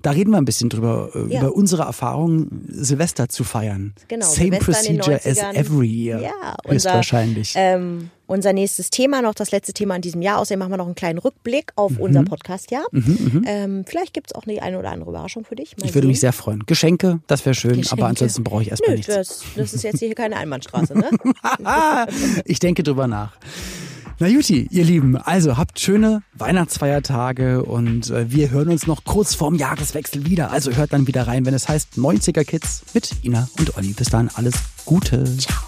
Da 0.00 0.12
reden 0.12 0.30
wir 0.30 0.38
ein 0.38 0.44
bisschen 0.44 0.68
drüber, 0.68 1.10
äh, 1.12 1.34
ja. 1.34 1.40
über 1.40 1.56
unsere 1.56 1.82
Erfahrungen, 1.82 2.68
Silvester 2.68 3.28
zu 3.28 3.42
feiern. 3.42 3.94
Genau. 4.06 4.24
Same 4.26 4.60
Silvester 4.60 4.72
procedure 4.72 5.16
as 5.16 5.38
every 5.56 5.88
year. 5.88 6.22
Ja, 6.22 6.54
unser, 6.62 6.94
wahrscheinlich. 6.94 7.54
Ähm, 7.56 8.10
unser 8.28 8.52
nächstes 8.52 8.90
Thema, 8.90 9.22
noch 9.22 9.34
das 9.34 9.50
letzte 9.50 9.72
Thema 9.72 9.96
in 9.96 10.02
diesem 10.02 10.22
Jahr. 10.22 10.38
Außerdem 10.38 10.58
machen 10.60 10.70
wir 10.70 10.76
noch 10.76 10.86
einen 10.86 10.94
kleinen 10.94 11.18
Rückblick 11.18 11.72
auf 11.74 11.92
mhm. 11.92 12.00
unser 12.00 12.22
Podcast-Jahr. 12.22 12.84
Mhm, 12.92 13.02
mhm. 13.32 13.44
ähm, 13.46 13.84
vielleicht 13.86 14.14
gibt 14.14 14.30
es 14.30 14.34
auch 14.34 14.46
eine, 14.46 14.62
eine 14.62 14.78
oder 14.78 14.90
andere 14.90 15.10
Überraschung 15.10 15.44
für 15.44 15.56
dich. 15.56 15.76
Mal 15.76 15.86
ich 15.86 15.94
würde 15.94 16.04
sehen. 16.04 16.10
mich 16.10 16.20
sehr 16.20 16.32
freuen. 16.32 16.64
Geschenke, 16.66 17.20
das 17.26 17.44
wäre 17.44 17.54
schön, 17.54 17.78
Geschenke. 17.78 17.92
aber 17.92 18.06
ansonsten 18.08 18.44
brauche 18.44 18.62
ich 18.62 18.70
erstmal 18.70 18.96
nichts. 18.96 19.12
Das, 19.12 19.42
das 19.56 19.74
ist 19.74 19.82
jetzt 19.82 19.98
hier 19.98 20.14
keine 20.14 20.36
Einbahnstraße, 20.36 20.96
ne? 20.96 21.10
ich 22.44 22.58
denke 22.58 22.82
drüber 22.82 23.06
nach. 23.06 23.32
Na 24.20 24.26
Juti, 24.26 24.66
ihr 24.70 24.84
Lieben, 24.84 25.16
also 25.16 25.56
habt 25.56 25.78
schöne 25.78 26.22
Weihnachtsfeiertage 26.34 27.62
und 27.62 28.10
äh, 28.10 28.30
wir 28.30 28.50
hören 28.50 28.68
uns 28.68 28.86
noch 28.88 29.04
kurz 29.04 29.36
vorm 29.36 29.54
Jahreswechsel 29.54 30.26
wieder. 30.26 30.50
Also 30.50 30.72
hört 30.72 30.92
dann 30.92 31.06
wieder 31.06 31.28
rein, 31.28 31.46
wenn 31.46 31.54
es 31.54 31.68
heißt 31.68 31.94
90er 31.96 32.44
Kids 32.44 32.82
mit 32.94 33.24
Ina 33.24 33.48
und 33.58 33.76
Olli. 33.76 33.92
Bis 33.92 34.10
dann, 34.10 34.28
alles 34.34 34.54
Gute. 34.84 35.24
Ciao. 35.38 35.67